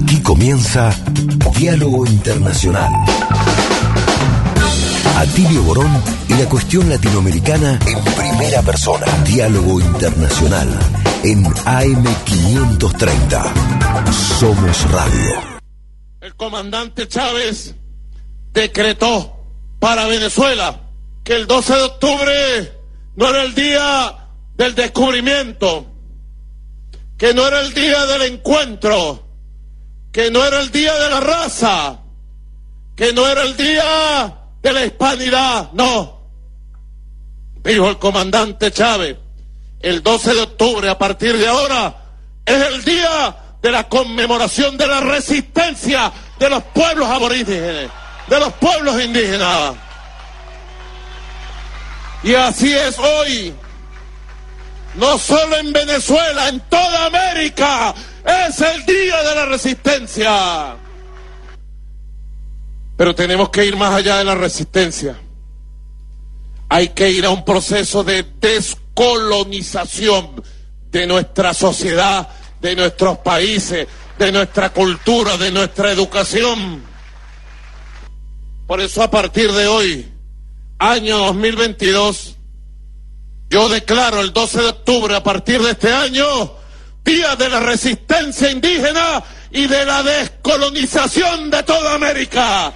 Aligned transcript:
Aquí 0.00 0.22
comienza 0.22 0.94
Diálogo 1.58 2.06
Internacional. 2.06 2.88
Atilio 5.16 5.64
Borón 5.64 5.90
y 6.28 6.34
la 6.34 6.48
cuestión 6.48 6.88
latinoamericana 6.88 7.80
en 7.84 8.04
primera 8.14 8.62
persona. 8.62 9.06
Diálogo 9.24 9.80
Internacional 9.80 10.68
en 11.24 11.44
AM530. 11.44 14.12
Somos 14.38 14.88
Radio. 14.92 15.42
El 16.20 16.36
comandante 16.36 17.08
Chávez 17.08 17.74
decretó 18.52 19.36
para 19.80 20.06
Venezuela 20.06 20.80
que 21.24 21.34
el 21.34 21.48
12 21.48 21.74
de 21.74 21.82
octubre 21.82 22.72
no 23.16 23.30
era 23.30 23.42
el 23.42 23.52
día 23.52 24.28
del 24.56 24.76
descubrimiento, 24.76 25.86
que 27.16 27.34
no 27.34 27.48
era 27.48 27.62
el 27.62 27.74
día 27.74 28.06
del 28.06 28.22
encuentro, 28.32 29.24
que 30.12 30.30
no 30.30 30.44
era 30.44 30.60
el 30.60 30.70
día 30.70 30.94
de 30.94 31.10
la 31.10 31.20
raza, 31.20 31.98
que 32.96 33.12
no 33.12 33.26
era 33.26 33.42
el 33.42 33.56
día 33.56 34.38
de 34.62 34.72
la 34.72 34.84
hispanidad, 34.84 35.72
no. 35.72 36.18
Dijo 37.62 37.88
el 37.88 37.98
comandante 37.98 38.72
Chávez, 38.72 39.16
el 39.80 40.02
12 40.02 40.34
de 40.34 40.40
octubre 40.42 40.88
a 40.88 40.98
partir 40.98 41.36
de 41.36 41.46
ahora 41.46 41.94
es 42.44 42.66
el 42.66 42.84
día 42.84 43.36
de 43.60 43.70
la 43.70 43.88
conmemoración 43.88 44.76
de 44.76 44.86
la 44.86 45.00
resistencia 45.00 46.12
de 46.38 46.50
los 46.50 46.62
pueblos 46.62 47.08
aborígenes, 47.08 47.90
de 48.28 48.40
los 48.40 48.52
pueblos 48.54 49.02
indígenas. 49.02 49.74
Y 52.22 52.34
así 52.34 52.72
es 52.72 52.98
hoy. 52.98 53.54
No 54.94 55.18
solo 55.18 55.56
en 55.56 55.72
Venezuela, 55.72 56.48
en 56.48 56.60
toda 56.60 57.06
América. 57.06 57.94
Es 58.24 58.60
el 58.60 58.84
día 58.84 59.22
de 59.22 59.34
la 59.34 59.46
resistencia. 59.46 60.76
Pero 62.96 63.14
tenemos 63.14 63.50
que 63.50 63.64
ir 63.64 63.76
más 63.76 63.94
allá 63.94 64.18
de 64.18 64.24
la 64.24 64.34
resistencia. 64.34 65.16
Hay 66.68 66.88
que 66.88 67.10
ir 67.10 67.24
a 67.24 67.30
un 67.30 67.44
proceso 67.44 68.04
de 68.04 68.24
descolonización 68.40 70.42
de 70.90 71.06
nuestra 71.06 71.54
sociedad, 71.54 72.28
de 72.60 72.74
nuestros 72.74 73.18
países, 73.18 73.86
de 74.18 74.32
nuestra 74.32 74.70
cultura, 74.70 75.36
de 75.36 75.52
nuestra 75.52 75.92
educación. 75.92 76.82
Por 78.66 78.80
eso 78.80 79.02
a 79.02 79.10
partir 79.10 79.52
de 79.52 79.66
hoy, 79.66 80.12
año 80.78 81.18
2022, 81.18 82.36
yo 83.48 83.68
declaro 83.68 84.20
el 84.20 84.32
12 84.32 84.60
de 84.60 84.68
octubre 84.68 85.16
a 85.16 85.22
partir 85.22 85.62
de 85.62 85.70
este 85.70 85.92
año, 85.92 86.57
Día 87.04 87.36
de 87.36 87.48
la 87.48 87.60
Resistencia 87.60 88.50
Indígena 88.50 89.22
y 89.50 89.66
de 89.66 89.84
la 89.84 90.02
descolonización 90.02 91.50
de 91.50 91.62
toda 91.62 91.94
América. 91.94 92.72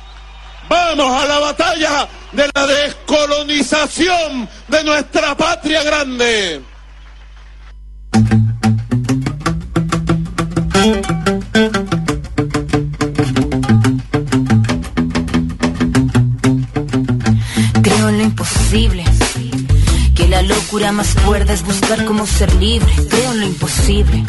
Vamos 0.69 1.23
a 1.23 1.27
la 1.27 1.39
batalla 1.39 2.09
de 2.33 2.51
la 2.55 2.67
descolonización 2.67 4.49
de 4.69 4.85
nuestra 4.85 5.37
patria 5.37 5.83
grande. 5.83 6.63
Creo 17.83 18.09
en 18.09 18.19
lo 18.19 18.25
imposible. 18.25 19.12
La 20.33 20.41
locura 20.41 20.93
más 20.93 21.15
cuerda 21.27 21.53
es 21.53 21.63
buscar 21.63 22.07
cómo 22.07 22.27
ser 22.27 22.55
libre. 22.55 22.91
Creo 23.11 23.33
en 23.33 23.41
lo 23.41 23.47
imposible. 23.49 24.25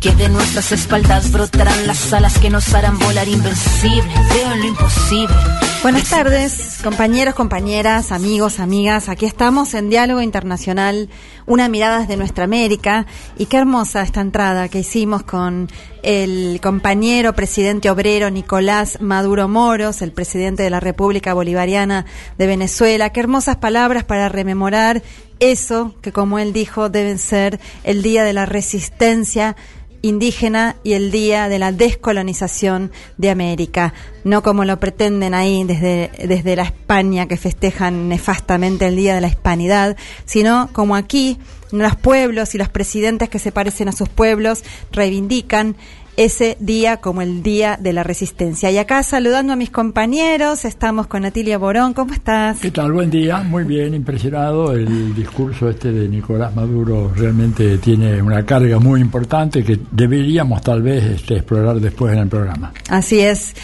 Que 0.00 0.12
de 0.16 0.28
nuestras 0.28 0.72
espaldas 0.72 1.30
brotarán 1.30 1.86
las 1.86 2.12
alas 2.12 2.36
que 2.38 2.50
nos 2.50 2.74
harán 2.74 2.98
volar 2.98 3.28
invencible. 3.28 4.12
Creo 4.28 4.52
en 4.54 4.58
lo 4.58 4.66
imposible. 4.66 5.36
Buenas 5.84 6.10
tardes, 6.10 6.80
compañeros, 6.82 7.36
compañeras, 7.36 8.10
amigos, 8.10 8.58
amigas. 8.58 9.08
Aquí 9.08 9.24
estamos 9.24 9.72
en 9.74 9.88
Diálogo 9.88 10.20
Internacional, 10.20 11.08
una 11.48 11.68
mirada 11.68 12.00
desde 12.00 12.16
nuestra 12.16 12.44
América. 12.44 13.06
Y 13.36 13.46
qué 13.46 13.56
hermosa 13.56 14.02
esta 14.02 14.20
entrada 14.20 14.68
que 14.68 14.80
hicimos 14.80 15.24
con 15.24 15.68
el 16.02 16.60
compañero 16.62 17.32
presidente 17.32 17.90
obrero 17.90 18.30
Nicolás 18.30 19.00
Maduro 19.00 19.48
Moros, 19.48 20.00
el 20.02 20.12
presidente 20.12 20.62
de 20.62 20.70
la 20.70 20.78
República 20.78 21.34
Bolivariana 21.34 22.06
de 22.36 22.46
Venezuela. 22.46 23.10
Qué 23.10 23.20
hermosas 23.20 23.56
palabras 23.56 24.04
para 24.04 24.28
rememorar 24.28 25.02
eso 25.40 25.94
que, 26.02 26.12
como 26.12 26.38
él 26.38 26.52
dijo, 26.52 26.88
deben 26.88 27.18
ser 27.18 27.58
el 27.82 28.02
día 28.02 28.24
de 28.24 28.32
la 28.34 28.46
resistencia 28.46 29.56
indígena 30.02 30.76
y 30.84 30.92
el 30.92 31.10
día 31.10 31.48
de 31.48 31.58
la 31.58 31.72
descolonización 31.72 32.92
de 33.16 33.30
América, 33.30 33.94
no 34.24 34.42
como 34.42 34.64
lo 34.64 34.78
pretenden 34.78 35.34
ahí 35.34 35.64
desde, 35.64 36.10
desde 36.26 36.56
la 36.56 36.64
España 36.64 37.26
que 37.26 37.36
festejan 37.36 38.08
nefastamente 38.08 38.86
el 38.86 38.96
día 38.96 39.14
de 39.14 39.20
la 39.20 39.28
hispanidad, 39.28 39.96
sino 40.24 40.70
como 40.72 40.96
aquí 40.96 41.38
los 41.72 41.96
pueblos 41.96 42.54
y 42.54 42.58
los 42.58 42.68
presidentes 42.68 43.28
que 43.28 43.38
se 43.38 43.52
parecen 43.52 43.88
a 43.88 43.92
sus 43.92 44.08
pueblos 44.08 44.62
reivindican 44.92 45.76
ese 46.18 46.56
día 46.58 46.96
como 46.96 47.22
el 47.22 47.44
día 47.44 47.78
de 47.80 47.92
la 47.92 48.02
resistencia. 48.02 48.72
Y 48.72 48.78
acá 48.78 49.04
saludando 49.04 49.52
a 49.52 49.56
mis 49.56 49.70
compañeros, 49.70 50.64
estamos 50.64 51.06
con 51.06 51.24
Atilia 51.24 51.58
Borón. 51.58 51.94
¿Cómo 51.94 52.12
estás? 52.12 52.58
¿Qué 52.58 52.72
tal? 52.72 52.92
Buen 52.92 53.08
día, 53.08 53.38
muy 53.38 53.62
bien, 53.62 53.94
impresionado. 53.94 54.72
El 54.72 55.14
discurso 55.14 55.70
este 55.70 55.92
de 55.92 56.08
Nicolás 56.08 56.54
Maduro 56.56 57.12
realmente 57.14 57.78
tiene 57.78 58.20
una 58.20 58.44
carga 58.44 58.80
muy 58.80 59.00
importante 59.00 59.62
que 59.62 59.78
deberíamos 59.92 60.60
tal 60.60 60.82
vez 60.82 61.04
este, 61.04 61.36
explorar 61.36 61.78
después 61.78 62.12
en 62.12 62.18
el 62.18 62.28
programa. 62.28 62.72
Así 62.88 63.20
es. 63.20 63.54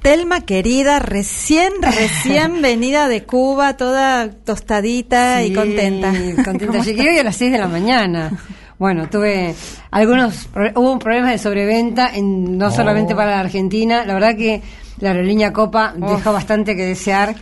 Telma 0.00 0.46
querida, 0.46 1.00
recién, 1.00 1.70
recién 1.82 2.62
venida 2.62 3.08
de 3.08 3.24
Cuba, 3.24 3.76
toda 3.76 4.30
tostadita 4.30 5.44
y 5.44 5.52
contenta. 5.52 6.14
Contenta. 6.42 6.82
Llegué 6.82 7.10
hoy 7.10 7.18
a 7.18 7.24
las 7.24 7.36
6 7.36 7.52
de 7.52 7.58
la 7.58 7.68
mañana. 7.68 8.32
Bueno, 8.80 9.10
tuve 9.10 9.54
algunos, 9.90 10.48
hubo 10.74 10.98
problemas 10.98 11.32
de 11.32 11.36
sobreventa, 11.38 12.08
en, 12.14 12.56
no 12.56 12.70
solamente 12.70 13.14
para 13.14 13.32
la 13.32 13.40
Argentina, 13.40 14.06
la 14.06 14.14
verdad 14.14 14.34
que 14.34 14.62
la 15.00 15.10
aerolínea 15.10 15.52
Copa 15.52 15.92
dejó 15.94 16.32
bastante 16.32 16.74
que 16.74 16.86
desear, 16.86 17.34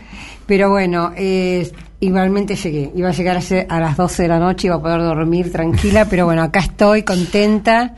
pero 0.47 0.69
bueno, 0.69 1.13
eh, 1.15 1.71
igualmente 2.01 2.57
llegué, 2.57 2.91
iba 2.93 3.11
a 3.11 3.13
llegar 3.13 3.37
a, 3.37 3.77
a, 3.77 3.79
las 3.79 3.97
12 3.97 4.25
de 4.25 4.29
la 4.29 4.41
noche, 4.41 4.67
iba 4.67 4.75
a 4.75 4.83
poder 4.83 5.01
dormir 5.01 5.53
tranquila, 5.53 6.07
pero 6.11 6.25
bueno, 6.25 6.43
acá 6.43 6.59
estoy 6.59 7.05
contenta, 7.05 7.95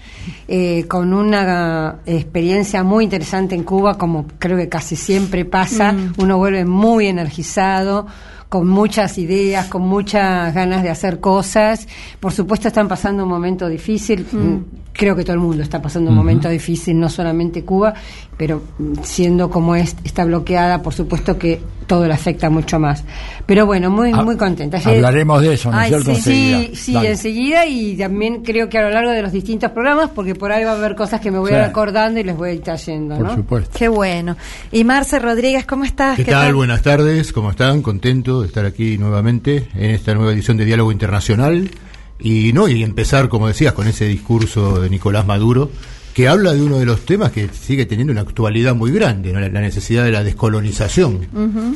eh, 0.46 0.84
con 0.86 1.14
una 1.14 2.00
experiencia 2.04 2.82
muy 2.82 3.04
interesante 3.04 3.54
en 3.54 3.64
Cuba, 3.64 3.96
como 3.96 4.26
creo 4.38 4.58
que 4.58 4.68
casi 4.68 4.96
siempre 4.96 5.46
pasa, 5.46 5.92
mm. 5.92 6.12
uno 6.18 6.36
vuelve 6.36 6.66
muy 6.66 7.06
energizado, 7.06 8.06
con 8.50 8.66
muchas 8.66 9.16
ideas, 9.16 9.66
con 9.66 9.82
muchas 9.82 10.52
ganas 10.52 10.82
de 10.82 10.90
hacer 10.90 11.20
cosas. 11.20 11.86
Por 12.18 12.32
supuesto 12.32 12.66
están 12.66 12.88
pasando 12.88 13.22
un 13.22 13.30
momento 13.30 13.68
difícil. 13.68 14.26
Mm. 14.30 14.56
Creo 14.92 15.14
que 15.14 15.22
todo 15.22 15.34
el 15.34 15.40
mundo 15.40 15.62
está 15.62 15.80
pasando 15.80 16.10
un 16.10 16.16
momento 16.16 16.48
difícil, 16.48 16.98
no 16.98 17.08
solamente 17.08 17.64
Cuba, 17.64 17.94
pero 18.36 18.60
siendo 19.04 19.48
como 19.48 19.76
es, 19.76 19.96
está 20.02 20.24
bloqueada, 20.24 20.82
por 20.82 20.92
supuesto 20.92 21.38
que 21.38 21.60
todo 21.86 22.06
le 22.06 22.14
afecta 22.14 22.50
mucho 22.50 22.78
más. 22.78 23.04
Pero 23.46 23.66
bueno, 23.66 23.90
muy 23.90 24.12
muy 24.12 24.36
contenta. 24.36 24.78
Hablaremos 24.84 25.42
de 25.42 25.54
eso, 25.54 25.70
¿no 25.70 25.80
es 25.80 25.88
cierto? 25.88 26.14
Sí, 26.14 26.70
sí, 26.74 26.96
enseguida 26.96 27.66
y 27.66 27.96
también 27.96 28.42
creo 28.42 28.68
que 28.68 28.78
a 28.78 28.82
lo 28.82 28.90
largo 28.90 29.10
de 29.10 29.22
los 29.22 29.32
distintos 29.32 29.70
programas, 29.72 30.10
porque 30.10 30.34
por 30.34 30.52
ahí 30.52 30.64
va 30.64 30.72
a 30.72 30.76
haber 30.76 30.94
cosas 30.94 31.20
que 31.20 31.30
me 31.30 31.38
voy 31.38 31.52
acordando 31.52 32.20
y 32.20 32.24
les 32.24 32.36
voy 32.36 32.50
a 32.50 32.52
ir 32.52 32.62
trayendo, 32.62 33.16
Por 33.16 33.34
supuesto. 33.34 33.78
Qué 33.78 33.88
bueno. 33.88 34.36
Y 34.70 34.84
Marce 34.84 35.18
Rodríguez, 35.18 35.66
¿cómo 35.66 35.84
estás? 35.84 36.16
¿Qué, 36.16 36.24
tal? 36.24 36.54
Buenas 36.54 36.82
tardes, 36.82 37.32
¿cómo 37.32 37.50
están? 37.50 37.82
Contento 37.82 38.39
de 38.42 38.48
estar 38.48 38.64
aquí 38.64 38.98
nuevamente 38.98 39.68
en 39.74 39.90
esta 39.90 40.14
nueva 40.14 40.32
edición 40.32 40.56
de 40.56 40.64
Diálogo 40.64 40.92
Internacional. 40.92 41.70
Y 42.18 42.52
no 42.52 42.68
y 42.68 42.82
empezar 42.82 43.28
como 43.28 43.48
decías 43.48 43.72
con 43.72 43.88
ese 43.88 44.06
discurso 44.06 44.80
de 44.80 44.90
Nicolás 44.90 45.26
Maduro 45.26 45.70
que 46.14 46.28
habla 46.28 46.52
de 46.52 46.62
uno 46.62 46.78
de 46.78 46.84
los 46.84 47.06
temas 47.06 47.30
que 47.32 47.48
sigue 47.48 47.86
teniendo 47.86 48.12
una 48.12 48.22
actualidad 48.22 48.74
muy 48.74 48.90
grande 48.90 49.32
la, 49.32 49.48
necesidad 49.60 50.04
de 50.04 50.10
la 50.10 50.24
descolonización 50.24 51.20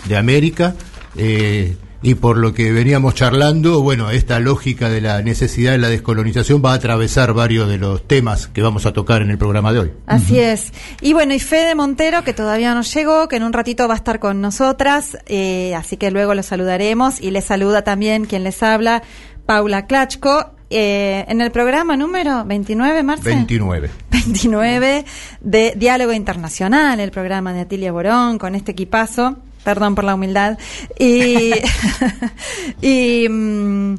de 0.05 0.17
América. 0.17 0.75
Eh, 1.17 1.77
y 2.05 2.17
por 2.17 2.37
lo 2.37 2.53
que 2.53 2.71
veníamos 2.71 3.15
charlando, 3.15 3.81
bueno, 3.81 4.11
esta 4.11 4.39
lógica 4.39 4.91
de 4.91 5.01
la 5.01 5.23
necesidad 5.23 5.73
de 5.73 5.79
la 5.79 5.89
descolonización 5.89 6.63
va 6.63 6.73
a 6.73 6.75
atravesar 6.75 7.33
varios 7.33 7.67
de 7.67 7.79
los 7.79 8.07
temas 8.07 8.47
que 8.47 8.61
vamos 8.61 8.85
a 8.85 8.93
tocar 8.93 9.23
en 9.23 9.31
el 9.31 9.39
programa 9.39 9.73
de 9.73 9.79
hoy. 9.79 9.93
Así 10.07 10.39
es. 10.39 10.75
Y 11.01 11.15
bueno, 11.15 11.33
y 11.33 11.41
Fede 11.41 11.75
Montero, 11.75 12.23
que 12.23 12.35
todavía 12.35 12.75
no 12.75 12.83
llegó, 12.83 13.27
que 13.27 13.37
en 13.37 13.43
un 13.43 13.55
ratito 13.55 13.89
va 13.89 13.95
a 13.95 13.97
estar 13.97 14.21
con 14.21 14.43
nosotras, 14.43 15.17
eh, 15.25 15.75
así 15.75 15.97
que 15.97 16.11
luego 16.11 16.35
lo 16.35 16.43
saludaremos. 16.43 17.23
Y 17.23 17.31
le 17.31 17.41
saluda 17.41 17.83
también 17.83 18.27
quien 18.27 18.45
les 18.45 18.63
habla, 18.63 19.03
Paula 19.47 19.87
Klachko. 19.87 20.51
Eh, 20.69 21.25
en 21.29 21.41
el 21.41 21.53
programa 21.53 21.97
número 21.97 22.45
29, 22.45 23.03
Marce. 23.03 23.31
29. 23.31 23.91
29 24.11 25.05
de 25.41 25.73
Diálogo 25.75 26.13
Internacional, 26.13 27.01
el 27.01 27.11
programa 27.11 27.55
de 27.55 27.61
Atilia 27.61 27.93
Borón, 27.93 28.37
con 28.39 28.55
este 28.55 28.73
equipazo 28.73 29.39
perdón 29.65 29.95
por 29.95 30.05
la 30.05 30.15
humildad. 30.15 30.59
Y, 30.99 31.53
y 32.83 33.29
mm, 33.29 33.95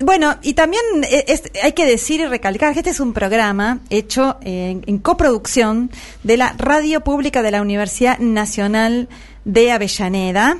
bueno, 0.00 0.36
y 0.42 0.54
también 0.54 0.82
eh, 1.10 1.24
es- 1.28 1.50
hay 1.62 1.72
que 1.72 1.84
decir 1.86 2.20
y 2.20 2.26
recalcar 2.26 2.72
que 2.72 2.80
este 2.80 2.90
es 2.90 3.00
un 3.00 3.12
programa 3.12 3.80
hecho 3.90 4.38
eh, 4.42 4.80
en 4.86 4.98
coproducción 4.98 5.90
de 6.22 6.36
la 6.36 6.54
Radio 6.56 7.02
Pública 7.02 7.42
de 7.42 7.50
la 7.50 7.60
Universidad 7.62 8.18
Nacional 8.18 9.08
de 9.44 9.72
Avellaneda 9.72 10.58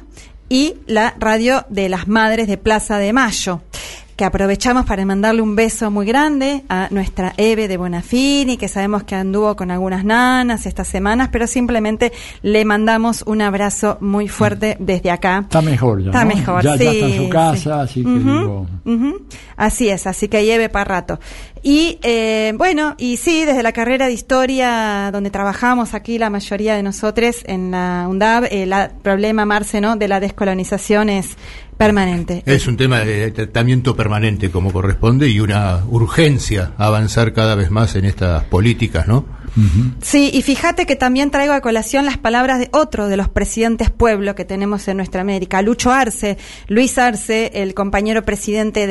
y 0.48 0.74
la 0.86 1.14
Radio 1.18 1.66
de 1.68 1.88
las 1.88 2.08
Madres 2.08 2.48
de 2.48 2.56
Plaza 2.58 2.98
de 2.98 3.12
Mayo 3.12 3.60
que 4.18 4.24
aprovechamos 4.24 4.84
para 4.84 5.06
mandarle 5.06 5.42
un 5.42 5.54
beso 5.54 5.92
muy 5.92 6.04
grande 6.04 6.64
a 6.68 6.88
nuestra 6.90 7.34
Eve 7.36 7.68
de 7.68 7.76
Bonafini, 7.76 8.56
que 8.56 8.66
sabemos 8.66 9.04
que 9.04 9.14
anduvo 9.14 9.54
con 9.54 9.70
algunas 9.70 10.04
nanas 10.04 10.66
estas 10.66 10.88
semanas, 10.88 11.28
pero 11.30 11.46
simplemente 11.46 12.12
le 12.42 12.64
mandamos 12.64 13.22
un 13.26 13.42
abrazo 13.42 13.96
muy 14.00 14.26
fuerte 14.26 14.76
desde 14.80 15.12
acá. 15.12 15.42
Está 15.42 15.62
mejor 15.62 16.00
ya. 16.02 16.06
Está 16.06 16.24
¿no? 16.24 16.34
mejor, 16.34 16.64
ya, 16.64 16.76
sí. 16.76 16.84
ya 16.84 16.90
está 16.90 17.06
en 17.06 17.16
su 17.16 17.22
sí. 17.22 17.30
casa, 17.30 17.80
así 17.80 18.02
que 18.02 18.10
digo. 18.10 18.66
ujú. 18.84 19.22
Así 19.56 19.88
es, 19.88 20.06
así 20.08 20.26
que 20.26 20.44
lleve 20.44 20.68
para 20.68 20.84
rato. 20.84 21.20
Y 21.62 21.98
eh, 22.02 22.52
bueno, 22.56 22.94
y 22.98 23.18
sí, 23.18 23.44
desde 23.44 23.62
la 23.62 23.72
carrera 23.72 24.06
de 24.06 24.12
historia, 24.12 25.10
donde 25.12 25.30
trabajamos 25.30 25.94
aquí 25.94 26.18
la 26.18 26.30
mayoría 26.30 26.74
de 26.74 26.82
nosotros 26.82 27.44
en 27.46 27.70
la 27.70 28.06
UNDAB, 28.08 28.48
el 28.50 28.74
problema, 29.02 29.44
Marce, 29.44 29.80
¿no? 29.80 29.96
de 29.96 30.08
la 30.08 30.18
descolonización 30.20 31.08
es 31.08 31.36
permanente. 31.78 32.42
Es 32.44 32.66
un 32.66 32.76
tema 32.76 33.00
de 33.00 33.30
tratamiento 33.30 33.96
permanente 33.96 34.50
como 34.50 34.72
corresponde 34.72 35.28
y 35.28 35.40
una 35.40 35.84
urgencia 35.88 36.72
avanzar 36.76 37.32
cada 37.32 37.54
vez 37.54 37.70
más 37.70 37.94
en 37.94 38.04
estas 38.04 38.44
políticas, 38.44 39.08
¿no? 39.08 39.24
Sí, 40.00 40.30
y 40.32 40.42
fíjate 40.42 40.86
que 40.86 40.96
también 40.96 41.30
traigo 41.30 41.52
a 41.52 41.60
colación 41.60 42.06
las 42.06 42.18
palabras 42.18 42.58
de 42.58 42.68
otro 42.72 43.08
de 43.08 43.16
los 43.16 43.28
presidentes 43.28 43.90
pueblo 43.90 44.34
que 44.34 44.44
tenemos 44.44 44.86
en 44.88 44.96
nuestra 44.96 45.20
América, 45.20 45.62
Lucho 45.62 45.90
Arce, 45.90 46.38
Luis 46.66 46.98
Arce, 46.98 47.50
el 47.54 47.74
compañero 47.74 48.22
presidente 48.22 48.86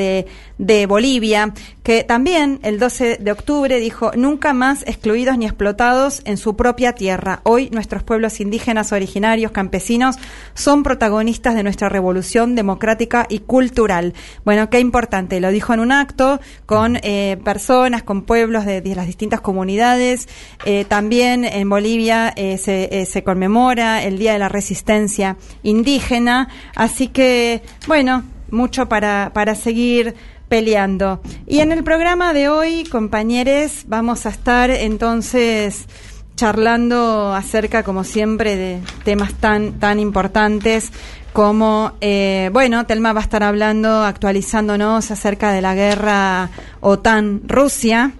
de, 0.57 0.85
Bolivia, 0.87 1.53
que 1.83 2.03
también 2.03 2.59
el 2.63 2.79
12 2.79 3.17
de 3.17 3.31
octubre 3.31 3.79
dijo, 3.79 4.11
nunca 4.15 4.53
más 4.53 4.83
excluidos 4.87 5.37
ni 5.37 5.45
explotados 5.45 6.21
en 6.25 6.37
su 6.37 6.55
propia 6.55 6.93
tierra. 6.93 7.41
Hoy 7.43 7.69
nuestros 7.71 8.03
pueblos 8.03 8.39
indígenas, 8.39 8.91
originarios, 8.91 9.51
campesinos, 9.51 10.17
son 10.53 10.83
protagonistas 10.83 11.55
de 11.55 11.63
nuestra 11.63 11.89
revolución 11.89 12.55
democrática 12.55 13.25
y 13.29 13.39
cultural. 13.39 14.13
Bueno, 14.45 14.69
qué 14.69 14.79
importante, 14.79 15.39
lo 15.39 15.51
dijo 15.51 15.73
en 15.73 15.79
un 15.79 15.91
acto 15.91 16.39
con 16.65 16.97
eh, 17.03 17.37
personas, 17.43 18.03
con 18.03 18.23
pueblos 18.23 18.65
de 18.65 18.81
las 18.95 19.07
distintas 19.07 19.41
comunidades. 19.41 20.27
Eh, 20.65 20.85
también 20.85 21.45
en 21.45 21.69
Bolivia 21.69 22.33
eh, 22.35 22.57
se, 22.57 22.89
eh, 22.91 23.05
se 23.05 23.23
conmemora 23.23 24.03
el 24.03 24.17
Día 24.17 24.33
de 24.33 24.39
la 24.39 24.49
Resistencia 24.49 25.37
Indígena, 25.63 26.49
así 26.75 27.07
que, 27.07 27.61
bueno, 27.87 28.23
mucho 28.49 28.89
para, 28.89 29.31
para 29.33 29.55
seguir 29.55 30.15
peleando. 30.49 31.21
Y 31.45 31.59
en 31.59 31.71
el 31.71 31.83
programa 31.83 32.33
de 32.33 32.49
hoy, 32.49 32.85
compañeros, 32.85 33.85
vamos 33.87 34.25
a 34.25 34.29
estar 34.29 34.69
entonces 34.69 35.87
charlando 36.35 37.33
acerca, 37.33 37.83
como 37.83 38.03
siempre, 38.03 38.55
de 38.55 38.79
temas 39.03 39.33
tan, 39.33 39.79
tan 39.79 39.99
importantes 39.99 40.91
como, 41.33 41.93
eh, 42.01 42.49
bueno, 42.51 42.85
Telma 42.85 43.13
va 43.13 43.19
a 43.19 43.23
estar 43.23 43.43
hablando, 43.43 44.03
actualizándonos 44.03 45.11
acerca 45.11 45.51
de 45.51 45.61
la 45.61 45.75
guerra 45.75 46.49
OTAN-Rusia 46.79 48.13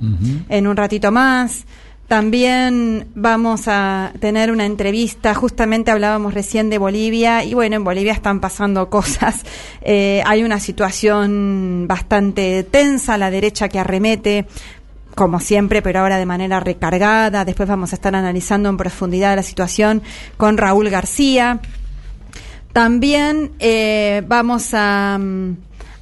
en 0.50 0.68
un 0.68 0.78
ratito 0.78 1.12
más. 1.12 1.66
También 2.08 3.10
vamos 3.16 3.68
a 3.68 4.14
tener 4.22 4.50
una 4.50 4.66
entrevista, 4.66 5.34
justamente 5.34 5.92
hablábamos 5.92 6.34
recién 6.34 6.70
de 6.70 6.78
Bolivia 6.78 7.44
y 7.44 7.54
bueno, 7.54 7.76
en 7.76 7.84
Bolivia 7.84 8.14
están 8.14 8.40
pasando 8.40 8.90
cosas. 8.90 9.44
Eh, 9.82 10.24
hay 10.26 10.44
una 10.44 10.62
situación 10.62 11.86
bastante 11.86 12.64
tensa, 12.64 13.18
la 13.18 13.30
derecha 13.30 13.68
que 13.68 13.80
arremete 13.80 14.48
como 15.16 15.42
siempre, 15.42 15.82
pero 15.82 16.00
ahora 16.00 16.18
de 16.18 16.26
manera 16.26 16.62
recargada. 16.62 17.44
Después 17.44 17.68
vamos 17.68 17.92
a 17.92 17.96
estar 17.96 18.16
analizando 18.16 18.70
en 18.70 18.78
profundidad 18.78 19.36
la 19.36 19.44
situación 19.44 20.02
con 20.38 20.58
Raúl 20.58 20.90
García. 20.90 21.60
También 22.72 23.52
eh, 23.60 24.24
vamos 24.28 24.70
mm, 24.72 25.52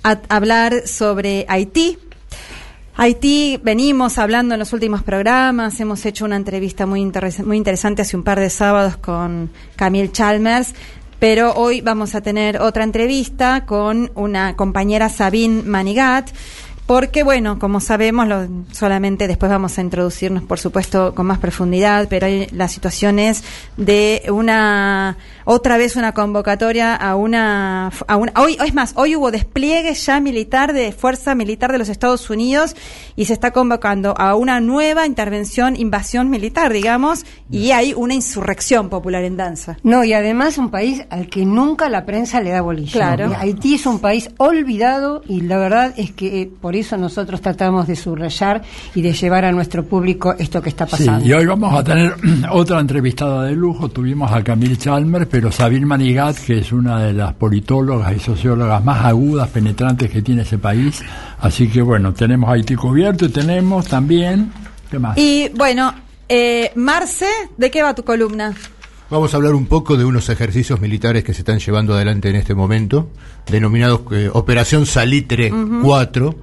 a 0.04 0.20
hablar 0.30 0.86
sobre 0.86 1.46
Haití. 1.48 1.98
Haití, 2.98 3.60
venimos 3.62 4.18
hablando 4.18 4.56
en 4.56 4.60
los 4.60 4.72
últimos 4.72 5.04
programas, 5.04 5.82
hemos 5.82 6.06
hecho 6.06 6.24
una 6.24 6.38
entrevista 6.38 6.86
muy, 6.86 7.12
muy 7.44 7.58
interesante 7.58 8.04
hace 8.04 8.16
un 8.16 8.24
par 8.24 8.40
de 8.40 8.50
sábados 8.50 8.96
con 8.96 9.52
Camille 9.76 10.14
Chalmers, 10.14 10.74
pero 11.20 11.54
hoy 11.56 11.82
vamos 11.82 12.16
a 12.16 12.22
tener 12.22 12.62
otra 12.62 12.86
entrevista 12.86 13.66
con 13.66 14.12
una 14.16 14.56
compañera 14.56 15.10
Sabine 15.10 15.64
Manigat, 15.64 16.30
porque 16.86 17.24
bueno, 17.24 17.58
como 17.58 17.80
sabemos, 17.80 18.28
lo- 18.28 18.48
solamente 18.72 19.28
después 19.28 19.50
vamos 19.52 19.78
a 19.78 19.82
introducirnos, 19.82 20.44
por 20.44 20.60
supuesto, 20.60 21.16
con 21.16 21.26
más 21.26 21.40
profundidad, 21.40 22.08
pero 22.10 22.28
hay- 22.28 22.48
la 22.52 22.68
situación 22.68 23.18
es 23.20 23.44
de 23.78 24.24
una, 24.32 25.18
otra 25.46 25.78
vez 25.78 25.96
una 25.96 26.12
convocatoria 26.14 26.96
a 26.96 27.16
una, 27.16 27.92
a 28.08 28.16
una 28.18 28.32
hoy, 28.38 28.58
es 28.64 28.74
más, 28.74 28.94
hoy 28.98 29.16
hubo 29.16 29.32
despliegue 29.32 29.94
ya 29.96 30.20
militar 30.20 30.74
de 30.74 30.92
Fuerza 30.92 31.34
Militar 31.34 31.72
de 31.72 31.78
los 31.80 31.90
Estados 31.90 32.30
Unidos 32.30 32.76
y 33.16 33.26
se 33.26 33.34
está 33.34 33.52
convocando 33.52 34.14
a 34.18 34.36
una 34.36 34.60
nueva 34.60 35.08
intervención, 35.08 35.76
invasión 35.76 36.30
militar, 36.30 36.72
digamos, 36.72 37.26
y 37.50 37.72
hay 37.72 37.94
una 37.96 38.14
insurrección 38.14 38.90
popular 38.90 39.24
en 39.24 39.38
danza. 39.38 39.78
No, 39.84 40.04
y 40.04 40.14
además 40.14 40.58
un 40.58 40.70
país 40.70 41.04
al 41.10 41.30
que 41.30 41.46
nunca 41.46 41.90
la 41.90 42.06
prensa 42.06 42.42
le 42.42 42.52
da 42.52 42.62
bolilla. 42.62 42.92
Claro. 42.92 43.32
Haití 43.40 43.76
es 43.76 43.86
un 43.86 44.00
país 44.00 44.30
olvidado 44.38 45.24
y 45.28 45.42
la 45.42 45.58
verdad 45.58 45.94
es 45.98 46.12
que 46.12 46.42
eh, 46.42 46.52
por 46.76 46.82
eso 46.82 46.98
nosotros 46.98 47.40
tratamos 47.40 47.88
de 47.88 47.96
subrayar 47.96 48.62
y 48.96 49.02
de 49.02 49.14
llevar 49.14 49.46
a 49.46 49.52
nuestro 49.54 49.86
público 49.86 50.36
esto 50.38 50.62
que 50.62 50.68
está 50.68 50.86
Sí, 50.86 50.92
pasando. 51.06 51.26
y 51.26 51.32
hoy 51.32 51.46
vamos 51.46 51.74
a 51.74 51.82
tener 51.86 52.14
otra 52.52 52.82
entrevistada 52.82 53.44
de 53.46 53.56
lujo. 53.56 53.88
Tuvimos 53.88 54.30
a 54.30 54.44
Camille 54.44 54.76
Chalmers, 54.76 55.26
pero 55.32 55.54
Sabine 55.54 55.86
Manigat, 55.86 56.38
que 56.38 56.58
es 56.60 56.74
una 56.74 57.00
de 57.00 57.14
las 57.14 57.34
politólogas 57.36 58.14
y 58.14 58.20
sociólogas 58.20 58.84
más 58.84 59.06
agudas, 59.06 59.48
penetrantes 59.52 60.12
que 60.12 60.22
tiene 60.22 60.42
ese 60.42 60.58
país. 60.58 61.02
Así 61.40 61.70
que 61.70 61.82
bueno, 61.82 62.14
tenemos 62.14 62.50
Haití 62.50 62.76
cubierto 62.76 63.24
y 63.26 63.30
tenemos 63.30 63.88
también. 63.88 64.52
¿Qué 64.92 65.00
más? 65.00 65.18
Y 65.18 65.48
bueno, 65.56 65.94
eh, 66.28 66.74
Marce, 66.76 67.28
¿de 67.58 67.72
qué 67.72 67.84
va 67.84 67.96
tu 67.96 68.04
columna? 68.04 68.54
Vamos 69.10 69.34
a 69.34 69.38
hablar 69.38 69.54
un 69.56 69.68
poco 69.68 69.96
de 69.96 70.04
unos 70.04 70.28
ejercicios 70.28 70.82
militares 70.82 71.24
que 71.24 71.34
se 71.34 71.40
están 71.42 71.60
llevando 71.60 71.94
adelante 71.94 72.30
en 72.30 72.36
este 72.36 72.54
momento, 72.54 73.12
denominados 73.50 74.02
eh, 74.12 74.30
Operación 74.34 74.86
Salitre 74.88 75.54
4, 75.84 76.36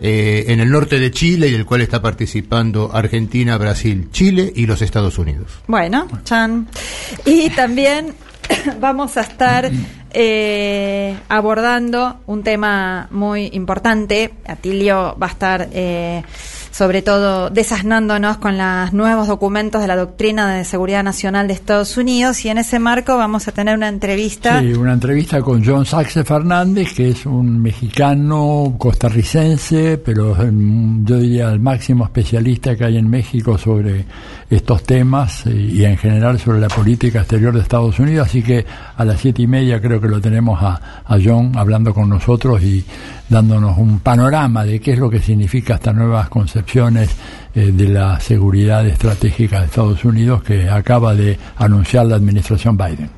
eh, 0.00 0.44
en 0.48 0.60
el 0.60 0.70
norte 0.70 1.00
de 1.00 1.10
Chile 1.10 1.48
y 1.48 1.52
del 1.52 1.66
cual 1.66 1.80
está 1.80 2.00
participando 2.00 2.90
Argentina, 2.92 3.58
Brasil, 3.58 4.08
Chile 4.12 4.52
y 4.54 4.66
los 4.66 4.82
Estados 4.82 5.18
Unidos. 5.18 5.60
Bueno, 5.66 6.06
Chan. 6.24 6.68
Y 7.24 7.50
también 7.50 8.14
vamos 8.80 9.16
a 9.16 9.22
estar 9.22 9.70
eh, 10.10 11.16
abordando 11.28 12.20
un 12.26 12.42
tema 12.42 13.08
muy 13.10 13.50
importante. 13.52 14.34
Atilio 14.46 15.16
va 15.20 15.26
a 15.26 15.30
estar 15.30 15.68
eh, 15.72 16.22
sobre 16.78 17.02
todo 17.02 17.50
desasnándonos 17.50 18.36
con 18.36 18.56
los 18.56 18.92
nuevos 18.92 19.26
documentos 19.26 19.82
de 19.82 19.88
la 19.88 19.96
doctrina 19.96 20.54
de 20.54 20.64
seguridad 20.64 21.02
nacional 21.02 21.48
de 21.48 21.54
Estados 21.54 21.96
Unidos 21.96 22.44
y 22.44 22.50
en 22.50 22.58
ese 22.58 22.78
marco 22.78 23.16
vamos 23.16 23.48
a 23.48 23.52
tener 23.52 23.74
una 23.74 23.88
entrevista. 23.88 24.60
Sí, 24.60 24.74
una 24.74 24.92
entrevista 24.92 25.42
con 25.42 25.64
John 25.64 25.84
Saxe 25.84 26.22
Fernández, 26.22 26.94
que 26.94 27.08
es 27.08 27.26
un 27.26 27.60
mexicano 27.60 28.76
costarricense, 28.78 29.98
pero 29.98 30.36
yo 31.02 31.18
diría 31.18 31.50
el 31.50 31.58
máximo 31.58 32.04
especialista 32.04 32.76
que 32.76 32.84
hay 32.84 32.96
en 32.96 33.10
México 33.10 33.58
sobre 33.58 34.04
estos 34.48 34.84
temas 34.84 35.46
eh, 35.46 35.50
y 35.50 35.84
en 35.84 35.96
general 35.96 36.38
sobre 36.38 36.60
la 36.60 36.68
política 36.68 37.18
exterior 37.18 37.52
de 37.54 37.60
Estados 37.62 37.98
Unidos. 37.98 38.28
Así 38.28 38.40
que 38.40 38.64
a 38.96 39.04
las 39.04 39.20
siete 39.20 39.42
y 39.42 39.48
media 39.48 39.80
creo 39.80 40.00
que 40.00 40.08
lo 40.08 40.20
tenemos 40.20 40.62
a, 40.62 41.02
a 41.04 41.18
John 41.20 41.52
hablando 41.56 41.92
con 41.92 42.08
nosotros 42.08 42.62
y 42.62 42.84
dándonos 43.28 43.76
un 43.78 44.00
panorama 44.00 44.64
de 44.64 44.80
qué 44.80 44.92
es 44.92 44.98
lo 44.98 45.10
que 45.10 45.20
significa 45.20 45.74
estas 45.74 45.94
nuevas 45.94 46.28
concepciones 46.28 47.10
eh, 47.54 47.70
de 47.72 47.88
la 47.88 48.20
seguridad 48.20 48.86
estratégica 48.86 49.60
de 49.60 49.66
Estados 49.66 50.04
Unidos 50.04 50.42
que 50.42 50.68
acaba 50.68 51.14
de 51.14 51.38
anunciar 51.56 52.06
la 52.06 52.16
administración 52.16 52.76
Biden. 52.76 53.10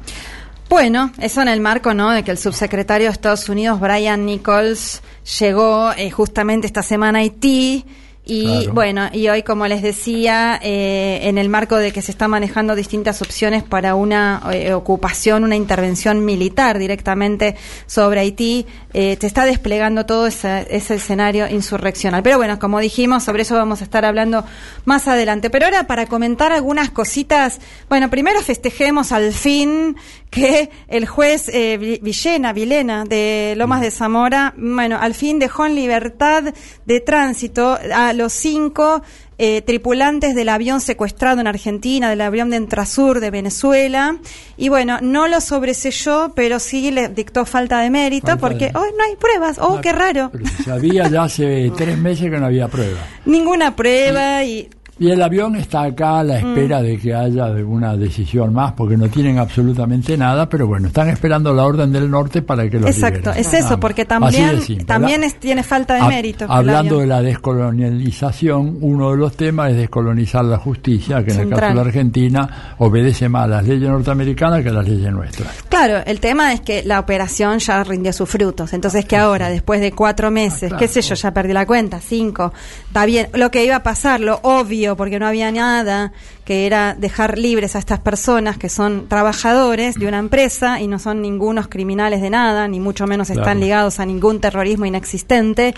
Bueno, 0.68 1.10
eso 1.18 1.42
en 1.42 1.48
el 1.48 1.60
marco, 1.60 1.94
¿no? 1.94 2.10
De 2.10 2.22
que 2.22 2.30
el 2.30 2.38
subsecretario 2.38 3.08
de 3.08 3.12
Estados 3.12 3.48
Unidos, 3.48 3.80
Brian 3.80 4.24
Nichols, 4.24 5.02
llegó 5.40 5.90
eh, 5.92 6.10
justamente 6.10 6.66
esta 6.66 6.82
semana 6.82 7.18
a 7.18 7.22
Haití 7.22 7.84
Y 8.32 8.68
bueno, 8.68 9.08
y 9.12 9.28
hoy, 9.28 9.42
como 9.42 9.66
les 9.66 9.82
decía, 9.82 10.60
eh, 10.62 11.18
en 11.24 11.36
el 11.36 11.48
marco 11.48 11.74
de 11.74 11.90
que 11.90 12.00
se 12.00 12.12
están 12.12 12.30
manejando 12.30 12.76
distintas 12.76 13.22
opciones 13.22 13.64
para 13.64 13.96
una 13.96 14.40
eh, 14.52 14.72
ocupación, 14.72 15.42
una 15.42 15.56
intervención 15.56 16.24
militar 16.24 16.78
directamente 16.78 17.56
sobre 17.86 18.20
Haití, 18.20 18.66
eh, 18.92 19.18
se 19.20 19.26
está 19.26 19.44
desplegando 19.44 20.06
todo 20.06 20.28
ese, 20.28 20.64
ese 20.70 20.94
escenario 20.94 21.48
insurreccional. 21.48 22.22
Pero 22.22 22.36
bueno, 22.36 22.60
como 22.60 22.78
dijimos, 22.78 23.24
sobre 23.24 23.42
eso 23.42 23.56
vamos 23.56 23.80
a 23.80 23.84
estar 23.84 24.04
hablando 24.04 24.44
más 24.84 25.08
adelante. 25.08 25.50
Pero 25.50 25.64
ahora, 25.66 25.88
para 25.88 26.06
comentar 26.06 26.52
algunas 26.52 26.90
cositas, 26.90 27.58
bueno, 27.88 28.10
primero 28.10 28.40
festejemos 28.42 29.10
al 29.10 29.32
fin 29.32 29.96
que 30.30 30.70
el 30.88 31.06
juez 31.06 31.48
eh, 31.52 31.98
Villena, 32.00 32.52
Vilena, 32.52 33.04
de 33.04 33.54
Lomas 33.56 33.80
de 33.80 33.90
Zamora, 33.90 34.54
bueno, 34.56 34.96
al 35.00 35.14
fin 35.14 35.38
dejó 35.38 35.66
en 35.66 35.74
libertad 35.74 36.54
de 36.86 37.00
tránsito 37.00 37.78
a 37.92 38.12
los 38.12 38.32
cinco 38.32 39.02
eh, 39.42 39.62
tripulantes 39.62 40.34
del 40.34 40.50
avión 40.50 40.82
secuestrado 40.82 41.40
en 41.40 41.46
Argentina, 41.46 42.10
del 42.10 42.20
avión 42.20 42.50
de 42.50 42.58
Entrasur 42.58 43.20
de 43.20 43.30
Venezuela. 43.30 44.18
Y 44.58 44.68
bueno, 44.68 44.98
no 45.00 45.28
lo 45.28 45.40
sobreselló, 45.40 46.32
pero 46.36 46.58
sí 46.58 46.90
le 46.90 47.08
dictó 47.08 47.46
falta 47.46 47.80
de 47.80 47.88
mérito 47.88 48.36
porque 48.36 48.66
hoy 48.66 48.90
no 48.98 49.04
hay 49.04 49.16
pruebas. 49.16 49.58
¡Oh, 49.58 49.80
qué 49.80 49.92
raro! 49.92 50.30
sabía 50.62 51.08
ya 51.08 51.22
hace 51.22 51.72
tres 51.74 51.96
meses 51.96 52.30
que 52.30 52.38
no 52.38 52.46
había 52.46 52.68
prueba. 52.68 52.98
Ninguna 53.24 53.74
prueba 53.74 54.44
y 54.44 54.68
y 55.00 55.10
el 55.10 55.22
avión 55.22 55.56
está 55.56 55.84
acá 55.84 56.18
a 56.18 56.24
la 56.24 56.38
espera 56.38 56.80
mm. 56.80 56.82
de 56.82 56.98
que 56.98 57.14
haya 57.14 57.46
alguna 57.46 57.96
decisión 57.96 58.52
más, 58.52 58.72
porque 58.72 58.98
no 58.98 59.08
tienen 59.08 59.38
absolutamente 59.38 60.14
nada, 60.14 60.46
pero 60.46 60.66
bueno, 60.66 60.88
están 60.88 61.08
esperando 61.08 61.54
la 61.54 61.64
orden 61.64 61.90
del 61.90 62.10
norte 62.10 62.42
para 62.42 62.68
que 62.68 62.78
lo 62.78 62.86
Exacto, 62.86 63.30
es 63.30 63.54
eso, 63.54 63.80
porque 63.80 64.04
también, 64.04 64.60
también 64.84 65.22
tiene 65.38 65.62
falta 65.62 65.94
de 65.94 66.02
mérito. 66.02 66.44
Hablando 66.46 66.98
de 66.98 67.06
la 67.06 67.22
descolonialización, 67.22 68.76
uno 68.82 69.12
de 69.12 69.16
los 69.16 69.34
temas 69.36 69.70
es 69.70 69.78
descolonizar 69.78 70.44
la 70.44 70.58
justicia, 70.58 71.24
que 71.24 71.32
en 71.32 71.40
el 71.40 71.48
caso 71.48 71.68
de 71.68 71.74
la 71.74 71.80
Argentina 71.80 72.74
obedece 72.76 73.26
más 73.30 73.44
a 73.44 73.48
las 73.48 73.66
leyes 73.66 73.88
norteamericanas 73.88 74.62
que 74.62 74.68
a 74.68 74.72
las 74.72 74.86
leyes 74.86 75.10
nuestras. 75.10 75.62
Claro, 75.70 76.02
el 76.04 76.20
tema 76.20 76.52
es 76.52 76.60
que 76.60 76.82
la 76.84 77.00
operación 77.00 77.58
ya 77.58 77.82
rindió 77.84 78.12
sus 78.12 78.28
frutos, 78.28 78.74
entonces 78.74 79.06
que 79.06 79.16
ahora, 79.16 79.48
después 79.48 79.80
de 79.80 79.92
cuatro 79.92 80.30
meses, 80.30 80.70
ah, 80.74 80.76
qué 80.78 80.88
sé 80.88 81.00
yo, 81.00 81.14
ya 81.14 81.32
perdí 81.32 81.54
la 81.54 81.64
cuenta, 81.64 82.00
cinco, 82.00 82.52
está 82.86 83.06
bien, 83.06 83.28
lo 83.32 83.50
que 83.50 83.64
iba 83.64 83.76
a 83.76 83.82
pasar, 83.82 84.20
lo 84.20 84.40
obvio, 84.42 84.89
porque 84.96 85.18
no 85.18 85.26
había 85.26 85.50
nada, 85.52 86.12
que 86.44 86.66
era 86.66 86.94
dejar 86.94 87.38
libres 87.38 87.76
a 87.76 87.78
estas 87.78 88.00
personas 88.00 88.58
que 88.58 88.68
son 88.68 89.08
trabajadores 89.08 89.94
de 89.96 90.06
una 90.06 90.18
empresa 90.18 90.80
y 90.80 90.86
no 90.86 90.98
son 90.98 91.22
ningunos 91.22 91.68
criminales 91.68 92.20
de 92.20 92.30
nada, 92.30 92.68
ni 92.68 92.80
mucho 92.80 93.06
menos 93.06 93.30
están 93.30 93.60
ligados 93.60 94.00
a 94.00 94.06
ningún 94.06 94.40
terrorismo 94.40 94.86
inexistente. 94.86 95.74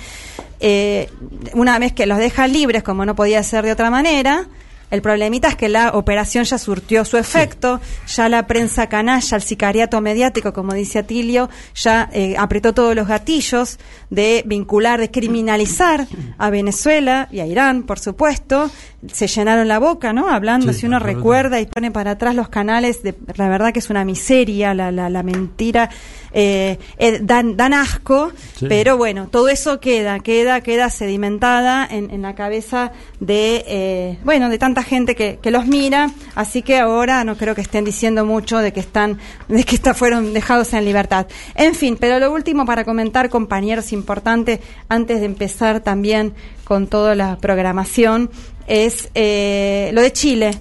Eh, 0.60 1.10
una 1.54 1.78
vez 1.78 1.92
que 1.92 2.06
los 2.06 2.18
dejan 2.18 2.52
libres, 2.52 2.82
como 2.82 3.04
no 3.04 3.14
podía 3.16 3.42
ser 3.42 3.64
de 3.64 3.72
otra 3.72 3.90
manera, 3.90 4.46
el 4.92 5.00
problemita 5.00 5.48
es 5.48 5.56
que 5.56 5.70
la 5.70 5.92
operación 5.94 6.44
ya 6.44 6.58
surtió 6.58 7.06
su 7.06 7.16
efecto, 7.16 7.80
ya 8.06 8.28
la 8.28 8.46
prensa 8.46 8.90
canalla, 8.90 9.36
el 9.36 9.42
sicariato 9.42 9.98
mediático, 10.02 10.52
como 10.52 10.74
dice 10.74 10.98
Atilio, 10.98 11.48
ya 11.74 12.10
eh, 12.12 12.34
apretó 12.38 12.74
todos 12.74 12.94
los 12.94 13.08
gatillos 13.08 13.78
de 14.10 14.42
vincular, 14.44 15.00
de 15.00 15.10
criminalizar 15.10 16.06
a 16.36 16.50
Venezuela 16.50 17.26
y 17.32 17.40
a 17.40 17.46
Irán, 17.46 17.84
por 17.84 17.98
supuesto. 17.98 18.70
Se 19.10 19.26
llenaron 19.26 19.66
la 19.66 19.78
boca, 19.78 20.12
¿no? 20.12 20.28
Hablando, 20.28 20.72
si 20.74 20.86
uno 20.86 20.98
recuerda 20.98 21.58
y 21.58 21.66
pone 21.66 21.90
para 21.90 22.12
atrás 22.12 22.36
los 22.36 22.50
canales, 22.50 23.02
de, 23.02 23.16
la 23.34 23.48
verdad 23.48 23.72
que 23.72 23.80
es 23.80 23.88
una 23.90 24.04
miseria, 24.04 24.74
la, 24.74 24.92
la, 24.92 25.08
la 25.08 25.22
mentira 25.24 25.90
eh, 26.32 26.78
eh, 26.98 27.18
dan, 27.20 27.56
dan 27.56 27.74
asco, 27.74 28.30
pero 28.68 28.96
bueno, 28.96 29.26
todo 29.28 29.48
eso 29.48 29.80
queda, 29.80 30.20
queda, 30.20 30.60
queda 30.60 30.88
sedimentada 30.88 31.84
en, 31.90 32.10
en 32.10 32.22
la 32.22 32.34
cabeza 32.34 32.92
de, 33.18 34.18
bueno, 34.22 34.50
de 34.50 34.58
gente 34.82 35.14
que, 35.14 35.38
que, 35.42 35.50
los 35.50 35.66
mira, 35.66 36.10
así 36.34 36.62
que 36.62 36.78
ahora 36.78 37.24
no 37.24 37.36
creo 37.36 37.54
que 37.54 37.60
estén 37.60 37.84
diciendo 37.84 38.24
mucho 38.24 38.58
de 38.58 38.72
que 38.72 38.80
están, 38.80 39.18
de 39.48 39.64
que 39.64 39.74
está, 39.74 39.94
fueron 39.94 40.32
dejados 40.32 40.72
en 40.72 40.84
libertad. 40.84 41.26
En 41.54 41.74
fin, 41.74 41.96
pero 41.98 42.18
lo 42.18 42.32
último 42.32 42.64
para 42.66 42.84
comentar, 42.84 43.28
compañeros, 43.28 43.92
importante, 43.92 44.60
antes 44.88 45.20
de 45.20 45.26
empezar 45.26 45.80
también 45.80 46.34
con 46.64 46.86
toda 46.86 47.14
la 47.14 47.38
programación, 47.38 48.30
es 48.66 49.10
eh, 49.14 49.90
lo 49.92 50.02
de 50.02 50.12
Chile 50.12 50.60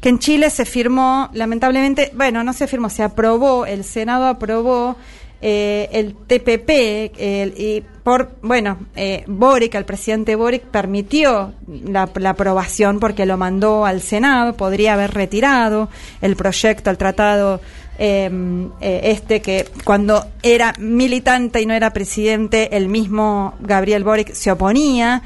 que 0.00 0.10
en 0.10 0.18
Chile 0.18 0.50
se 0.50 0.64
firmó, 0.64 1.30
lamentablemente, 1.32 2.12
bueno, 2.14 2.44
no 2.44 2.52
se 2.52 2.66
firmó, 2.66 2.90
se 2.90 3.02
aprobó, 3.02 3.66
el 3.66 3.82
Senado 3.82 4.26
aprobó 4.26 4.96
eh, 5.40 5.88
el 5.92 6.14
TPP 6.14 7.18
y 7.56 7.84
por, 8.06 8.36
bueno, 8.40 8.78
eh, 8.94 9.24
Boric, 9.26 9.74
el 9.74 9.84
presidente 9.84 10.36
Boric 10.36 10.62
permitió 10.62 11.54
la, 11.66 12.02
aprobación 12.02 13.00
porque 13.00 13.26
lo 13.26 13.36
mandó 13.36 13.84
al 13.84 14.00
Senado, 14.00 14.56
podría 14.56 14.92
haber 14.92 15.12
retirado 15.12 15.88
el 16.22 16.36
proyecto, 16.36 16.88
el 16.88 16.98
tratado 16.98 17.60
em, 17.98 18.70
eh, 18.80 19.00
este 19.02 19.42
que 19.42 19.66
cuando 19.82 20.24
era 20.44 20.72
militante 20.78 21.60
y 21.60 21.66
no 21.66 21.74
era 21.74 21.92
presidente, 21.92 22.76
el 22.76 22.86
mismo 22.86 23.54
Gabriel 23.58 24.04
Boric 24.04 24.34
se 24.34 24.52
oponía. 24.52 25.24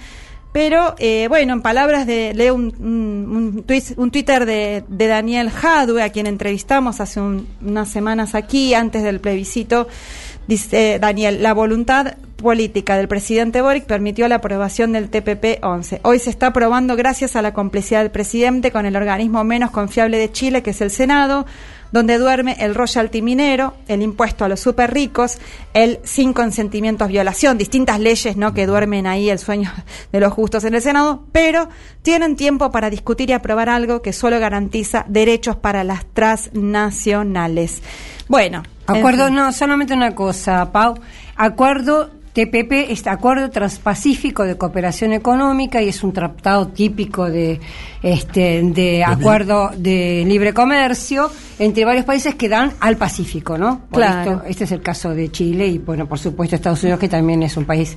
Pero 0.53 0.97
eh, 0.99 1.27
bueno, 1.29 1.53
en 1.53 1.63
palabras 1.63 2.07
de, 2.07 2.35
leo 2.35 2.55
un, 2.55 2.75
un, 2.81 3.65
un, 3.97 4.11
Twitter 4.11 4.47
de, 4.47 4.83
de, 4.89 5.07
Daniel 5.07 5.49
Jadwe, 5.51 6.03
a 6.03 6.11
quien 6.11 6.27
entrevistamos 6.27 7.01
hace 7.01 7.21
unas 7.21 7.89
semanas 7.89 8.35
aquí, 8.35 8.75
antes 8.75 9.05
del 9.05 9.21
plebiscito, 9.21 9.87
dice 10.49 10.99
Daniel, 11.01 11.41
la 11.41 11.55
voluntad 11.55 12.17
política 12.41 12.97
del 12.97 13.07
presidente 13.07 13.63
Boric 13.63 13.85
permitió 13.85 14.27
la 14.27 14.37
aprobación 14.37 14.93
del 14.93 15.11
TPP-11. 15.11 16.01
Hoy 16.03 16.19
se 16.19 16.31
está 16.31 16.49
aprobando 16.49 16.97
gracias 16.97 17.37
a 17.37 17.43
la 17.43 17.53
complicidad 17.53 18.01
del 18.01 18.11
presidente 18.11 18.73
con 18.73 18.87
el 18.87 18.97
organismo 18.97 19.45
menos 19.45 19.71
confiable 19.71 20.19
de 20.19 20.33
Chile, 20.33 20.63
que 20.63 20.71
es 20.71 20.81
el 20.81 20.91
Senado, 20.91 21.47
donde 21.93 22.19
duerme 22.19 22.57
el 22.61 22.75
royalty 22.75 23.23
minero, 23.23 23.75
el 23.89 24.03
impuesto 24.03 24.45
a 24.45 24.49
los 24.49 24.61
super 24.61 24.93
ricos, 24.93 25.39
el 25.75 25.99
sin 26.05 26.33
consentimientos 26.33 27.09
violación, 27.09 27.59
distintas 27.59 28.01
leyes 28.01 28.37
¿no? 28.37 28.55
que 28.55 28.67
duermen 28.67 29.07
ahí 29.07 29.31
el 29.31 29.39
sueño 29.39 29.73
de 30.13 30.21
los 30.21 30.33
justos 30.33 30.65
en 30.65 30.75
el 30.75 30.83
Senado, 30.83 31.25
pero 31.33 31.69
tienen 32.03 32.37
tiempo 32.37 32.71
para 32.71 32.91
discutir 32.91 33.31
y 33.31 33.33
aprobar 33.33 33.69
algo 33.69 34.03
que 34.03 34.13
solo 34.13 34.39
garantiza 34.39 35.05
derechos 35.09 35.57
para 35.57 35.85
las 35.85 36.05
transnacionales. 36.13 37.83
Bueno. 38.29 38.63
Acuerdo, 38.87 39.31
no, 39.31 39.53
solamente 39.53 39.95
una 39.95 40.17
cosa, 40.17 40.73
Pau. 40.73 40.99
Acuerdo 41.37 42.11
TPP 42.33 42.91
es 42.91 43.07
Acuerdo 43.07 43.51
Transpacífico 43.51 44.45
de 44.45 44.57
Cooperación 44.57 45.13
Económica 45.13 45.83
y 45.83 45.89
es 45.89 46.03
un 46.05 46.13
tratado 46.13 46.69
típico 46.69 47.29
de 47.29 47.61
este 48.03 48.63
de 48.63 49.03
acuerdo 49.05 49.71
de 49.77 50.25
libre 50.27 50.55
comercio 50.55 51.31
entre 51.59 51.85
varios 51.85 52.05
países 52.05 52.37
que 52.37 52.49
dan 52.49 52.73
al 52.81 52.97
Pacífico, 52.97 53.59
¿no? 53.59 53.83
claro. 53.91 54.43
este 54.47 54.65
es 54.65 54.73
el 54.73 54.81
caso 54.81 55.11
de 55.15 55.31
Chile 55.31 55.67
y 55.67 55.79
bueno, 55.79 56.07
por 56.07 56.19
supuesto 56.19 56.57
Estados 56.57 56.83
Unidos 56.83 57.01
que 57.01 57.09
también 57.09 57.43
es 57.43 57.57
un 57.57 57.65
país 57.65 57.97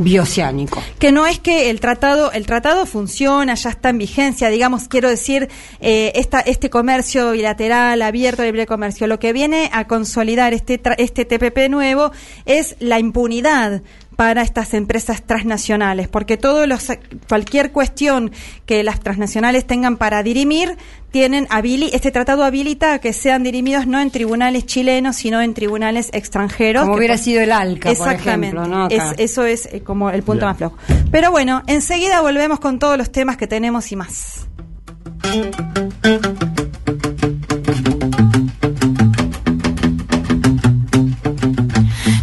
bioceánico. 0.00 0.82
Que 0.98 1.12
no 1.12 1.26
es 1.26 1.38
que 1.38 1.70
el 1.70 1.80
tratado, 1.80 2.32
el 2.32 2.46
tratado 2.46 2.86
funciona, 2.86 3.54
ya 3.54 3.70
está 3.70 3.90
en 3.90 3.98
vigencia, 3.98 4.48
digamos, 4.48 4.88
quiero 4.88 5.08
decir, 5.08 5.48
eh, 5.80 6.12
esta, 6.14 6.40
este 6.40 6.70
comercio 6.70 7.32
bilateral, 7.32 8.02
abierto, 8.02 8.42
libre 8.42 8.66
comercio, 8.66 9.06
lo 9.06 9.18
que 9.18 9.32
viene 9.32 9.70
a 9.72 9.86
consolidar 9.86 10.54
este, 10.54 10.80
este 10.98 11.24
TPP 11.24 11.68
nuevo 11.68 12.10
es 12.46 12.76
la 12.80 12.98
impunidad 12.98 13.82
para 14.20 14.42
estas 14.42 14.74
empresas 14.74 15.22
transnacionales, 15.22 16.06
porque 16.06 16.36
todo 16.36 16.66
los, 16.66 16.88
cualquier 17.26 17.72
cuestión 17.72 18.32
que 18.66 18.82
las 18.82 19.00
transnacionales 19.00 19.66
tengan 19.66 19.96
para 19.96 20.22
dirimir, 20.22 20.76
tienen 21.10 21.48
este 21.90 22.10
tratado 22.10 22.44
habilita 22.44 22.92
a 22.92 22.98
que 22.98 23.14
sean 23.14 23.42
dirimidos 23.42 23.86
no 23.86 23.98
en 23.98 24.10
tribunales 24.10 24.66
chilenos, 24.66 25.16
sino 25.16 25.40
en 25.40 25.54
tribunales 25.54 26.10
extranjeros. 26.12 26.82
Como 26.82 26.96
hubiera 26.96 27.16
sido 27.16 27.40
el 27.40 27.50
ALCA, 27.50 27.92
Exactamente. 27.92 28.56
por 28.56 28.70
ejemplo, 28.70 29.14
eso 29.16 29.46
es 29.46 29.64
eh, 29.72 29.80
como 29.80 30.10
el 30.10 30.22
punto 30.22 30.44
más 30.44 30.58
flojo. 30.58 30.76
Pero 31.10 31.30
bueno, 31.30 31.62
enseguida 31.66 32.20
volvemos 32.20 32.60
con 32.60 32.78
todos 32.78 32.98
los 32.98 33.10
temas 33.10 33.38
que 33.38 33.46
tenemos 33.46 33.90
y 33.90 33.96
más. 33.96 34.46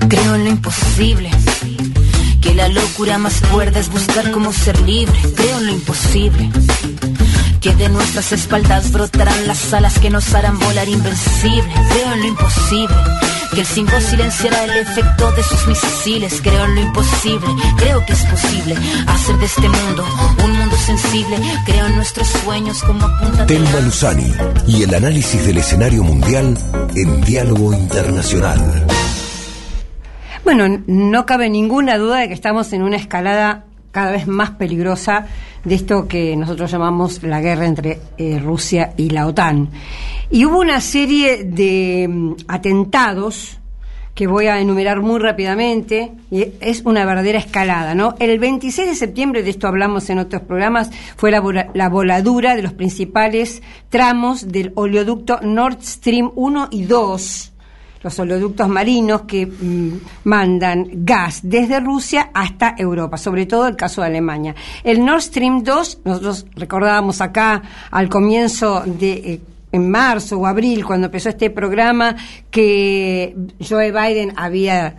Creo 0.07 0.35
en 0.35 0.43
lo 0.43 0.49
imposible 0.51 1.36
la 2.53 2.67
locura 2.67 3.17
más 3.17 3.41
cuerda 3.51 3.79
es 3.79 3.89
buscar 3.89 4.31
cómo 4.31 4.53
ser 4.53 4.79
libre. 4.81 5.17
Creo 5.35 5.57
en 5.59 5.67
lo 5.67 5.73
imposible. 5.73 6.49
Que 7.61 7.73
de 7.75 7.89
nuestras 7.89 8.31
espaldas 8.31 8.91
brotarán 8.91 9.47
las 9.47 9.73
alas 9.73 9.99
que 9.99 10.09
nos 10.09 10.33
harán 10.33 10.59
volar 10.59 10.87
invencible. 10.87 11.73
Creo 11.89 12.13
en 12.13 12.19
lo 12.19 12.27
imposible. 12.27 12.95
Que 13.53 13.61
el 13.61 13.65
5 13.65 13.91
silenciará 14.09 14.63
el 14.65 14.77
efecto 14.77 15.31
de 15.31 15.43
sus 15.43 15.67
misiles. 15.67 16.39
Creo 16.41 16.65
en 16.65 16.75
lo 16.75 16.81
imposible. 16.81 17.47
Creo 17.77 18.05
que 18.05 18.13
es 18.13 18.23
posible 18.25 18.75
hacer 19.07 19.37
de 19.37 19.45
este 19.45 19.69
mundo 19.69 20.05
un 20.43 20.51
mundo 20.51 20.75
sensible. 20.85 21.37
Creo 21.65 21.85
en 21.87 21.95
nuestros 21.95 22.27
sueños 22.43 22.81
como 22.83 23.05
apunta. 23.05 23.45
Telma 23.45 23.79
Luzani 23.79 24.31
y 24.67 24.83
el 24.83 24.93
análisis 24.93 25.45
del 25.45 25.57
escenario 25.57 26.03
mundial 26.03 26.57
en 26.95 27.21
diálogo 27.21 27.73
internacional. 27.73 28.85
Bueno, 30.47 30.81
no 30.87 31.25
cabe 31.25 31.49
ninguna 31.49 31.97
duda 31.97 32.19
de 32.19 32.29
que 32.29 32.33
estamos 32.33 32.71
en 32.71 32.81
una 32.81 32.95
escalada 32.95 33.65
cada 33.91 34.11
vez 34.11 34.27
más 34.27 34.51
peligrosa 34.51 35.27
de 35.65 35.75
esto 35.75 36.07
que 36.07 36.37
nosotros 36.37 36.71
llamamos 36.71 37.21
la 37.21 37.41
guerra 37.41 37.65
entre 37.65 37.99
eh, 38.17 38.39
Rusia 38.39 38.93
y 38.95 39.09
la 39.09 39.27
OTAN. 39.27 39.69
Y 40.31 40.45
hubo 40.45 40.59
una 40.59 40.79
serie 40.79 41.43
de 41.43 42.07
mm, 42.07 42.35
atentados 42.47 43.59
que 44.15 44.27
voy 44.27 44.47
a 44.47 44.61
enumerar 44.61 45.01
muy 45.01 45.19
rápidamente, 45.19 46.13
y 46.31 46.45
es 46.61 46.81
una 46.85 47.03
verdadera 47.03 47.39
escalada, 47.39 47.93
¿no? 47.93 48.15
El 48.17 48.39
26 48.39 48.87
de 48.87 48.95
septiembre, 48.95 49.43
de 49.43 49.49
esto 49.49 49.67
hablamos 49.67 50.09
en 50.09 50.19
otros 50.19 50.43
programas, 50.43 50.91
fue 51.17 51.29
la, 51.29 51.43
la 51.73 51.89
voladura 51.89 52.55
de 52.55 52.61
los 52.61 52.71
principales 52.71 53.61
tramos 53.89 54.47
del 54.47 54.71
oleoducto 54.75 55.41
Nord 55.41 55.79
Stream 55.81 56.31
1 56.35 56.69
y 56.71 56.85
2, 56.85 57.51
los 58.01 58.19
oleoductos 58.19 58.67
marinos 58.67 59.23
que 59.23 59.45
mm, 59.45 59.99
mandan 60.25 60.87
gas 61.05 61.39
desde 61.43 61.79
Rusia 61.79 62.29
hasta 62.33 62.75
Europa, 62.77 63.17
sobre 63.17 63.45
todo 63.45 63.67
el 63.67 63.75
caso 63.75 64.01
de 64.01 64.07
Alemania. 64.07 64.55
El 64.83 65.03
Nord 65.05 65.21
Stream 65.21 65.63
2, 65.63 66.01
nosotros 66.05 66.45
recordábamos 66.55 67.21
acá 67.21 67.61
al 67.91 68.09
comienzo 68.09 68.83
de... 68.85 69.11
Eh, 69.13 69.41
en 69.69 69.91
marzo 69.91 70.37
o 70.39 70.47
abril, 70.47 70.85
cuando 70.85 71.07
empezó 71.07 71.27
este 71.27 71.49
programa, 71.49 72.15
que 72.49 73.35
Joe 73.59 73.91
Biden 73.91 74.31
había 74.37 74.95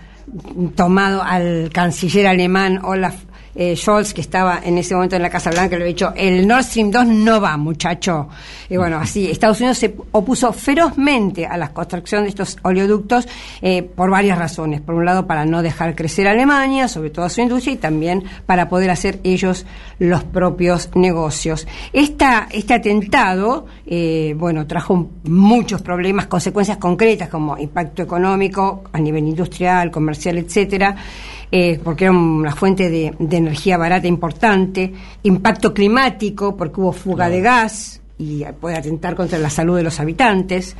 tomado 0.75 1.23
al 1.23 1.71
canciller 1.73 2.27
alemán 2.27 2.81
Olaf 2.85 3.25
eh, 3.61 3.75
Scholz, 3.75 4.15
que 4.15 4.21
estaba 4.21 4.61
en 4.63 4.79
ese 4.79 4.95
momento 4.95 5.17
en 5.17 5.23
la 5.23 5.31
Casa 5.31 5.51
Blanca, 5.51 5.71
le 5.71 5.83
había 5.83 5.87
dicho, 5.87 6.13
el 6.17 6.47
Nord 6.47 6.63
Stream 6.63 6.93
2 6.93 7.07
no 7.09 7.41
va, 7.41 7.57
muchacho. 7.57 8.29
Y 8.69 8.77
bueno, 8.77 8.99
así, 8.99 9.29
Estados 9.29 9.59
Unidos 9.59 9.79
se 9.79 9.97
opuso 10.13 10.53
ferozmente 10.53 11.45
a 11.45 11.57
la 11.57 11.73
construcción 11.73 12.23
de 12.23 12.29
estos 12.29 12.57
oleoductos 12.63 13.27
eh, 13.61 13.83
por 13.83 14.11
varias 14.11 14.39
razones. 14.39 14.81
Por 14.81 14.95
un 14.95 15.05
lado, 15.05 15.27
para 15.27 15.45
no 15.45 15.61
dejar 15.61 15.97
crecer 15.97 16.29
a 16.29 16.31
Alemania, 16.31 16.87
sobre 16.87 17.11
todo 17.11 17.25
a 17.25 17.31
su 17.31 17.41
industria, 17.41 17.75
y 17.75 17.79
también 17.79 18.23
para 18.47 18.69
poder 18.69 18.91
hacer 18.91 19.19
ellos 19.25 19.67
los 19.99 20.23
propios 20.23 20.91
negocios. 20.95 21.67
Esta, 21.93 22.47
este 22.53 22.75
atentado, 22.75 23.67
eh, 23.85 24.37
bueno, 24.39 24.69
trajo 24.69 25.09
muchos 25.25 25.83
problemas, 25.83 26.29
consecuencias 26.29 26.77
concretas 26.77 27.29
como 27.29 27.59
impacto 27.59 28.03
económico 28.03 28.85
a 28.93 29.01
nivel 29.01 29.27
industrial, 29.27 29.91
comercial, 29.91 30.39
etcétera 30.39 30.95
eh, 31.51 31.81
porque 31.83 32.05
era 32.05 32.13
una 32.13 32.55
fuente 32.55 32.91
de, 32.91 33.15
energía 33.19 33.77
barata 33.77 34.07
importante, 34.07 34.93
impacto 35.23 35.73
climático, 35.73 36.57
porque 36.57 36.81
hubo 36.81 36.93
fuga 36.93 37.29
de 37.29 37.41
gas 37.41 38.01
y 38.19 38.45
puede 38.61 38.77
atentar 38.77 39.15
contra 39.15 39.39
la 39.39 39.51
salud 39.51 39.77
de 39.77 39.83
los 39.85 40.01
habitantes. 40.01 40.77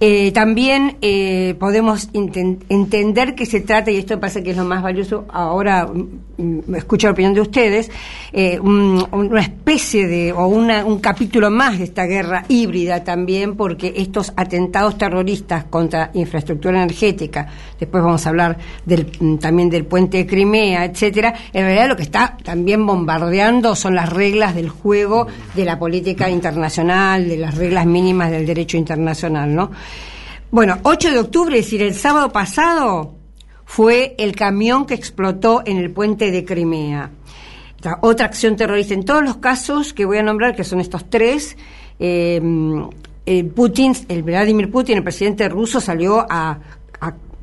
Eh, 0.00 0.32
también 0.32 0.96
eh, 1.02 1.54
podemos 1.58 2.08
entender 2.12 3.34
que 3.34 3.46
se 3.46 3.60
trata, 3.60 3.90
y 3.90 3.96
esto 3.96 4.18
parece 4.18 4.42
que 4.42 4.50
es 4.50 4.56
lo 4.56 4.64
más 4.64 4.82
valioso, 4.82 5.24
ahora 5.32 5.86
mm, 5.86 6.62
mm, 6.68 6.74
escucho 6.74 7.06
la 7.06 7.12
opinión 7.12 7.32
de 7.32 7.40
ustedes, 7.40 7.90
eh, 8.32 8.58
una 8.58 9.40
especie 9.40 10.08
de, 10.08 10.32
o 10.32 10.46
un 10.48 10.98
capítulo 10.98 11.50
más 11.50 11.78
de 11.78 11.84
esta 11.84 12.06
guerra 12.06 12.44
híbrida 12.48 13.04
también, 13.04 13.56
porque 13.56 13.94
estos 13.96 14.32
atentados 14.36 14.98
terroristas 14.98 15.64
contra 15.64 16.10
infraestructura 16.14 16.82
energética, 16.82 17.46
después 17.78 18.02
vamos 18.02 18.26
a 18.26 18.30
hablar 18.30 18.58
del, 18.84 19.06
mm, 19.18 19.36
también 19.36 19.70
del 19.70 19.84
puente 19.84 20.18
de 20.18 20.26
Crimea, 20.26 20.84
etcétera, 20.84 21.34
en 21.52 21.64
realidad 21.64 21.88
lo 21.88 21.96
que 21.96 22.02
está 22.02 22.36
también 22.42 22.84
bombardeando 22.84 23.76
son 23.76 23.94
las 23.94 24.08
reglas 24.08 24.56
del 24.56 24.70
juego 24.70 25.28
de 25.54 25.64
la 25.64 25.78
política 25.78 26.28
internacional, 26.28 27.28
de 27.28 27.36
las 27.36 27.54
reglas 27.56 27.86
mínimas 27.86 28.32
del 28.32 28.44
derecho 28.44 28.76
internacional, 28.76 29.54
¿no? 29.54 29.70
Bueno, 30.54 30.78
8 30.84 31.10
de 31.10 31.18
octubre, 31.18 31.58
es 31.58 31.64
decir, 31.64 31.82
el 31.82 31.96
sábado 31.96 32.30
pasado, 32.30 33.16
fue 33.64 34.14
el 34.18 34.36
camión 34.36 34.86
que 34.86 34.94
explotó 34.94 35.64
en 35.66 35.78
el 35.78 35.90
puente 35.90 36.30
de 36.30 36.44
Crimea. 36.44 37.10
Otra 38.02 38.26
acción 38.26 38.54
terrorista. 38.54 38.94
En 38.94 39.04
todos 39.04 39.24
los 39.24 39.38
casos 39.38 39.92
que 39.92 40.04
voy 40.04 40.18
a 40.18 40.22
nombrar, 40.22 40.54
que 40.54 40.62
son 40.62 40.78
estos 40.78 41.10
tres, 41.10 41.56
eh, 41.98 42.40
Putin, 43.52 43.94
el 44.06 44.22
Vladimir 44.22 44.70
Putin, 44.70 44.98
el 44.98 45.02
presidente 45.02 45.48
ruso, 45.48 45.80
salió 45.80 46.24
a 46.30 46.60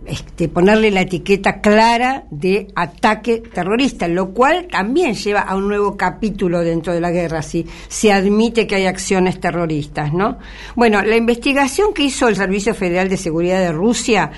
este, 0.06 0.50
ponerle 0.50 0.90
la 0.90 1.02
etiqueta 1.02 1.62
clara 1.62 2.26
de 2.32 2.68
ataque 2.76 3.44
terrorista, 3.54 4.08
lo 4.08 4.34
cual 4.34 4.68
también 4.72 5.14
lleva 5.14 5.42
a 5.42 5.56
un 5.56 5.68
nuevo 5.68 5.96
capítulo 5.96 6.62
dentro 6.62 6.94
de 6.94 7.02
la 7.02 7.12
guerra, 7.12 7.44
si 7.44 7.68
se 7.88 8.12
admite 8.12 8.66
que 8.66 8.76
hay 8.76 8.86
acciones 8.88 9.40
terroristas, 9.40 10.12
¿no? 10.12 10.40
Bueno, 10.76 11.04
la 11.04 11.16
investigación 11.16 11.94
que 11.94 12.04
hizo 12.04 12.28
el 12.28 12.36
Servicio 12.36 12.74
Federal 12.74 13.10
de 13.10 13.18
Seguridad 13.18 13.60
de 13.60 13.72
Rusia 13.72 14.32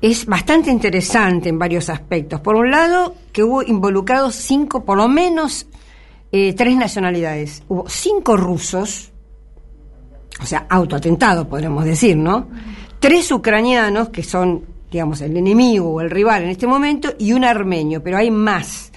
es 0.00 0.26
bastante 0.26 0.70
interesante 0.70 1.48
en 1.48 1.58
varios 1.58 1.88
aspectos. 1.88 2.40
Por 2.40 2.56
un 2.56 2.70
lado, 2.70 3.14
que 3.32 3.42
hubo 3.42 3.62
involucrados 3.62 4.34
cinco, 4.34 4.84
por 4.84 4.98
lo 4.98 5.08
menos 5.08 5.66
eh, 6.30 6.54
tres 6.54 6.76
nacionalidades. 6.76 7.62
Hubo 7.68 7.88
cinco 7.88 8.36
rusos, 8.36 9.12
o 10.40 10.46
sea, 10.46 10.66
autoatentado, 10.68 11.48
podríamos 11.48 11.84
decir, 11.84 12.16
¿no? 12.16 12.48
Tres 12.98 13.30
ucranianos, 13.30 14.10
que 14.10 14.22
son 14.22 14.71
digamos, 14.92 15.20
el 15.22 15.36
enemigo 15.36 15.90
o 15.90 16.00
el 16.00 16.10
rival 16.10 16.44
en 16.44 16.50
este 16.50 16.66
momento, 16.66 17.14
y 17.18 17.32
un 17.32 17.44
armenio, 17.44 18.02
pero 18.02 18.18
hay 18.18 18.30
más. 18.30 18.92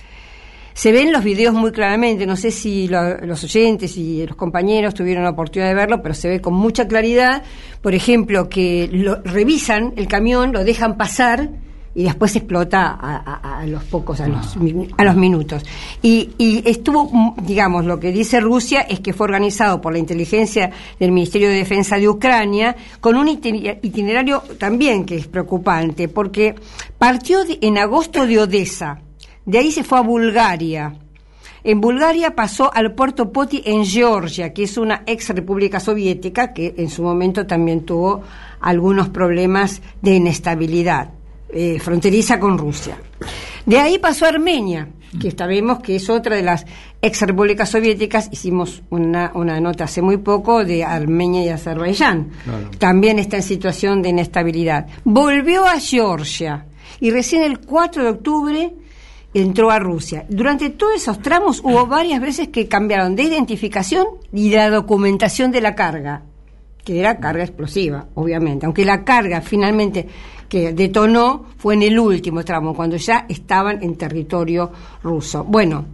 Se 0.73 0.91
ven 0.91 1.13
los 1.13 1.23
videos 1.23 1.53
muy 1.53 1.71
claramente, 1.71 2.25
no 2.25 2.35
sé 2.35 2.51
si 2.51 2.89
los 2.89 3.43
oyentes 3.43 3.95
y 3.95 4.27
los 4.27 4.35
compañeros 4.35 4.93
tuvieron 4.93 5.23
la 5.23 5.29
oportunidad 5.29 5.69
de 5.69 5.75
verlo, 5.75 6.01
pero 6.01 6.13
se 6.13 6.27
ve 6.27 6.41
con 6.41 6.53
mucha 6.53 6.85
claridad, 6.85 7.43
por 7.81 7.95
ejemplo, 7.95 8.49
que 8.49 8.89
lo, 8.91 9.21
revisan 9.23 9.93
el 9.95 10.07
camión, 10.07 10.51
lo 10.51 10.65
dejan 10.65 10.97
pasar 10.97 11.49
y 11.95 12.03
después 12.03 12.35
explota 12.35 12.99
a, 12.99 13.65
los 13.65 13.85
pocos, 13.85 14.19
a 14.19 14.27
los, 14.27 14.57
a 14.97 15.03
los 15.03 15.15
minutos. 15.15 15.63
Y, 16.01 16.61
estuvo, 16.65 17.33
digamos, 17.41 17.85
lo 17.85 17.99
que 17.99 18.11
dice 18.11 18.41
Rusia 18.41 18.81
es 18.81 18.99
que 18.99 19.13
fue 19.13 19.23
organizado 19.23 19.79
por 19.79 19.93
la 19.93 19.99
inteligencia 19.99 20.71
del 20.99 21.13
Ministerio 21.13 21.47
de 21.47 21.55
Defensa 21.55 21.97
de 21.97 22.09
Ucrania 22.09 22.75
con 22.99 23.15
un 23.15 23.29
itinerario 23.29 24.43
también 24.59 25.05
que 25.05 25.15
es 25.15 25.27
preocupante, 25.27 26.09
porque 26.09 26.55
partió 26.97 27.39
en 27.47 27.77
agosto 27.77 28.27
de 28.27 28.39
Odessa, 28.39 28.99
de 29.45 29.57
ahí 29.57 29.71
se 29.71 29.85
fue 29.85 29.97
a 29.99 30.01
Bulgaria. 30.01 30.93
En 31.63 31.81
Bulgaria 31.81 32.35
pasó 32.35 32.71
al 32.71 32.93
puerto 32.93 33.31
Poti 33.31 33.63
en 33.65 33.85
Georgia, 33.85 34.53
que 34.53 34.63
es 34.63 34.77
una 34.77 35.03
ex 35.07 35.29
república 35.29 35.79
soviética 35.79 36.53
que 36.53 36.75
en 36.77 36.89
su 36.89 37.01
momento 37.01 37.47
también 37.47 37.85
tuvo 37.85 38.21
algunos 38.59 39.09
problemas 39.09 39.81
de 40.01 40.15
inestabilidad. 40.15 41.14
Eh, 41.57 41.79
fronteriza 41.79 42.37
con 42.37 42.57
Rusia. 42.57 42.97
De 43.65 43.79
ahí 43.79 43.97
pasó 43.97 44.25
a 44.25 44.27
Armenia, 44.27 44.89
que 45.21 45.31
sabemos 45.31 45.79
que 45.79 45.95
es 45.95 46.09
otra 46.09 46.35
de 46.35 46.43
las 46.43 46.65
ex 47.01 47.21
repúblicas 47.21 47.69
soviéticas. 47.69 48.27
Hicimos 48.29 48.83
una, 48.89 49.31
una 49.35 49.61
nota 49.61 49.85
hace 49.85 50.01
muy 50.01 50.17
poco 50.17 50.65
de 50.65 50.83
Armenia 50.83 51.45
y 51.45 51.47
Azerbaiyán. 51.47 52.31
También 52.77 53.19
está 53.19 53.37
en 53.37 53.43
situación 53.43 54.01
de 54.01 54.09
inestabilidad. 54.09 54.87
Volvió 55.05 55.65
a 55.65 55.79
Georgia 55.79 56.65
y 56.99 57.11
recién 57.11 57.41
el 57.41 57.59
4 57.59 58.03
de 58.03 58.09
octubre 58.09 58.73
entró 59.33 59.71
a 59.71 59.79
Rusia. 59.79 60.25
Durante 60.27 60.71
todos 60.71 60.95
esos 60.95 61.21
tramos 61.21 61.61
hubo 61.63 61.87
varias 61.87 62.19
veces 62.19 62.49
que 62.49 62.67
cambiaron 62.67 63.15
de 63.15 63.23
identificación 63.23 64.05
y 64.33 64.49
de 64.49 64.57
la 64.57 64.69
documentación 64.71 65.51
de 65.51 65.61
la 65.61 65.73
carga, 65.73 66.23
que 66.83 66.99
era 66.99 67.21
carga 67.21 67.45
explosiva, 67.45 68.07
obviamente. 68.15 68.65
Aunque 68.65 68.83
la 68.83 69.05
carga 69.05 69.39
finalmente 69.39 70.05
que 70.49 70.73
detonó 70.73 71.45
fue 71.57 71.75
en 71.75 71.83
el 71.83 71.99
último 71.99 72.43
tramo, 72.43 72.73
cuando 72.73 72.97
ya 72.97 73.25
estaban 73.27 73.81
en 73.83 73.95
territorio 73.95 74.71
ruso. 75.03 75.43
Bueno, 75.43 75.85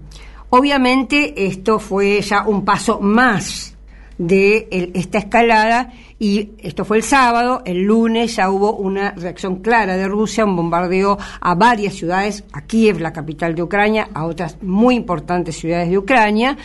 obviamente 0.50 1.46
esto 1.46 1.80
fue 1.80 2.22
ya 2.22 2.44
un 2.48 2.64
paso 2.66 3.00
más 3.00 3.76
de 4.18 4.68
esta 4.94 5.18
escalada 5.18 5.92
y 6.20 6.52
esto 6.60 6.86
fue 6.86 6.98
el 6.98 7.04
sábado, 7.04 7.64
el 7.66 7.82
lunes 7.82 8.36
ya 8.36 8.52
hubo 8.52 8.74
una 8.74 9.12
reacción 9.12 9.64
clara 9.64 9.98
de 9.98 10.08
Rusia, 10.08 10.46
un 10.46 10.56
bombardeo 10.56 11.18
a 11.40 11.56
varias 11.56 11.96
ciudades, 11.96 12.44
a 12.54 12.62
Kiev, 12.62 13.00
la 13.00 13.12
capital 13.12 13.56
de 13.56 13.64
Ucrania, 13.64 14.10
a 14.14 14.26
otras 14.26 14.62
muy 14.62 14.94
importantes 14.94 15.58
ciudades 15.58 15.90
de 15.90 15.98
Ucrania, 15.98 16.56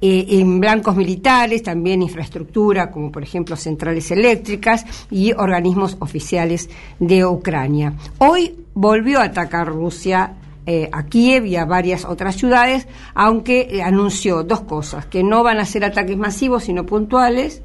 eh, 0.00 0.26
en 0.28 0.60
blancos 0.60 0.94
militares, 0.94 1.62
también 1.62 2.02
infraestructura, 2.02 2.90
como 2.90 3.10
por 3.10 3.22
ejemplo 3.22 3.56
centrales 3.56 4.10
eléctricas 4.10 4.84
y 5.10 5.32
organismos 5.32 5.96
oficiales 6.00 6.68
de 6.98 7.24
Ucrania. 7.24 7.94
Hoy 8.18 8.54
volvió 8.74 9.20
a 9.20 9.24
atacar 9.24 9.68
Rusia 9.68 10.34
eh, 10.66 10.88
a 10.92 11.04
Kiev 11.04 11.46
y 11.46 11.56
a 11.56 11.64
varias 11.64 12.04
otras 12.04 12.36
ciudades, 12.36 12.88
aunque 13.14 13.80
anunció 13.84 14.42
dos 14.42 14.62
cosas, 14.62 15.06
que 15.06 15.22
no 15.22 15.42
van 15.42 15.58
a 15.60 15.64
ser 15.64 15.84
ataques 15.84 16.16
masivos, 16.16 16.64
sino 16.64 16.84
puntuales, 16.84 17.62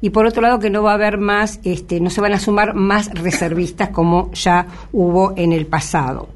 y 0.00 0.10
por 0.10 0.26
otro 0.26 0.42
lado 0.42 0.58
que 0.58 0.70
no 0.70 0.82
va 0.82 0.92
a 0.92 0.94
haber 0.94 1.18
más, 1.18 1.60
este, 1.64 2.00
no 2.00 2.08
se 2.08 2.20
van 2.20 2.34
a 2.34 2.38
sumar 2.38 2.74
más 2.74 3.10
reservistas 3.12 3.90
como 3.90 4.30
ya 4.32 4.66
hubo 4.92 5.34
en 5.36 5.52
el 5.52 5.66
pasado. 5.66 6.28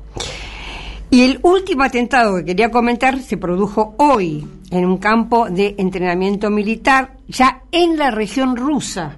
Y 1.10 1.22
el 1.22 1.40
último 1.42 1.82
atentado 1.82 2.36
que 2.36 2.44
quería 2.44 2.70
comentar 2.70 3.18
se 3.20 3.36
produjo 3.36 3.94
hoy 3.98 4.46
en 4.70 4.86
un 4.86 4.98
campo 4.98 5.50
de 5.50 5.74
entrenamiento 5.76 6.50
militar 6.50 7.16
ya 7.26 7.62
en 7.72 7.98
la 7.98 8.12
región 8.12 8.56
rusa, 8.56 9.16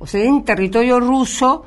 o 0.00 0.06
sea, 0.06 0.24
en 0.24 0.44
territorio 0.44 0.98
ruso, 0.98 1.64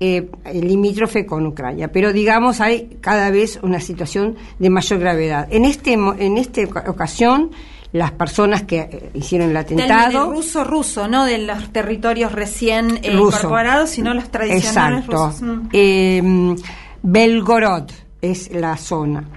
eh, 0.00 0.30
limítrofe 0.54 1.26
con 1.26 1.46
Ucrania. 1.46 1.92
Pero 1.92 2.14
digamos, 2.14 2.62
hay 2.62 2.96
cada 3.02 3.30
vez 3.30 3.58
una 3.62 3.80
situación 3.80 4.36
de 4.58 4.70
mayor 4.70 4.98
gravedad. 5.00 5.48
En, 5.50 5.66
este, 5.66 5.92
en 5.92 6.38
esta 6.38 6.62
ocasión, 6.88 7.50
las 7.92 8.12
personas 8.12 8.62
que 8.62 8.78
eh, 8.78 9.10
hicieron 9.12 9.50
el 9.50 9.56
atentado. 9.58 10.26
Del, 10.28 10.36
ruso 10.36 10.64
ruso, 10.64 11.08
no 11.08 11.26
de 11.26 11.36
los 11.36 11.70
territorios 11.70 12.32
recién 12.32 12.98
eh, 13.02 13.12
incorporados, 13.12 13.90
sino 13.90 14.14
los 14.14 14.30
tradicionales 14.30 15.04
Exacto. 15.04 15.26
rusos. 15.26 15.42
Mm. 15.42 15.68
Eh, 15.74 16.56
Belgorod 17.02 17.90
es 18.22 18.50
la 18.52 18.76
zona. 18.76 19.28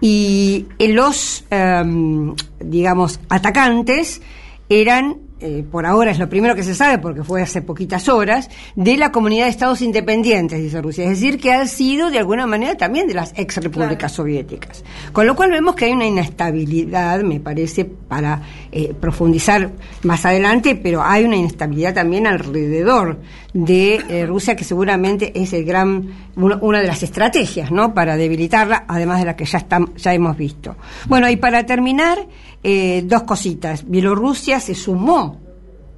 Y 0.00 0.66
los, 0.78 1.44
em, 1.50 2.34
digamos, 2.58 3.20
atacantes 3.28 4.22
eran 4.68 5.29
eh, 5.40 5.64
por 5.70 5.86
ahora 5.86 6.10
es 6.10 6.18
lo 6.18 6.28
primero 6.28 6.54
que 6.54 6.62
se 6.62 6.74
sabe, 6.74 6.98
porque 6.98 7.24
fue 7.24 7.42
hace 7.42 7.62
poquitas 7.62 8.08
horas, 8.08 8.50
de 8.76 8.96
la 8.96 9.10
comunidad 9.10 9.44
de 9.44 9.50
estados 9.50 9.82
independientes, 9.82 10.62
dice 10.62 10.80
Rusia. 10.82 11.04
Es 11.04 11.10
decir, 11.10 11.38
que 11.38 11.52
ha 11.52 11.66
sido 11.66 12.10
de 12.10 12.18
alguna 12.18 12.46
manera 12.46 12.76
también 12.76 13.06
de 13.06 13.14
las 13.14 13.32
ex 13.36 13.56
repúblicas 13.56 14.12
soviéticas. 14.12 14.84
Con 15.12 15.26
lo 15.26 15.34
cual 15.34 15.50
vemos 15.50 15.74
que 15.74 15.86
hay 15.86 15.92
una 15.92 16.06
inestabilidad, 16.06 17.22
me 17.22 17.40
parece, 17.40 17.84
para 17.84 18.42
eh, 18.72 18.94
profundizar 18.98 19.70
más 20.02 20.24
adelante, 20.24 20.74
pero 20.76 21.02
hay 21.02 21.24
una 21.24 21.36
inestabilidad 21.36 21.94
también 21.94 22.26
alrededor 22.26 23.18
de 23.52 24.00
eh, 24.08 24.26
Rusia, 24.26 24.54
que 24.54 24.64
seguramente 24.64 25.32
es 25.34 25.52
el 25.52 25.64
gran, 25.64 26.08
una 26.36 26.80
de 26.80 26.86
las 26.86 27.02
estrategias, 27.02 27.70
¿no? 27.70 27.94
Para 27.94 28.16
debilitarla, 28.16 28.84
además 28.86 29.20
de 29.20 29.24
la 29.24 29.36
que 29.36 29.44
ya, 29.44 29.66
ya 29.96 30.14
hemos 30.14 30.36
visto. 30.36 30.76
Bueno, 31.08 31.28
y 31.28 31.36
para 31.36 31.66
terminar, 31.66 32.18
eh, 32.62 33.02
dos 33.04 33.22
cositas. 33.22 33.88
Bielorrusia 33.88 34.60
se 34.60 34.74
sumó, 34.74 35.40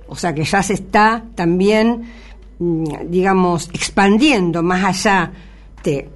o 0.09 0.17
sea 0.17 0.35
que 0.35 0.45
ya 0.45 0.63
se 0.63 0.75
está 0.75 1.25
también, 1.35 2.03
mm, 2.59 2.85
digamos, 3.09 3.69
expandiendo 3.73 4.63
más 4.63 4.85
allá 4.85 5.33
que 5.83 6.09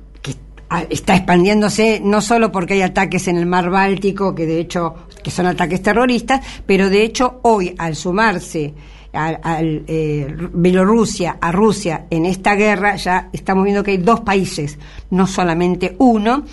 está 0.91 1.17
expandiéndose 1.17 2.01
no 2.03 2.21
solo 2.21 2.51
porque 2.51 2.75
hay 2.75 2.83
ataques 2.83 3.29
en 3.29 3.37
el 3.37 3.47
mar 3.47 3.71
Báltico, 3.71 4.35
que 4.35 4.47
de 4.47 4.61
hecho 4.61 4.95
que 5.23 5.31
son 5.31 5.47
ataques 5.47 5.83
terroristas, 5.83 6.41
pero 6.67 6.89
de 6.89 7.03
hecho 7.03 7.41
hoy 7.43 7.75
al 7.79 7.97
sumarse 7.97 8.75
al, 9.13 9.85
eh, 9.87 10.37
Bielorrusia 10.53 11.39
a 11.41 11.51
Rusia 11.51 12.07
en 12.11 12.27
esta 12.27 12.55
guerra 12.55 12.97
ya 12.97 13.31
estamos 13.33 13.65
viendo 13.65 13.83
que 13.83 13.93
hay 13.93 13.97
dos 13.99 14.21
países, 14.21 14.79
no 15.11 15.27
solamente 15.27 15.97
uno, 15.99 16.45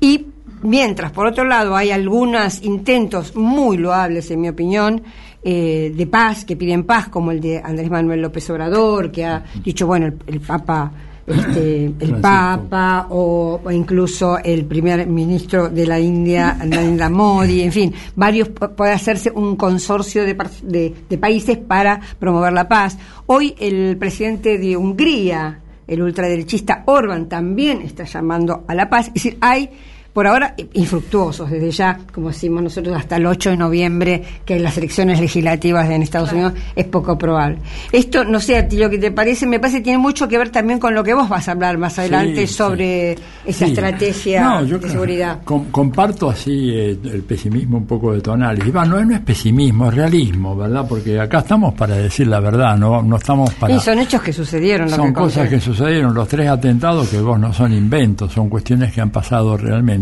y 0.00 0.26
Mientras, 0.62 1.12
por 1.12 1.26
otro 1.26 1.44
lado, 1.44 1.74
hay 1.74 1.90
algunos 1.90 2.62
intentos 2.62 3.34
muy 3.34 3.76
loables, 3.76 4.30
en 4.30 4.40
mi 4.40 4.48
opinión, 4.48 5.02
eh, 5.42 5.92
de 5.94 6.06
paz, 6.06 6.44
que 6.44 6.56
piden 6.56 6.84
paz, 6.84 7.08
como 7.08 7.32
el 7.32 7.40
de 7.40 7.58
Andrés 7.58 7.90
Manuel 7.90 8.22
López 8.22 8.48
Obrador, 8.50 9.10
que 9.10 9.24
ha 9.24 9.42
dicho, 9.64 9.88
bueno, 9.88 10.06
el, 10.26 10.40
Papa 10.40 10.92
este, 11.26 11.92
el 11.98 12.14
Papa 12.20 13.08
o, 13.10 13.60
incluso 13.72 14.38
el 14.38 14.64
primer 14.66 15.06
ministro 15.08 15.68
de 15.68 15.86
la 15.86 15.98
India, 15.98 16.56
Narendra 16.64 17.10
Modi, 17.10 17.62
en 17.62 17.72
fin, 17.72 17.92
varios 18.14 18.48
puede 18.50 18.92
hacerse 18.92 19.32
un 19.34 19.56
consorcio 19.56 20.24
de, 20.24 20.36
de, 20.62 20.94
de, 21.08 21.18
países 21.18 21.58
para 21.58 22.00
promover 22.18 22.52
la 22.52 22.68
paz. 22.68 22.96
Hoy 23.26 23.54
el 23.58 23.96
presidente 23.96 24.58
de 24.58 24.76
Hungría, 24.76 25.60
el 25.86 26.02
ultraderechista 26.02 26.84
Orban, 26.86 27.28
también 27.28 27.82
está 27.82 28.04
llamando 28.04 28.64
a 28.68 28.74
la 28.74 28.88
paz. 28.88 29.08
Es 29.08 29.14
decir, 29.14 29.38
hay 29.40 29.70
por 30.12 30.26
ahora 30.26 30.54
infructuosos, 30.74 31.50
desde 31.50 31.70
ya, 31.70 31.98
como 32.12 32.28
decimos 32.28 32.62
nosotros, 32.62 32.94
hasta 32.96 33.16
el 33.16 33.24
8 33.24 33.50
de 33.50 33.56
noviembre, 33.56 34.22
que 34.44 34.56
en 34.56 34.62
las 34.62 34.76
elecciones 34.76 35.18
legislativas 35.20 35.88
en 35.88 36.02
Estados 36.02 36.32
Unidos 36.32 36.52
es 36.76 36.84
poco 36.86 37.16
probable. 37.16 37.58
Esto, 37.92 38.22
no 38.24 38.38
sé 38.38 38.58
a 38.58 38.68
ti 38.68 38.76
lo 38.76 38.90
que 38.90 38.98
te 38.98 39.10
parece, 39.10 39.46
me 39.46 39.58
parece 39.58 39.78
que 39.78 39.84
tiene 39.84 39.98
mucho 39.98 40.28
que 40.28 40.36
ver 40.36 40.50
también 40.50 40.78
con 40.78 40.94
lo 40.94 41.02
que 41.02 41.14
vos 41.14 41.28
vas 41.28 41.48
a 41.48 41.52
hablar 41.52 41.78
más 41.78 41.98
adelante 41.98 42.46
sobre 42.46 43.16
esa 43.46 43.66
estrategia 43.66 44.60
de 44.62 44.88
seguridad. 44.88 45.40
comparto 45.44 46.28
así 46.28 46.70
eh, 46.70 46.98
el 47.04 47.22
pesimismo 47.22 47.78
un 47.78 47.86
poco 47.86 48.12
de 48.12 48.20
tu 48.20 48.32
análisis. 48.32 48.72
no, 48.72 48.84
no 48.84 49.14
es 49.14 49.20
pesimismo, 49.20 49.88
es 49.88 49.94
realismo, 49.94 50.54
¿verdad? 50.54 50.84
Porque 50.86 51.18
acá 51.18 51.38
estamos 51.38 51.72
para 51.72 51.96
decir 51.96 52.26
la 52.26 52.40
verdad, 52.40 52.76
no, 52.76 53.02
no 53.02 53.16
estamos 53.16 53.52
para... 53.54 53.74
Y 53.74 53.80
son 53.80 53.98
hechos 53.98 54.20
que 54.20 54.32
sucedieron. 54.32 54.90
son 54.90 55.14
cosas 55.14 55.48
que 55.48 55.58
sucedieron, 55.58 56.14
los 56.14 56.28
tres 56.28 56.48
atentados 56.48 57.08
que 57.08 57.20
vos 57.20 57.40
no 57.40 57.50
son 57.52 57.72
inventos, 57.72 58.32
son 58.32 58.50
cuestiones 58.50 58.92
que 58.92 59.00
han 59.00 59.10
pasado 59.10 59.56
realmente 59.56 60.01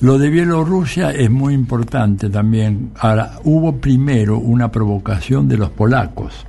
lo 0.00 0.18
de 0.18 0.30
Bielorrusia 0.30 1.10
es 1.10 1.30
muy 1.30 1.54
importante 1.54 2.28
también. 2.30 2.92
Ahora, 2.98 3.38
hubo 3.44 3.76
primero 3.76 4.38
una 4.38 4.70
provocación 4.70 5.48
de 5.48 5.56
los 5.56 5.70
polacos 5.70 6.46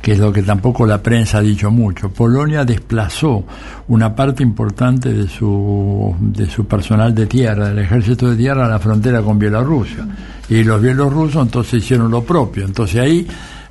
que 0.00 0.12
es 0.12 0.18
lo 0.18 0.32
que 0.32 0.42
tampoco 0.42 0.86
la 0.86 1.02
prensa 1.02 1.38
ha 1.38 1.42
dicho 1.42 1.70
mucho. 1.70 2.08
Polonia 2.10 2.64
desplazó 2.64 3.44
una 3.88 4.14
parte 4.14 4.42
importante 4.42 5.12
de 5.12 5.28
su, 5.28 6.14
de 6.20 6.46
su 6.48 6.66
personal 6.66 7.14
de 7.14 7.26
tierra, 7.26 7.68
del 7.68 7.80
ejército 7.80 8.30
de 8.30 8.36
tierra, 8.36 8.66
a 8.66 8.68
la 8.68 8.78
frontera 8.78 9.22
con 9.22 9.38
Bielorrusia. 9.38 10.06
Y 10.48 10.62
los 10.62 10.80
bielorrusos 10.80 11.42
entonces 11.42 11.82
hicieron 11.82 12.10
lo 12.10 12.22
propio. 12.22 12.64
Entonces 12.64 13.00
ahí 13.00 13.26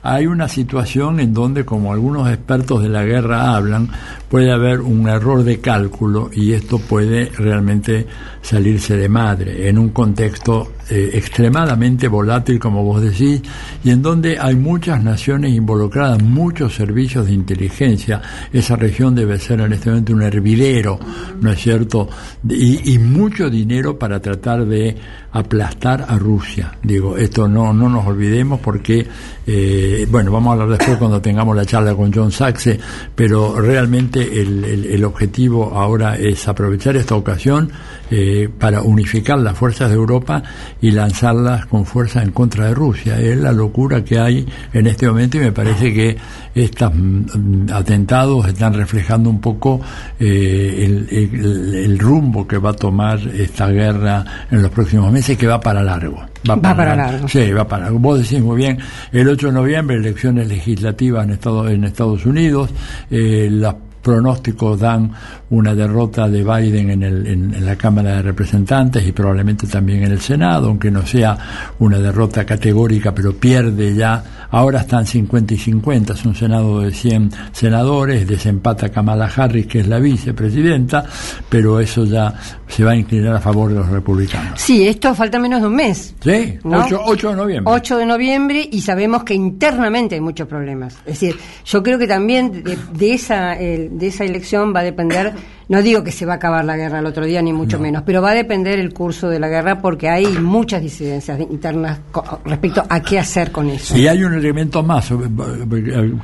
hay 0.10 0.26
una 0.26 0.48
situación 0.48 1.20
en 1.20 1.34
donde, 1.34 1.66
como 1.66 1.92
algunos 1.92 2.30
expertos 2.30 2.82
de 2.82 2.88
la 2.88 3.04
guerra 3.04 3.56
hablan, 3.56 3.90
puede 4.30 4.54
haber 4.54 4.80
un 4.80 5.10
error 5.10 5.44
de 5.44 5.60
cálculo 5.60 6.30
y 6.34 6.54
esto 6.54 6.80
puede 6.80 7.26
realmente 7.38 8.08
salirse 8.42 8.96
de 8.96 9.10
madre. 9.10 9.68
En 9.68 9.78
un 9.78 9.90
contexto 9.90 10.72
eh, 10.90 11.10
extremadamente 11.14 12.08
volátil, 12.08 12.60
como 12.60 12.84
vos 12.84 13.02
decís, 13.02 13.42
y 13.84 13.90
en 13.90 14.02
donde 14.02 14.38
hay 14.40 14.56
muchas 14.56 15.04
naciones 15.04 15.54
involucradas, 15.54 16.22
muchos 16.22 16.76
servicios 16.76 17.28
de 17.28 17.34
inteligencia. 17.34 18.22
Esa 18.54 18.76
región 18.76 19.14
debe 19.14 19.38
ser 19.40 19.60
en 19.62 19.74
este 19.74 19.90
momento 19.90 20.14
un 20.14 20.24
hervidero, 20.24 21.00
¿no 21.42 21.52
es 21.52 21.60
cierto? 21.60 22.08
Y, 22.48 22.94
y 22.94 23.00
mucho 23.00 23.50
dinero 23.50 24.00
para 24.00 24.22
tratar 24.22 24.66
de 24.66 24.96
aplastar 25.38 26.06
a 26.08 26.18
Rusia. 26.18 26.78
Digo, 26.82 27.18
esto 27.18 27.48
no, 27.48 27.74
no 27.74 27.90
nos 27.90 28.06
olvidemos 28.08 28.60
porque, 28.60 29.06
eh, 29.46 30.08
bueno, 30.10 30.32
vamos 30.32 30.50
a 30.50 30.54
hablar 30.54 30.78
después 30.78 30.98
cuando 30.98 31.22
tengamos 31.22 31.56
la 31.56 31.66
charla 31.66 31.94
con 31.94 32.12
John 32.12 32.32
Saxe, 32.32 32.80
pero 33.14 33.60
realmente 33.60 34.22
el, 34.42 34.64
el, 34.64 35.06
objetivo 35.06 35.74
ahora 35.76 36.18
es 36.18 36.48
aprovechar 36.48 36.96
esta 36.96 37.16
ocasión 37.16 37.70
eh, 38.10 38.50
para 38.58 38.82
unificar 38.82 39.38
las 39.40 39.58
fuerzas 39.58 39.90
de 39.90 39.96
Europa 39.96 40.42
y 40.82 40.92
lanzarlas 40.92 41.66
con 41.66 41.86
fuerza 41.86 42.22
en 42.22 42.32
contra 42.32 42.68
de 42.68 42.74
Rusia. 42.74 43.20
Es 43.20 43.38
la 43.38 43.52
locura 43.52 44.04
que 44.04 44.20
hay 44.20 44.46
en 44.74 44.88
este 44.88 45.08
momento 45.08 45.38
y 45.38 45.42
me 45.42 45.52
parece 45.52 45.94
que 45.94 46.18
estos 46.54 46.92
mm, 46.94 47.72
atentados 47.72 48.48
están 48.48 48.74
reflejando 48.74 49.30
un 49.30 49.42
poco 49.42 49.82
eh, 50.20 51.08
el, 51.10 51.76
el 51.76 52.00
rumbo 52.00 52.48
que 52.48 52.58
va 52.58 52.72
a 52.72 52.74
tomar 52.74 53.20
esta 53.20 53.68
guerra 53.68 54.26
en 54.52 54.62
los 54.62 54.72
próximos 54.72 55.12
meses 55.12 55.38
que 55.38 55.48
va 55.48 55.60
para 55.60 55.84
largo. 55.84 56.24
Va, 56.50 56.62
para, 56.62 56.96
largo. 56.96 57.28
Sí, 57.28 57.52
va 57.52 57.68
para 57.68 57.86
largo. 57.86 58.00
Vos 58.00 58.20
decís 58.20 58.42
muy 58.42 58.58
bien, 58.58 58.78
el 59.12 59.28
8 59.28 59.48
de 59.48 59.54
noviembre 59.54 59.98
elecciones 59.98 60.48
legislativas 60.48 61.26
en 61.26 61.32
Estados, 61.32 61.70
en 61.72 61.84
Estados 61.84 62.26
Unidos, 62.26 62.70
eh, 63.10 63.50
las 63.52 63.76
pronósticos 64.02 64.80
dan 64.80 65.12
una 65.50 65.74
derrota 65.74 66.28
de 66.28 66.44
Biden 66.44 66.90
en, 66.90 67.04
el, 67.04 67.28
en, 67.28 67.66
la 67.66 67.76
Cámara 67.76 68.18
de 68.18 68.22
Representantes 68.22 69.06
y 69.06 69.12
probablemente 69.12 69.68
también 69.68 70.04
en 70.04 70.12
el 70.12 70.20
Senado, 70.20 70.68
aunque 70.68 70.92
no 70.92 71.06
sea 71.06 71.38
una 71.80 72.00
derrota 72.00 72.46
categórica, 72.46 73.14
pero 73.14 73.34
pierde 73.34 73.96
ya. 73.96 74.24
Ahora 74.50 74.82
están 74.82 75.06
50 75.06 75.54
y 75.54 75.58
50, 75.58 76.14
es 76.14 76.26
un 76.26 76.36
Senado 76.36 76.82
de 76.82 76.92
100 76.92 77.32
senadores, 77.52 78.28
desempata 78.28 78.90
Kamala 78.90 79.30
Harris, 79.34 79.68
que 79.68 79.80
es 79.82 79.88
la 79.88 80.00
vicepresidenta, 80.00 81.06
pero 81.50 81.80
eso 81.80 82.06
ya 82.06 82.34
se 82.68 82.84
va 82.84 82.92
a 82.92 82.96
inclinar 82.96 83.36
a 83.36 83.40
favor 83.40 83.70
de 83.70 83.76
los 83.76 83.90
republicanos. 83.90 84.60
Sí, 84.60 84.88
esto 84.88 85.14
falta 85.16 85.40
menos 85.40 85.62
de 85.62 85.68
un 85.68 85.76
mes. 85.76 86.16
Sí, 86.22 86.60
8, 86.64 87.30
de 87.30 87.36
noviembre. 87.36 87.74
8 87.74 87.98
de 87.98 88.06
noviembre 88.06 88.70
y 88.72 88.82
sabemos 88.82 89.24
que 89.24 89.34
internamente 89.34 90.16
hay 90.16 90.22
muchos 90.22 90.48
problemas. 90.48 90.96
Es 91.06 91.20
decir, 91.20 91.38
yo 91.66 91.84
creo 91.84 91.98
que 91.98 92.08
también 92.08 92.64
de, 92.64 93.14
esa, 93.14 93.56
de 93.56 94.08
esa 94.08 94.26
elección 94.26 94.74
va 94.76 94.82
a 94.82 94.84
depender, 94.84 95.34
no 95.70 95.82
digo 95.82 96.04
que 96.04 96.12
se 96.12 96.26
va 96.26 96.34
a 96.34 96.36
acabar 96.38 96.64
la 96.66 96.78
guerra 96.78 97.00
el 97.00 97.06
otro 97.06 97.26
día, 97.26 97.42
ni 97.42 97.54
mucho 97.54 97.80
menos, 97.80 98.04
pero 98.06 98.22
va 98.22 98.32
a 98.32 98.36
depender 98.36 98.80
el 98.80 98.94
curso 98.94 99.30
de 99.30 99.40
la 99.40 99.50
guerra 99.50 99.82
porque 99.82 100.10
hay 100.10 100.26
muchas 100.26 100.82
disidencias 100.82 101.40
internas 101.40 102.00
respecto 102.46 102.84
a 102.88 103.02
qué 103.02 103.20
hacer 103.20 103.52
con 103.52 103.70
eso. 103.70 103.98
Y 103.98 104.08
hay 104.08 104.24
un 104.24 104.34
elemento 104.34 104.84
más, 104.84 105.12
eh, 105.12 105.16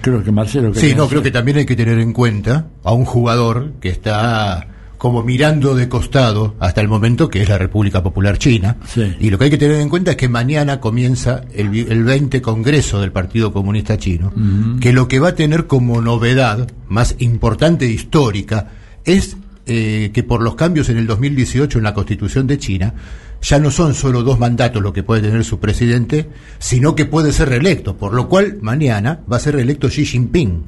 creo 0.02 0.24
que 0.24 0.32
Marcelo... 0.32 0.74
Sí, 0.74 0.94
no, 0.96 1.08
creo 1.08 1.22
que 1.22 1.32
también 1.32 1.58
hay 1.58 1.66
que 1.66 1.76
tener 1.76 2.00
en 2.00 2.14
cuenta 2.14 2.68
a 2.84 2.94
un 2.94 3.06
jugador 3.06 3.74
que 3.80 3.90
está 3.90 4.68
como 5.04 5.22
mirando 5.22 5.76
de 5.76 5.90
costado 5.90 6.56
hasta 6.62 6.80
el 6.80 6.88
momento 6.88 7.28
que 7.28 7.42
es 7.42 7.50
la 7.50 7.58
República 7.58 8.02
Popular 8.02 8.38
China. 8.38 8.78
Y 9.20 9.30
lo 9.32 9.38
que 9.38 9.44
hay 9.44 9.50
que 9.50 9.58
tener 9.58 9.82
en 9.82 9.90
cuenta 9.90 10.12
es 10.12 10.18
que 10.18 10.30
mañana 10.30 10.80
comienza 10.80 11.42
el, 11.54 11.76
el 11.76 12.06
20 12.06 12.42
Congreso 12.42 13.02
del 13.02 13.12
Partido 13.12 13.52
Comunista 13.52 13.98
Chino, 13.98 14.32
que 14.80 14.94
lo 14.94 15.10
que 15.10 15.20
va 15.20 15.28
a 15.30 15.36
tener 15.36 15.68
como 15.68 16.02
novedad 16.02 16.70
más 16.88 17.18
importante 17.20 17.84
e 17.86 17.90
histórica 17.90 18.70
es 19.06 19.38
eh, 19.66 20.12
que 20.14 20.24
por 20.24 20.42
los 20.42 20.56
cambios 20.56 20.90
en 20.90 20.98
el 20.98 21.08
2018 21.08 21.78
en 21.78 21.84
la 21.84 21.94
Constitución 21.94 22.48
de 22.48 22.58
China, 22.58 22.94
ya 23.42 23.60
no 23.60 23.72
son 23.72 23.94
solo 23.94 24.24
dos 24.24 24.40
mandatos 24.40 24.82
lo 24.82 24.94
que 24.94 25.04
puede 25.04 25.22
tener 25.22 25.44
su 25.44 25.60
presidente, 25.60 26.30
sino 26.60 26.96
que 26.96 27.06
puede 27.06 27.32
ser 27.32 27.50
reelecto, 27.50 27.98
por 27.98 28.14
lo 28.14 28.30
cual 28.30 28.58
mañana 28.62 29.22
va 29.32 29.38
a 29.38 29.40
ser 29.40 29.56
reelecto 29.56 29.90
Xi 29.90 30.06
Jinping 30.06 30.64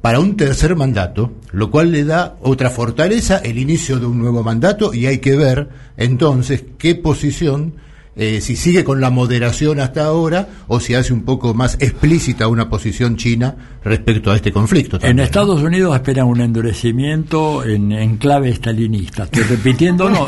para 0.00 0.20
un 0.20 0.36
tercer 0.36 0.76
mandato, 0.76 1.32
lo 1.50 1.70
cual 1.70 1.90
le 1.90 2.04
da 2.04 2.36
otra 2.40 2.70
fortaleza, 2.70 3.38
el 3.38 3.58
inicio 3.58 3.98
de 3.98 4.06
un 4.06 4.18
nuevo 4.18 4.44
mandato 4.44 4.94
y 4.94 5.06
hay 5.06 5.18
que 5.18 5.36
ver 5.36 5.68
entonces 5.96 6.64
qué 6.78 6.94
posición 6.94 7.74
eh, 8.14 8.40
si 8.40 8.56
sigue 8.56 8.82
con 8.82 9.00
la 9.00 9.10
moderación 9.10 9.78
hasta 9.78 10.04
ahora 10.04 10.48
o 10.68 10.80
si 10.80 10.94
hace 10.94 11.12
un 11.12 11.24
poco 11.24 11.52
más 11.52 11.76
explícita 11.80 12.48
una 12.48 12.70
posición 12.70 13.16
china 13.16 13.75
respecto 13.86 14.32
a 14.32 14.36
este 14.36 14.52
conflicto. 14.52 14.98
en 15.00 15.20
Estados 15.20 15.62
Unidos 15.62 15.94
esperan 15.94 16.26
un 16.26 16.40
endurecimiento 16.40 17.64
en, 17.64 18.16
clave 18.16 18.50
estalinista. 18.50 19.24
Estoy 19.24 19.44
repitiendo, 19.44 20.10
no, 20.10 20.26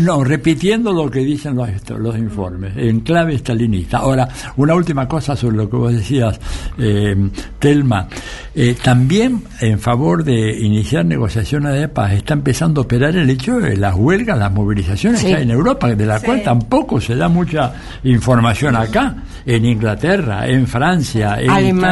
no, 0.00 0.24
repitiendo 0.24 0.92
lo 0.92 1.10
que 1.10 1.20
dicen 1.20 1.54
los, 1.54 1.68
los 1.98 2.16
informes, 2.16 2.76
en 2.76 3.00
clave 3.00 3.34
estalinista. 3.34 3.98
Ahora, 3.98 4.28
una 4.56 4.74
última 4.74 5.06
cosa 5.06 5.36
sobre 5.36 5.56
lo 5.56 5.68
que 5.68 5.76
vos 5.76 5.92
decías, 5.92 6.40
eh, 6.78 7.16
Telma. 7.58 8.08
Eh, 8.56 8.76
también 8.80 9.42
en 9.60 9.80
favor 9.80 10.22
de 10.22 10.60
iniciar 10.60 11.04
negociaciones 11.04 11.74
de 11.74 11.88
paz 11.88 12.12
está 12.12 12.34
empezando 12.34 12.80
a 12.80 12.84
operar 12.84 13.16
el 13.16 13.28
hecho 13.28 13.58
de 13.58 13.76
las 13.76 13.94
huelgas, 13.96 14.38
las 14.38 14.52
movilizaciones 14.52 15.24
que 15.24 15.34
hay 15.34 15.42
en 15.42 15.50
Europa, 15.50 15.92
de 15.94 16.06
la 16.06 16.20
cual 16.20 16.42
tampoco 16.42 17.00
se 17.00 17.16
da 17.16 17.28
mucha 17.28 17.72
información 18.04 18.76
acá, 18.76 19.16
en 19.44 19.64
Inglaterra, 19.64 20.46
en 20.46 20.66
Francia, 20.66 21.36
en 21.40 21.50
en 21.50 21.84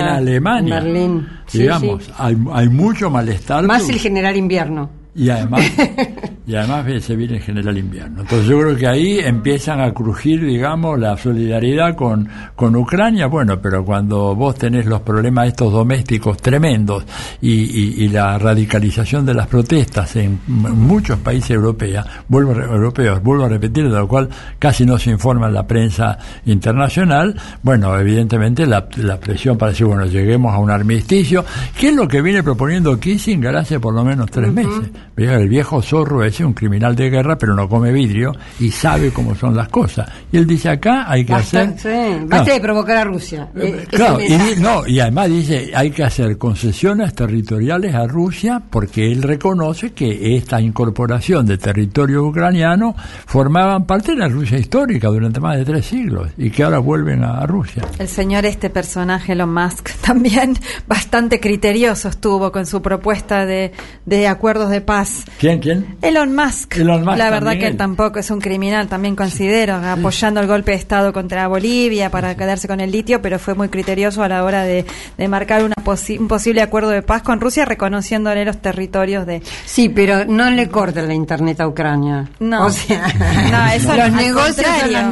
Alemania. 0.00 0.57
Digamos, 1.52 2.10
hay, 2.18 2.36
hay 2.52 2.68
mucho 2.68 3.10
malestar. 3.10 3.64
Más 3.64 3.88
el 3.88 3.98
general 3.98 4.36
invierno. 4.36 4.97
Y 5.14 5.30
además, 5.30 5.64
y 6.46 6.54
además 6.54 6.86
se 7.02 7.16
viene 7.16 7.36
el 7.36 7.42
general 7.42 7.76
invierno. 7.76 8.20
Entonces 8.20 8.46
yo 8.46 8.60
creo 8.60 8.76
que 8.76 8.86
ahí 8.86 9.18
empiezan 9.18 9.80
a 9.80 9.92
crujir, 9.92 10.44
digamos, 10.44 10.98
la 10.98 11.16
solidaridad 11.16 11.94
con, 11.96 12.28
con 12.54 12.76
Ucrania. 12.76 13.26
Bueno, 13.26 13.60
pero 13.60 13.84
cuando 13.84 14.34
vos 14.34 14.54
tenés 14.54 14.86
los 14.86 15.00
problemas 15.02 15.48
estos 15.48 15.72
domésticos 15.72 16.38
tremendos 16.38 17.04
y, 17.40 18.04
y, 18.04 18.08
la 18.08 18.38
radicalización 18.38 19.26
de 19.26 19.34
las 19.34 19.46
protestas 19.46 20.16
en 20.16 20.40
muchos 20.46 21.18
países 21.18 21.50
europeos, 21.50 22.06
vuelvo, 22.28 22.52
europeos, 22.52 23.22
vuelvo 23.22 23.44
a 23.44 23.48
repetir, 23.48 23.84
de 23.84 23.98
lo 23.98 24.08
cual 24.08 24.28
casi 24.58 24.86
no 24.86 24.98
se 24.98 25.10
informa 25.10 25.48
en 25.48 25.54
la 25.54 25.66
prensa 25.66 26.18
internacional, 26.46 27.34
bueno, 27.62 27.98
evidentemente 27.98 28.66
la, 28.66 28.88
la 28.96 29.18
presión 29.18 29.58
para 29.58 29.72
decir, 29.72 29.86
bueno, 29.86 30.06
lleguemos 30.06 30.54
a 30.54 30.58
un 30.58 30.70
armisticio, 30.70 31.44
que 31.78 31.88
es 31.88 31.94
lo 31.94 32.08
que 32.08 32.22
viene 32.22 32.42
proponiendo 32.42 32.98
Kissinger 32.98 33.56
hace 33.56 33.78
por 33.80 33.92
lo 33.92 34.04
menos 34.04 34.30
tres 34.30 34.52
meses 34.52 34.90
el 35.16 35.48
viejo 35.48 35.82
zorro 35.82 36.22
es 36.24 36.38
un 36.40 36.52
criminal 36.52 36.94
de 36.94 37.10
guerra, 37.10 37.36
pero 37.36 37.54
no 37.54 37.68
come 37.68 37.92
vidrio 37.92 38.32
y 38.60 38.70
sabe 38.70 39.10
cómo 39.10 39.34
son 39.34 39.56
las 39.56 39.68
cosas. 39.68 40.08
Y 40.30 40.36
él 40.36 40.46
dice, 40.46 40.68
acá 40.68 41.10
hay 41.10 41.24
que 41.24 41.34
hacer... 41.34 41.74
basta 42.26 42.52
de 42.52 42.60
provocar 42.60 42.98
a 42.98 43.04
Rusia. 43.04 43.48
Eh, 43.56 43.86
claro, 43.88 44.20
y, 44.20 44.60
no, 44.60 44.86
y 44.86 45.00
además 45.00 45.28
dice, 45.28 45.72
hay 45.74 45.90
que 45.90 46.04
hacer 46.04 46.38
concesiones 46.38 47.14
territoriales 47.14 47.94
a 47.94 48.06
Rusia 48.06 48.62
porque 48.70 49.10
él 49.10 49.22
reconoce 49.22 49.92
que 49.92 50.36
esta 50.36 50.60
incorporación 50.60 51.46
de 51.46 51.58
territorio 51.58 52.24
ucraniano 52.24 52.94
formaban 53.26 53.86
parte 53.86 54.12
de 54.12 54.18
la 54.18 54.28
Rusia 54.28 54.58
histórica 54.58 55.08
durante 55.08 55.40
más 55.40 55.56
de 55.56 55.64
tres 55.64 55.86
siglos 55.86 56.30
y 56.36 56.50
que 56.50 56.62
ahora 56.62 56.78
vuelven 56.78 57.24
a, 57.24 57.46
Rusia. 57.46 57.82
El 57.98 58.08
señor, 58.08 58.44
este 58.44 58.68
personaje, 58.68 59.32
Elon 59.32 59.52
Musk, 59.52 59.90
también 60.00 60.54
bastante 60.86 61.40
criterioso 61.40 62.08
estuvo 62.08 62.52
con 62.52 62.66
su 62.66 62.82
propuesta 62.82 63.46
de, 63.46 63.72
de 64.04 64.28
acuerdos 64.28 64.70
de 64.70 64.80
paz. 64.88 65.26
¿Quién, 65.38 65.60
quién? 65.60 65.98
Elon 66.00 66.34
Musk. 66.34 66.76
La 66.78 67.28
verdad 67.28 67.58
que 67.58 67.66
él 67.66 67.76
tampoco 67.76 68.20
es 68.20 68.30
un 68.30 68.40
criminal, 68.40 68.88
también 68.88 69.14
considero, 69.14 69.74
apoyando 69.74 70.40
el 70.40 70.46
golpe 70.46 70.70
de 70.70 70.78
Estado 70.78 71.12
contra 71.12 71.46
Bolivia 71.46 72.10
para 72.10 72.34
quedarse 72.34 72.66
con 72.66 72.80
el 72.80 72.90
litio, 72.90 73.20
pero 73.20 73.38
fue 73.38 73.54
muy 73.54 73.68
criterioso 73.68 74.22
a 74.22 74.28
la 74.28 74.42
hora 74.44 74.62
de, 74.62 74.86
marcar 75.28 75.62
una 75.62 75.74
un 76.18 76.28
posible 76.28 76.62
acuerdo 76.62 76.88
de 76.88 77.02
paz 77.02 77.20
con 77.20 77.38
Rusia, 77.38 77.66
reconociéndole 77.66 78.46
los 78.46 78.62
territorios 78.62 79.26
de... 79.26 79.42
Sí, 79.66 79.90
pero 79.90 80.24
no 80.24 80.50
le 80.50 80.68
corten 80.70 81.06
la 81.06 81.14
internet 81.14 81.60
a 81.60 81.68
Ucrania. 81.68 82.30
No. 82.40 82.66
O 82.66 82.70
sea, 82.70 83.08
no, 83.52 83.70
eso 83.70 83.94
los 83.94 84.12
negocios 84.12 84.66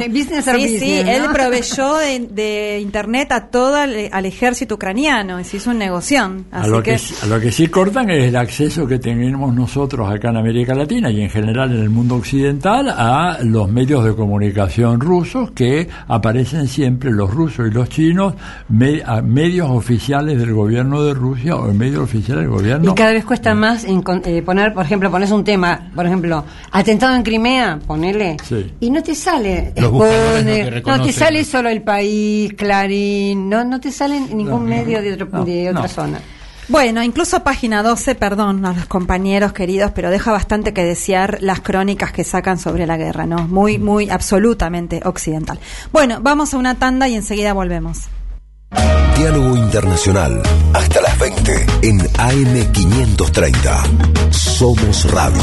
business 0.09 0.45
Sí, 0.45 0.79
sí, 0.79 0.93
él 1.05 1.23
proveyó 1.33 1.97
de, 1.97 2.79
internet 2.81 3.31
a 3.31 3.47
todo 3.47 3.75
al, 3.75 4.25
ejército 4.25 4.75
ucraniano, 4.75 5.43
se 5.43 5.57
hizo 5.57 5.69
un 5.69 5.77
negocio. 5.77 6.43
a, 6.51 6.65
lo 6.65 6.81
que, 6.81 6.95
a 7.21 7.25
lo 7.27 7.39
que 7.39 7.51
sí 7.51 7.67
cortan 7.67 8.09
es 8.09 8.25
el 8.25 8.35
acceso 8.35 8.87
que 8.87 8.97
tenemos 8.97 9.53
nosotros 9.53 9.66
acá 10.07 10.29
en 10.29 10.37
América 10.37 10.73
Latina 10.73 11.11
y 11.11 11.21
en 11.21 11.29
general 11.29 11.71
en 11.71 11.81
el 11.81 11.89
mundo 11.89 12.15
occidental 12.15 12.89
a 12.89 13.39
los 13.43 13.69
medios 13.69 14.03
de 14.05 14.15
comunicación 14.15 14.99
rusos 14.99 15.51
que 15.51 15.87
aparecen 16.07 16.67
siempre 16.67 17.11
los 17.11 17.31
rusos 17.31 17.67
y 17.67 17.71
los 17.71 17.89
chinos 17.89 18.33
medios 18.69 19.69
oficiales 19.69 20.39
del 20.39 20.53
gobierno 20.53 21.03
de 21.03 21.13
Rusia 21.13 21.55
o 21.55 21.73
medios 21.73 22.03
oficiales 22.03 22.45
del 22.45 22.51
gobierno 22.51 22.91
y 22.91 22.95
cada 22.95 23.11
vez 23.11 23.25
cuesta 23.25 23.53
más 23.53 23.85
eh, 23.85 24.41
poner 24.41 24.73
por 24.73 24.85
ejemplo 24.85 25.11
pones 25.11 25.31
un 25.31 25.43
tema 25.43 25.91
por 25.93 26.05
ejemplo 26.05 26.43
atentado 26.71 27.15
en 27.15 27.23
Crimea 27.23 27.79
ponele 27.85 28.37
y 28.79 28.89
no 28.89 29.03
te 29.03 29.15
sale 29.15 29.73
no, 29.75 31.01
te 31.03 31.11
sale 31.11 31.43
solo 31.43 31.69
el 31.69 31.81
país 31.81 32.53
Clarín 32.53 33.49
no 33.49 33.63
no 33.63 33.79
te 33.79 33.91
sale 33.91 34.19
ningún 34.19 34.65
medio 34.65 35.01
de, 35.01 35.17
de 35.17 35.69
otra 35.69 35.87
zona 35.87 36.19
bueno, 36.67 37.03
incluso 37.03 37.43
página 37.43 37.83
12, 37.83 38.15
perdón 38.15 38.65
a 38.65 38.73
los 38.73 38.85
compañeros 38.85 39.53
queridos, 39.53 39.91
pero 39.93 40.09
deja 40.09 40.31
bastante 40.31 40.73
que 40.73 40.83
desear 40.83 41.37
las 41.41 41.61
crónicas 41.61 42.11
que 42.11 42.23
sacan 42.23 42.59
sobre 42.59 42.85
la 42.85 42.97
guerra, 42.97 43.25
¿no? 43.25 43.47
Muy, 43.47 43.77
muy, 43.77 44.09
absolutamente 44.09 45.01
occidental. 45.05 45.59
Bueno, 45.91 46.19
vamos 46.21 46.53
a 46.53 46.57
una 46.57 46.75
tanda 46.75 47.07
y 47.07 47.15
enseguida 47.15 47.53
volvemos. 47.53 48.07
Diálogo 49.17 49.57
Internacional, 49.57 50.43
hasta 50.73 51.01
las 51.01 51.17
20 51.17 51.65
en 51.81 51.99
AM530. 51.99 54.31
Somos 54.31 55.11
Radio. 55.11 55.41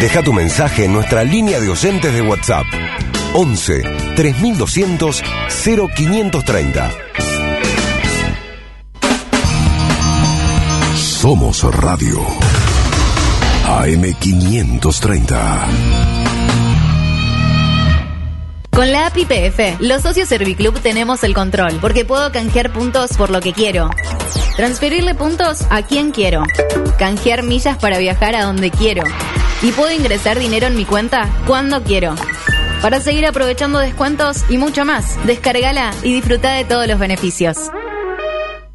Deja 0.00 0.22
tu 0.22 0.32
mensaje 0.32 0.86
en 0.86 0.94
nuestra 0.94 1.24
línea 1.24 1.60
de 1.60 1.68
oyentes 1.68 2.14
de 2.14 2.22
WhatsApp. 2.22 2.64
11 3.34 3.82
3200 4.16 5.22
0530. 5.48 7.09
Somos 11.20 11.62
Radio. 11.74 12.18
AM530. 13.66 15.66
Con 18.70 18.90
la 18.90 19.08
API 19.08 19.26
PF, 19.26 19.76
los 19.80 20.00
socios 20.00 20.30
Serviclub 20.30 20.80
tenemos 20.80 21.22
el 21.22 21.34
control, 21.34 21.76
porque 21.82 22.06
puedo 22.06 22.32
canjear 22.32 22.72
puntos 22.72 23.18
por 23.18 23.28
lo 23.28 23.42
que 23.42 23.52
quiero. 23.52 23.90
Transferirle 24.56 25.14
puntos 25.14 25.66
a 25.68 25.82
quien 25.82 26.12
quiero. 26.12 26.42
Canjear 26.98 27.42
millas 27.42 27.76
para 27.76 27.98
viajar 27.98 28.34
a 28.34 28.44
donde 28.44 28.70
quiero. 28.70 29.02
Y 29.60 29.72
puedo 29.72 29.92
ingresar 29.92 30.38
dinero 30.38 30.68
en 30.68 30.76
mi 30.78 30.86
cuenta 30.86 31.28
cuando 31.46 31.82
quiero. 31.82 32.14
Para 32.80 32.98
seguir 32.98 33.26
aprovechando 33.26 33.78
descuentos 33.78 34.38
y 34.48 34.56
mucho 34.56 34.86
más, 34.86 35.22
descargala 35.26 35.92
y 36.02 36.14
disfruta 36.14 36.52
de 36.52 36.64
todos 36.64 36.88
los 36.88 36.98
beneficios. 36.98 37.70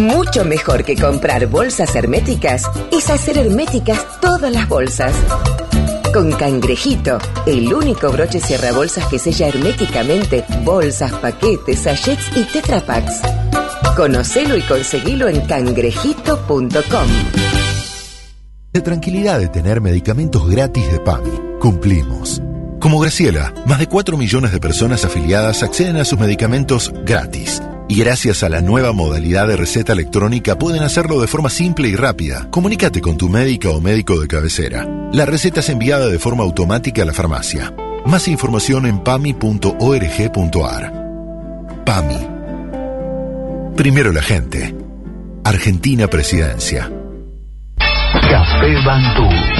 Mucho 0.00 0.46
mejor 0.46 0.82
que 0.82 0.96
comprar 0.96 1.46
bolsas 1.46 1.94
herméticas 1.94 2.62
es 2.90 3.10
hacer 3.10 3.36
herméticas 3.36 4.02
todas 4.22 4.50
las 4.50 4.66
bolsas. 4.66 5.12
Con 6.14 6.32
Cangrejito, 6.32 7.18
el 7.44 7.70
único 7.70 8.10
broche 8.10 8.40
cierra 8.40 8.72
bolsas 8.72 9.04
que 9.08 9.18
sella 9.18 9.48
herméticamente 9.48 10.42
bolsas, 10.64 11.12
paquetes, 11.12 11.80
sachets 11.80 12.34
y 12.34 12.44
tetrapacks. 12.44 13.20
Conocelo 13.94 14.56
y 14.56 14.62
conseguilo 14.62 15.28
en 15.28 15.42
cangrejito.com. 15.42 17.08
La 18.72 18.82
tranquilidad 18.82 19.38
de 19.38 19.48
tener 19.48 19.82
medicamentos 19.82 20.48
gratis 20.48 20.90
de 20.90 21.00
PAMI. 21.00 21.58
Cumplimos. 21.60 22.40
Como 22.80 23.00
Graciela, 23.00 23.52
más 23.66 23.78
de 23.78 23.86
4 23.86 24.16
millones 24.16 24.52
de 24.52 24.60
personas 24.60 25.04
afiliadas 25.04 25.62
acceden 25.62 25.98
a 25.98 26.06
sus 26.06 26.18
medicamentos 26.18 26.90
gratis. 27.04 27.60
Y 27.90 27.96
gracias 27.96 28.42
a 28.44 28.48
la 28.48 28.60
nueva 28.60 28.92
modalidad 28.92 29.48
de 29.48 29.56
receta 29.56 29.94
electrónica 29.94 30.56
pueden 30.56 30.84
hacerlo 30.84 31.20
de 31.20 31.26
forma 31.26 31.50
simple 31.50 31.88
y 31.88 31.96
rápida. 31.96 32.46
Comunícate 32.48 33.00
con 33.00 33.16
tu 33.16 33.28
médica 33.28 33.70
o 33.70 33.80
médico 33.80 34.20
de 34.20 34.28
cabecera. 34.28 34.86
La 35.12 35.26
receta 35.26 35.58
es 35.58 35.68
enviada 35.70 36.06
de 36.06 36.20
forma 36.20 36.44
automática 36.44 37.02
a 37.02 37.04
la 37.04 37.12
farmacia. 37.12 37.74
Más 38.06 38.28
información 38.28 38.86
en 38.86 39.00
pami.org.ar. 39.02 39.42
PAMI. 41.84 42.28
Primero 43.74 44.12
la 44.12 44.22
gente. 44.22 44.72
Argentina 45.42 46.06
Presidencia. 46.06 46.88
Café 47.76 48.84
Bantú. 48.86 49.59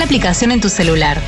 La 0.00 0.06
aplicación 0.06 0.50
en 0.50 0.62
tu 0.62 0.70
celular. 0.70 1.20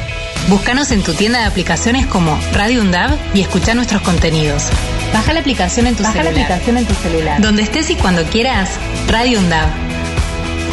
Búscanos 0.49 0.93
en 0.93 1.03
tu 1.03 1.13
tienda 1.13 1.41
de 1.41 1.45
aplicaciones 1.45 2.07
como 2.07 2.41
Radio 2.55 2.81
Undab 2.81 3.19
y 3.35 3.43
escucha 3.43 3.75
nuestros 3.75 4.01
contenidos. 4.01 4.65
Baja 5.13 5.35
la 5.35 5.41
aplicación 5.41 5.87
en 5.89 5.95
tu 5.95 6.03
Baja 6.03 6.23
la 6.23 6.31
celular. 6.31 6.45
aplicación 6.45 6.79
en 6.79 6.87
tu 6.87 6.95
celular. 6.95 7.41
Donde 7.43 7.65
estés 7.65 7.91
y 7.91 7.97
cuando 7.97 8.25
quieras, 8.25 8.71
Radio 9.09 9.41
Undab. 9.41 9.69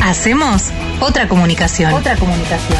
Hacemos 0.01 0.67
otra 1.01 1.27
comunicación. 1.27 1.93
Otra 1.93 2.15
comunicación. 2.15 2.79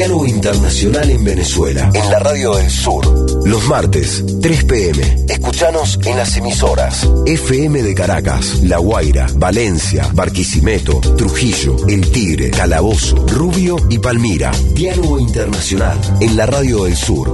Diálogo 0.00 0.24
Internacional 0.24 1.10
en 1.10 1.22
Venezuela. 1.22 1.90
En 1.92 2.10
la 2.10 2.18
Radio 2.20 2.54
del 2.54 2.70
Sur. 2.70 3.46
Los 3.46 3.66
martes, 3.66 4.24
3 4.40 4.64
pm. 4.64 5.26
Escuchanos 5.28 5.98
en 6.06 6.16
las 6.16 6.38
emisoras. 6.38 7.06
FM 7.26 7.82
de 7.82 7.94
Caracas, 7.94 8.60
La 8.62 8.78
Guaira, 8.78 9.26
Valencia, 9.34 10.08
Barquisimeto, 10.14 11.00
Trujillo, 11.18 11.76
El 11.86 12.10
Tigre, 12.10 12.50
Calabozo, 12.50 13.26
Rubio 13.26 13.76
y 13.90 13.98
Palmira. 13.98 14.50
Diálogo 14.72 15.18
Internacional 15.18 15.98
en 16.20 16.34
la 16.34 16.46
Radio 16.46 16.84
del 16.84 16.96
Sur. 16.96 17.28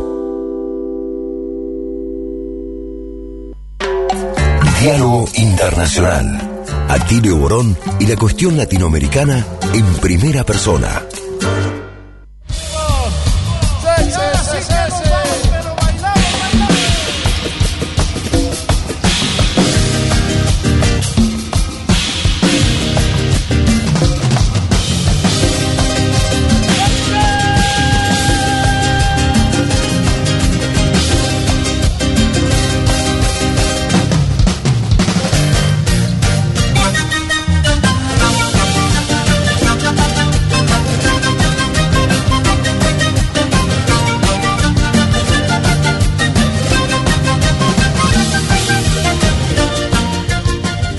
Diálogo 4.80 5.28
Internacional. 5.34 6.64
Atilio 6.88 7.36
Borón 7.36 7.78
y 8.00 8.06
la 8.06 8.16
cuestión 8.16 8.56
latinoamericana 8.56 9.46
en 9.72 9.84
primera 10.00 10.44
persona. 10.44 11.04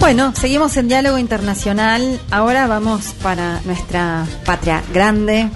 Bueno, 0.07 0.31
seguimos 0.33 0.77
en 0.77 0.87
diálogo 0.87 1.17
internacional. 1.17 2.21
Ahora 2.31 2.65
vamos 2.65 3.13
para 3.21 3.59
nuestra 3.65 4.25
patria 4.45 4.81
grande, 4.93 5.49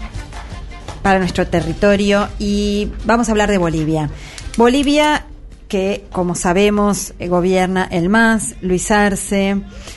para 1.02 1.20
nuestro 1.20 1.48
territorio 1.48 2.28
y 2.38 2.92
vamos 3.06 3.30
a 3.30 3.32
hablar 3.32 3.50
de 3.50 3.58
Bolivia. 3.58 4.10
Bolivia 4.58 5.26
que, 5.70 6.04
como 6.12 6.36
sabemos, 6.36 7.14
eh, 7.18 7.30
gobierna 7.30 7.88
el 7.90 8.10
MAS, 8.10 8.56
Luis 8.60 8.92
Arce, 8.92 9.56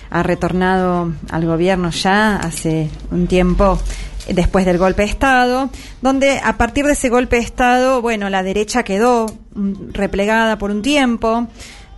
ha 0.08 0.22
retornado 0.22 1.12
al 1.30 1.46
gobierno 1.46 1.90
ya 1.90 2.36
hace 2.36 2.90
un 3.10 3.26
tiempo 3.26 3.80
después 4.28 4.64
del 4.66 4.78
golpe 4.78 5.02
de 5.02 5.08
Estado, 5.08 5.68
donde 6.00 6.38
a 6.38 6.56
partir 6.56 6.86
de 6.86 6.92
ese 6.92 7.08
golpe 7.08 7.36
de 7.36 7.42
Estado, 7.42 8.00
bueno, 8.00 8.30
la 8.30 8.44
derecha 8.44 8.84
quedó 8.84 9.26
mm, 9.54 9.90
replegada 9.94 10.58
por 10.58 10.70
un 10.70 10.80
tiempo, 10.80 11.48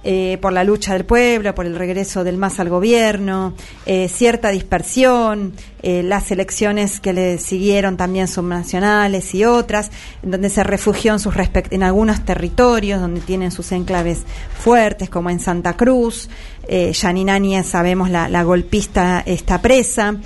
eh, 0.08 0.38
por 0.40 0.52
la 0.52 0.62
lucha 0.62 0.92
del 0.92 1.04
pueblo, 1.04 1.52
por 1.52 1.66
el 1.66 1.74
regreso 1.74 2.22
del 2.22 2.36
MAS 2.36 2.60
al 2.60 2.68
gobierno, 2.68 3.54
eh, 3.86 4.08
cierta 4.08 4.50
dispersión, 4.50 5.52
eh, 5.82 6.04
las 6.04 6.30
elecciones 6.30 7.00
que 7.00 7.12
le 7.12 7.38
siguieron 7.38 7.96
también 7.96 8.28
subnacionales 8.28 9.34
y 9.34 9.44
otras, 9.44 9.90
donde 10.22 10.48
se 10.48 10.62
refugió 10.62 11.12
en, 11.12 11.18
sus 11.18 11.34
en 11.70 11.82
algunos 11.82 12.24
territorios 12.24 13.00
donde 13.00 13.20
tienen 13.20 13.50
sus 13.50 13.72
enclaves 13.72 14.22
fuertes, 14.56 15.10
como 15.10 15.28
en 15.28 15.40
Santa 15.40 15.76
Cruz. 15.76 16.28
Eh, 16.68 16.92
Yanine 16.92 17.32
Áñez, 17.32 17.66
sabemos, 17.66 18.08
la, 18.08 18.28
la 18.28 18.44
golpista 18.44 19.24
está 19.26 19.60
presa. 19.60 20.16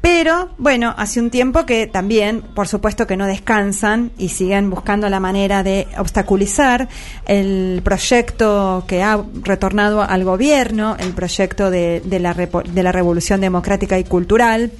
Pero, 0.00 0.48
bueno, 0.56 0.94
hace 0.96 1.20
un 1.20 1.30
tiempo 1.30 1.66
que 1.66 1.86
también, 1.86 2.40
por 2.40 2.68
supuesto 2.68 3.06
que 3.06 3.18
no 3.18 3.26
descansan 3.26 4.12
y 4.16 4.30
siguen 4.30 4.70
buscando 4.70 5.10
la 5.10 5.20
manera 5.20 5.62
de 5.62 5.88
obstaculizar 5.98 6.88
el 7.26 7.82
proyecto 7.84 8.84
que 8.86 9.02
ha 9.02 9.22
retornado 9.42 10.02
al 10.02 10.24
gobierno, 10.24 10.96
el 10.98 11.12
proyecto 11.12 11.70
de, 11.70 12.00
de 12.02 12.18
la, 12.18 12.32
de 12.32 12.82
la 12.82 12.92
Revolución 12.92 13.42
Democrática 13.42 13.98
y 13.98 14.04
Cultural. 14.04 14.72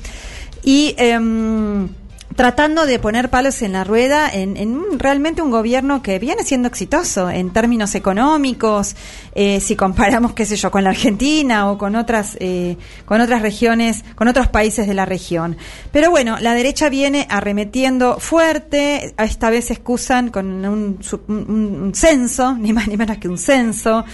Y 0.63 0.95
em, 0.97 1.89
tratando 2.37 2.87
de 2.87 2.99
poner 2.99 3.29
palos 3.29 3.61
en 3.63 3.73
la 3.73 3.85
rueda 3.85 4.31
en, 4.33 4.57
en 4.57 4.99
realmente 4.99 5.43
un 5.43 5.51
gobierno 5.51 6.01
que 6.03 6.19
viene 6.19 6.45
siendo 6.45 6.69
exitoso 6.69 7.29
en 7.29 7.51
términos 7.53 7.95
económicos, 7.95 8.95
eh, 9.35 9.61
si 9.61 9.77
comparamos, 9.77 10.33
qué 10.33 10.47
sé 10.47 10.57
yo, 10.57 10.71
con 10.71 10.85
la 10.85 10.91
Argentina 10.91 11.71
o 11.71 11.77
con 11.77 11.97
otras, 11.97 12.37
eh, 12.41 12.77
con 13.05 13.21
otras 13.21 13.43
regiones, 13.43 14.05
con 14.15 14.29
otros 14.29 14.49
países 14.49 14.87
de 14.87 14.95
la 14.95 15.07
región. 15.07 15.57
Pero 15.93 16.11
bueno, 16.11 16.39
la 16.41 16.55
derecha 16.55 16.89
viene 16.89 17.27
arremetiendo 17.29 18.19
fuerte, 18.21 19.15
esta 19.19 19.51
vez 19.51 19.71
excusan 19.71 20.31
con 20.31 20.65
un, 20.65 20.99
un- 21.29 21.81
un 21.87 21.95
censo, 21.95 22.55
ni 22.59 22.73
más 22.73 22.89
ni 22.89 22.97
menos 22.97 23.19
que 23.19 23.29
un 23.29 23.39
censo. 23.39 24.05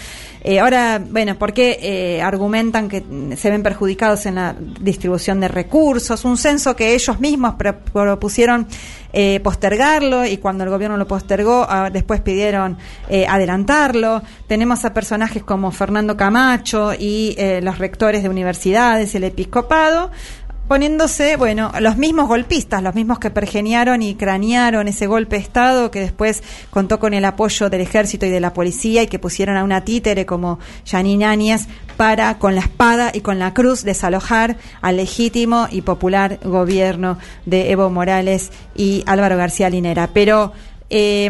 Eh, 0.43 0.61
ahora, 0.61 1.01
bueno, 1.05 1.35
¿por 1.37 1.53
qué 1.53 1.79
eh, 1.83 2.23
argumentan 2.23 2.89
que 2.89 3.03
se 3.37 3.51
ven 3.51 3.63
perjudicados 3.63 4.27
en 4.27 4.37
la 4.37 4.55
distribución 4.81 5.41
de 5.41 5.49
recursos? 5.49 6.25
Un 6.25 6.37
censo 6.39 6.77
que 6.77 6.95
ellos 6.95 7.19
mismos 7.19 7.55
pro- 7.55 7.79
propusieron 7.81 8.67
eh, 9.13 9.41
postergarlo 9.43 10.25
y 10.27 10.37
cuando 10.37 10.63
el 10.65 10.71
gobierno 10.71 10.97
lo 10.97 11.09
postergó, 11.09 11.67
ah, 11.69 11.91
después 11.91 12.21
pidieron 12.21 12.77
eh, 13.09 13.27
adelantarlo. 13.27 14.23
Tenemos 14.47 14.85
a 14.85 14.93
personajes 14.95 15.43
como 15.43 15.73
Fernando 15.73 16.17
Camacho 16.17 16.93
y 16.97 17.35
eh, 17.39 17.61
los 17.63 17.79
rectores 17.79 18.23
de 18.23 18.29
universidades, 18.29 19.15
el 19.15 19.25
episcopado, 19.25 20.11
poniéndose, 20.69 21.37
bueno, 21.37 21.73
los 21.81 21.97
mismos 21.97 22.29
golpistas, 22.29 22.83
los 22.83 22.95
mismos 22.95 23.19
que 23.19 23.31
pergeniaron 23.31 24.03
y 24.03 24.15
cranearon 24.15 24.89
ese 24.89 25.07
golpe 25.07 25.37
de 25.37 25.43
Estado 25.43 25.91
que 25.91 26.01
después 26.01 26.43
contó 26.71 26.99
con 26.99 27.15
el 27.15 27.25
apoyo 27.25 27.71
del 27.71 27.81
ejército 27.81 28.27
y 28.27 28.31
de 28.31 28.41
la 28.41 28.53
policía 28.53 29.03
y 29.03 29.07
que 29.07 29.19
pusieron 29.19 29.57
a 29.57 29.65
una 29.65 29.85
títere 29.85 30.27
como 30.27 30.59
Janine 30.85 31.25
Áñez 31.25 31.67
para, 31.97 32.39
con 32.39 32.55
la 32.55 32.63
espada 32.63 33.11
y 33.15 33.21
con 33.21 33.39
la 33.39 33.55
cruz, 33.55 33.83
desalojar 33.83 34.57
al 34.83 34.97
legítimo 34.97 35.69
y 35.71 35.83
popular 35.83 36.39
gobierno 36.43 37.19
de 37.47 37.71
Evo 37.71 37.89
Morales 37.91 38.51
y 38.75 39.03
Álvaro 39.07 39.37
García 39.37 39.71
Linera. 39.71 40.11
Pero 40.13 40.53
Eh, 40.89 41.29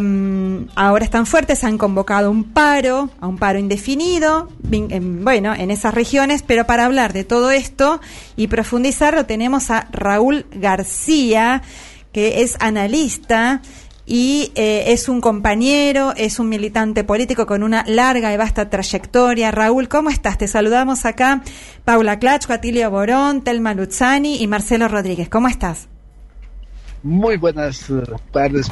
ahora 0.75 1.05
están 1.05 1.25
fuertes, 1.27 1.65
han 1.65 1.79
convocado 1.79 2.31
un 2.31 2.45
paro, 2.45 3.09
a 3.21 3.27
un 3.27 3.39
paro 3.39 3.59
indefinido, 3.59 4.49
en- 4.71 5.25
bueno, 5.25 5.55
en 5.55 5.71
esas 5.71 5.95
regiones, 5.95 6.43
pero 6.43 6.67
para 6.67 6.85
hablar 6.85 7.13
de 7.15 7.25
todo 7.25 7.51
esto 7.51 8.01
y 8.37 8.49
profundizarlo 8.49 9.25
tenemos 9.25 9.71
a 9.71 9.89
Raúl 9.93 10.45
García, 10.53 11.63
que 12.13 12.43
es 12.43 12.57
analista 12.61 13.63
y 14.05 14.53
eh, 14.55 14.85
es 14.93 15.09
un 15.09 15.21
compañero, 15.21 16.13
es 16.17 16.39
un 16.39 16.49
militante 16.49 17.03
político 17.03 17.45
con 17.47 17.63
una 17.63 17.83
larga 17.89 18.33
y 18.33 18.37
vasta 18.37 18.71
trayectoria. 18.71 19.51
Raúl, 19.51 19.89
¿cómo 19.89 20.11
estás? 20.11 20.39
Te 20.39 20.49
saludamos 20.49 21.05
acá, 21.07 21.43
Paula 21.85 22.19
Clachco, 22.19 22.53
Atilio 22.53 22.91
Borón, 22.91 23.43
Telma 23.43 23.75
Luzzani 23.75 24.37
y 24.43 24.47
Marcelo 24.47 24.87
Rodríguez. 24.89 25.29
¿Cómo 25.29 25.49
estás? 25.49 25.89
Muy 27.03 27.37
buenas 27.37 27.89
eh, 27.91 27.95
tardes, 28.33 28.67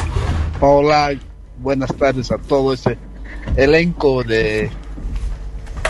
Paola. 0.64 1.10
Buenas 1.58 1.94
tardes 1.94 2.32
a 2.32 2.38
todo 2.38 2.72
ese 2.72 2.96
elenco 3.54 4.24
de 4.24 4.70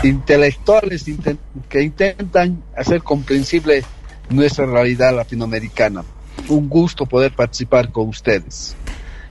intelectuales 0.03 1.05
que 1.69 1.81
intentan 1.81 2.61
hacer 2.75 3.01
comprensible 3.01 3.85
nuestra 4.29 4.65
realidad 4.65 5.15
latinoamericana. 5.15 6.03
Un 6.49 6.67
gusto 6.67 7.05
poder 7.05 7.31
participar 7.31 7.89
con 7.93 8.09
ustedes. 8.09 8.75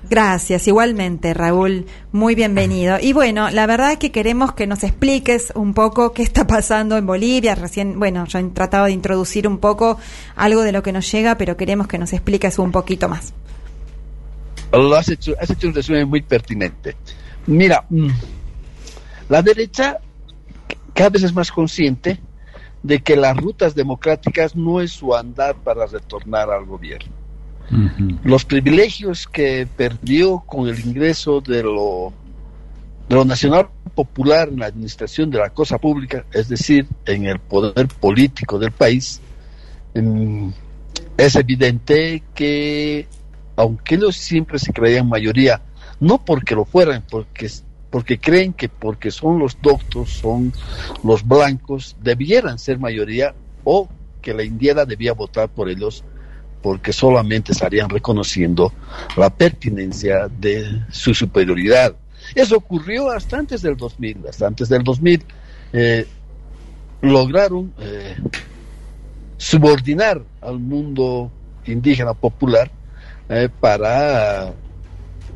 Gracias, 0.09 0.66
igualmente, 0.66 1.34
Raúl. 1.34 1.84
Muy 2.11 2.34
bienvenido. 2.34 2.97
Y 2.99 3.12
bueno, 3.12 3.51
la 3.51 3.66
verdad 3.66 3.92
es 3.92 3.99
que 3.99 4.12
queremos 4.12 4.55
que 4.55 4.66
nos 4.66 4.82
expliques 4.82 5.53
un 5.55 5.74
poco 5.74 6.14
qué 6.14 6.22
está 6.22 6.47
pasando 6.47 6.97
en 6.97 7.05
Bolivia. 7.05 7.55
Recién, 7.55 7.99
bueno, 7.99 8.24
yo 8.24 8.38
he 8.38 8.45
tratado 8.45 8.86
de 8.86 8.92
introducir 8.92 9.47
un 9.47 9.59
poco 9.59 9.99
algo 10.36 10.62
de 10.62 10.72
lo 10.72 10.82
que 10.82 10.92
nos 10.92 11.12
llega, 11.12 11.36
pero 11.36 11.59
queremos 11.59 11.86
que 11.86 11.99
nos 11.99 12.14
expliques 12.14 12.59
un 12.59 12.72
poquito 12.72 13.11
más. 13.11 13.34
Lo 14.77 14.97
has 14.97 15.09
hecho, 15.09 15.35
has 15.41 15.51
hecho 15.51 15.68
un 15.68 15.75
resumen 15.75 16.09
muy 16.09 16.22
pertinente. 16.22 16.97
Mira, 17.47 17.85
mm, 17.89 18.09
la 19.29 19.43
derecha 19.43 19.99
cada 20.93 21.11
vez 21.11 21.25
es 21.25 21.35
más 21.35 21.51
consciente 21.51 22.20
de 22.83 23.03
que 23.03 23.16
las 23.16 23.37
rutas 23.37 23.75
democráticas 23.75 24.55
no 24.55 24.81
es 24.81 24.93
su 24.93 25.14
andar 25.14 25.57
para 25.57 25.87
retornar 25.87 26.51
al 26.51 26.64
gobierno. 26.64 27.12
Los 28.22 28.45
privilegios 28.45 29.27
que 29.27 29.66
perdió 29.75 30.41
con 30.41 30.68
el 30.68 30.79
ingreso 30.81 31.41
de 31.41 31.62
lo, 31.62 32.12
de 33.09 33.14
lo 33.14 33.25
nacional 33.25 33.68
popular 33.95 34.49
en 34.49 34.59
la 34.59 34.66
administración 34.66 35.31
de 35.31 35.39
la 35.39 35.49
cosa 35.49 35.79
pública, 35.79 36.27
es 36.33 36.49
decir, 36.49 36.87
en 37.07 37.25
el 37.25 37.39
poder 37.39 37.89
político 37.89 38.59
del 38.59 38.70
país, 38.70 39.20
mm, 39.95 40.51
es 41.16 41.37
evidente 41.37 42.22
que 42.35 43.09
aunque 43.57 43.96
ellos 43.96 44.16
siempre 44.16 44.59
se 44.59 44.72
creían 44.72 45.09
mayoría, 45.09 45.61
no 46.00 46.24
porque 46.24 46.55
lo 46.55 46.64
fueran, 46.64 47.05
porque, 47.09 47.50
porque 47.90 48.18
creen 48.18 48.52
que 48.52 48.68
porque 48.68 49.11
son 49.11 49.38
los 49.38 49.61
doctos, 49.61 50.11
son 50.11 50.52
los 51.02 51.26
blancos, 51.26 51.96
debieran 52.02 52.59
ser 52.59 52.78
mayoría 52.78 53.34
o 53.64 53.88
que 54.20 54.34
la 54.34 54.42
indiana 54.42 54.84
debía 54.84 55.12
votar 55.12 55.48
por 55.48 55.68
ellos 55.68 56.05
porque 56.62 56.94
solamente 56.94 57.52
estarían 57.52 57.90
reconociendo 57.90 58.72
la 59.16 59.28
pertinencia 59.28 60.28
de 60.28 60.82
su 60.90 61.12
superioridad. 61.12 61.94
Eso 62.34 62.57
ocurrió 62.57 63.11
hasta 63.11 63.36
antes 63.36 63.61
del 63.61 63.76
2000, 63.76 64.26
hasta 64.28 64.46
antes 64.46 64.70
del 64.70 64.82
2000 64.82 65.24
eh, 65.74 66.07
lograron 67.02 67.74
eh, 67.78 68.16
subordinar 69.36 70.22
al 70.40 70.59
mundo 70.59 71.30
indígena 71.66 72.14
popular 72.14 72.70
eh, 73.29 73.49
para 73.61 74.53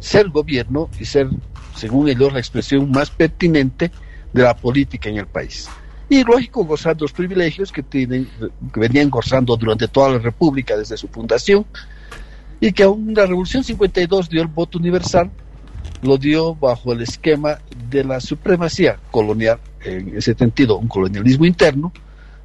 ser 0.00 0.28
gobierno 0.28 0.88
y 0.98 1.04
ser, 1.04 1.28
según 1.74 2.08
ellos, 2.08 2.32
la 2.32 2.38
expresión 2.38 2.90
más 2.90 3.10
pertinente 3.10 3.90
de 4.32 4.42
la 4.42 4.56
política 4.56 5.08
en 5.08 5.18
el 5.18 5.26
país. 5.26 5.68
Y 6.08 6.24
lógico, 6.24 6.64
gozar 6.64 7.00
los 7.00 7.12
privilegios 7.12 7.70
que, 7.70 7.82
tienen, 7.82 8.28
que 8.72 8.80
venían 8.80 9.10
gozando 9.10 9.56
durante 9.56 9.88
toda 9.88 10.10
la 10.10 10.18
República 10.18 10.76
desde 10.76 10.96
su 10.96 11.08
fundación 11.08 11.66
y 12.60 12.72
que 12.72 12.82
aún 12.82 13.12
la 13.14 13.26
Revolución 13.26 13.62
52 13.62 14.28
dio 14.28 14.42
el 14.42 14.48
voto 14.48 14.78
universal, 14.78 15.30
lo 16.02 16.16
dio 16.16 16.54
bajo 16.54 16.92
el 16.92 17.02
esquema 17.02 17.58
de 17.90 18.04
la 18.04 18.20
supremacía 18.20 18.98
colonial, 19.10 19.60
en 19.84 20.16
ese 20.16 20.34
sentido, 20.34 20.78
un 20.78 20.88
colonialismo 20.88 21.44
interno, 21.44 21.92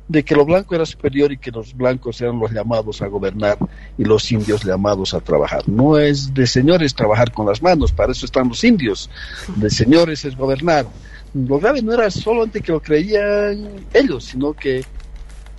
de 0.08 0.24
que 0.24 0.36
lo 0.36 0.45
blanco 0.45 0.76
era 0.76 0.86
superior 0.86 1.32
y 1.32 1.38
que 1.38 1.51
los 1.51 1.76
blancos 1.76 2.20
eran 2.22 2.39
los 2.39 2.51
llamados 2.51 3.01
a 3.01 3.08
gobernar 3.08 3.58
y 3.97 4.04
los 4.04 4.32
indios 4.32 4.64
llamados 4.64 5.14
a 5.14 5.22
trabajar. 5.22 5.68
No 5.68 5.97
es 5.97 6.34
de 6.34 6.45
señores 6.45 6.93
trabajar 6.93 7.32
con 7.32 7.45
las 7.45 7.62
manos, 7.62 7.91
para 7.91 8.12
eso 8.12 8.26
están 8.26 8.49
los 8.49 8.64
indios. 8.64 9.10
De 9.56 9.70
señores 9.70 10.26
es 10.26 10.36
gobernar. 10.36 10.86
Lo 11.34 11.60
grave 11.60 11.82
no 11.82 11.93
era 11.93 12.12
solamente 12.12 12.62
que 12.62 12.72
lo 12.72 12.82
creían 12.82 13.86
ellos, 13.93 14.26
sino 14.26 14.54
que 14.54 14.84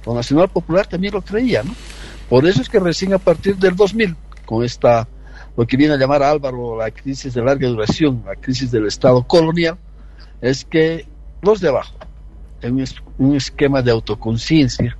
lo 0.06 0.14
Nacional 0.14 0.48
Popular 0.48 0.86
también 0.86 1.14
lo 1.14 1.22
creía, 1.22 1.62
¿no? 1.62 1.74
Por 2.28 2.46
eso 2.46 2.62
es 2.62 2.68
que 2.68 2.78
recién 2.78 3.12
a 3.14 3.18
partir 3.18 3.56
del 3.56 3.74
2000, 3.74 4.14
con 4.44 4.64
esta, 4.64 5.08
lo 5.56 5.66
que 5.66 5.76
viene 5.76 5.94
a 5.94 5.96
llamar 5.96 6.22
Álvaro 6.22 6.76
la 6.76 6.90
crisis 6.90 7.34
de 7.34 7.42
larga 7.42 7.68
duración, 7.68 8.22
la 8.26 8.36
crisis 8.36 8.70
del 8.70 8.86
Estado 8.86 9.26
colonial, 9.26 9.76
es 10.40 10.64
que 10.64 11.06
los 11.42 11.60
de 11.60 11.68
abajo, 11.68 11.94
en 12.66 12.74
un 12.74 12.80
es- 12.80 12.96
un 13.18 13.34
esquema 13.36 13.82
de 13.82 13.90
autoconciencia 13.90 14.96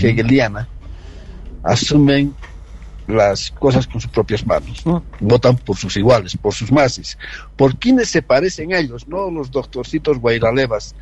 hegeliana, 0.00 0.68
asumen 1.62 2.34
las 3.06 3.50
cosas 3.52 3.86
con 3.86 4.00
sus 4.00 4.10
propias 4.10 4.44
manos, 4.46 4.84
¿no? 4.84 5.04
votan 5.20 5.56
por 5.56 5.76
sus 5.76 5.96
iguales, 5.96 6.36
por 6.36 6.52
sus 6.54 6.72
mases, 6.72 7.16
por 7.56 7.76
quienes 7.78 8.08
se 8.08 8.20
parecen 8.22 8.72
a 8.74 8.78
ellos, 8.78 9.06
no 9.06 9.30
los 9.30 9.50
doctorcitos 9.50 10.18
guairalevas, 10.18 10.94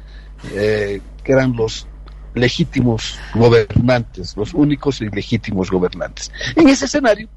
eh, 0.52 1.00
que 1.22 1.32
eran 1.32 1.54
los 1.56 1.86
legítimos 2.34 3.16
gobernantes, 3.34 4.36
los 4.36 4.52
únicos 4.54 5.00
y 5.00 5.08
legítimos 5.08 5.70
gobernantes. 5.70 6.30
En 6.56 6.68
ese 6.68 6.84
escenario, 6.86 7.28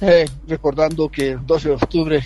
eh, 0.00 0.26
recordando 0.48 1.08
que 1.10 1.30
el 1.32 1.44
12 1.44 1.68
de 1.68 1.74
octubre 1.74 2.22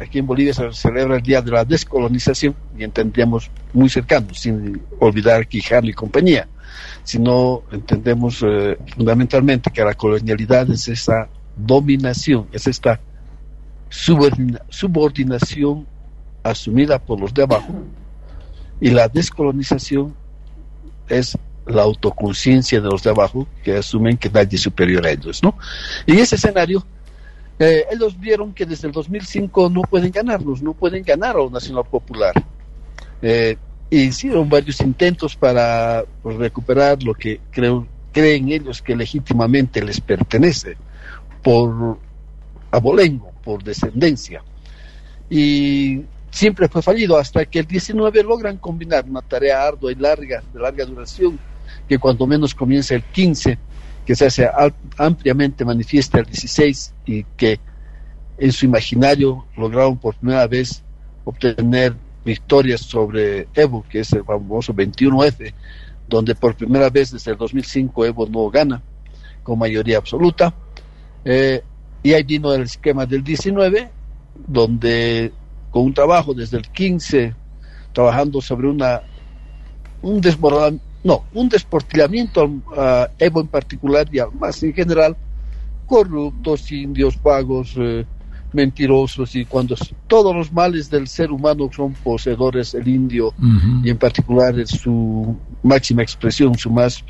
aquí 0.00 0.18
en 0.18 0.26
Bolivia 0.26 0.54
se 0.54 0.72
celebra 0.72 1.16
el 1.16 1.22
Día 1.22 1.42
de 1.42 1.50
la 1.50 1.64
Descolonización 1.64 2.54
y 2.78 2.84
entendíamos 2.84 3.50
muy 3.72 3.88
cercano, 3.88 4.32
sin 4.34 4.80
olvidar 4.98 5.46
Quijano 5.46 5.88
y 5.88 5.92
compañía, 5.92 6.48
sino 7.04 7.62
entendemos 7.70 8.42
eh, 8.46 8.78
fundamentalmente 8.96 9.70
que 9.70 9.84
la 9.84 9.94
colonialidad 9.94 10.70
es 10.70 10.88
esa 10.88 11.28
dominación, 11.56 12.46
es 12.52 12.66
esta 12.66 13.00
subordina- 13.90 14.62
subordinación 14.68 15.86
asumida 16.42 16.98
por 16.98 17.20
los 17.20 17.34
de 17.34 17.42
abajo 17.42 17.74
y 18.80 18.90
la 18.90 19.08
descolonización 19.08 20.14
es 21.08 21.36
la 21.66 21.82
autoconciencia 21.82 22.80
de 22.80 22.88
los 22.88 23.02
de 23.02 23.10
abajo 23.10 23.46
que 23.62 23.76
asumen 23.76 24.16
que 24.16 24.30
nadie 24.30 24.56
es 24.56 24.62
superior 24.62 25.06
a 25.06 25.10
ellos, 25.10 25.42
¿no? 25.42 25.56
Y 26.06 26.18
ese 26.18 26.36
escenario, 26.36 26.84
eh, 27.60 27.84
ellos 27.90 28.18
vieron 28.18 28.54
que 28.54 28.64
desde 28.64 28.88
el 28.88 28.92
2005 28.92 29.68
no 29.68 29.82
pueden 29.82 30.10
ganarnos, 30.10 30.62
no 30.62 30.72
pueden 30.72 31.02
ganar 31.02 31.36
a 31.36 31.44
la 31.44 31.50
Nacional 31.50 31.84
Popular. 31.84 32.32
Eh, 33.20 33.58
hicieron 33.90 34.48
varios 34.48 34.80
intentos 34.80 35.36
para 35.36 36.06
pues, 36.22 36.36
recuperar 36.36 37.02
lo 37.02 37.12
que 37.12 37.38
creo, 37.50 37.86
creen 38.12 38.48
ellos 38.48 38.80
que 38.80 38.96
legítimamente 38.96 39.84
les 39.84 40.00
pertenece 40.00 40.78
por 41.42 41.98
abolengo, 42.70 43.30
por 43.44 43.62
descendencia. 43.62 44.42
Y 45.28 46.00
siempre 46.30 46.66
fue 46.66 46.80
fallido 46.80 47.18
hasta 47.18 47.44
que 47.44 47.58
el 47.58 47.66
19 47.66 48.22
logran 48.22 48.56
combinar 48.56 49.04
una 49.06 49.20
tarea 49.20 49.66
ardua 49.66 49.92
y 49.92 49.96
larga, 49.96 50.42
de 50.50 50.60
larga 50.60 50.86
duración, 50.86 51.38
que 51.86 51.98
cuando 51.98 52.26
menos 52.26 52.54
comienza 52.54 52.94
el 52.94 53.02
15, 53.02 53.58
que 54.10 54.16
se 54.16 54.26
hace 54.26 54.50
ampliamente 54.98 55.64
manifiesta 55.64 56.18
el 56.18 56.24
16 56.24 56.94
y 57.06 57.22
que 57.36 57.60
en 58.38 58.50
su 58.50 58.64
imaginario 58.64 59.46
lograron 59.56 59.98
por 59.98 60.16
primera 60.16 60.48
vez 60.48 60.82
obtener 61.24 61.94
victorias 62.24 62.80
sobre 62.80 63.46
Evo, 63.54 63.84
que 63.88 64.00
es 64.00 64.12
el 64.12 64.24
famoso 64.24 64.74
21F, 64.74 65.54
donde 66.08 66.34
por 66.34 66.56
primera 66.56 66.90
vez 66.90 67.12
desde 67.12 67.30
el 67.30 67.38
2005 67.38 68.04
Evo 68.04 68.26
no 68.26 68.50
gana 68.50 68.82
con 69.44 69.60
mayoría 69.60 69.98
absoluta. 69.98 70.52
Eh, 71.24 71.62
y 72.02 72.12
ahí 72.12 72.24
vino 72.24 72.52
el 72.52 72.62
esquema 72.62 73.06
del 73.06 73.22
19, 73.22 73.90
donde 74.44 75.32
con 75.70 75.84
un 75.84 75.94
trabajo 75.94 76.34
desde 76.34 76.56
el 76.56 76.68
15, 76.68 77.32
trabajando 77.92 78.40
sobre 78.40 78.66
una 78.66 79.02
un 80.02 80.20
no, 81.02 81.24
un 81.34 81.48
desportillamiento 81.48 82.50
a 82.76 83.08
Evo 83.18 83.40
en 83.40 83.48
particular 83.48 84.08
y 84.12 84.18
al 84.18 84.32
más 84.32 84.62
en 84.62 84.72
general, 84.72 85.16
corruptos, 85.86 86.70
indios, 86.70 87.20
vagos, 87.22 87.74
eh, 87.76 88.04
mentirosos 88.52 89.34
y 89.36 89.44
cuando 89.44 89.76
todos 90.06 90.34
los 90.34 90.52
males 90.52 90.90
del 90.90 91.06
ser 91.06 91.30
humano 91.30 91.70
son 91.74 91.92
poseedores 91.94 92.74
el 92.74 92.88
indio 92.88 93.32
y 93.84 93.90
en 93.90 93.96
particular 93.96 94.54
su 94.66 95.36
máxima 95.62 96.02
expresión, 96.02 96.58
su 96.58 96.68
más 96.70 97.04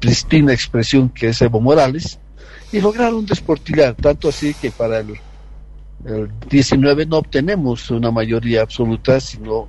pristina 0.00 0.52
expresión 0.52 1.08
que 1.08 1.28
es 1.28 1.40
Evo 1.40 1.60
Morales, 1.60 2.18
y 2.72 2.80
lograron 2.80 3.24
desportillar, 3.24 3.94
tanto 3.94 4.28
así 4.28 4.54
que 4.54 4.72
para 4.72 4.98
el 4.98 5.14
el 6.04 6.30
19 6.50 7.06
no 7.06 7.18
obtenemos 7.18 7.90
una 7.90 8.10
mayoría 8.10 8.62
absoluta, 8.62 9.20
sino 9.20 9.68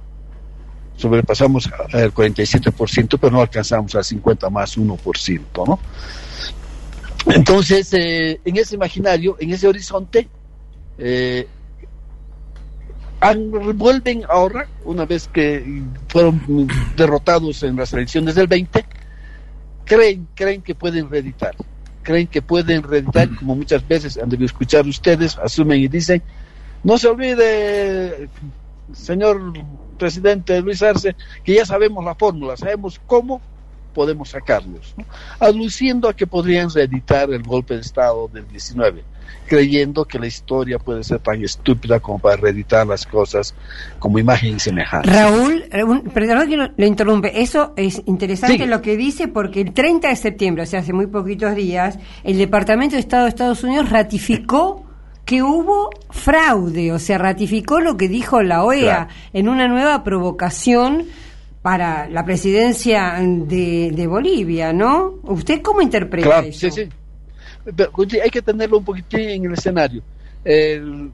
sobrepasamos 0.97 1.69
el 1.91 2.13
47%, 2.13 3.17
pero 3.19 3.31
no 3.31 3.41
alcanzamos 3.41 3.95
al 3.95 4.03
50 4.03 4.49
más 4.49 4.77
1%, 4.77 5.67
¿no? 5.67 5.79
Entonces, 7.33 7.93
eh, 7.93 8.39
en 8.43 8.57
ese 8.57 8.75
imaginario, 8.75 9.37
en 9.39 9.51
ese 9.51 9.67
horizonte, 9.67 10.27
eh, 10.97 11.47
vuelven 13.75 14.23
ahora, 14.29 14.67
una 14.83 15.05
vez 15.05 15.29
que 15.29 15.81
fueron 16.07 16.67
derrotados 16.97 17.63
en 17.63 17.77
las 17.77 17.93
elecciones 17.93 18.35
del 18.35 18.47
20, 18.47 18.85
creen, 19.85 20.27
creen 20.35 20.61
que 20.61 20.75
pueden 20.75 21.09
reeditar, 21.09 21.55
creen 22.01 22.27
que 22.27 22.41
pueden 22.41 22.83
reeditar, 22.83 23.33
como 23.35 23.55
muchas 23.55 23.87
veces 23.87 24.17
han 24.17 24.29
debido 24.29 24.47
escuchar 24.47 24.85
ustedes, 24.85 25.37
asumen 25.37 25.79
y 25.79 25.87
dicen, 25.87 26.21
no 26.83 26.97
se 26.97 27.07
olvide, 27.07 28.27
señor 28.91 29.53
presidente 29.97 30.59
Luis 30.61 30.81
Arce, 30.83 31.15
que 31.43 31.55
ya 31.55 31.65
sabemos 31.65 32.03
la 32.03 32.15
fórmula, 32.15 32.57
sabemos 32.57 32.99
cómo 33.07 33.41
podemos 33.93 34.29
sacarlos, 34.29 34.95
aduciendo 35.39 36.09
a 36.09 36.15
que 36.15 36.27
podrían 36.27 36.69
reeditar 36.69 37.31
el 37.31 37.43
golpe 37.43 37.75
de 37.75 37.81
Estado 37.81 38.27
del 38.27 38.47
19 38.47 39.03
creyendo 39.47 40.05
que 40.05 40.19
la 40.19 40.27
historia 40.27 40.79
puede 40.79 41.03
ser 41.03 41.19
tan 41.19 41.43
estúpida 41.43 41.99
como 41.99 42.19
para 42.19 42.37
reeditar 42.37 42.87
las 42.87 43.05
cosas 43.05 43.53
como 43.99 44.19
imagen 44.19 44.55
y 44.55 44.59
semejanza. 44.59 45.11
Raúl, 45.11 45.65
perdón 46.13 46.49
que 46.49 46.71
le 46.75 46.87
interrumpe, 46.87 47.41
eso 47.41 47.73
es 47.75 48.01
interesante 48.05 48.65
lo 48.65 48.81
que 48.81 48.97
dice 48.97 49.27
porque 49.27 49.61
el 49.61 49.73
30 49.73 50.09
de 50.09 50.15
septiembre, 50.15 50.63
o 50.63 50.65
sea, 50.65 50.79
hace 50.79 50.93
muy 50.93 51.07
poquitos 51.07 51.55
días, 51.55 51.99
el 52.23 52.37
Departamento 52.37 52.95
de 52.95 53.01
Estado 53.01 53.23
de 53.23 53.29
Estados 53.29 53.63
Unidos 53.63 53.89
ratificó 53.89 54.85
que 55.25 55.41
hubo 55.41 55.89
fraude, 56.09 56.91
o 56.91 56.99
sea, 56.99 57.17
ratificó 57.17 57.79
lo 57.79 57.95
que 57.95 58.07
dijo 58.07 58.43
la 58.43 58.63
OEA 58.63 59.07
en 59.31 59.47
una 59.47 59.67
nueva 59.67 60.03
provocación 60.03 61.05
para 61.61 62.09
la 62.09 62.25
presidencia 62.25 63.15
de, 63.21 64.07
Bolivia, 64.07 64.73
¿no? 64.73 65.19
¿Usted 65.23 65.61
cómo 65.61 65.81
interpreta 65.81 66.39
eso? 66.39 66.69
Sí, 66.69 66.83
sí 66.83 66.89
hay 68.21 68.29
que 68.29 68.41
tenerlo 68.41 68.77
un 68.77 68.85
poquitín 68.85 69.29
en 69.29 69.45
el 69.45 69.53
escenario. 69.53 70.03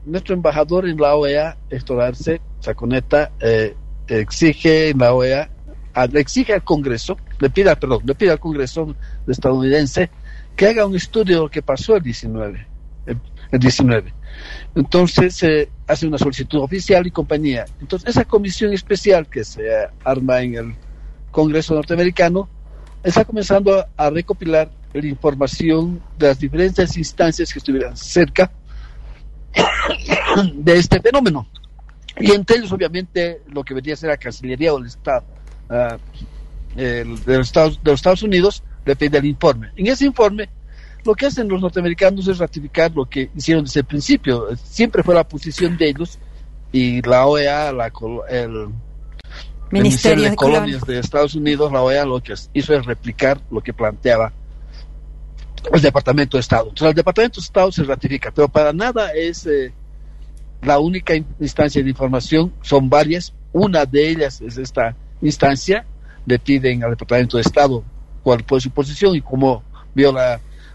nuestro 0.04 0.34
embajador 0.34 0.88
en 0.88 0.96
la 0.96 1.14
OEA, 1.14 1.56
Héctor 1.70 2.00
Arce, 2.00 2.40
Saconeta, 2.60 3.30
eh, 3.40 3.74
exige 4.08 4.88
en 4.88 4.98
la 4.98 5.14
OEA, 5.14 5.48
le 6.10 6.20
exige 6.20 6.54
al 6.54 6.64
Congreso, 6.64 7.16
le 7.38 7.50
pide, 7.50 7.74
perdón, 7.76 8.02
le 8.04 8.14
pide 8.14 8.32
al 8.32 8.40
Congreso 8.40 8.94
estadounidense 9.26 10.10
que 10.56 10.68
haga 10.68 10.84
un 10.84 10.96
estudio 10.96 11.36
de 11.36 11.42
lo 11.42 11.50
que 11.50 11.62
pasó 11.62 11.96
el 11.96 12.02
19. 12.02 12.66
El, 13.06 13.18
19. 13.58 14.12
Entonces 14.74 15.42
eh, 15.42 15.68
hace 15.86 16.06
una 16.06 16.18
solicitud 16.18 16.60
oficial 16.60 17.06
y 17.06 17.10
compañía. 17.10 17.64
Entonces 17.80 18.10
esa 18.10 18.24
comisión 18.24 18.72
especial 18.72 19.28
que 19.28 19.44
se 19.44 19.68
arma 20.04 20.40
en 20.42 20.54
el 20.54 20.74
Congreso 21.30 21.74
norteamericano 21.74 22.48
está 23.02 23.24
comenzando 23.24 23.86
a 23.96 24.10
recopilar 24.10 24.70
la 24.92 25.06
información 25.06 26.02
de 26.18 26.28
las 26.28 26.38
diferentes 26.38 26.96
instancias 26.96 27.52
que 27.52 27.58
estuvieran 27.58 27.96
cerca 27.96 28.50
de 30.54 30.76
este 30.76 31.00
fenómeno. 31.00 31.48
Y 32.18 32.32
entre 32.32 32.56
ellos, 32.56 32.72
obviamente, 32.72 33.42
lo 33.48 33.64
que 33.64 33.74
venía 33.74 33.94
a 33.94 33.96
ser 33.96 34.10
la 34.10 34.16
Cancillería 34.16 34.74
o 34.74 34.78
el 34.78 34.86
Estado 34.86 35.24
ah, 35.70 35.96
de, 36.74 37.04
los 37.04 37.46
Estados, 37.46 37.82
de 37.82 37.90
los 37.90 38.00
Estados 38.00 38.22
Unidos 38.22 38.62
le 38.84 38.96
pide 38.96 39.18
el 39.18 39.26
informe. 39.26 39.70
En 39.76 39.86
ese 39.86 40.06
informe, 40.06 40.48
lo 41.04 41.14
que 41.14 41.26
hacen 41.26 41.48
los 41.48 41.60
norteamericanos 41.60 42.28
es 42.28 42.38
ratificar 42.38 42.92
lo 42.94 43.04
que 43.06 43.30
hicieron 43.34 43.64
desde 43.64 43.80
el 43.80 43.86
principio. 43.86 44.48
Siempre 44.56 45.02
fue 45.02 45.14
la 45.14 45.26
posición 45.26 45.76
de 45.76 45.88
ellos 45.88 46.18
y 46.72 47.02
la 47.02 47.26
OEA, 47.26 47.72
la, 47.72 47.92
el 48.28 48.68
Ministerio, 49.70 50.24
de, 50.24 50.36
Colonias 50.36 50.84
de 50.84 50.98
Estados 50.98 51.34
Unidos, 51.34 51.72
la 51.72 51.82
OEA, 51.82 52.04
lo 52.04 52.22
que 52.22 52.34
hizo 52.52 52.74
es 52.74 52.84
replicar 52.84 53.40
lo 53.50 53.60
que 53.60 53.72
planteaba 53.72 54.32
el 55.72 55.80
Departamento 55.80 56.36
de 56.36 56.40
Estado. 56.40 56.68
Entonces, 56.68 56.88
el 56.88 56.94
Departamento 56.94 57.40
de 57.40 57.44
Estado 57.44 57.72
se 57.72 57.84
ratifica, 57.84 58.30
pero 58.30 58.48
para 58.48 58.72
nada 58.72 59.12
es 59.12 59.46
eh, 59.46 59.72
la 60.62 60.78
única 60.78 61.14
instancia 61.14 61.82
de 61.82 61.90
información, 61.90 62.52
son 62.62 62.88
varias. 62.88 63.34
Una 63.52 63.84
de 63.84 64.08
ellas 64.08 64.40
es 64.40 64.56
esta 64.56 64.96
instancia, 65.20 65.84
le 66.26 66.38
piden 66.38 66.84
al 66.84 66.90
Departamento 66.90 67.36
de 67.36 67.42
Estado 67.42 67.84
cuál 68.22 68.44
fue 68.46 68.60
su 68.60 68.70
posición 68.70 69.14
y 69.16 69.20
cómo 69.20 69.62
vio 69.94 70.12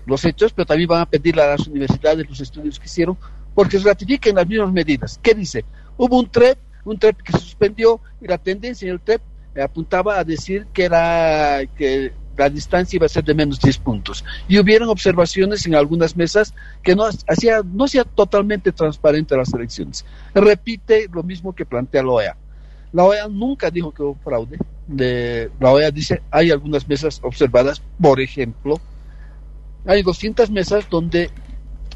los 0.06 0.24
hechos, 0.26 0.54
pero 0.54 0.66
también 0.66 0.88
van 0.88 1.02
a 1.02 1.06
pedirle 1.06 1.42
a 1.42 1.48
las 1.48 1.68
universidades 1.68 2.28
los 2.28 2.40
estudios 2.40 2.80
que 2.80 2.86
hicieron, 2.86 3.18
porque 3.54 3.78
ratifiquen 3.80 4.36
las 4.36 4.48
mismas 4.48 4.72
medidas. 4.72 5.20
¿Qué 5.22 5.34
dice? 5.34 5.66
Hubo 5.98 6.20
un 6.20 6.30
TREP, 6.30 6.58
un 6.84 6.98
TREP 6.98 7.22
que 7.22 7.32
se 7.32 7.40
suspendió 7.40 8.00
y 8.22 8.28
la 8.28 8.38
tendencia 8.38 8.88
en 8.88 8.94
el 8.94 9.00
TREP 9.00 9.22
apuntaba 9.64 10.20
a 10.20 10.24
decir 10.24 10.68
que 10.74 10.84
era 10.84 11.62
que 11.78 12.12
la 12.38 12.50
distancia 12.50 12.98
iba 12.98 13.06
a 13.06 13.10
ser 13.10 13.24
de 13.24 13.34
menos 13.34 13.60
10 13.62 13.78
puntos. 13.78 14.26
Y 14.48 14.60
hubieron 14.60 14.90
observaciones 14.90 15.66
en 15.66 15.76
algunas 15.76 16.16
mesas 16.16 16.54
que 16.84 16.96
no 16.96 17.06
hacía, 17.06 17.62
no 17.64 17.86
hacía 17.86 18.04
totalmente 18.04 18.72
transparente 18.72 19.38
las 19.38 19.54
elecciones. 19.54 20.06
Repite 20.34 21.08
lo 21.12 21.24
mismo 21.24 21.54
que 21.54 21.66
plantea 21.66 22.04
la 22.04 22.12
OEA. 22.12 22.38
La 22.92 23.04
OEA 23.04 23.28
nunca 23.28 23.72
dijo 23.72 23.94
que 23.94 24.04
hubo 24.04 24.16
fraude. 24.24 24.58
De, 24.88 25.50
la 25.60 25.72
OEA 25.72 25.92
dice, 25.92 26.22
hay 26.30 26.52
algunas 26.52 26.88
mesas 26.88 27.20
observadas, 27.24 27.82
por 28.00 28.20
ejemplo, 28.20 28.80
hay 29.86 30.04
200 30.04 30.50
mesas 30.52 30.90
donde 30.90 31.30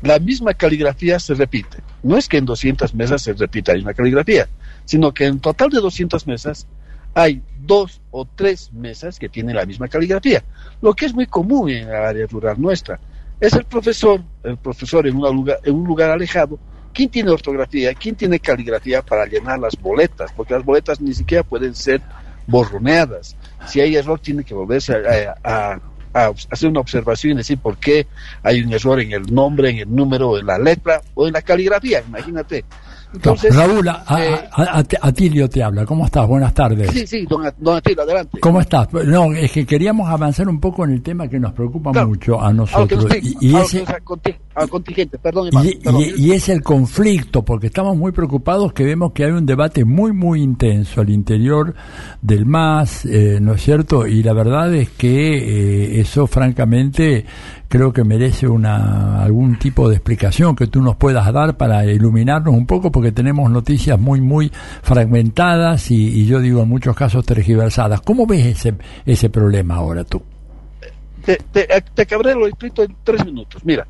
la 0.01 0.19
misma 0.19 0.53
caligrafía 0.53 1.19
se 1.19 1.33
repite. 1.33 1.77
No 2.03 2.17
es 2.17 2.27
que 2.27 2.37
en 2.37 2.45
200 2.45 2.93
mesas 2.95 3.21
se 3.21 3.33
repita 3.33 3.75
la 3.75 3.93
caligrafía, 3.93 4.47
sino 4.85 5.13
que 5.13 5.25
en 5.25 5.39
total 5.39 5.69
de 5.69 5.81
200 5.81 6.25
mesas 6.27 6.67
hay 7.13 7.41
dos 7.59 8.01
o 8.11 8.25
tres 8.25 8.71
mesas 8.71 9.19
que 9.19 9.29
tienen 9.29 9.55
la 9.55 9.65
misma 9.65 9.87
caligrafía, 9.87 10.43
lo 10.81 10.93
que 10.93 11.05
es 11.05 11.13
muy 11.13 11.25
común 11.25 11.69
en 11.69 11.89
la 11.89 12.09
área 12.09 12.25
rural 12.27 12.61
nuestra. 12.61 12.99
Es 13.39 13.53
el 13.53 13.65
profesor, 13.65 14.21
el 14.43 14.57
profesor 14.57 15.07
en, 15.07 15.15
lugar, 15.15 15.59
en 15.63 15.75
un 15.75 15.85
lugar 15.85 16.11
alejado, 16.11 16.59
quien 16.93 17.09
tiene 17.09 17.31
ortografía, 17.31 17.93
quien 17.93 18.15
tiene 18.15 18.39
caligrafía 18.39 19.01
para 19.01 19.25
llenar 19.25 19.59
las 19.59 19.79
boletas, 19.79 20.31
porque 20.35 20.53
las 20.53 20.65
boletas 20.65 20.99
ni 21.01 21.13
siquiera 21.13 21.43
pueden 21.43 21.73
ser 21.75 22.01
borroneadas. 22.47 23.35
Si 23.67 23.79
hay 23.79 23.95
error, 23.95 24.19
tiene 24.19 24.43
que 24.43 24.53
volverse 24.53 24.93
a, 25.43 25.79
hacer 26.13 26.69
una 26.69 26.79
observación 26.79 27.33
y 27.33 27.37
decir 27.37 27.57
por 27.57 27.77
qué 27.77 28.07
hay 28.43 28.61
un 28.61 28.73
error 28.73 28.99
en 28.99 29.11
el 29.11 29.33
nombre, 29.33 29.69
en 29.69 29.77
el 29.79 29.95
número, 29.95 30.37
en 30.37 30.45
la 30.45 30.57
letra 30.57 31.01
o 31.13 31.27
en 31.27 31.33
la 31.33 31.41
caligrafía, 31.41 32.03
imagínate. 32.07 32.65
Raúl, 33.11 33.87
eh, 33.87 34.49
Atilio 35.01 35.49
te 35.49 35.63
habla. 35.63 35.85
¿Cómo 35.85 36.05
estás? 36.05 36.27
Buenas 36.27 36.53
tardes. 36.53 36.91
Sí, 36.91 37.07
sí, 37.07 37.25
don, 37.27 37.75
Atilio, 37.75 38.03
adelante. 38.03 38.39
¿Cómo 38.39 38.61
estás? 38.61 38.87
No, 38.93 39.33
es 39.33 39.51
que 39.51 39.65
queríamos 39.65 40.07
avanzar 40.09 40.47
un 40.47 40.59
poco 40.59 40.85
en 40.85 40.91
el 40.91 41.01
tema 41.01 41.27
que 41.27 41.39
nos 41.39 41.53
preocupa 41.53 42.05
mucho 42.05 42.39
a 42.39 42.53
nosotros. 42.53 43.07
y, 43.21 43.55
ese, 43.55 43.83
contingente, 44.67 45.17
perdón, 45.17 45.49
y, 46.17 46.31
es 46.31 46.49
el 46.49 46.61
conflicto, 46.61 47.43
porque 47.43 47.67
estamos 47.67 47.95
muy 47.95 48.11
preocupados 48.11 48.73
que 48.73 48.83
vemos 48.83 49.13
que 49.13 49.25
hay 49.25 49.31
un 49.31 49.45
debate 49.45 49.85
muy, 49.85 50.11
muy 50.11 50.41
intenso 50.41 51.01
al 51.01 51.09
interior 51.09 51.73
del 52.21 52.45
MAS, 52.45 53.05
eh, 53.05 53.39
¿no 53.41 53.53
es 53.53 53.61
cierto? 53.61 54.05
Y 54.05 54.23
la 54.23 54.33
verdad 54.33 54.73
es 54.73 54.89
que 54.89 55.37
eh, 55.37 55.99
eso, 56.01 56.27
francamente, 56.27 57.25
creo 57.67 57.93
que 57.93 58.03
merece 58.03 58.47
una, 58.47 59.21
algún 59.23 59.57
tipo 59.57 59.87
de 59.87 59.95
explicación 59.95 60.55
que 60.55 60.67
tú 60.67 60.81
nos 60.81 60.95
puedas 60.95 61.31
dar 61.31 61.55
para 61.55 61.85
iluminarnos 61.85 62.53
un 62.53 62.65
poco, 62.65 62.91
porque 62.99 63.13
tenemos 63.13 63.49
noticias 63.49 63.97
muy, 63.97 64.19
muy 64.19 64.51
fragmentadas 64.81 65.89
y, 65.89 66.25
yo 66.25 66.41
digo 66.41 66.63
en 66.63 66.67
muchos 66.67 66.97
casos 66.97 67.25
tergiversadas. 67.25 68.01
¿Cómo 68.01 68.27
ves 68.27 68.45
ese, 68.45 68.75
ese 69.05 69.29
problema 69.29 69.75
ahora 69.75 70.03
tú? 70.03 70.21
Te, 71.23 71.37
te, 71.37 71.65
te 71.93 72.01
acabaré 72.01 72.35
lo 72.35 72.45
escrito 72.45 72.83
en 72.83 72.93
tres 73.05 73.23
minutos. 73.23 73.63
Mira, 73.63 73.87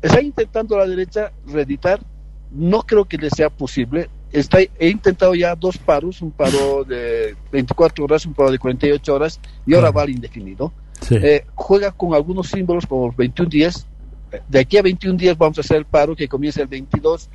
está 0.00 0.22
intentando 0.22 0.78
la 0.78 0.86
derecha 0.86 1.32
reeditar, 1.48 1.98
no 2.52 2.82
creo 2.82 3.06
que 3.06 3.18
le 3.18 3.30
sea 3.30 3.50
posible. 3.50 4.08
Está, 4.30 4.58
he 4.60 4.90
intentado 4.90 5.34
ya 5.34 5.56
dos 5.56 5.76
paros, 5.76 6.22
un 6.22 6.30
paro 6.30 6.84
de 6.84 7.34
24 7.50 8.04
horas, 8.04 8.26
un 8.26 8.34
paro 8.34 8.52
de 8.52 8.60
48 8.60 9.12
horas 9.12 9.40
y 9.66 9.74
ahora 9.74 9.90
va 9.90 10.02
al 10.02 10.10
indefinido 10.10 10.72
eh, 11.10 11.44
juega 11.54 11.90
con 11.90 12.14
algunos 12.14 12.48
símbolos 12.48 12.86
como 12.86 13.12
21 13.12 13.50
días. 13.50 13.86
De 14.48 14.60
aquí 14.60 14.76
a 14.76 14.82
21 14.82 15.18
días 15.18 15.36
vamos 15.36 15.58
a 15.58 15.62
hacer 15.62 15.78
el 15.78 15.84
paro 15.84 16.14
que 16.14 16.28
comienza 16.28 16.62
el 16.62 16.68
22, 16.68 17.28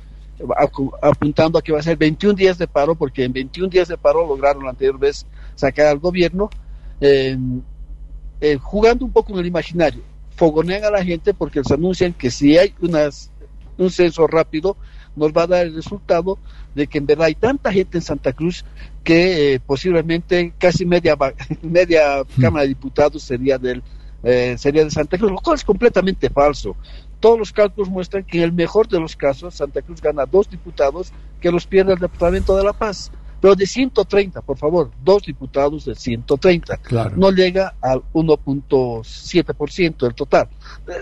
apuntando 1.00 1.58
a 1.58 1.62
que 1.62 1.72
va 1.72 1.80
a 1.80 1.82
ser 1.82 1.96
21 1.96 2.34
días 2.34 2.58
de 2.58 2.66
paro, 2.66 2.94
porque 2.94 3.24
en 3.24 3.32
21 3.32 3.68
días 3.68 3.88
de 3.88 3.96
paro 3.96 4.26
lograron 4.26 4.64
la 4.64 4.70
anterior 4.70 4.98
vez 4.98 5.26
sacar 5.54 5.86
al 5.86 5.98
gobierno, 5.98 6.50
eh, 7.00 7.36
jugando 8.60 9.04
un 9.04 9.12
poco 9.12 9.32
en 9.32 9.40
el 9.40 9.46
imaginario. 9.46 10.02
Fogonean 10.36 10.84
a 10.84 10.90
la 10.90 11.04
gente 11.04 11.34
porque 11.34 11.60
les 11.60 11.70
anuncian 11.70 12.12
que 12.12 12.30
si 12.30 12.58
hay 12.58 12.74
unas, 12.80 13.30
un 13.78 13.90
censo 13.90 14.26
rápido, 14.26 14.76
nos 15.14 15.32
va 15.32 15.42
a 15.42 15.46
dar 15.46 15.66
el 15.66 15.74
resultado 15.74 16.38
de 16.74 16.86
que 16.86 16.98
en 16.98 17.06
verdad 17.06 17.26
hay 17.26 17.34
tanta 17.34 17.72
gente 17.72 17.98
en 17.98 18.02
Santa 18.02 18.32
Cruz 18.32 18.64
que 19.04 19.54
eh, 19.54 19.60
posiblemente 19.60 20.54
casi 20.58 20.86
media 20.86 21.16
media 21.62 22.22
hmm. 22.22 22.40
Cámara 22.40 22.62
de 22.62 22.68
Diputados 22.68 23.22
sería 23.22 23.58
del 23.58 23.82
eh, 24.22 24.56
sería 24.56 24.84
de 24.84 24.90
Santa 24.90 25.18
Cruz, 25.18 25.32
lo 25.32 25.38
cual 25.38 25.56
es 25.56 25.64
completamente 25.64 26.30
falso. 26.30 26.76
Todos 27.22 27.38
los 27.38 27.52
cálculos 27.52 27.88
muestran 27.88 28.24
que 28.24 28.38
en 28.38 28.44
el 28.44 28.52
mejor 28.52 28.88
de 28.88 28.98
los 28.98 29.14
casos 29.14 29.54
Santa 29.54 29.80
Cruz 29.80 30.02
gana 30.02 30.26
dos 30.26 30.50
diputados 30.50 31.12
que 31.40 31.52
los 31.52 31.66
pierde 31.68 31.92
el 31.92 32.00
Departamento 32.00 32.56
de 32.56 32.64
La 32.64 32.72
Paz. 32.72 33.12
Pero 33.40 33.56
de 33.56 33.66
130, 33.66 34.40
por 34.42 34.56
favor, 34.56 34.90
dos 35.04 35.22
diputados 35.24 35.84
de 35.84 35.96
130. 35.96 36.78
No 37.16 37.30
llega 37.32 37.74
al 37.80 38.02
1.7% 38.12 39.96
del 39.98 40.14
total. 40.14 40.48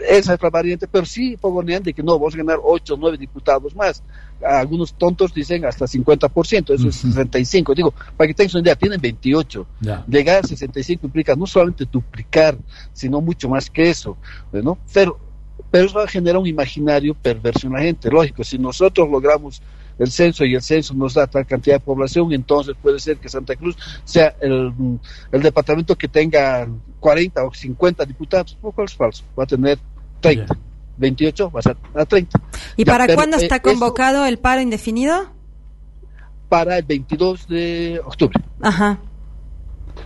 Esa 0.09 0.35
es 0.35 0.43
la 0.43 0.49
variante, 0.49 0.89
pero 0.89 1.05
sí 1.05 1.37
fogonean 1.37 1.83
de 1.83 1.93
que 1.93 2.03
no, 2.03 2.18
vamos 2.18 2.35
a 2.35 2.39
ganar 2.39 2.59
8 2.62 2.95
o 2.95 2.97
9 2.97 3.18
diputados 3.18 3.75
más. 3.75 4.03
Algunos 4.43 4.95
tontos 4.95 5.35
dicen 5.35 5.66
hasta 5.66 5.85
50%, 5.85 6.75
eso 6.75 6.89
es 6.89 6.97
65. 6.97 7.75
Digo, 7.75 7.93
para 8.16 8.29
que 8.29 8.35
tengan 8.35 8.57
una 8.57 8.62
idea, 8.62 8.77
tienen 8.77 9.01
28. 9.01 9.66
Llegar 10.09 10.43
a 10.43 10.47
65 10.47 11.07
implica 11.07 11.37
no 11.37 11.47
solamente 11.47 11.87
duplicar, 11.91 12.57
sino 12.95 13.21
mucho 13.21 13.51
más 13.51 13.68
que 13.68 13.91
eso. 13.91 14.16
¿no? 14.51 14.79
Pero, 14.95 15.18
pero 15.71 15.87
eso 15.87 16.07
genera 16.07 16.39
un 16.39 16.47
imaginario 16.47 17.14
perverso 17.14 17.66
en 17.66 17.75
la 17.75 17.81
gente. 17.81 18.11
Lógico, 18.11 18.43
si 18.45 18.59
nosotros 18.59 19.09
logramos 19.09 19.62
el 19.99 20.11
censo 20.11 20.45
y 20.45 20.55
el 20.55 20.62
censo 20.62 20.95
nos 20.95 21.14
da 21.14 21.27
tal 21.27 21.47
cantidad 21.47 21.77
de 21.77 21.81
población, 21.81 22.33
entonces 22.33 22.75
puede 22.81 22.99
ser 22.99 23.18
que 23.18 23.29
Santa 23.29 23.55
Cruz 23.55 23.77
sea 24.05 24.35
el, 24.41 24.73
departamento 25.31 25.97
que 25.97 26.09
tenga 26.09 26.66
40 26.99 27.45
o 27.45 27.53
50 27.53 28.05
diputados, 28.07 28.57
lo 28.62 28.73
cual 28.73 28.87
es 28.87 28.95
falso, 28.95 29.25
va 29.39 29.45
a 29.45 29.47
tener 29.47 29.79
30. 30.21 30.57
28 30.97 31.51
va 31.51 31.61
a 31.61 31.62
ser 31.62 31.77
a 31.95 32.05
30. 32.05 32.41
¿Y 32.77 32.85
para 32.85 33.14
cuándo 33.14 33.37
está 33.37 33.61
convocado 33.61 34.25
el 34.27 34.39
paro 34.39 34.61
indefinido? 34.61 35.31
Para 36.49 36.79
el 36.79 36.85
22 36.85 37.47
de 37.47 38.01
octubre. 38.05 38.41
Ajá. 38.61 38.99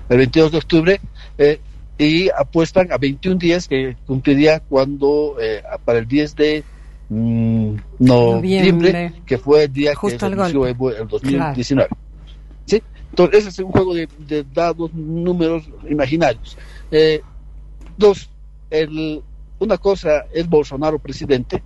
El 0.08 0.18
22 0.18 0.52
de 0.52 0.58
octubre 0.58 1.00
eh, 1.38 1.60
y 1.98 2.28
apuestan 2.30 2.90
a 2.92 2.98
21 2.98 3.38
días 3.38 3.68
que 3.68 3.96
cumpliría 4.06 4.60
cuando 4.60 5.36
eh, 5.40 5.62
para 5.84 5.98
el 5.98 6.08
10 6.08 6.36
de 6.36 6.64
Mm, 7.08 7.76
noviembre, 7.98 9.12
que 9.26 9.36
fue 9.36 9.64
el 9.64 9.72
día 9.72 9.92
que 9.94 10.18
se 10.18 10.26
inició 10.26 10.66
el, 10.66 10.76
2019. 10.76 11.90
¿Sí? 12.64 12.82
Entonces, 13.10 13.40
ese 13.40 13.48
es 13.50 13.58
un 13.58 13.70
juego 13.70 13.94
de, 13.94 14.08
dados, 14.52 14.92
números 14.94 15.68
imaginarios. 15.88 16.56
Eh, 16.90 17.20
dos, 17.96 18.30
el, 18.70 19.22
una 19.58 19.76
cosa 19.76 20.24
es 20.32 20.48
Bolsonaro 20.48 20.98
presidente, 20.98 21.62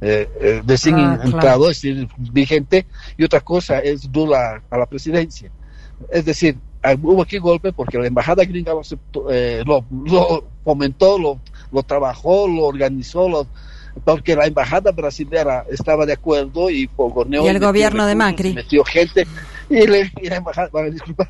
eh, 0.00 0.28
eh 0.40 0.62
de 0.64 0.78
sin 0.78 0.94
ah, 0.94 1.20
entrado, 1.22 1.70
es 1.70 1.82
decir, 1.82 2.08
vigente, 2.18 2.86
y 3.18 3.24
otra 3.24 3.40
cosa 3.40 3.80
es 3.80 4.10
Dula 4.10 4.62
a 4.70 4.78
la 4.78 4.86
presidencia. 4.86 5.50
Es 6.10 6.24
decir, 6.24 6.56
hubo 7.02 7.22
aquí 7.22 7.38
golpe 7.38 7.72
porque 7.72 7.98
la 7.98 8.06
embajada 8.06 8.44
gringa 8.44 8.72
lo, 8.72 8.82
eh, 9.30 9.62
lo, 9.66 9.84
lo 10.04 10.44
fomentó, 10.64 11.18
lo, 11.18 11.40
lo 11.70 11.82
trabajó, 11.82 12.48
lo 12.48 12.64
organizó, 12.64 13.28
lo, 13.28 13.46
porque 14.04 14.34
la 14.34 14.46
embajada 14.46 14.90
brasileña 14.90 15.64
estaba 15.70 16.06
de 16.06 16.14
acuerdo 16.14 16.70
y 16.70 16.88
fogoneó. 16.88 17.44
Y 17.44 17.48
el 17.48 17.60
gobierno 17.60 18.06
de 18.06 18.14
Macri. 18.14 18.52
Metió 18.54 18.84
gente 18.84 19.26
y, 19.68 19.86
la 19.86 20.36
embajada, 20.36 20.70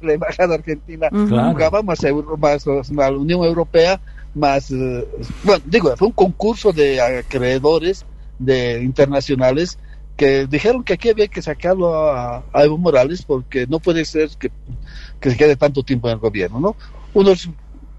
la 0.01 0.13
embajada 0.13 0.55
argentina 0.55 1.09
jugaba 1.11 1.83
más, 1.83 2.03
la 2.03 3.11
Unión 3.11 3.45
Europea, 3.45 4.01
más, 4.35 4.71
eh, 4.71 5.07
bueno, 5.45 5.63
digo, 5.67 5.95
fue 5.97 6.09
un 6.09 6.15
concurso 6.15 6.73
de 6.73 7.01
acreedores 7.01 8.05
de 8.39 8.83
internacionales 8.83 9.79
que 10.17 10.47
dijeron 10.47 10.85
que 10.85 10.95
aquí 10.95 11.09
había 11.09 11.29
que 11.29 11.43
sacarlo 11.43 11.95
a, 11.95 12.45
Evo 12.55 12.79
Morales 12.79 13.23
porque 13.23 13.67
no 13.67 13.79
puede 13.79 14.05
ser 14.05 14.31
que, 14.39 14.51
que 15.21 15.31
se 15.31 15.37
quede 15.37 15.57
tanto 15.57 15.83
tiempo 15.83 16.09
en 16.09 16.15
el 16.15 16.21
gobierno, 16.21 16.61
¿no? 16.61 16.77
Unos 17.15 17.49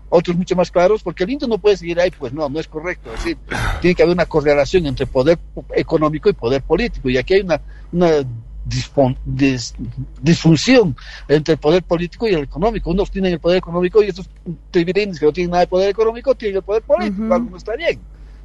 otros 0.10 0.38
mucho 0.38 0.56
más 0.56 0.70
claros, 0.70 1.02
porque 1.02 1.24
el 1.24 1.32
Indio 1.32 1.48
no 1.48 1.58
puede 1.58 1.76
seguir 1.76 2.00
ahí, 2.00 2.12
pues 2.12 2.34
no, 2.34 2.48
no 2.48 2.60
es 2.60 2.68
correcto. 2.68 3.12
Es 3.14 3.24
decir, 3.24 3.38
tiene 3.82 3.96
que 3.96 4.04
haber 4.04 4.14
una 4.14 4.28
correlación 4.28 4.86
entre 4.86 5.08
poder 5.08 5.40
económico 5.74 6.30
y 6.30 6.34
poder 6.34 6.62
político, 6.62 7.10
y 7.10 7.18
aquí 7.18 7.34
hay 7.34 7.42
una, 7.42 7.60
una 7.92 8.10
disfunción 10.22 10.96
entre 11.28 11.54
el 11.54 11.60
poder 11.60 11.84
político 11.84 12.28
y 12.28 12.34
el 12.34 12.44
económico. 12.44 12.92
Unos 12.92 13.12
tienen 13.12 13.34
el 13.34 13.40
poder 13.40 13.58
económico 13.58 14.04
y 14.04 14.08
estos 14.08 14.30
trivirines 14.72 15.20
que 15.20 15.26
no 15.26 15.34
tienen 15.34 15.52
nada 15.52 15.62
de 15.62 15.68
poder 15.68 15.90
económico 15.90 16.36
tienen 16.36 16.58
el 16.58 16.64
poder 16.64 16.84
político, 16.84 17.34
algo 17.34 17.50
no 17.50 17.58
está 17.58 17.76
bien. 17.76 18.00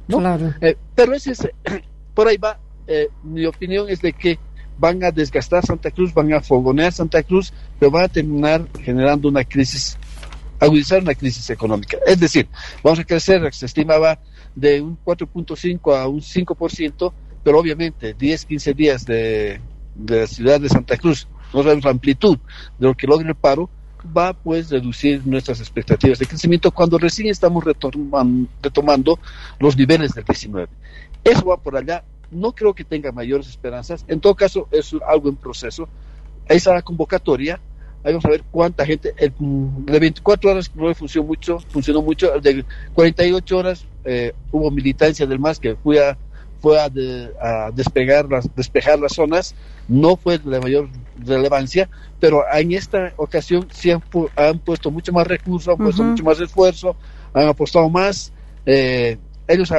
¿no? 0.07 0.51
Eh, 0.61 0.75
pero 0.95 1.13
ese 1.13 1.31
es, 1.31 1.47
por 2.15 2.27
ahí 2.27 2.37
va, 2.37 2.59
eh, 2.89 3.09
mi 3.23 3.45
opinión 3.45 3.87
es 3.87 4.01
de 4.01 4.13
que 4.13 4.39
van 4.79 5.03
a 5.03 5.11
desgastar 5.11 5.65
Santa 5.65 5.91
Cruz, 5.91 6.13
van 6.13 6.33
a 6.33 6.41
fogonear 6.41 6.91
Santa 6.91 7.21
Cruz, 7.21 7.53
pero 7.77 7.91
van 7.91 8.05
a 8.05 8.07
terminar 8.07 8.65
generando 8.83 9.27
una 9.27 9.43
crisis 9.43 9.97
agudizar 10.59 11.01
una 11.01 11.15
crisis 11.15 11.49
económica. 11.49 11.97
Es 12.05 12.19
decir, 12.19 12.47
vamos 12.83 12.99
a 12.99 13.05
crecer, 13.05 13.53
se 13.53 13.65
estimaba 13.65 14.19
de 14.55 14.81
un 14.81 14.97
4.5 15.05 15.95
a 15.95 16.07
un 16.07 16.21
5%, 16.21 17.13
pero 17.43 17.59
obviamente 17.59 18.13
10, 18.13 18.45
15 18.45 18.73
días 18.73 19.05
de, 19.05 19.61
la 20.07 20.27
ciudad 20.27 20.59
de 20.59 20.69
Santa 20.69 20.97
Cruz, 20.97 21.27
no 21.53 21.63
sabemos 21.63 21.85
la 21.85 21.91
amplitud 21.91 22.37
de 22.77 22.87
lo 22.87 22.95
que 22.95 23.07
logra 23.07 23.29
el 23.29 23.35
paro, 23.35 23.69
va 24.15 24.33
pues 24.33 24.69
reducir 24.69 25.25
nuestras 25.25 25.59
expectativas 25.59 26.19
de 26.19 26.25
crecimiento 26.25 26.71
cuando 26.71 26.97
recién 26.97 27.27
estamos 27.27 27.63
retomando 27.63 29.19
los 29.59 29.77
niveles 29.77 30.13
del 30.13 30.23
19. 30.23 30.67
Eso 31.23 31.45
va 31.45 31.57
por 31.57 31.75
allá, 31.75 32.03
no 32.31 32.53
creo 32.53 32.73
que 32.73 32.83
tenga 32.83 33.11
mayores 33.11 33.47
esperanzas, 33.47 34.05
en 34.07 34.19
todo 34.19 34.35
caso 34.35 34.67
es 34.71 34.95
algo 35.07 35.29
en 35.29 35.35
proceso. 35.35 35.87
Esa 36.47 36.81
convocatoria 36.81 37.59
Ahí 38.03 38.13
vamos 38.13 38.25
a 38.25 38.29
ver 38.29 38.43
cuánta 38.49 38.85
gente. 38.85 39.13
El, 39.17 39.33
de 39.37 39.99
24 39.99 40.51
horas 40.51 40.71
no 40.73 40.93
funcionó 40.95 41.27
mucho, 41.27 41.59
funcionó 41.69 42.01
mucho. 42.01 42.33
El 42.33 42.41
de 42.41 42.65
48 42.93 43.57
horas 43.57 43.85
eh, 44.05 44.33
hubo 44.51 44.71
militancia 44.71 45.25
del 45.25 45.39
MAS 45.39 45.59
que 45.59 45.75
fue 45.75 46.05
a, 46.05 46.17
fue 46.61 46.79
a, 46.79 46.89
despegar 47.73 48.29
las, 48.29 48.49
despejar 48.55 48.99
las 48.99 49.13
zonas. 49.13 49.53
No 49.89 50.15
fue 50.15 50.37
de 50.37 50.59
mayor 50.61 50.87
relevancia, 51.17 51.89
pero 52.21 52.43
en 52.53 52.71
esta 52.71 53.11
ocasión 53.17 53.67
sí 53.71 53.91
han, 53.91 54.59
puesto 54.59 54.91
mucho 54.91 55.11
más 55.11 55.27
recursos, 55.27 55.67
han 55.67 55.83
puesto 55.83 56.03
mucho 56.03 56.23
más 56.23 56.39
esfuerzo, 56.39 56.95
han 57.33 57.49
apostado 57.49 57.89
más. 57.89 58.31
Eh, 58.65 59.17
ellos 59.45 59.73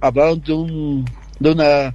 hablaron 0.00 0.40
de 0.40 0.52
un 0.52 1.04
de 1.42 1.50
una 1.50 1.94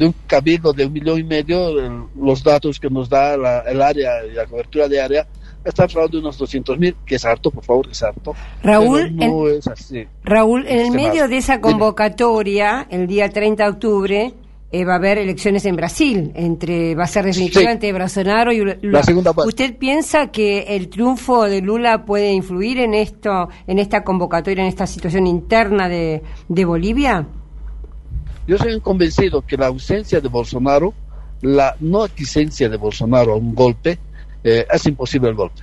de 0.00 0.06
un 0.06 0.14
cabildo 0.26 0.72
de 0.72 0.86
un 0.86 0.94
millón 0.94 1.20
y 1.20 1.24
medio, 1.24 1.72
los 2.16 2.42
datos 2.42 2.80
que 2.80 2.88
nos 2.88 3.10
da 3.10 3.34
el 3.34 3.82
área 3.82 4.24
y 4.24 4.32
la 4.32 4.46
cobertura 4.46 4.88
de 4.88 4.98
área, 4.98 5.26
está 5.62 5.84
hablando 5.84 6.12
de 6.12 6.18
unos 6.20 6.38
200 6.38 6.78
mil, 6.78 6.96
que 7.04 7.16
es 7.16 7.24
harto, 7.26 7.50
por 7.50 7.62
favor, 7.62 7.86
es 7.90 8.02
harto. 8.02 8.34
Raúl, 8.62 9.14
no 9.14 9.46
en, 9.46 9.58
es 9.58 9.66
así. 9.66 10.06
Raúl, 10.24 10.66
en 10.66 10.80
el 10.80 10.90
medio 10.90 11.28
de 11.28 11.36
esa 11.36 11.60
convocatoria, 11.60 12.86
el 12.88 13.06
día 13.06 13.28
30 13.28 13.62
de 13.62 13.70
octubre, 13.70 14.34
eh, 14.72 14.84
va 14.84 14.94
a 14.94 14.96
haber 14.96 15.18
elecciones 15.18 15.66
en 15.66 15.76
Brasil, 15.76 16.32
entre 16.34 16.94
va 16.94 17.04
a 17.04 17.06
ser 17.06 17.24
definitivamente 17.24 17.92
Bolsonaro 17.92 18.52
y 18.52 18.58
Lula. 18.58 18.78
La 18.80 19.02
segunda 19.02 19.32
¿Usted 19.36 19.76
piensa 19.76 20.28
que 20.28 20.76
el 20.76 20.88
triunfo 20.88 21.44
de 21.44 21.60
Lula 21.60 22.06
puede 22.06 22.32
influir 22.32 22.78
en 22.78 22.94
esto, 22.94 23.48
en 23.66 23.78
esta 23.78 24.02
convocatoria, 24.02 24.62
en 24.62 24.68
esta 24.68 24.86
situación 24.86 25.26
interna 25.26 25.88
de, 25.88 26.22
de 26.48 26.64
Bolivia? 26.64 27.26
Yo 28.50 28.58
soy 28.58 28.80
convencido 28.80 29.46
que 29.46 29.56
la 29.56 29.68
ausencia 29.68 30.20
de 30.20 30.26
Bolsonaro, 30.26 30.92
la 31.40 31.76
no 31.78 32.02
adquisencia 32.02 32.68
de 32.68 32.76
Bolsonaro 32.76 33.34
a 33.34 33.36
un 33.36 33.54
golpe, 33.54 33.96
eh, 34.42 34.66
hace 34.68 34.88
imposible 34.88 35.28
el 35.28 35.36
golpe. 35.36 35.62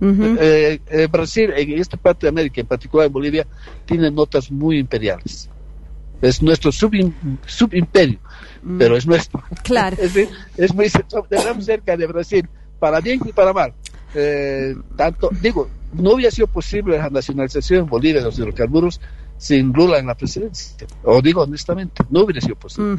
Eh, 0.00 0.80
eh, 0.86 1.08
Brasil, 1.12 1.52
en 1.54 1.78
esta 1.78 1.98
parte 1.98 2.24
de 2.24 2.30
América, 2.30 2.62
en 2.62 2.66
particular 2.66 3.06
en 3.06 3.12
Bolivia, 3.12 3.46
tiene 3.84 4.10
notas 4.10 4.50
muy 4.50 4.78
imperiales. 4.78 5.50
Es 6.22 6.40
nuestro 6.40 6.72
subimperio, 6.72 8.18
mm. 8.62 8.78
pero 8.78 8.96
es 8.96 9.06
nuestro. 9.06 9.42
Claro. 9.62 9.98
es, 10.56 10.74
muy 10.74 10.88
cerca 10.88 11.98
de 11.98 12.06
Brasil, 12.06 12.48
para 12.78 13.02
bien 13.02 13.20
y 13.26 13.32
para 13.32 13.52
mal. 13.52 13.74
tanto, 14.96 15.28
digo, 15.38 15.68
no 15.92 16.12
hubiera 16.12 16.30
sido 16.30 16.46
posible 16.46 16.96
la 16.96 17.10
nacionalización 17.10 17.80
en 17.80 17.90
Bolivia 17.90 18.20
de 18.20 18.24
los 18.28 18.38
hidrocarburos 18.38 19.02
sin 19.42 19.72
Lula 19.72 19.98
en 19.98 20.06
la 20.06 20.14
presidencia. 20.14 20.86
O 21.02 21.20
digo 21.20 21.42
honestamente, 21.42 22.04
no 22.10 22.20
hubiera 22.20 22.40
sido 22.40 22.54
posible. 22.54 22.96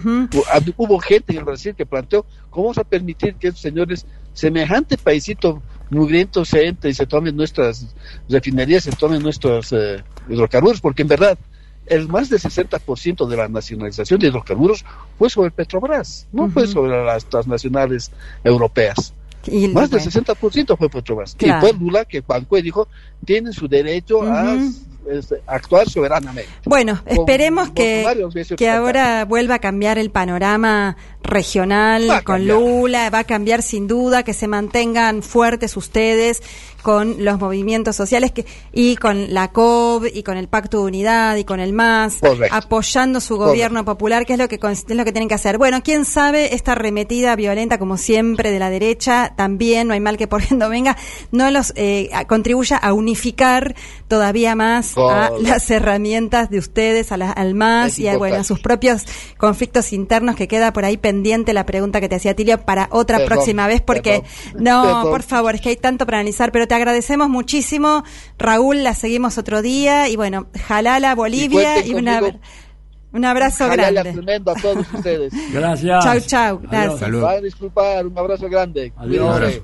Hubo 0.76 1.00
gente 1.00 1.38
en 1.38 1.46
Brasil 1.46 1.74
que 1.74 1.86
planteó, 1.86 2.26
¿cómo 2.50 2.66
vamos 2.66 2.78
a 2.80 2.84
permitir 2.84 3.36
que 3.36 3.48
esos 3.48 3.62
señores, 3.62 4.06
semejante 4.34 4.98
paisito 4.98 5.64
mugriento, 5.90 6.44
se 6.44 6.68
entre 6.68 6.90
y 6.90 6.94
se 6.94 7.06
tomen 7.06 7.38
nuestras 7.38 7.96
refinerías, 8.28 8.84
se 8.84 8.92
tomen 8.92 9.24
nuestros 9.24 9.72
eh, 9.72 10.04
hidrocarburos? 10.28 10.82
Porque 10.82 11.04
en 11.04 11.08
verdad, 11.08 11.38
el 11.86 12.10
más 12.10 12.30
del 12.30 12.42
60% 12.42 13.26
de 13.26 13.38
la 13.38 13.48
nacionalización 13.48 14.20
de 14.20 14.28
hidrocarburos 14.28 14.84
fue 15.18 15.30
sobre 15.30 15.50
Petrobras, 15.50 16.28
no 16.34 16.50
fue 16.50 16.68
sobre 16.68 17.06
las 17.06 17.24
transnacionales 17.24 18.12
europeas. 18.44 19.14
Más 19.72 19.90
del 19.90 20.02
60% 20.02 20.78
fue 20.78 20.90
Petrobras. 20.90 21.38
Y 21.40 21.50
fue 21.62 21.72
Lula 21.72 22.04
que 22.04 22.20
bancó 22.20 22.58
y 22.58 22.62
dijo, 22.62 22.90
tienen 23.24 23.54
su 23.54 23.70
derecho 23.70 24.24
a 24.24 24.58
es 25.10 25.34
actuar 25.48 25.90
soberanamente. 25.90 26.50
Bueno, 26.66 27.02
Con 27.04 27.18
esperemos 27.18 27.72
que, 27.72 28.06
que 28.58 28.70
ahora 28.70 29.26
vuelva 29.26 29.56
a 29.56 29.60
cambiar 29.60 29.98
el 29.98 30.10
panorama 30.12 30.98
regional 31.24 32.24
con. 32.24 32.48
Lula, 32.48 33.10
va 33.10 33.20
a 33.20 33.24
cambiar 33.24 33.62
sin 33.62 33.88
duda, 33.88 34.24
que 34.24 34.34
se 34.34 34.48
mantengan 34.48 35.24
fuertes 35.24 35.78
ustedes 35.78 36.42
con 36.84 37.24
los 37.26 37.40
movimientos 37.40 37.96
sociales 37.96 38.32
que, 38.32 38.46
y 38.72 38.96
con 38.98 39.34
la 39.34 39.48
COB 39.52 40.06
y 40.14 40.22
con 40.22 40.38
el 40.38 40.48
Pacto 40.48 40.80
de 40.80 40.84
Unidad 40.84 41.36
y 41.38 41.44
con 41.46 41.60
el 41.60 41.74
MAS, 41.74 42.18
Correcto. 42.20 42.56
apoyando 42.56 43.20
su 43.20 43.38
gobierno 43.38 43.84
popular, 43.86 44.26
que 44.26 44.34
es 44.34 44.40
lo 44.40 44.48
que 44.48 44.60
es 44.62 44.86
lo 44.90 45.06
que 45.06 45.12
tienen 45.12 45.28
que 45.30 45.36
hacer. 45.36 45.58
Bueno, 45.58 45.82
quién 45.84 46.06
sabe, 46.06 46.54
esta 46.54 46.74
arremetida 46.74 47.36
violenta, 47.36 47.80
como 47.80 47.98
siempre, 47.98 48.52
de 48.52 48.60
la 48.60 48.70
derecha, 48.70 49.34
también, 49.36 49.88
no 49.88 49.94
hay 49.94 50.00
mal 50.00 50.18
que 50.18 50.28
por 50.28 50.42
bien 50.46 50.60
no 50.60 50.70
venga, 50.70 50.98
no 51.32 51.50
los 51.50 51.74
eh, 51.76 52.10
contribuya 52.28 52.78
a 52.78 52.94
unificar 52.94 53.76
todavía 54.08 54.54
más 54.56 54.94
a 54.98 55.32
las 55.42 55.72
herramientas 55.72 56.50
de 56.50 56.60
ustedes, 56.60 57.12
a 57.12 57.18
la- 57.18 57.32
al 57.32 57.56
MAS 57.56 57.94
Es 57.94 58.00
y 58.00 58.08
a, 58.10 58.18
bueno, 58.18 58.36
a 58.38 58.44
sus 58.44 58.60
propios 58.60 59.06
conflictos 59.38 59.94
internos, 59.94 60.36
que 60.36 60.48
queda 60.48 60.74
por 60.74 60.86
ahí 60.86 60.98
pendiente 60.98 61.54
la 61.54 61.66
pregunta 61.66 62.02
que 62.02 62.10
te 62.10 62.16
hacía 62.16 62.36
Tilio 62.36 62.60
para 62.62 62.88
otra 62.92 63.18
Perdón, 63.18 63.34
próxima 63.36 63.68
vez, 63.68 63.82
porque 63.82 64.24
perdón, 64.52 64.64
no, 64.64 64.84
perdón. 64.84 65.10
por 65.12 65.24
favor, 65.24 65.56
es 65.56 65.62
que 65.62 65.70
hay 65.70 65.76
tanto 65.78 66.06
para 66.06 66.20
analizar, 66.20 66.52
pero 66.52 66.68
te 66.68 66.73
agradecemos 66.74 67.30
muchísimo, 67.30 68.04
Raúl, 68.38 68.84
la 68.84 68.94
seguimos 68.94 69.38
otro 69.38 69.62
día 69.62 70.08
y 70.10 70.16
bueno, 70.16 70.48
jalala 70.68 71.16
Bolivia 71.16 71.80
y, 71.80 71.92
cuenten 71.92 71.96
una- 71.98 72.22
un 73.14 73.26
abrazo 73.26 73.68
Jalala 73.68 73.92
grande. 74.02 74.14
tremendo 74.14 74.52
a 74.52 74.56
todos 74.56 74.86
ustedes. 74.94 75.32
Gracias. 75.54 76.04
Chau, 76.04 76.20
chau, 76.22 76.60
gracias. 76.64 77.00
Salud. 77.00 77.22
Van 77.22 77.38
a 77.38 77.42
disculpar, 77.42 78.08
un 78.08 78.18
abrazo 78.18 78.50
grande. 78.50 78.92
Adiós. 78.98 79.62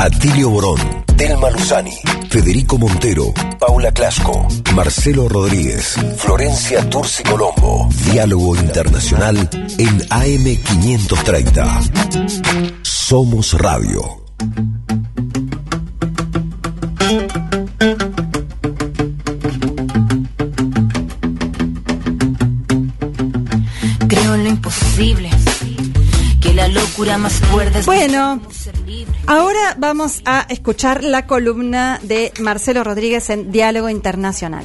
Atilio 0.00 0.50
Borón, 0.50 0.78
Telma 1.16 1.50
Luzani, 1.50 1.90
Federico 2.28 2.78
Montero, 2.78 3.32
Paula 3.58 3.90
Clasco, 3.90 4.46
Marcelo 4.74 5.28
Rodríguez, 5.28 5.96
Florencia 6.18 6.88
Turci 6.88 7.24
Colombo. 7.24 7.88
Diálogo 8.12 8.54
Internacional 8.54 9.36
en 9.78 9.98
AM530. 10.10 12.78
Somos 12.82 13.54
Radio. 13.54 14.22
En 24.34 24.44
lo 24.44 24.50
imposible. 24.50 25.30
Que 26.40 26.52
la 26.54 26.68
locura 26.68 27.18
más 27.18 27.40
cuerda 27.52 27.80
es 27.80 27.86
Bueno, 27.86 28.40
ahora 29.26 29.76
vamos 29.78 30.22
a 30.24 30.46
escuchar 30.48 31.02
la 31.02 31.26
columna 31.26 31.98
de 32.02 32.32
Marcelo 32.40 32.84
Rodríguez 32.84 33.30
en 33.30 33.50
Diálogo 33.50 33.88
Internacional. 33.88 34.64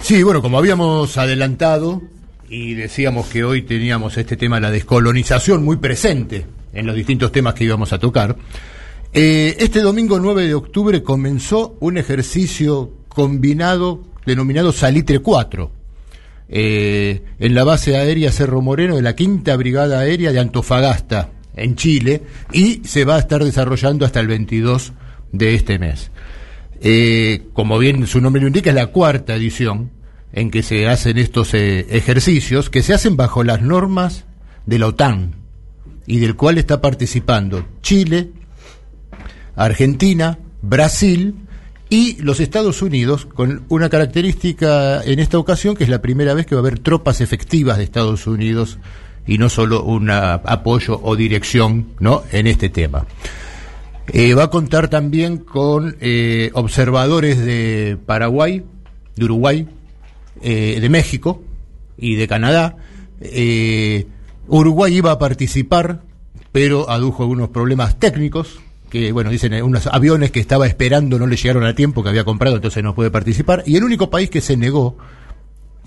Sí, 0.00 0.22
bueno, 0.22 0.40
como 0.40 0.58
habíamos 0.58 1.16
adelantado 1.18 2.02
y 2.48 2.74
decíamos 2.74 3.26
que 3.26 3.44
hoy 3.44 3.62
teníamos 3.62 4.16
este 4.16 4.36
tema, 4.36 4.60
la 4.60 4.70
descolonización, 4.70 5.64
muy 5.64 5.76
presente 5.76 6.46
en 6.72 6.86
los 6.86 6.96
distintos 6.96 7.30
temas 7.32 7.54
que 7.54 7.64
íbamos 7.64 7.92
a 7.92 7.98
tocar, 7.98 8.36
eh, 9.12 9.56
este 9.58 9.80
domingo 9.80 10.18
9 10.18 10.46
de 10.46 10.54
octubre 10.54 11.02
comenzó 11.02 11.76
un 11.80 11.98
ejercicio 11.98 12.92
combinado 13.08 14.02
denominado 14.24 14.72
Salitre 14.72 15.18
4. 15.18 15.77
Eh, 16.48 17.22
en 17.38 17.54
la 17.54 17.64
base 17.64 17.96
aérea 17.96 18.32
Cerro 18.32 18.62
Moreno 18.62 18.96
de 18.96 19.02
la 19.02 19.14
Quinta 19.14 19.56
Brigada 19.56 20.00
Aérea 20.00 20.32
de 20.32 20.40
Antofagasta, 20.40 21.30
en 21.54 21.74
Chile, 21.76 22.22
y 22.52 22.82
se 22.84 23.04
va 23.04 23.16
a 23.16 23.18
estar 23.18 23.44
desarrollando 23.44 24.06
hasta 24.06 24.20
el 24.20 24.28
22 24.28 24.92
de 25.32 25.54
este 25.54 25.78
mes. 25.78 26.10
Eh, 26.80 27.48
como 27.52 27.78
bien 27.78 28.06
su 28.06 28.20
nombre 28.20 28.40
lo 28.40 28.48
indica, 28.48 28.70
es 28.70 28.76
la 28.76 28.86
cuarta 28.86 29.34
edición 29.34 29.90
en 30.32 30.50
que 30.50 30.62
se 30.62 30.86
hacen 30.86 31.18
estos 31.18 31.54
eh, 31.54 31.86
ejercicios 31.90 32.70
que 32.70 32.82
se 32.82 32.94
hacen 32.94 33.16
bajo 33.16 33.42
las 33.42 33.60
normas 33.60 34.24
de 34.66 34.78
la 34.78 34.88
OTAN 34.88 35.34
y 36.06 36.20
del 36.20 36.36
cual 36.36 36.58
está 36.58 36.80
participando 36.80 37.66
Chile, 37.82 38.30
Argentina, 39.56 40.38
Brasil 40.62 41.34
y 41.90 42.20
los 42.20 42.40
Estados 42.40 42.82
Unidos, 42.82 43.24
con 43.24 43.64
una 43.68 43.88
característica 43.88 45.02
en 45.02 45.18
esta 45.18 45.38
ocasión 45.38 45.74
que 45.74 45.84
es 45.84 45.90
la 45.90 46.02
primera 46.02 46.34
vez 46.34 46.46
que 46.46 46.54
va 46.54 46.60
a 46.60 46.62
haber 46.62 46.78
tropas 46.78 47.20
efectivas 47.20 47.78
de 47.78 47.84
Estados 47.84 48.26
Unidos 48.26 48.78
y 49.26 49.38
no 49.38 49.48
solo 49.48 49.84
un 49.84 50.10
apoyo 50.10 51.00
o 51.02 51.16
dirección 51.16 51.88
¿no? 52.00 52.22
en 52.32 52.46
este 52.46 52.68
tema. 52.68 53.06
Eh, 54.10 54.34
va 54.34 54.44
a 54.44 54.50
contar 54.50 54.88
también 54.88 55.38
con 55.38 55.96
eh, 56.00 56.50
observadores 56.54 57.38
de 57.44 57.98
Paraguay, 58.06 58.64
de 59.16 59.24
Uruguay, 59.24 59.68
eh, 60.42 60.78
de 60.80 60.88
México 60.88 61.42
y 61.98 62.16
de 62.16 62.26
Canadá. 62.26 62.76
Uruguay 64.46 64.96
iba 64.96 65.12
a 65.12 65.18
participar, 65.18 66.00
pero 66.52 66.88
adujo 66.88 67.22
algunos 67.22 67.50
problemas 67.50 67.98
técnicos, 67.98 68.60
que 68.90 69.12
bueno, 69.12 69.30
dicen 69.30 69.52
eh, 69.52 69.62
unos 69.62 69.86
aviones 69.86 70.30
que 70.30 70.40
estaba 70.40 70.66
esperando 70.66 71.18
no 71.18 71.26
le 71.26 71.36
llegaron 71.36 71.64
a 71.64 71.74
tiempo, 71.74 72.02
que 72.02 72.08
había 72.08 72.24
comprado, 72.24 72.56
entonces 72.56 72.82
no 72.82 72.94
puede 72.94 73.10
participar. 73.10 73.62
Y 73.66 73.76
el 73.76 73.84
único 73.84 74.10
país 74.10 74.30
que 74.30 74.40
se 74.40 74.56
negó, 74.56 74.96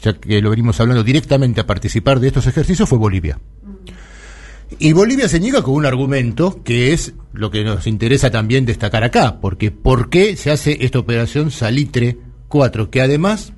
ya 0.02 0.14
que 0.14 0.42
lo 0.42 0.50
venimos 0.50 0.80
hablando 0.80 1.04
directamente 1.04 1.62
a 1.62 1.68
participar 1.68 2.20
de 2.20 2.28
estos 2.28 2.48
ejercicios, 2.48 2.88
fue 2.88 2.98
Bolivia. 2.98 3.40
Y 4.80 4.94
Bolivia 4.94 5.28
se 5.28 5.40
niega 5.40 5.62
con 5.62 5.74
un 5.76 5.86
argumento 5.86 6.64
que 6.64 6.94
es 6.94 7.14
lo 7.34 7.52
que 7.52 7.64
nos 7.64 7.88
interesa 7.88 8.32
también 8.32 8.66
destacar 8.66 9.04
acá, 9.04 9.40
porque 9.42 9.70
¿por 9.72 10.10
qué 10.10 10.36
se 10.38 10.50
hace 10.52 10.78
esta 10.82 11.00
operación 11.00 11.52
Salitre 11.52 12.18
4? 12.48 12.90
Que 12.90 13.02
además 13.02 13.54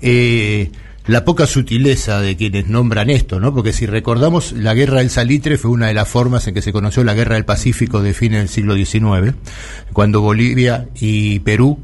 eh, 0.00 0.70
la 1.06 1.24
poca 1.24 1.46
sutileza 1.46 2.20
de 2.20 2.36
quienes 2.36 2.68
nombran 2.68 3.10
esto, 3.10 3.38
¿no? 3.40 3.54
Porque 3.54 3.72
si 3.72 3.84
recordamos, 3.86 4.52
la 4.52 4.72
guerra 4.74 4.98
del 4.98 5.10
salitre 5.10 5.58
fue 5.58 5.70
una 5.70 5.88
de 5.88 5.94
las 5.94 6.08
formas 6.08 6.46
en 6.46 6.54
que 6.54 6.62
se 6.62 6.72
conoció 6.72 7.04
la 7.04 7.12
guerra 7.14 7.34
del 7.34 7.44
Pacífico 7.44 8.00
de 8.02 8.14
fines 8.14 8.38
del 8.40 8.48
siglo 8.48 8.74
XIX, 8.74 9.34
cuando 9.92 10.20
Bolivia 10.22 10.88
y 10.98 11.40
Perú 11.40 11.78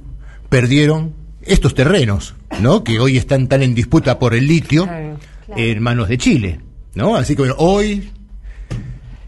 perdieron 0.48 1.12
estos 1.42 1.74
terrenos, 1.74 2.34
¿no? 2.62 2.82
Que 2.84 2.98
hoy 2.98 3.16
están 3.18 3.46
tan 3.48 3.62
en 3.62 3.74
disputa 3.74 4.18
por 4.18 4.34
el 4.34 4.46
litio 4.46 4.88
en 5.56 5.82
manos 5.82 6.08
de 6.08 6.16
Chile, 6.18 6.60
¿no? 6.94 7.16
Así 7.16 7.34
que 7.34 7.42
bueno, 7.42 7.56
hoy 7.58 8.08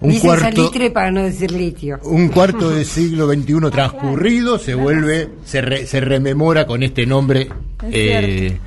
un 0.00 0.10
Dicen 0.10 0.26
cuarto 0.26 0.44
salitre 0.44 0.90
para 0.90 1.10
no 1.12 1.22
decir 1.22 1.52
litio. 1.52 2.00
un 2.04 2.28
cuarto 2.28 2.70
del 2.70 2.84
siglo 2.86 3.28
XXI 3.32 3.70
transcurrido 3.70 4.58
se 4.58 4.74
vuelve, 4.74 5.28
se, 5.44 5.60
re- 5.60 5.86
se 5.86 6.00
rememora 6.00 6.66
con 6.66 6.82
este 6.82 7.06
nombre 7.06 7.48
eh, 7.90 8.58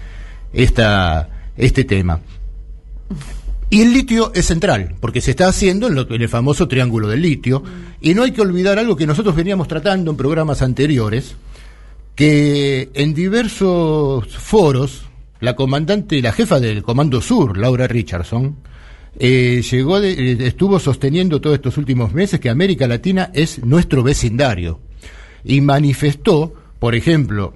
esta, 0.56 1.30
este 1.58 1.84
tema. 1.84 2.20
Y 3.70 3.82
el 3.82 3.94
litio 3.94 4.32
es 4.34 4.46
central, 4.46 4.96
porque 5.00 5.22
se 5.22 5.32
está 5.32 5.48
haciendo 5.48 5.88
en, 5.88 5.96
lo- 5.96 6.10
en 6.14 6.22
el 6.22 6.30
famoso 6.30 6.68
triángulo 6.68 7.08
del 7.08 7.22
litio, 7.22 7.64
y 8.02 8.14
no 8.14 8.24
hay 8.24 8.32
que 8.32 8.42
olvidar 8.42 8.80
algo 8.80 8.96
que 8.96 9.08
nosotros 9.08 9.36
veníamos 9.36 9.68
tratando 9.68 10.12
en 10.12 10.18
programas 10.18 10.62
anteriores, 10.62 11.36
que 12.16 12.90
en 12.94 13.14
diversos 13.14 14.28
foros, 14.38 15.06
la 15.42 15.56
comandante 15.56 16.22
la 16.22 16.32
jefa 16.32 16.60
del 16.60 16.84
Comando 16.84 17.22
Sur, 17.22 17.58
Laura 17.58 17.88
Richardson, 17.88 18.56
eh, 19.20 19.62
llegó 19.70 20.00
eh, 20.02 20.38
estuvo 20.48 20.80
sosteniendo 20.80 21.42
todos 21.42 21.56
estos 21.56 21.78
últimos 21.78 22.14
meses 22.14 22.40
que 22.40 22.50
América 22.50 22.88
Latina 22.88 23.32
es 23.34 23.64
nuestro 23.64 24.04
vecindario 24.04 24.80
y 25.44 25.62
manifestó, 25.62 26.54
por 26.80 26.96
ejemplo, 26.96 27.54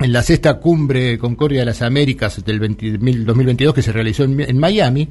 en 0.00 0.12
la 0.12 0.22
sexta 0.22 0.54
cumbre 0.58 1.18
Concordia 1.18 1.60
de 1.60 1.66
las 1.66 1.82
Américas 1.82 2.42
del 2.44 2.58
20 2.58 2.98
mil- 2.98 3.24
2022 3.26 3.74
que 3.74 3.82
se 3.82 3.92
realizó 3.92 4.24
en, 4.24 4.40
en 4.40 4.58
Miami, 4.58 5.08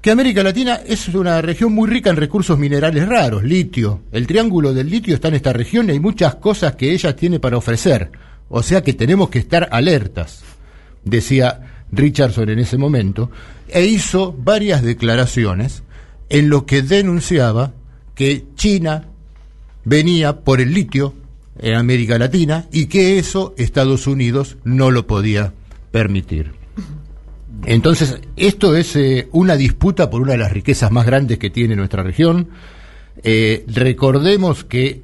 que 0.00 0.10
América 0.10 0.42
Latina 0.42 0.80
es 0.86 1.08
una 1.08 1.40
región 1.42 1.72
muy 1.72 1.88
rica 1.88 2.10
en 2.10 2.16
recursos 2.16 2.58
minerales 2.58 3.08
raros, 3.08 3.42
litio. 3.42 4.02
El 4.12 4.26
triángulo 4.26 4.72
del 4.74 4.90
litio 4.90 5.14
está 5.14 5.28
en 5.28 5.34
esta 5.34 5.52
región 5.52 5.88
y 5.88 5.92
hay 5.92 6.00
muchas 6.00 6.36
cosas 6.36 6.76
que 6.76 6.92
ella 6.92 7.16
tiene 7.16 7.40
para 7.40 7.56
ofrecer. 7.56 8.10
O 8.48 8.62
sea 8.62 8.82
que 8.82 8.92
tenemos 8.92 9.30
que 9.30 9.38
estar 9.40 9.68
alertas, 9.72 10.42
decía 11.02 11.84
Richardson 11.90 12.50
en 12.50 12.58
ese 12.60 12.76
momento, 12.78 13.30
e 13.68 13.84
hizo 13.86 14.32
varias 14.32 14.82
declaraciones 14.82 15.82
en 16.28 16.50
lo 16.50 16.66
que 16.66 16.82
denunciaba 16.82 17.72
que 18.14 18.44
China 18.54 19.08
venía 19.84 20.40
por 20.40 20.60
el 20.60 20.72
litio 20.74 21.14
en 21.58 21.74
América 21.74 22.18
Latina 22.18 22.66
y 22.72 22.86
que 22.86 23.18
eso 23.18 23.54
Estados 23.56 24.06
Unidos 24.06 24.56
no 24.64 24.90
lo 24.90 25.06
podía 25.06 25.52
permitir. 25.90 26.52
Entonces, 27.64 28.20
esto 28.36 28.76
es 28.76 28.94
eh, 28.96 29.28
una 29.32 29.56
disputa 29.56 30.10
por 30.10 30.20
una 30.20 30.32
de 30.32 30.38
las 30.38 30.52
riquezas 30.52 30.90
más 30.90 31.06
grandes 31.06 31.38
que 31.38 31.50
tiene 31.50 31.74
nuestra 31.74 32.02
región. 32.02 32.48
Eh, 33.22 33.64
recordemos 33.68 34.64
que 34.64 35.02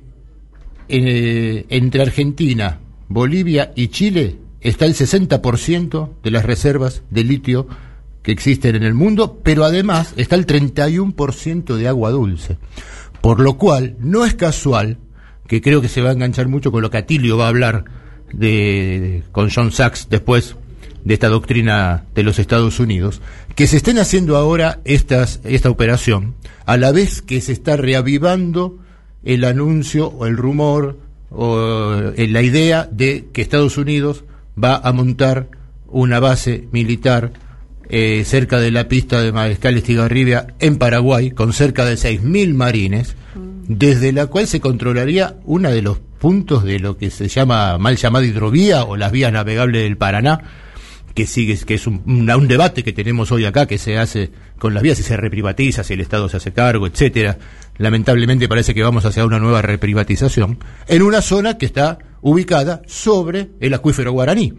eh, 0.88 1.64
entre 1.68 2.02
Argentina, 2.02 2.80
Bolivia 3.08 3.72
y 3.74 3.88
Chile 3.88 4.36
está 4.60 4.84
el 4.84 4.94
60% 4.94 6.10
de 6.22 6.30
las 6.30 6.44
reservas 6.44 7.02
de 7.10 7.24
litio 7.24 7.66
que 8.22 8.32
existen 8.32 8.76
en 8.76 8.84
el 8.84 8.94
mundo, 8.94 9.40
pero 9.42 9.64
además 9.64 10.12
está 10.16 10.36
el 10.36 10.46
31% 10.46 11.74
de 11.74 11.88
agua 11.88 12.10
dulce. 12.10 12.58
Por 13.20 13.40
lo 13.40 13.56
cual, 13.56 13.96
no 13.98 14.24
es 14.24 14.34
casual 14.34 14.98
que 15.46 15.60
creo 15.60 15.80
que 15.80 15.88
se 15.88 16.02
va 16.02 16.10
a 16.10 16.12
enganchar 16.12 16.48
mucho 16.48 16.72
con 16.72 16.82
lo 16.82 16.90
que 16.90 16.98
Atilio 16.98 17.36
va 17.36 17.46
a 17.46 17.48
hablar 17.48 17.84
de, 18.32 19.22
con 19.32 19.50
John 19.50 19.72
Sachs 19.72 20.08
después 20.08 20.56
de 21.04 21.14
esta 21.14 21.28
doctrina 21.28 22.04
de 22.14 22.22
los 22.22 22.38
Estados 22.38 22.78
Unidos, 22.80 23.20
que 23.54 23.66
se 23.66 23.76
estén 23.76 23.98
haciendo 23.98 24.36
ahora 24.36 24.80
estas, 24.84 25.40
esta 25.44 25.70
operación, 25.70 26.34
a 26.64 26.76
la 26.76 26.92
vez 26.92 27.22
que 27.22 27.40
se 27.40 27.52
está 27.52 27.76
reavivando 27.76 28.78
el 29.24 29.44
anuncio 29.44 30.08
o 30.08 30.26
el 30.26 30.36
rumor 30.36 30.98
o 31.30 32.12
eh, 32.16 32.28
la 32.28 32.42
idea 32.42 32.88
de 32.90 33.26
que 33.32 33.42
Estados 33.42 33.78
Unidos 33.78 34.24
va 34.62 34.76
a 34.76 34.92
montar 34.92 35.48
una 35.88 36.20
base 36.20 36.68
militar 36.72 37.32
eh, 37.88 38.22
cerca 38.24 38.58
de 38.58 38.70
la 38.70 38.88
pista 38.88 39.20
de 39.20 39.32
Mariscal 39.32 39.76
Estigarribia 39.76 40.46
en 40.60 40.78
Paraguay, 40.78 41.30
con 41.30 41.52
cerca 41.52 41.84
de 41.84 41.94
6.000 41.94 42.54
marines, 42.54 43.16
desde 43.66 44.12
la 44.12 44.26
cual 44.26 44.46
se 44.46 44.60
controlaría 44.60 45.36
uno 45.44 45.70
de 45.70 45.82
los 45.82 45.98
puntos 45.98 46.64
de 46.64 46.78
lo 46.78 46.96
que 46.96 47.10
se 47.10 47.28
llama 47.28 47.78
mal 47.78 47.96
llamada 47.96 48.24
hidrovía 48.24 48.84
o 48.84 48.96
las 48.96 49.12
vías 49.12 49.32
navegables 49.32 49.82
del 49.82 49.96
Paraná, 49.96 50.40
que 51.14 51.26
sigue, 51.26 51.56
que 51.58 51.74
es 51.74 51.86
un, 51.86 52.02
un, 52.06 52.48
debate 52.48 52.82
que 52.82 52.92
tenemos 52.92 53.32
hoy 53.32 53.44
acá, 53.44 53.66
que 53.66 53.78
se 53.78 53.98
hace 53.98 54.30
con 54.58 54.72
las 54.72 54.82
vías, 54.82 54.96
si 54.96 55.02
se 55.02 55.16
reprivatiza, 55.16 55.84
si 55.84 55.94
el 55.94 56.00
Estado 56.00 56.28
se 56.28 56.38
hace 56.38 56.52
cargo, 56.52 56.86
etcétera. 56.86 57.38
Lamentablemente 57.78 58.48
parece 58.48 58.74
que 58.74 58.82
vamos 58.82 59.04
hacia 59.04 59.26
una 59.26 59.38
nueva 59.38 59.62
reprivatización, 59.62 60.58
en 60.86 61.02
una 61.02 61.20
zona 61.20 61.58
que 61.58 61.66
está 61.66 61.98
ubicada 62.20 62.82
sobre 62.86 63.50
el 63.60 63.74
acuífero 63.74 64.12
guaraní. 64.12 64.54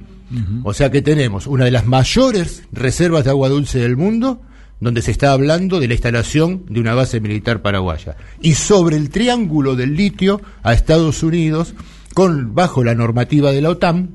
O 0.64 0.74
sea 0.74 0.90
que 0.90 1.04
tenemos 1.04 1.46
una 1.46 1.66
de 1.66 1.72
las 1.72 1.86
mayores 1.86 2.64
reservas 2.72 3.24
de 3.24 3.30
agua 3.30 3.50
dulce 3.50 3.78
del 3.78 3.98
mundo, 3.98 4.42
donde 4.84 5.02
se 5.02 5.12
está 5.12 5.32
hablando 5.32 5.80
de 5.80 5.88
la 5.88 5.94
instalación 5.94 6.66
de 6.70 6.80
una 6.80 6.94
base 6.94 7.20
militar 7.20 7.62
paraguaya. 7.62 8.18
Y 8.42 8.56
sobre 8.56 8.98
el 8.98 9.10
triángulo 9.10 9.76
del 9.76 9.96
litio 9.96 10.42
a 10.62 10.74
Estados 10.74 11.24
Unidos, 11.24 11.74
con, 12.14 12.54
bajo 12.54 12.84
la 12.84 12.94
normativa 12.94 13.52
de 13.52 13.62
la 13.62 13.70
OTAN, 13.70 14.12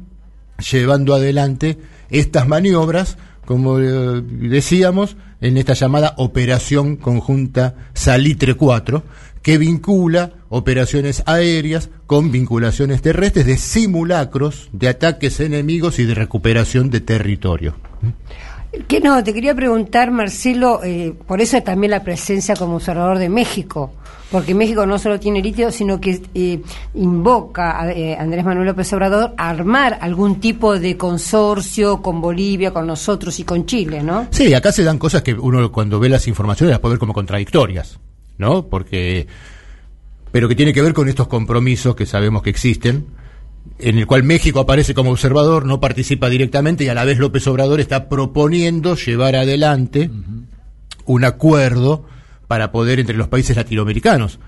llevando 0.70 1.14
adelante 1.14 1.78
estas 2.10 2.46
maniobras, 2.46 3.16
como 3.44 3.80
eh, 3.80 4.22
decíamos, 4.22 5.16
en 5.40 5.56
esta 5.56 5.74
llamada 5.74 6.14
Operación 6.18 6.96
Conjunta 6.96 7.74
Salitre 7.94 8.54
4, 8.54 9.02
que 9.42 9.56
vincula 9.56 10.32
operaciones 10.50 11.22
aéreas 11.26 11.90
con 12.06 12.30
vinculaciones 12.30 13.00
terrestres 13.00 13.46
de 13.46 13.56
simulacros 13.56 14.68
de 14.72 14.88
ataques 14.88 15.40
enemigos 15.40 15.98
y 15.98 16.04
de 16.04 16.14
recuperación 16.14 16.90
de 16.90 17.00
territorio. 17.00 17.76
Que 18.86 19.00
no, 19.00 19.22
te 19.24 19.32
quería 19.32 19.54
preguntar, 19.54 20.10
Marcelo, 20.10 20.80
eh, 20.84 21.14
por 21.26 21.40
eso 21.40 21.60
también 21.62 21.90
la 21.90 22.04
presencia 22.04 22.54
como 22.54 22.76
observador 22.76 23.18
de 23.18 23.30
México, 23.30 23.92
porque 24.30 24.54
México 24.54 24.84
no 24.84 24.98
solo 24.98 25.18
tiene 25.18 25.40
litio, 25.40 25.72
sino 25.72 25.98
que 25.98 26.20
eh, 26.34 26.60
invoca 26.94 27.80
a 27.80 27.90
eh, 27.90 28.14
Andrés 28.18 28.44
Manuel 28.44 28.66
López 28.66 28.92
Obrador 28.92 29.32
a 29.38 29.48
armar 29.48 29.98
algún 30.02 30.38
tipo 30.38 30.78
de 30.78 30.98
consorcio 30.98 32.02
con 32.02 32.20
Bolivia, 32.20 32.70
con 32.70 32.86
nosotros 32.86 33.40
y 33.40 33.44
con 33.44 33.64
Chile, 33.64 34.02
¿no? 34.02 34.28
Sí, 34.30 34.52
acá 34.52 34.70
se 34.70 34.84
dan 34.84 34.98
cosas 34.98 35.22
que 35.22 35.32
uno 35.32 35.72
cuando 35.72 35.98
ve 35.98 36.10
las 36.10 36.28
informaciones 36.28 36.72
las 36.72 36.80
puede 36.80 36.94
ver 36.94 37.00
como 37.00 37.14
contradictorias, 37.14 37.98
¿no? 38.36 38.66
Porque, 38.66 39.26
pero 40.30 40.46
que 40.46 40.54
tiene 40.54 40.74
que 40.74 40.82
ver 40.82 40.92
con 40.92 41.08
estos 41.08 41.26
compromisos 41.26 41.96
que 41.96 42.04
sabemos 42.04 42.42
que 42.42 42.50
existen 42.50 43.06
en 43.78 43.98
el 43.98 44.06
cual 44.06 44.22
México 44.22 44.60
aparece 44.60 44.94
como 44.94 45.10
observador, 45.10 45.66
no 45.66 45.80
participa 45.80 46.28
directamente 46.28 46.84
y 46.84 46.88
a 46.88 46.94
la 46.94 47.04
vez 47.04 47.18
López 47.18 47.46
Obrador 47.46 47.80
está 47.80 48.08
proponiendo 48.08 48.94
llevar 48.94 49.36
adelante 49.36 50.10
un 51.04 51.24
acuerdo 51.24 52.04
para 52.46 52.72
poder 52.72 53.00
entre 53.00 53.16
los 53.16 53.28
países 53.28 53.56
latinoamericanos 53.56 54.38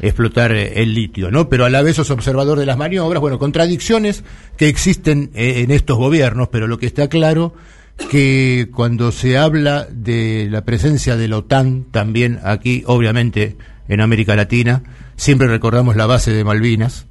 explotar 0.00 0.52
eh, 0.52 0.82
el 0.82 0.94
litio, 0.94 1.30
¿no? 1.30 1.48
Pero 1.48 1.64
a 1.64 1.70
la 1.70 1.82
vez 1.82 1.98
es 1.98 2.10
observador 2.10 2.58
de 2.58 2.66
las 2.66 2.76
maniobras, 2.76 3.20
bueno, 3.20 3.38
contradicciones 3.38 4.24
que 4.56 4.68
existen 4.68 5.30
eh, 5.34 5.62
en 5.62 5.70
estos 5.70 5.96
gobiernos, 5.98 6.48
pero 6.48 6.66
lo 6.66 6.78
que 6.78 6.86
está 6.86 7.08
claro 7.08 7.54
que 8.10 8.68
cuando 8.72 9.10
se 9.10 9.36
habla 9.36 9.88
de 9.90 10.46
la 10.50 10.64
presencia 10.64 11.16
de 11.16 11.28
la 11.28 11.38
OTAN 11.38 11.86
también 11.90 12.38
aquí, 12.44 12.84
obviamente 12.86 13.56
en 13.88 14.00
América 14.00 14.36
Latina, 14.36 14.82
siempre 15.16 15.48
recordamos 15.48 15.96
la 15.96 16.06
base 16.06 16.32
de 16.32 16.44
Malvinas, 16.44 17.06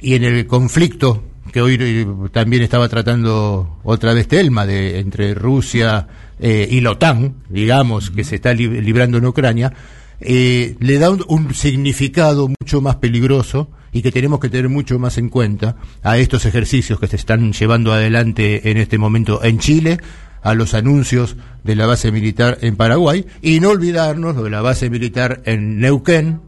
y 0.00 0.14
en 0.14 0.24
el 0.24 0.46
conflicto 0.46 1.22
que 1.52 1.60
hoy 1.60 1.76
eh, 1.78 2.06
también 2.32 2.62
estaba 2.62 2.88
tratando 2.88 3.78
otra 3.84 4.14
vez 4.14 4.28
Telma 4.28 4.66
de 4.66 4.98
entre 5.00 5.34
Rusia 5.34 6.08
eh, 6.40 6.66
y 6.70 6.80
la 6.80 6.92
OTAN, 6.92 7.36
digamos, 7.48 8.10
que 8.10 8.24
se 8.24 8.36
está 8.36 8.54
librando 8.54 9.18
en 9.18 9.26
Ucrania, 9.26 9.72
eh, 10.20 10.76
le 10.80 10.98
da 10.98 11.10
un, 11.10 11.24
un, 11.28 11.54
significado 11.54 12.48
mucho 12.48 12.80
más 12.80 12.96
peligroso 12.96 13.70
y 13.92 14.02
que 14.02 14.12
tenemos 14.12 14.40
que 14.40 14.48
tener 14.48 14.68
mucho 14.68 14.98
más 14.98 15.18
en 15.18 15.28
cuenta 15.28 15.76
a 16.02 16.16
estos 16.16 16.46
ejercicios 16.46 16.98
que 16.98 17.08
se 17.08 17.16
están 17.16 17.52
llevando 17.52 17.92
adelante 17.92 18.70
en 18.70 18.78
este 18.78 18.98
momento 18.98 19.42
en 19.42 19.58
Chile, 19.58 19.98
a 20.42 20.54
los 20.54 20.74
anuncios 20.74 21.36
de 21.64 21.76
la 21.76 21.86
base 21.86 22.10
militar 22.10 22.58
en 22.62 22.76
Paraguay 22.76 23.26
y 23.42 23.60
no 23.60 23.70
olvidarnos 23.70 24.42
de 24.42 24.50
la 24.50 24.60
base 24.60 24.90
militar 24.90 25.42
en 25.44 25.78
Neuquén, 25.80 26.40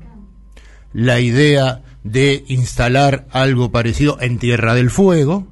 la 0.92 1.20
idea 1.20 1.82
de 2.04 2.44
instalar 2.48 3.26
algo 3.30 3.72
parecido 3.72 4.18
en 4.20 4.38
Tierra 4.38 4.74
del 4.74 4.90
Fuego 4.90 5.48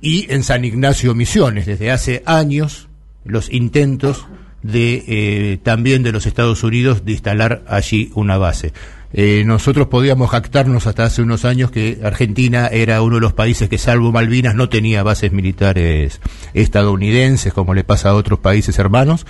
y 0.00 0.30
en 0.32 0.42
San 0.42 0.64
Ignacio 0.64 1.14
Misiones. 1.14 1.66
Desde 1.66 1.90
hace 1.90 2.22
años 2.26 2.88
los 3.24 3.50
intentos 3.50 4.26
de 4.62 5.04
eh, 5.06 5.58
también 5.62 6.02
de 6.02 6.12
los 6.12 6.26
Estados 6.26 6.62
Unidos 6.64 7.04
de 7.04 7.12
instalar 7.12 7.64
allí 7.68 8.10
una 8.14 8.36
base. 8.36 8.72
Eh, 9.12 9.44
nosotros 9.46 9.86
podíamos 9.86 10.30
jactarnos 10.30 10.86
hasta 10.86 11.04
hace 11.04 11.22
unos 11.22 11.46
años 11.46 11.70
que 11.70 12.00
Argentina 12.02 12.66
era 12.66 13.00
uno 13.00 13.14
de 13.14 13.22
los 13.22 13.32
países 13.32 13.68
que, 13.70 13.78
salvo 13.78 14.12
Malvinas, 14.12 14.54
no 14.54 14.68
tenía 14.68 15.02
bases 15.02 15.32
militares 15.32 16.20
estadounidenses, 16.52 17.54
como 17.54 17.72
le 17.72 17.84
pasa 17.84 18.10
a 18.10 18.14
otros 18.14 18.40
países 18.40 18.78
hermanos 18.78 19.24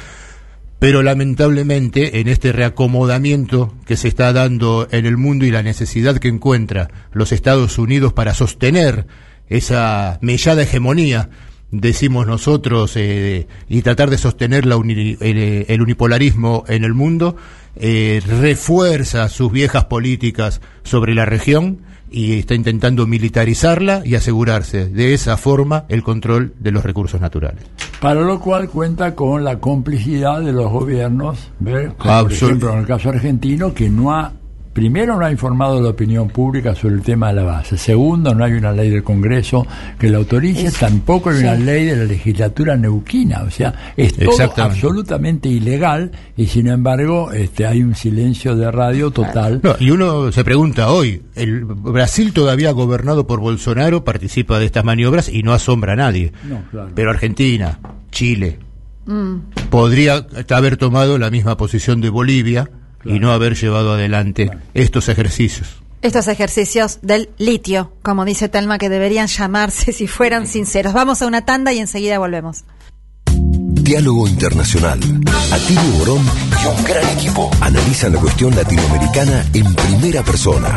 pero 0.78 1.02
lamentablemente 1.02 2.20
en 2.20 2.28
este 2.28 2.52
reacomodamiento 2.52 3.74
que 3.84 3.96
se 3.96 4.08
está 4.08 4.32
dando 4.32 4.86
en 4.90 5.06
el 5.06 5.16
mundo 5.16 5.44
y 5.44 5.50
la 5.50 5.62
necesidad 5.62 6.18
que 6.18 6.28
encuentra 6.28 6.88
los 7.12 7.32
Estados 7.32 7.78
Unidos 7.78 8.12
para 8.12 8.34
sostener 8.34 9.06
esa 9.48 10.18
mellada 10.20 10.62
hegemonía, 10.62 11.30
decimos 11.70 12.26
nosotros, 12.26 12.92
eh, 12.96 13.48
y 13.68 13.82
tratar 13.82 14.10
de 14.10 14.18
sostener 14.18 14.66
la 14.66 14.76
el, 14.76 15.66
el, 15.68 15.82
unipolarismo 15.82 16.64
en 16.68 16.84
el 16.84 16.94
mundo, 16.94 17.36
eh, 17.76 18.22
refuerza 18.26 19.28
sus 19.28 19.50
viejas 19.50 19.86
políticas 19.86 20.60
sobre 20.84 21.14
la 21.14 21.24
región 21.24 21.80
y 22.10 22.38
está 22.38 22.54
intentando 22.54 23.06
militarizarla 23.06 24.02
y 24.04 24.14
asegurarse 24.14 24.88
de 24.88 25.14
esa 25.14 25.36
forma 25.36 25.84
el 25.88 26.02
control 26.02 26.54
de 26.58 26.72
los 26.72 26.84
recursos 26.84 27.20
naturales. 27.20 27.64
Para 28.00 28.20
lo 28.20 28.38
cual 28.38 28.68
cuenta 28.68 29.14
con 29.14 29.42
la 29.42 29.58
complicidad 29.58 30.40
de 30.40 30.52
los 30.52 30.70
gobiernos, 30.70 31.50
¿ver? 31.58 31.94
por 31.94 32.32
ejemplo 32.32 32.72
en 32.72 32.78
el 32.80 32.86
caso 32.86 33.08
argentino, 33.08 33.74
que 33.74 33.90
no 33.90 34.14
ha 34.14 34.32
primero 34.78 35.18
no 35.18 35.26
ha 35.26 35.32
informado 35.32 35.82
la 35.82 35.88
opinión 35.88 36.28
pública 36.28 36.72
sobre 36.72 36.94
el 36.94 37.02
tema 37.02 37.30
de 37.30 37.34
la 37.34 37.42
base. 37.42 37.76
Segundo, 37.76 38.32
no 38.32 38.44
hay 38.44 38.52
una 38.52 38.70
ley 38.70 38.90
del 38.90 39.02
Congreso 39.02 39.66
que 39.98 40.08
la 40.08 40.18
autorice, 40.18 40.70
tampoco 40.70 41.30
hay 41.30 41.40
una 41.40 41.56
ley 41.56 41.86
de 41.86 41.96
la 41.96 42.04
legislatura 42.04 42.76
neuquina. 42.76 43.42
O 43.42 43.50
sea, 43.50 43.74
es 43.96 44.16
todo 44.16 44.40
absolutamente 44.62 45.48
ilegal 45.48 46.12
y 46.36 46.46
sin 46.46 46.68
embargo 46.68 47.32
este, 47.32 47.66
hay 47.66 47.82
un 47.82 47.96
silencio 47.96 48.54
de 48.54 48.70
radio 48.70 49.10
total. 49.10 49.60
y 49.80 49.90
uno 49.90 50.30
se 50.30 50.44
pregunta 50.44 50.92
hoy, 50.92 51.22
el 51.34 51.64
Brasil 51.64 52.32
todavía 52.32 52.70
gobernado 52.70 53.26
por 53.26 53.40
Bolsonaro 53.40 54.04
participa 54.04 54.60
de 54.60 54.66
estas 54.66 54.84
maniobras 54.84 55.28
y 55.28 55.42
no 55.42 55.54
asombra 55.54 55.94
a 55.94 55.96
nadie. 55.96 56.32
Pero 56.94 57.10
Argentina, 57.10 57.80
Chile, 58.12 58.60
mm. 59.06 59.70
podría 59.70 60.24
haber 60.50 60.76
tomado 60.76 61.18
la 61.18 61.30
misma 61.30 61.56
posición 61.56 62.00
de 62.00 62.10
Bolivia 62.10 62.70
y 63.08 63.18
no 63.18 63.32
haber 63.32 63.56
llevado 63.56 63.94
adelante 63.94 64.50
estos 64.74 65.08
ejercicios. 65.08 65.82
Estos 66.00 66.28
ejercicios 66.28 67.00
del 67.02 67.30
litio, 67.38 67.92
como 68.02 68.24
dice 68.24 68.48
Telma, 68.48 68.78
que 68.78 68.88
deberían 68.88 69.26
llamarse 69.26 69.92
si 69.92 70.06
fueran 70.06 70.46
sinceros. 70.46 70.92
Vamos 70.92 71.22
a 71.22 71.26
una 71.26 71.44
tanda 71.44 71.72
y 71.72 71.78
enseguida 71.78 72.18
volvemos. 72.18 72.64
Diálogo 73.88 74.28
Internacional. 74.28 75.00
Atilio 75.50 75.90
Borón 75.98 76.22
y 76.22 76.66
un 76.66 76.84
gran 76.84 77.08
equipo 77.16 77.50
analizan 77.60 78.12
la 78.12 78.20
cuestión 78.20 78.54
latinoamericana 78.54 79.44
en 79.54 79.74
primera 79.74 80.22
persona. 80.22 80.76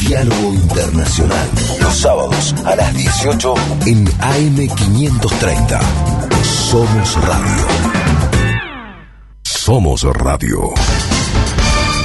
Diálogo 0.00 0.52
Internacional. 0.52 1.48
Los 1.80 1.96
sábados 1.96 2.54
a 2.66 2.74
las 2.74 2.94
18 2.94 3.54
en 3.86 4.06
AM530. 4.06 5.80
Somos 6.42 7.14
Radio. 7.24 7.66
Somos 9.44 10.02
Radio. 10.02 10.74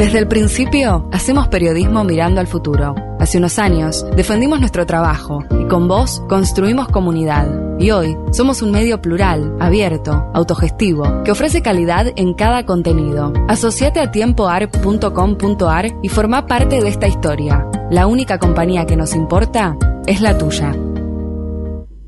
Desde 0.00 0.16
el 0.16 0.28
principio, 0.28 1.10
hacemos 1.12 1.48
periodismo 1.48 2.04
mirando 2.04 2.40
al 2.40 2.46
futuro. 2.46 2.94
Hace 3.18 3.36
unos 3.36 3.58
años, 3.58 4.06
defendimos 4.16 4.58
nuestro 4.58 4.86
trabajo 4.86 5.44
y 5.60 5.68
con 5.68 5.88
vos 5.88 6.22
construimos 6.26 6.88
comunidad. 6.88 7.76
Y 7.78 7.90
hoy, 7.90 8.16
somos 8.32 8.62
un 8.62 8.70
medio 8.70 9.02
plural, 9.02 9.54
abierto, 9.60 10.30
autogestivo, 10.32 11.22
que 11.22 11.32
ofrece 11.32 11.60
calidad 11.60 12.14
en 12.16 12.32
cada 12.32 12.64
contenido. 12.64 13.34
Asociate 13.46 14.00
a 14.00 14.10
tiempoarp.com.ar 14.10 15.88
y 16.02 16.08
forma 16.08 16.46
parte 16.46 16.80
de 16.80 16.88
esta 16.88 17.06
historia. 17.06 17.66
La 17.90 18.06
única 18.06 18.38
compañía 18.38 18.86
que 18.86 18.96
nos 18.96 19.14
importa 19.14 19.76
es 20.06 20.22
la 20.22 20.38
tuya. 20.38 20.74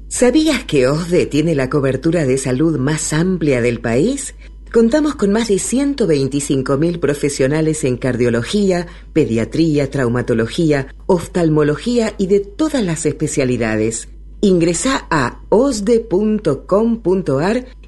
¿Sabías 0.09 0.65
que 0.65 0.89
OSDE 0.89 1.27
tiene 1.27 1.55
la 1.55 1.69
cobertura 1.69 2.25
de 2.25 2.39
salud 2.39 2.79
más 2.79 3.13
amplia 3.13 3.61
del 3.61 3.81
país? 3.81 4.35
Contamos 4.73 5.17
con 5.17 5.33
más 5.33 5.49
de 5.49 5.57
125.000 5.57 6.99
profesionales 6.99 7.85
en 7.85 7.99
cardiología, 7.99 8.87
pediatría, 9.13 9.91
traumatología, 9.91 10.87
oftalmología 11.05 12.15
y 12.17 12.27
de 12.27 12.41
todas 12.41 12.83
las 12.83 13.05
especialidades. 13.05 14.09
Ingresa 14.41 15.07
a 15.11 15.43
osde.com.ar 15.51 16.07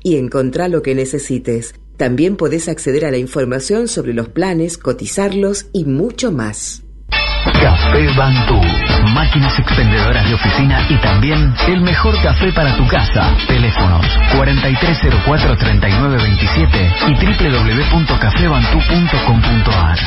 y 0.02 0.16
encontrá 0.16 0.68
lo 0.68 0.82
que 0.82 0.94
necesites. 0.94 1.74
También 1.96 2.36
podés 2.36 2.68
acceder 2.68 3.06
a 3.06 3.10
la 3.10 3.16
información 3.16 3.88
sobre 3.88 4.12
los 4.12 4.28
planes, 4.28 4.76
cotizarlos 4.76 5.68
y 5.72 5.86
mucho 5.86 6.32
más. 6.32 6.82
Café 7.08 8.06
Bantú. 8.18 8.93
Máquinas 9.12 9.58
expendedoras 9.58 10.24
de 10.28 10.34
oficina 10.34 10.86
y 10.88 10.96
también 10.98 11.52
el 11.68 11.80
mejor 11.80 12.14
café 12.22 12.52
para 12.52 12.76
tu 12.76 12.86
casa. 12.86 13.34
Teléfonos 13.46 14.06
4304-3927 14.34 17.08
y 17.08 17.14
www.cafebantú.com.ar. 17.14 19.98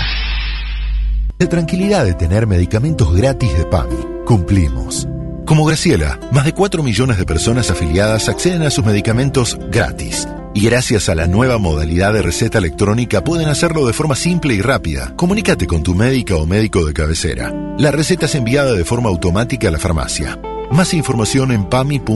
La 1.40 1.48
tranquilidad 1.48 2.04
de 2.04 2.16
tener 2.16 2.48
medicamentos 2.48 3.14
gratis 3.14 3.56
de 3.58 3.66
PAMI. 3.66 4.24
Cumplimos. 4.26 5.08
Como 5.46 5.66
Graciela, 5.66 6.20
más 6.32 6.46
de 6.46 6.54
4 6.54 6.82
millones 6.84 7.18
de 7.18 7.26
personas 7.26 7.72
afiliadas 7.72 8.28
acceden 8.28 8.64
a 8.64 8.70
sus 8.70 8.84
medicamentos 8.84 9.58
gratis. 9.72 10.28
Y 10.58 10.62
gracias 10.62 11.08
a 11.08 11.14
la 11.14 11.28
nueva 11.28 11.60
modalidad 11.60 12.14
de 12.14 12.24
receta 12.24 12.58
electrónica 12.58 13.24
pueden 13.24 13.48
hacerlo 13.48 13.86
de 13.86 13.94
forma 13.94 14.16
simple 14.16 14.56
y 14.56 14.62
rápida. 14.62 15.14
Comunícate 15.16 15.68
con 15.68 15.84
tu 15.84 15.94
médica 15.94 16.36
o 16.36 16.48
médico 16.48 16.84
de 16.84 16.96
cabecera. 16.96 17.54
La 17.78 17.92
receta 17.92 18.26
es 18.26 18.34
enviada 18.34 18.74
de 18.74 18.84
forma 18.84 19.08
automática 19.08 19.68
a 19.68 19.72
la 19.72 19.78
farmacia. 19.78 20.42
Más 20.72 20.96
información 20.96 21.52
en 21.52 21.66
pami.org.ar. 21.66 22.10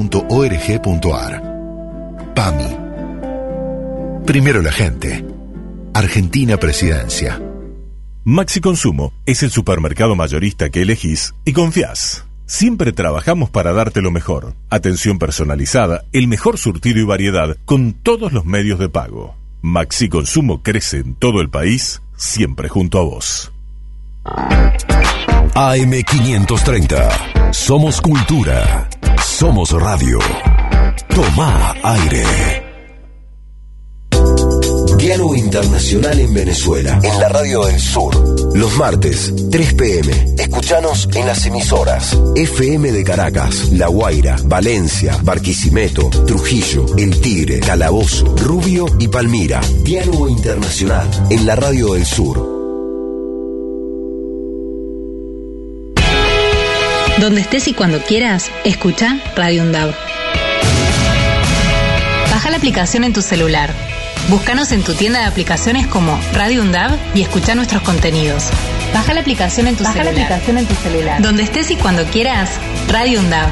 PAMI. 2.34 2.78
Primero 4.26 4.64
la 4.64 4.72
gente. 4.72 5.24
Argentina 5.94 6.58
Presidencia. 6.58 7.39
Maxi 8.24 8.60
Consumo 8.60 9.14
es 9.28 9.44
el 9.44 9.52
supermercado 9.52 10.16
mayorista 10.16 10.72
que 10.72 10.82
elegís 10.82 11.36
y 11.46 11.54
confías. 11.54 12.26
Siempre 12.52 12.91
trabajamos 12.91 13.49
para 13.49 13.72
darte 13.72 14.02
lo 14.02 14.12
mejor. 14.12 14.56
Atención 14.70 15.20
personalizada, 15.20 16.04
el 16.12 16.28
mejor 16.28 16.58
surtido 16.58 16.99
y 16.99 17.06
variedad 17.06 17.56
con 17.64 17.93
todos 17.93 18.34
los 18.34 18.43
medios 18.43 18.78
de 18.78 18.89
pago. 18.89 19.36
Maxi 19.62 20.10
Consumo 20.10 20.62
crece 20.62 20.97
en 20.97 21.16
todo 21.16 21.39
el 21.39 21.49
país, 21.49 22.02
siempre 22.18 22.68
junto 22.68 22.99
a 22.99 23.04
vos. 23.04 23.54
AM530. 25.56 27.54
Somos 27.54 28.02
cultura. 28.02 28.89
Somos 29.24 29.72
radio. 29.72 30.20
Toma 31.08 31.74
aire. 31.84 32.61
Diálogo 35.02 35.36
Internacional 35.36 36.20
en 36.20 36.32
Venezuela, 36.32 36.99
en 37.02 37.20
la 37.20 37.28
Radio 37.28 37.66
del 37.66 37.80
Sur. 37.80 38.56
Los 38.56 38.78
martes, 38.78 39.34
3 39.49 39.74
pm. 39.74 40.36
Escuchanos 40.38 41.10
en 41.16 41.26
las 41.26 41.43
emisoras 41.47 42.16
FM 42.36 42.91
de 42.91 43.04
Caracas, 43.04 43.70
La 43.72 43.88
Guaira, 43.88 44.36
Valencia, 44.45 45.18
Barquisimeto, 45.24 46.08
Trujillo, 46.28 46.86
El 46.99 47.20
Tigre, 47.20 47.62
Calabozo, 47.62 48.36
Rubio 48.38 48.86
y 48.99 49.08
Palmira. 49.08 49.60
Diálogo 49.82 50.30
Internacional 50.30 51.10
en 51.32 51.47
la 51.47 51.56
Radio 51.56 51.93
del 51.93 52.06
Sur. 52.06 52.38
Donde 57.20 57.41
estés 57.41 57.68
y 57.68 57.74
cuando 57.74 58.04
quieras, 58.04 58.52
escucha 58.66 59.20
Radio 59.36 59.64
UNDAV. 59.64 59.95
Baja 62.30 62.52
la 62.52 62.58
aplicación 62.58 63.04
en 63.04 63.14
tu 63.14 63.24
celular. 63.24 63.91
Búscanos 64.30 64.72
en 64.72 64.84
tu 64.84 64.93
tienda 64.93 65.19
de 65.19 65.26
aplicaciones 65.26 65.88
como 65.88 66.17
Radio 66.34 66.61
UNDAV 66.61 66.97
y 67.15 67.22
escucha 67.22 67.53
nuestros 67.55 67.82
contenidos. 67.82 68.45
Baja 68.93 69.13
la 69.13 69.22
aplicación 69.22 69.67
en 69.67 69.76
tu 69.76 69.84
Baja 69.84 69.97
la 69.97 70.03
celular. 70.05 70.24
aplicación 70.26 70.57
en 70.57 70.65
tu 70.65 70.76
celular. 70.76 71.22
Donde 71.22 71.43
estés 71.43 71.72
y 71.72 71.76
cuando 71.76 72.03
quieras, 72.05 72.49
Radio 72.88 73.19
UNDAV. 73.19 73.49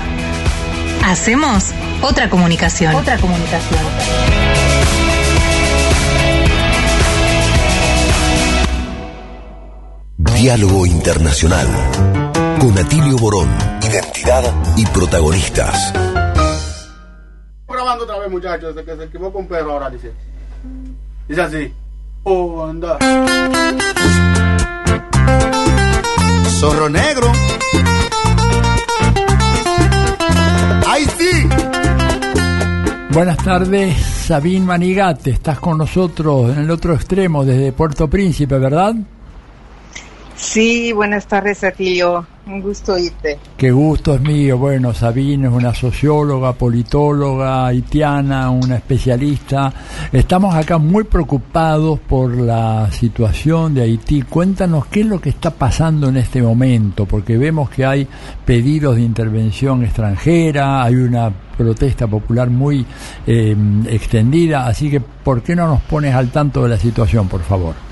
Hacemos 1.05 1.65
otra 2.01 2.29
comunicación. 2.29 2.95
Otra 2.95 3.17
comunicación. 3.17 3.79
Diálogo 10.17 10.85
Internacional. 10.85 11.67
Con 12.59 12.77
Atilio 12.77 13.17
Borón. 13.17 13.49
Identidad 13.81 14.43
y 14.77 14.85
protagonistas. 14.87 15.93
Grabando 17.67 18.03
otra 18.03 18.19
vez, 18.19 18.29
muchachos, 18.29 18.75
de 18.75 18.83
que 18.83 18.95
se 18.95 19.03
equivocó 19.05 19.39
un 19.39 19.47
perro 19.47 19.73
ahora, 19.73 19.89
dice. 19.89 20.11
Dice 21.29 21.41
así. 21.41 21.73
Oh, 22.23 22.65
anda. 22.65 22.97
Zorro 26.59 26.89
negro. 26.89 27.31
¡Ay, 30.87 31.05
sí! 31.17 31.47
Buenas 33.11 33.37
tardes, 33.37 33.95
Sabín 33.97 34.65
Manigate, 34.65 35.29
estás 35.29 35.59
con 35.59 35.77
nosotros 35.77 36.51
en 36.51 36.63
el 36.63 36.71
otro 36.71 36.95
extremo 36.95 37.45
desde 37.45 37.73
Puerto 37.73 38.09
Príncipe, 38.09 38.57
¿verdad? 38.57 38.95
Sí, 40.39 40.93
buenas 40.93 41.27
tardes, 41.27 41.65
Atilio. 41.65 42.25
Un 42.47 42.61
gusto 42.61 42.93
oírte. 42.93 43.37
Qué 43.57 43.71
gusto 43.71 44.15
es 44.15 44.21
mío. 44.21 44.57
Bueno, 44.57 44.93
Sabine 44.93 45.47
es 45.47 45.53
una 45.53 45.75
socióloga, 45.75 46.53
politóloga, 46.53 47.67
haitiana, 47.67 48.49
una 48.49 48.77
especialista. 48.77 49.71
Estamos 50.11 50.55
acá 50.55 50.77
muy 50.77 51.03
preocupados 51.03 51.99
por 51.99 52.35
la 52.37 52.89
situación 52.89 53.73
de 53.73 53.81
Haití. 53.81 54.21
Cuéntanos 54.21 54.85
qué 54.85 55.01
es 55.01 55.07
lo 55.07 55.19
que 55.19 55.29
está 55.29 55.51
pasando 55.51 56.07
en 56.07 56.15
este 56.15 56.41
momento, 56.41 57.05
porque 57.05 57.37
vemos 57.37 57.69
que 57.69 57.85
hay 57.85 58.07
pedidos 58.45 58.95
de 58.95 59.01
intervención 59.01 59.83
extranjera, 59.83 60.81
hay 60.81 60.95
una 60.95 61.31
protesta 61.57 62.07
popular 62.07 62.49
muy 62.49 62.85
eh, 63.27 63.55
extendida, 63.87 64.65
así 64.65 64.89
que 64.89 65.01
¿por 65.01 65.43
qué 65.43 65.53
no 65.53 65.67
nos 65.67 65.81
pones 65.81 66.15
al 66.15 66.29
tanto 66.31 66.63
de 66.63 66.69
la 66.69 66.77
situación, 66.77 67.27
por 67.27 67.41
favor? 67.41 67.88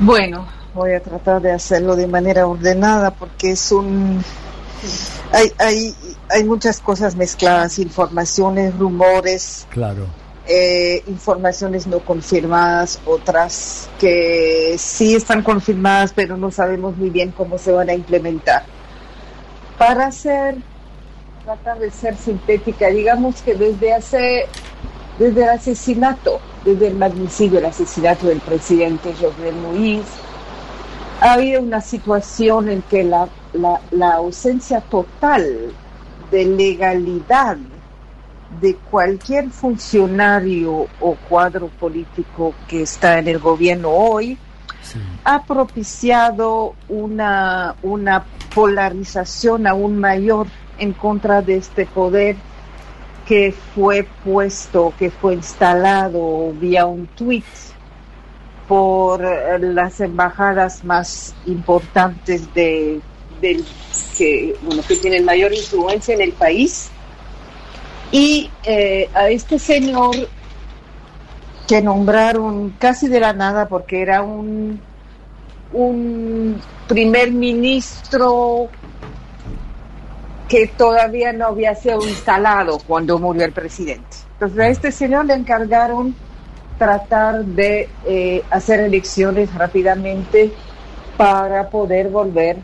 Bueno, 0.00 0.46
voy 0.74 0.92
a 0.92 1.00
tratar 1.00 1.42
de 1.42 1.52
hacerlo 1.52 1.96
de 1.96 2.06
manera 2.06 2.46
ordenada 2.46 3.10
porque 3.10 3.52
es 3.52 3.72
un... 3.72 4.22
Hay, 5.32 5.52
hay, 5.58 5.94
hay 6.30 6.44
muchas 6.44 6.80
cosas 6.80 7.16
mezcladas, 7.16 7.78
informaciones, 7.80 8.78
rumores, 8.78 9.66
Claro. 9.70 10.06
eh, 10.46 11.02
informaciones 11.08 11.86
no 11.88 11.98
confirmadas, 11.98 13.00
otras 13.04 13.88
que 13.98 14.76
sí 14.78 15.16
están 15.16 15.42
confirmadas, 15.42 16.12
pero 16.14 16.36
no 16.36 16.50
sabemos 16.52 16.96
muy 16.96 17.10
bien 17.10 17.32
cómo 17.32 17.58
se 17.58 17.72
van 17.72 17.90
a 17.90 17.94
implementar. 17.94 18.62
Para 19.76 20.06
hacer, 20.06 20.56
tratar 21.44 21.78
de 21.80 21.90
ser 21.90 22.16
sintética, 22.16 22.86
digamos 22.88 23.42
que 23.42 23.54
desde 23.54 23.92
hace, 23.94 24.46
desde 25.18 25.42
el 25.42 25.48
asesinato, 25.48 26.40
desde 26.64 26.88
el 26.88 26.94
magnicidio, 26.96 27.58
el 27.58 27.66
asesinato 27.66 28.26
del 28.26 28.40
presidente 28.40 29.14
Jovenel 29.14 29.54
Moïse, 29.62 30.06
ha 31.20 31.32
habido 31.32 31.60
una 31.60 31.80
situación 31.80 32.68
en 32.68 32.82
que 32.82 33.02
la, 33.02 33.28
la, 33.52 33.80
la 33.90 34.14
ausencia 34.14 34.80
total 34.80 35.72
de 36.30 36.44
legalidad 36.44 37.56
de 38.60 38.76
cualquier 38.90 39.50
funcionario 39.50 40.86
o 41.00 41.16
cuadro 41.28 41.68
político 41.68 42.54
que 42.66 42.82
está 42.82 43.18
en 43.18 43.28
el 43.28 43.38
gobierno 43.38 43.90
hoy 43.90 44.38
ha 45.24 45.42
propiciado 45.42 46.74
una, 46.88 47.74
una 47.82 48.24
polarización 48.54 49.66
aún 49.66 49.98
mayor 49.98 50.46
en 50.78 50.92
contra 50.92 51.42
de 51.42 51.56
este 51.56 51.84
poder 51.84 52.36
que 53.28 53.52
fue 53.74 54.08
puesto, 54.24 54.94
que 54.98 55.10
fue 55.10 55.34
instalado 55.34 56.50
vía 56.54 56.86
un 56.86 57.06
tweet 57.08 57.44
por 58.66 59.22
eh, 59.22 59.58
las 59.58 60.00
embajadas 60.00 60.82
más 60.82 61.34
importantes 61.44 62.52
de, 62.54 63.00
que, 64.16 64.56
bueno, 64.62 64.82
que 64.88 64.96
tienen 64.96 65.26
mayor 65.26 65.52
influencia 65.52 66.14
en 66.14 66.22
el 66.22 66.32
país. 66.32 66.88
Y 68.10 68.50
eh, 68.64 69.10
a 69.12 69.28
este 69.28 69.58
señor 69.58 70.16
que 71.66 71.82
nombraron 71.82 72.70
casi 72.78 73.08
de 73.08 73.20
la 73.20 73.34
nada 73.34 73.68
porque 73.68 74.00
era 74.00 74.22
un, 74.22 74.80
un 75.74 76.58
primer 76.86 77.30
ministro 77.30 78.70
que 80.48 80.66
todavía 80.66 81.32
no 81.32 81.46
había 81.46 81.74
sido 81.74 82.02
instalado 82.06 82.78
cuando 82.86 83.18
murió 83.18 83.44
el 83.44 83.52
presidente. 83.52 84.16
Entonces 84.34 84.58
a 84.58 84.68
este 84.68 84.92
señor 84.92 85.26
le 85.26 85.34
encargaron 85.34 86.14
tratar 86.78 87.44
de 87.44 87.88
eh, 88.06 88.42
hacer 88.50 88.80
elecciones 88.80 89.52
rápidamente 89.54 90.52
para 91.16 91.68
poder 91.68 92.08
volver 92.08 92.56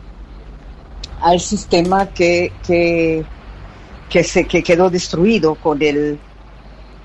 al 1.21 1.39
sistema 1.39 2.07
que, 2.07 2.51
que, 2.65 3.25
que 4.09 4.23
se 4.23 4.45
que 4.45 4.63
quedó 4.63 4.89
destruido 4.89 5.55
con 5.55 5.81
el 5.81 6.19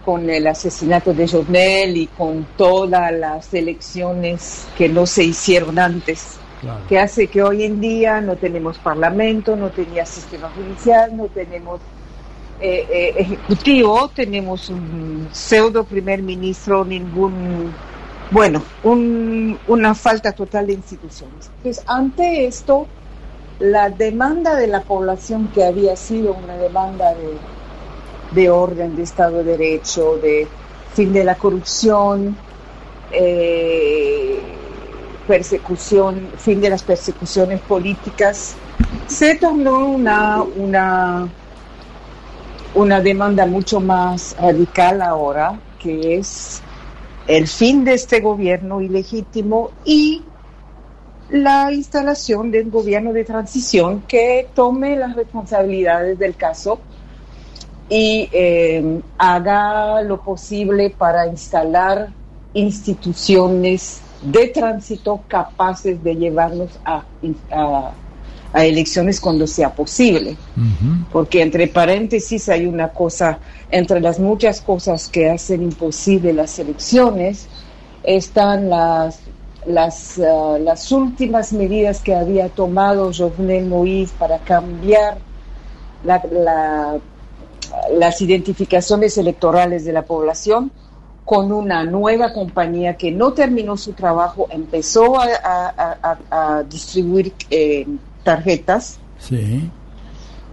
con 0.04 0.30
el 0.30 0.46
asesinato 0.46 1.12
de 1.12 1.28
Jovenel 1.28 1.96
y 1.96 2.06
con 2.06 2.46
todas 2.56 3.12
las 3.12 3.52
elecciones 3.52 4.66
que 4.76 4.88
no 4.88 5.06
se 5.06 5.24
hicieron 5.24 5.78
antes, 5.78 6.39
que 6.88 6.98
hace 6.98 7.26
que 7.28 7.42
hoy 7.42 7.64
en 7.64 7.80
día 7.80 8.20
no 8.20 8.36
tenemos 8.36 8.78
parlamento, 8.78 9.56
no 9.56 9.70
tenía 9.70 10.04
sistema 10.04 10.50
judicial, 10.50 11.16
no 11.16 11.26
tenemos 11.26 11.80
eh, 12.60 12.86
eh, 12.90 13.14
ejecutivo, 13.16 14.10
tenemos 14.14 14.68
un 14.68 15.28
pseudo 15.32 15.84
primer 15.84 16.22
ministro, 16.22 16.84
ningún, 16.84 17.72
bueno, 18.30 18.62
un, 18.82 19.58
una 19.68 19.94
falta 19.94 20.32
total 20.32 20.66
de 20.66 20.74
instituciones. 20.74 21.50
Entonces, 21.58 21.84
ante 21.86 22.46
esto, 22.46 22.86
la 23.58 23.88
demanda 23.88 24.54
de 24.56 24.66
la 24.66 24.82
población 24.82 25.48
que 25.54 25.64
había 25.64 25.96
sido 25.96 26.34
una 26.34 26.56
demanda 26.56 27.14
de 27.14 27.38
de 28.32 28.50
orden, 28.50 28.96
de 28.96 29.02
Estado 29.02 29.38
de 29.38 29.56
Derecho, 29.56 30.16
de 30.18 30.46
fin 30.94 31.12
de 31.12 31.24
la 31.24 31.34
corrupción, 31.34 32.36
eh, 33.12 34.40
persecución, 35.30 36.28
fin 36.38 36.60
de 36.60 36.70
las 36.70 36.82
persecuciones 36.82 37.60
políticas, 37.60 38.56
se 39.06 39.36
tornó 39.36 39.86
una, 39.86 40.42
una, 40.42 41.28
una 42.74 43.00
demanda 43.00 43.46
mucho 43.46 43.78
más 43.78 44.34
radical 44.40 45.00
ahora, 45.00 45.56
que 45.78 46.16
es 46.16 46.60
el 47.28 47.46
fin 47.46 47.84
de 47.84 47.94
este 47.94 48.18
gobierno 48.18 48.80
ilegítimo 48.80 49.70
y 49.84 50.24
la 51.28 51.72
instalación 51.72 52.50
de 52.50 52.62
un 52.62 52.72
gobierno 52.72 53.12
de 53.12 53.22
transición 53.22 54.02
que 54.08 54.48
tome 54.52 54.96
las 54.96 55.14
responsabilidades 55.14 56.18
del 56.18 56.34
caso 56.34 56.80
y 57.88 58.28
eh, 58.32 59.00
haga 59.16 60.02
lo 60.02 60.20
posible 60.22 60.90
para 60.90 61.28
instalar 61.28 62.08
instituciones 62.52 64.02
de 64.22 64.48
tránsito 64.48 65.22
capaces 65.28 66.02
de 66.02 66.14
llevarnos 66.14 66.70
a, 66.84 67.04
a, 67.52 67.92
elecciones 68.64 69.20
cuando 69.20 69.46
sea 69.46 69.74
posible. 69.74 70.36
Porque 71.12 71.42
entre 71.42 71.68
paréntesis 71.68 72.48
hay 72.48 72.66
una 72.66 72.88
cosa, 72.88 73.38
entre 73.70 74.00
las 74.00 74.18
muchas 74.18 74.60
cosas 74.60 75.08
que 75.08 75.30
hacen 75.30 75.62
imposible 75.62 76.32
las 76.32 76.58
elecciones, 76.58 77.46
están 78.02 78.68
las, 78.68 79.20
las, 79.66 80.18
ah, 80.18 80.58
las 80.60 80.90
últimas 80.90 81.52
medidas 81.52 82.00
que 82.00 82.14
había 82.14 82.48
tomado 82.48 83.12
Jovenel 83.12 83.68
Moïse 83.68 84.12
para 84.18 84.38
cambiar 84.38 85.18
la, 86.02 86.22
la 86.30 87.00
las 87.92 88.20
identificaciones 88.20 89.16
electorales 89.18 89.84
de 89.84 89.92
la 89.92 90.02
población 90.02 90.70
con 91.30 91.52
una 91.52 91.84
nueva 91.84 92.32
compañía 92.32 92.96
que 92.96 93.12
no 93.12 93.32
terminó 93.34 93.76
su 93.76 93.92
trabajo, 93.92 94.48
empezó 94.50 95.16
a, 95.16 96.64
distribuir 96.68 97.32
eh, 97.48 97.86
tarjetas, 98.24 98.98
sí. 99.20 99.70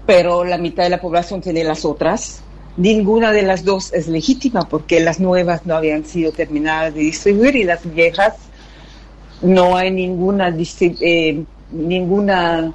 pero 0.05 0.43
la 0.43 0.59
mitad 0.59 0.83
de 0.83 0.91
la 0.91 1.01
población 1.01 1.41
tiene 1.41 1.63
las 1.63 1.83
otras. 1.83 2.41
Ninguna 2.77 3.31
de 3.31 3.41
las 3.41 3.65
dos 3.65 3.91
es 3.91 4.07
legítima 4.07 4.69
porque 4.69 4.99
las 4.99 5.19
nuevas 5.19 5.65
no 5.65 5.75
habían 5.75 6.05
sido 6.05 6.31
terminadas 6.31 6.93
de 6.93 6.99
distribuir 6.99 7.55
y 7.55 7.63
las 7.63 7.81
viejas 7.91 8.35
no 9.41 9.77
hay 9.77 9.89
ninguna, 9.89 10.55
eh, 11.01 11.43
ninguna 11.71 12.71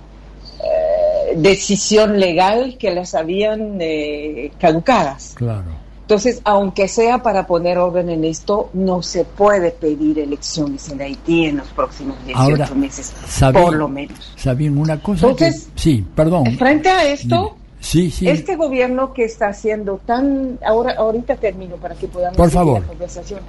decisión 1.36 2.18
legal 2.18 2.78
que 2.80 2.92
las 2.92 3.14
habían 3.14 3.78
eh, 3.80 4.50
caducadas. 4.59 5.34
Claro. 5.36 5.82
Entonces, 6.13 6.43
aunque 6.45 6.89
sea 6.89 7.23
para 7.23 7.47
poner 7.47 7.79
orden 7.79 8.11
en 8.11 8.25
esto, 8.25 8.69
no 8.75 9.03
se 9.03 9.25
puede 9.25 9.71
pedir 9.71 10.19
elecciones 10.19 10.91
en 10.91 11.01
Haití 11.01 11.47
en 11.47 11.57
los 11.57 11.69
próximos 11.69 12.19
18 12.27 12.75
meses, 12.75 13.15
por 13.51 13.75
lo 13.75 13.89
menos. 13.89 14.35
Sabían 14.37 14.77
una 14.77 15.01
cosa 15.01 15.29
Entonces, 15.29 15.71
sí, 15.75 16.05
perdón. 16.15 16.59
Frente 16.59 16.91
a 16.91 17.11
esto, 17.11 17.57
sí, 17.81 18.11
sí. 18.11 18.29
este 18.29 18.57
gobierno 18.57 19.15
que 19.15 19.25
está 19.25 19.49
haciendo 19.49 20.03
tan 20.05 20.59
ahora 20.63 20.97
ahorita 20.99 21.37
termino 21.37 21.77
para 21.77 21.95
que 21.95 22.09
podamos 22.09 22.37
por 22.37 22.51
favor. 22.51 22.83
la 22.83 22.89
conversación 22.89 23.41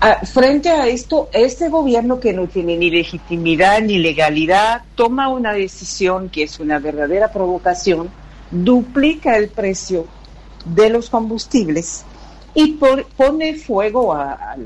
Ah, 0.00 0.20
frente 0.24 0.70
a 0.70 0.86
esto, 0.86 1.28
este 1.34 1.68
gobierno 1.68 2.18
que 2.18 2.32
no 2.32 2.46
tiene 2.46 2.78
ni 2.78 2.90
legitimidad 2.90 3.82
ni 3.82 3.98
legalidad 3.98 4.84
toma 4.94 5.28
una 5.28 5.52
decisión 5.52 6.30
que 6.30 6.44
es 6.44 6.60
una 6.60 6.78
verdadera 6.78 7.30
provocación, 7.30 8.08
duplica 8.50 9.36
el 9.36 9.48
precio 9.48 10.06
de 10.74 10.90
los 10.90 11.10
combustibles 11.10 12.04
y 12.54 12.78
pone 13.16 13.54
fuego 13.54 14.14
a, 14.14 14.56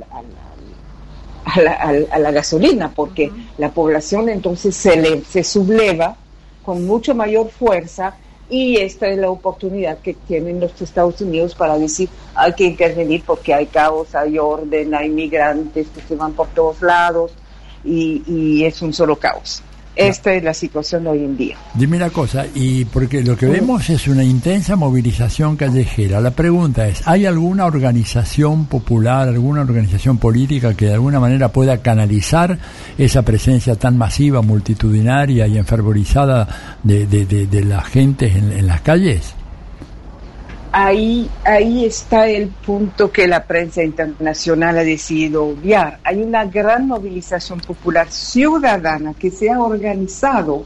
la, 1.57 2.31
gasolina, 2.31 2.93
porque 2.95 3.33
la 3.59 3.71
población 3.71 4.29
entonces 4.29 4.77
se, 4.77 4.97
le, 4.97 5.25
se 5.25 5.43
subleva 5.43 6.17
con 6.65 6.87
mucho 6.87 7.15
mayor 7.15 7.51
fuerza 7.51 8.15
y 8.49 8.77
esta 8.77 9.09
es 9.09 9.19
la 9.19 9.31
oportunidad 9.31 9.99
que 9.99 10.15
tienen 10.15 10.61
los 10.61 10.81
Estados 10.81 11.21
Unidos 11.21 11.55
para 11.55 11.79
decir 11.79 12.09
hay 12.35 12.53
que 12.53 12.65
intervenir 12.65 13.23
porque 13.25 13.55
hay 13.55 13.67
caos, 13.67 14.15
hay 14.15 14.39
orden, 14.39 14.95
hay 14.95 15.09
migrantes 15.09 15.89
que 15.89 16.01
se 16.01 16.17
van 16.17 16.33
por 16.33 16.49
todos 16.49 16.83
lados 16.83 17.33
y, 17.85 18.23
y 18.27 18.65
es 18.65 18.83
un 18.83 18.93
solo 18.93 19.17
caos. 19.17 19.63
Esta 19.97 20.33
es 20.33 20.43
la 20.43 20.55
situación 20.55 21.07
hoy 21.07 21.25
en 21.25 21.37
día. 21.37 21.57
Dime 21.75 21.97
una 21.97 22.11
cosa, 22.11 22.47
y 22.55 22.85
porque 22.85 23.23
lo 23.23 23.37
que 23.37 23.47
vemos 23.47 23.91
es 23.91 24.07
una 24.09 24.23
intensa 24.23 24.77
movilización 24.77 25.57
callejera. 25.57 26.21
La 26.21 26.31
pregunta 26.31 26.87
es, 26.89 27.07
¿hay 27.07 27.27
alguna 27.27 27.67
organización 27.67 28.67
popular, 28.67 29.29
alguna 29.29 29.63
organización 29.63 30.19
política 30.19 30.75
que 30.75 30.87
de 30.87 30.95
alguna 30.95 31.21
manera 31.21 31.49
pueda 31.49 31.79
canalizar 31.79 32.59
esa 32.97 33.23
presencia 33.23 33.75
tan 33.75 33.99
masiva, 33.99 34.43
multitudinaria 34.43 35.47
y 35.47 35.59
enfervorizada 35.59 36.77
de, 36.83 37.07
de, 37.07 37.27
de, 37.27 37.65
la 37.65 37.83
gente 37.83 38.27
en 38.27 38.67
las 38.67 38.81
calles? 38.83 39.35
Ahí, 40.73 41.31
ahí 41.45 41.85
está 41.85 42.29
el 42.29 42.49
punto 42.49 43.11
que 43.11 43.27
la 43.27 43.45
prensa 43.45 43.83
internacional 43.83 44.79
ha 44.79 44.85
decidido 44.85 45.45
obviar. 45.47 45.99
Hay 46.05 46.23
una 46.23 46.45
gran 46.45 46.87
movilización 46.87 47.61
popular 47.61 48.11
ciudadana 48.11 49.15
que 49.15 49.31
se 49.31 49.51
ha 49.51 49.61
organizado 49.61 50.65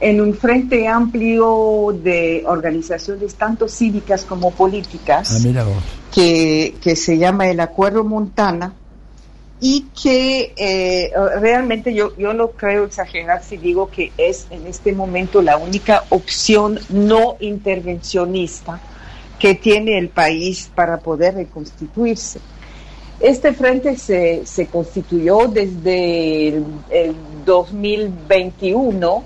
en 0.00 0.20
un 0.20 0.34
frente 0.34 0.86
amplio 0.86 1.96
de 2.02 2.44
organizaciones 2.46 3.34
tanto 3.34 3.66
cívicas 3.66 4.24
como 4.24 4.50
políticas 4.50 5.44
ah, 5.46 5.64
que, 6.14 6.74
que, 6.82 6.96
se 6.96 7.16
llama 7.16 7.48
el 7.48 7.60
Acuerdo 7.60 8.04
Montana 8.04 8.74
y 9.58 9.86
que 10.02 10.52
eh, 10.58 11.10
realmente 11.40 11.94
yo, 11.94 12.14
yo 12.18 12.34
no 12.34 12.48
creo 12.48 12.84
exagerar 12.84 13.42
si 13.42 13.56
digo 13.56 13.90
que 13.90 14.12
es 14.18 14.46
en 14.50 14.66
este 14.66 14.92
momento 14.92 15.40
la 15.40 15.56
única 15.56 16.04
opción 16.10 16.78
no 16.90 17.36
intervencionista 17.40 18.78
que 19.38 19.54
tiene 19.54 19.98
el 19.98 20.08
país 20.08 20.70
para 20.74 20.98
poder 20.98 21.34
reconstituirse. 21.34 22.40
Este 23.20 23.52
frente 23.54 23.96
se, 23.96 24.44
se 24.44 24.66
constituyó 24.66 25.48
desde 25.48 26.48
el, 26.48 27.14
2021, 27.46 29.24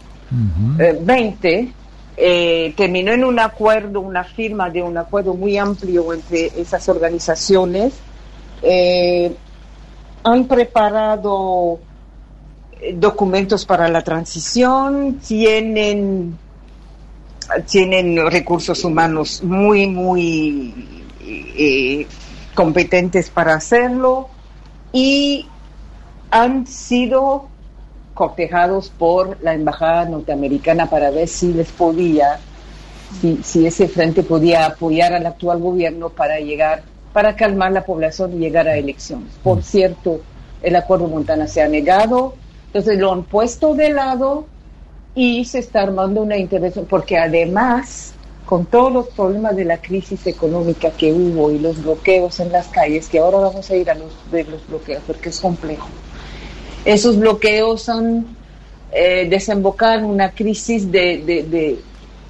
20, 1.01 1.59
eh, 1.59 1.73
eh, 2.16 2.74
terminó 2.77 3.12
en 3.12 3.24
un 3.24 3.41
acuerdo, 3.41 4.01
una 4.01 4.23
firma 4.23 4.70
de 4.70 4.82
un 4.82 4.97
acuerdo 4.97 5.35
muy 5.35 5.57
amplio 5.57 6.12
entre 6.12 6.47
esas 6.61 6.89
organizaciones. 6.89 7.95
Eh, 8.62 9.35
han 10.23 10.45
preparado 10.47 11.81
documentos 12.95 13.65
para 13.65 13.89
la 13.89 14.03
transición, 14.03 15.19
tienen 15.27 16.39
tienen 17.70 18.31
recursos 18.31 18.85
humanos 18.85 19.43
muy, 19.43 19.86
muy 19.86 21.01
eh, 21.22 22.06
competentes 22.55 23.31
para 23.31 23.55
hacerlo 23.55 24.28
y 24.93 25.47
han 26.31 26.66
sido 26.66 27.48
cortejados 28.14 28.90
por 28.90 29.39
la 29.43 29.55
embajada 29.55 30.05
norteamericana 30.06 30.90
para 30.90 31.10
ver 31.10 31.28
si 31.28 31.52
les 31.52 31.70
podía, 31.70 32.39
si, 33.20 33.40
si 33.43 33.66
ese 33.66 33.89
frente 33.89 34.22
podía 34.22 34.66
apoyar 34.66 35.12
al 35.12 35.27
actual 35.27 35.59
gobierno 35.59 36.10
para 36.10 36.39
llegar, 36.39 36.82
para 37.12 37.36
calmar 37.36 37.72
la 37.72 37.85
población 37.85 38.35
y 38.35 38.39
llegar 38.39 38.68
a 38.68 38.77
elecciones. 38.77 39.32
Por 39.43 39.62
cierto, 39.62 40.20
el 40.62 40.77
acuerdo 40.77 41.09
Montana 41.09 41.47
se 41.47 41.62
ha 41.62 41.68
negado, 41.68 42.35
entonces 42.66 42.98
lo 42.98 43.12
han 43.12 43.24
puesto 43.24 43.74
de 43.74 43.90
lado 43.90 44.47
y 45.15 45.45
se 45.45 45.59
está 45.59 45.82
armando 45.82 46.23
una 46.23 46.37
intervención, 46.37 46.87
porque 46.87 47.19
además, 47.19 48.15
con 48.47 48.66
todos 48.66 48.93
los 48.93 49.09
problemas 49.09 49.57
de 49.57 49.65
la 49.65 49.78
crisis 49.78 50.27
económica 50.27 50.91
que 50.91 51.12
hubo 51.12 51.51
y 51.51 51.59
los 51.59 51.82
bloqueos 51.82 52.41
en 52.41 52.53
las 52.53 52.69
calles, 52.69 53.09
que 53.09 53.19
ahora 53.19 53.39
vamos 53.39 53.70
a 53.70 53.77
ir 53.77 53.91
a 53.91 53.95
los, 53.95 54.12
ver 54.31 54.49
los 54.49 54.66
bloqueos, 54.66 55.03
porque 55.07 55.31
es 55.31 55.41
complejo. 55.41 55.89
Esos 56.85 57.19
bloqueos 57.19 57.89
han 57.89 58.27
eh, 58.93 59.28
en 59.31 60.05
una 60.05 60.31
crisis 60.31 60.91
de, 60.91 61.19
de, 61.19 61.43
de 61.45 61.81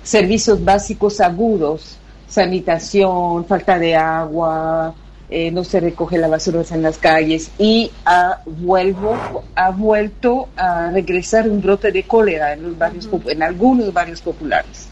servicios 0.03 0.63
básicos 0.65 1.21
agudos, 1.21 1.97
sanitación, 2.29 3.45
falta 3.45 3.79
de 3.79 3.97
agua, 3.97 4.95
eh, 5.31 5.51
no 5.53 5.63
se 5.65 5.79
recoge 5.81 6.19
la 6.19 6.27
basura 6.29 6.63
en 6.71 6.83
las 6.83 6.99
calles 6.99 7.51
y 7.59 7.91
ha, 8.05 8.41
vuelvo, 8.47 9.45
ha 9.55 9.71
vuelto 9.71 10.49
a 10.57 10.91
regresar 10.91 11.49
un 11.49 11.61
brote 11.63 11.93
de 11.93 12.03
cólera 12.03 12.53
en, 12.53 12.63
los 12.65 12.77
barrios, 12.79 13.09
en 13.27 13.43
algunos 13.43 13.93
barrios 13.93 14.21
populares. 14.21 14.89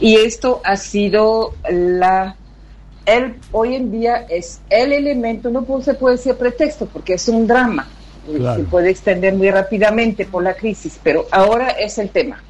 Y 0.00 0.16
esto 0.16 0.60
ha 0.64 0.76
sido 0.76 1.54
la... 1.70 2.36
El, 3.06 3.36
hoy 3.52 3.76
en 3.76 3.92
día 3.92 4.26
es 4.28 4.60
el 4.68 4.92
elemento, 4.92 5.48
no 5.50 5.62
puede- 5.62 5.84
se 5.84 5.94
puede 5.94 6.16
decir 6.16 6.34
pretexto 6.34 6.86
porque 6.86 7.14
es 7.14 7.28
un 7.28 7.46
drama, 7.46 7.88
Claro. 8.26 8.60
se 8.60 8.66
puede 8.68 8.90
extender 8.90 9.34
muy 9.34 9.48
rápidamente 9.52 10.24
por 10.26 10.42
la 10.42 10.54
crisis, 10.54 10.98
pero 11.00 11.26
ahora 11.30 11.68
es 11.68 11.96
el 11.98 12.10
tema. 12.10 12.42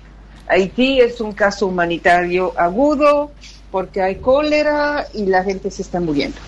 Haití 0.48 1.00
es 1.00 1.20
un 1.20 1.32
caso 1.32 1.66
humanitario 1.66 2.54
agudo 2.56 3.30
porque 3.76 4.00
hay 4.00 4.14
cólera 4.14 5.06
y 5.12 5.26
la 5.26 5.44
gente 5.44 5.70
se 5.70 5.82
está 5.82 6.00
muriendo. 6.00 6.38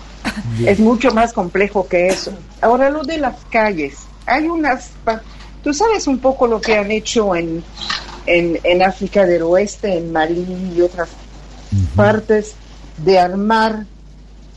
Es 0.65 0.79
mucho 0.79 1.11
más 1.11 1.31
complejo 1.31 1.87
que 1.87 2.07
eso. 2.07 2.31
Ahora 2.59 2.89
lo 2.89 3.03
de 3.03 3.19
las 3.19 3.35
calles. 3.51 3.97
Hay 4.25 4.47
unas... 4.47 4.89
Tú 5.63 5.71
sabes 5.71 6.07
un 6.07 6.17
poco 6.17 6.47
lo 6.47 6.59
que 6.59 6.75
han 6.75 6.89
hecho 6.89 7.35
en, 7.35 7.63
en, 8.25 8.59
en 8.63 8.81
África 8.81 9.27
del 9.27 9.43
Oeste, 9.43 9.95
en 9.95 10.11
Malí 10.11 10.73
y 10.75 10.81
otras 10.81 11.09
partes, 11.95 12.55
de 12.97 13.19
armar, 13.19 13.85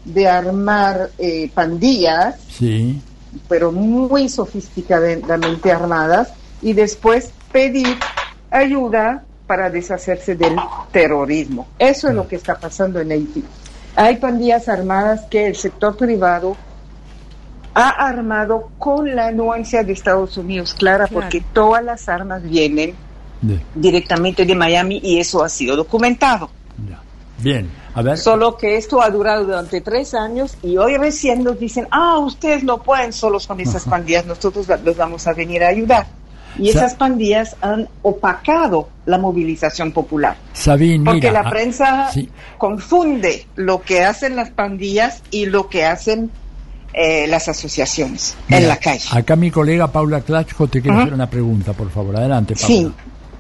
de 0.07 0.29
armar 0.29 1.11
eh, 1.19 1.51
pandillas 1.53 2.37
Sí. 2.49 3.03
pero 3.51 3.71
muy 3.71 4.31
sofisticadamente 4.31 5.71
armadas, 5.71 6.31
y 6.63 6.73
después 6.73 7.33
pedir 7.53 7.99
ayuda 8.51 9.25
para 9.47 9.71
deshacerse 9.71 10.35
del 10.37 10.57
terrorismo. 10.91 11.67
Eso 11.79 12.09
es 12.09 12.15
lo 12.15 12.27
que 12.29 12.37
está 12.37 12.59
pasando 12.59 13.01
en 13.01 13.13
Haití. 13.13 13.45
Hay 13.97 14.17
pandillas 14.17 14.69
armadas 14.69 15.23
que 15.31 15.47
el 15.47 15.57
sector 15.57 15.97
privado 15.97 16.57
ha 17.75 17.89
armado 17.89 18.71
con 18.79 19.15
la 19.15 19.29
anuencia 19.29 19.83
de 19.83 19.93
Estados 19.93 20.37
Unidos, 20.37 20.75
clara, 20.75 21.07
Claro. 21.07 21.21
porque 21.23 21.43
todas 21.53 21.83
las 21.85 22.09
armas 22.09 22.43
vienen 22.43 22.95
De- 23.41 23.61
directamente 23.75 24.45
de 24.45 24.55
Miami 24.55 25.01
y 25.03 25.19
eso 25.19 25.43
ha 25.43 25.49
sido 25.49 25.75
documentado. 25.77 26.51
Bien, 27.39 27.69
a 27.95 28.03
ver. 28.03 28.19
Solo 28.19 28.57
que 28.57 28.77
esto 28.77 29.03
ha 29.03 29.11
durado 29.11 29.45
durante 29.45 29.81
tres 29.81 30.15
años 30.15 30.57
y 30.63 30.77
hoy 30.77 30.97
recién 30.97 31.43
nos 31.43 31.59
dicen, 31.59 31.89
ah, 31.91 32.19
ustedes 32.19 32.63
no 32.63 32.81
pueden 32.83 33.13
solos 33.13 33.49
con 33.49 33.59
esas 33.59 33.85
pandillas, 33.85 34.27
nosotros 34.27 34.69
los 34.85 34.97
vamos 34.97 35.27
a 35.27 35.33
venir 35.33 35.65
a 35.65 35.69
ayudar. 35.69 36.07
Y 36.59 36.73
Sa- 36.73 36.81
esas 36.81 36.95
pandillas 36.95 37.57
han 37.61 37.89
opacado 38.03 38.89
la 39.07 39.19
movilización 39.19 39.93
popular. 39.93 40.37
Sabine, 40.53 41.05
Porque 41.05 41.29
mira, 41.29 41.43
la 41.43 41.49
ah, 41.49 41.51
prensa 41.51 42.11
sí. 42.13 42.29
confunde 42.59 43.47
lo 43.57 43.83
que 43.83 44.05
hacen 44.05 44.37
las 44.37 44.51
pandillas 44.51 45.23
y 45.31 45.47
lo 45.47 45.69
que 45.69 45.85
hacen 45.85 46.31
eh, 46.95 47.27
las 47.27 47.49
asociaciones 47.49 48.37
en 48.49 48.69
la 48.69 48.77
calle. 48.77 49.09
Acá 49.13 49.35
mi 49.35 49.51
colega 49.51 49.91
Paula 49.91 50.21
Klachko 50.21 50.69
te 50.69 50.83
quiere 50.83 50.99
hacer 50.99 51.15
una 51.15 51.29
pregunta, 51.29 51.73
por 51.73 51.91
favor. 51.91 52.17
Adelante, 52.17 52.55
Paula. 52.55 52.67
Sí. 52.67 52.93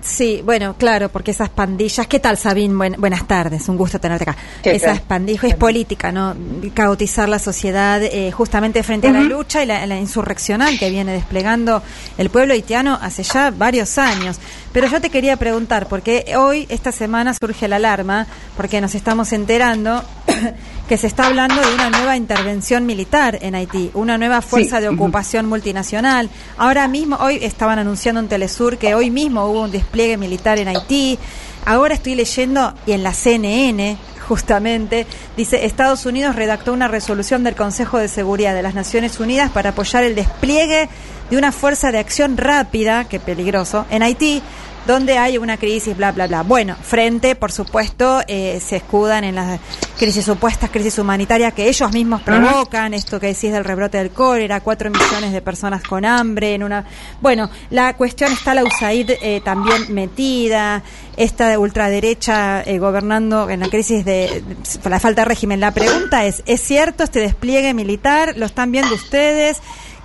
Sí, 0.04 0.42
bueno, 0.44 0.74
claro, 0.76 1.08
porque 1.10 1.30
esas 1.30 1.48
pandillas, 1.48 2.08
¿qué 2.08 2.18
tal 2.18 2.36
Sabine? 2.36 2.74
Buen- 2.74 2.96
buenas 3.00 3.24
tardes, 3.28 3.68
un 3.68 3.76
gusto 3.76 4.00
tenerte 4.00 4.28
acá. 4.28 4.36
¿Qué 4.60 4.72
Esas 4.74 4.98
tal? 4.98 5.06
pandillas 5.06 5.44
es 5.44 5.54
política, 5.54 6.10
¿no? 6.10 6.34
Cautizar 6.74 7.28
la 7.28 7.38
sociedad 7.38 8.02
eh, 8.02 8.32
justamente 8.32 8.82
frente 8.82 9.06
a 9.06 9.12
la 9.12 9.20
lucha 9.20 9.62
y 9.62 9.66
la, 9.66 9.86
la 9.86 9.96
insurreccional 9.98 10.76
que 10.76 10.90
viene 10.90 11.12
desplegando 11.12 11.84
el 12.18 12.30
pueblo 12.30 12.52
haitiano 12.52 12.98
hace 13.00 13.22
ya 13.22 13.52
varios 13.52 13.96
años. 13.96 14.38
Pero 14.72 14.88
yo 14.88 15.00
te 15.00 15.08
quería 15.10 15.36
preguntar, 15.36 15.86
porque 15.86 16.34
hoy, 16.36 16.66
esta 16.68 16.90
semana, 16.90 17.32
surge 17.34 17.68
la 17.68 17.76
alarma, 17.76 18.26
porque 18.56 18.80
nos 18.80 18.94
estamos 18.96 19.32
enterando 19.32 20.02
que 20.88 20.96
se 20.96 21.06
está 21.06 21.26
hablando 21.26 21.60
de 21.60 21.74
una 21.74 21.90
nueva 21.90 22.16
intervención 22.16 22.86
militar 22.86 23.38
en 23.42 23.54
Haití, 23.54 23.90
una 23.94 24.18
nueva 24.18 24.40
fuerza 24.42 24.76
Sí, 24.78 24.82
de 24.82 24.88
ocupación 24.88 25.46
multinacional. 25.46 26.28
Ahora 26.56 26.88
mismo, 26.88 27.16
hoy 27.20 27.38
estaban 27.42 27.78
anunciando 27.78 28.20
en 28.20 28.28
Telesur 28.28 28.78
que 28.78 28.94
hoy 28.94 29.10
mismo 29.10 29.44
hubo 29.46 29.62
un 29.62 29.70
despliegue 29.92 30.16
militar 30.16 30.58
en 30.58 30.68
Haití. 30.68 31.18
Ahora 31.66 31.92
estoy 31.94 32.14
leyendo, 32.14 32.72
y 32.86 32.92
en 32.92 33.02
la 33.02 33.12
CNN, 33.12 33.98
justamente, 34.26 35.06
dice, 35.36 35.66
Estados 35.66 36.06
Unidos 36.06 36.34
redactó 36.34 36.72
una 36.72 36.88
resolución 36.88 37.44
del 37.44 37.54
Consejo 37.54 37.98
de 37.98 38.08
Seguridad 38.08 38.54
de 38.54 38.62
las 38.62 38.74
Naciones 38.74 39.20
Unidas 39.20 39.50
para 39.50 39.70
apoyar 39.70 40.02
el 40.02 40.14
despliegue 40.14 40.88
de 41.28 41.36
una 41.36 41.52
fuerza 41.52 41.92
de 41.92 41.98
acción 41.98 42.38
rápida, 42.38 43.04
que 43.04 43.20
peligroso, 43.20 43.84
en 43.90 44.02
Haití, 44.02 44.42
donde 44.86 45.18
hay 45.18 45.38
una 45.38 45.56
crisis, 45.56 45.96
bla, 45.96 46.12
bla, 46.12 46.26
bla. 46.26 46.42
Bueno, 46.42 46.76
frente, 46.80 47.34
por 47.34 47.52
supuesto, 47.52 48.20
eh, 48.26 48.60
se 48.64 48.76
escudan 48.76 49.24
en 49.24 49.36
las 49.36 49.60
crisis 49.98 50.24
supuestas, 50.24 50.70
crisis 50.70 50.98
humanitarias 50.98 51.52
que 51.52 51.68
ellos 51.68 51.92
mismos 51.92 52.22
provocan, 52.22 52.94
esto 52.94 53.20
que 53.20 53.28
decís 53.28 53.52
del 53.52 53.64
rebrote 53.64 53.98
del 53.98 54.10
cólera, 54.10 54.60
cuatro 54.60 54.90
millones 54.90 55.32
de 55.32 55.40
personas 55.40 55.82
con 55.82 56.04
hambre, 56.04 56.54
en 56.54 56.64
una... 56.64 56.84
Bueno, 57.20 57.50
la 57.70 57.96
cuestión 57.96 58.32
está 58.32 58.54
la 58.54 58.64
USAID 58.64 59.10
eh, 59.22 59.40
también 59.44 59.94
metida, 59.94 60.82
esta 61.16 61.48
de 61.48 61.58
ultraderecha 61.58 62.62
eh, 62.62 62.78
gobernando 62.78 63.48
en 63.50 63.60
la 63.60 63.68
crisis 63.68 64.04
de, 64.04 64.42
de 64.82 64.90
la 64.90 64.98
falta 64.98 65.22
de 65.22 65.28
régimen. 65.28 65.60
La 65.60 65.72
pregunta 65.72 66.24
es, 66.24 66.42
¿es 66.46 66.60
cierto 66.60 67.04
este 67.04 67.20
despliegue 67.20 67.74
militar? 67.74 68.34
¿Lo 68.36 68.46
están 68.46 68.72
viendo 68.72 68.94
ustedes? 68.94 69.60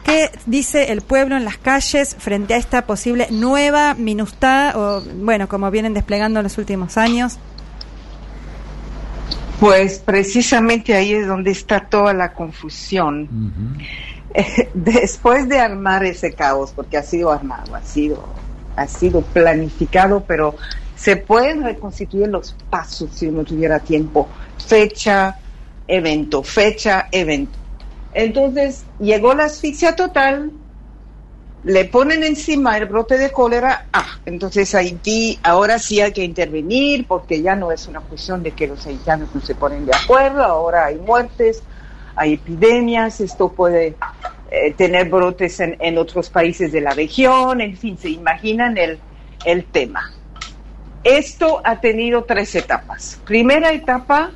¿Qué 0.08 0.32
dice 0.46 0.94
el 0.94 1.02
pueblo 1.02 1.36
en 1.36 1.44
las 1.44 1.58
calles 1.58 2.16
frente 2.18 2.54
a 2.54 2.58
esta 2.58 2.86
posible 2.86 3.28
nueva 3.30 3.94
MINUSTA, 3.94 4.72
o 4.78 5.02
bueno, 5.02 5.50
como 5.50 5.70
vienen 5.70 5.94
desplegando 5.94 6.40
en 6.40 6.46
los 6.46 6.58
últimos 6.58 6.96
años? 6.98 7.38
Pues 9.60 10.00
precisamente 10.00 10.94
ahí 10.94 11.12
es 11.12 11.28
donde 11.28 11.52
está 11.52 11.82
toda 11.82 12.14
la 12.14 12.32
confusión. 12.32 13.76
Eh, 14.34 14.70
Después 14.74 15.50
de 15.50 15.60
armar 15.60 16.06
ese 16.06 16.32
caos, 16.32 16.72
porque 16.74 16.96
ha 16.96 17.04
sido 17.04 17.30
armado, 17.30 17.76
ha 17.76 17.84
sido, 17.84 18.24
ha 18.78 18.88
sido 18.88 19.20
planificado, 19.20 20.24
pero 20.26 20.56
se 20.96 21.18
pueden 21.18 21.64
reconstituir 21.64 22.30
los 22.30 22.56
pasos 22.70 23.10
si 23.14 23.28
uno 23.28 23.44
tuviera 23.44 23.80
tiempo. 23.82 24.30
Fecha, 24.58 25.38
evento, 25.86 26.44
fecha, 26.44 27.10
evento. 27.12 27.67
Entonces 28.18 28.84
llegó 29.00 29.36
la 29.36 29.46
asfixia 29.46 29.96
total, 29.96 30.52
le 31.64 31.86
ponen 31.86 32.24
encima 32.24 32.76
el 32.76 32.88
brote 32.88 33.16
de 33.16 33.30
cólera, 33.30 33.86
ah, 33.94 34.08
entonces 34.26 34.74
Haití 34.74 35.38
ahora 35.44 35.78
sí 35.78 36.02
hay 36.02 36.12
que 36.14 36.24
intervenir 36.24 37.06
porque 37.06 37.44
ya 37.44 37.56
no 37.56 37.72
es 37.72 37.88
una 37.88 38.00
cuestión 38.00 38.42
de 38.42 38.54
que 38.54 38.66
los 38.66 38.84
haitianos 38.88 39.30
no 39.36 39.42
se 39.42 39.54
ponen 39.54 39.86
de 39.86 39.96
acuerdo, 39.96 40.44
ahora 40.44 40.88
hay 40.88 40.96
muertes, 40.96 41.62
hay 42.16 42.34
epidemias, 42.34 43.22
esto 43.22 43.50
puede 43.50 43.96
eh, 44.50 44.74
tener 44.76 45.12
brotes 45.12 45.60
en, 45.60 45.78
en 45.80 46.00
otros 46.00 46.32
países 46.32 46.72
de 46.72 46.82
la 46.82 46.96
región, 46.96 47.62
en 47.62 47.78
fin, 47.78 48.00
se 48.00 48.10
imaginan 48.10 48.80
el, 48.80 48.98
el 49.46 49.64
tema. 49.66 50.12
Esto 51.04 51.62
ha 51.64 51.80
tenido 51.80 52.24
tres 52.24 52.56
etapas. 52.56 53.22
Primera 53.26 53.74
etapa, 53.74 54.32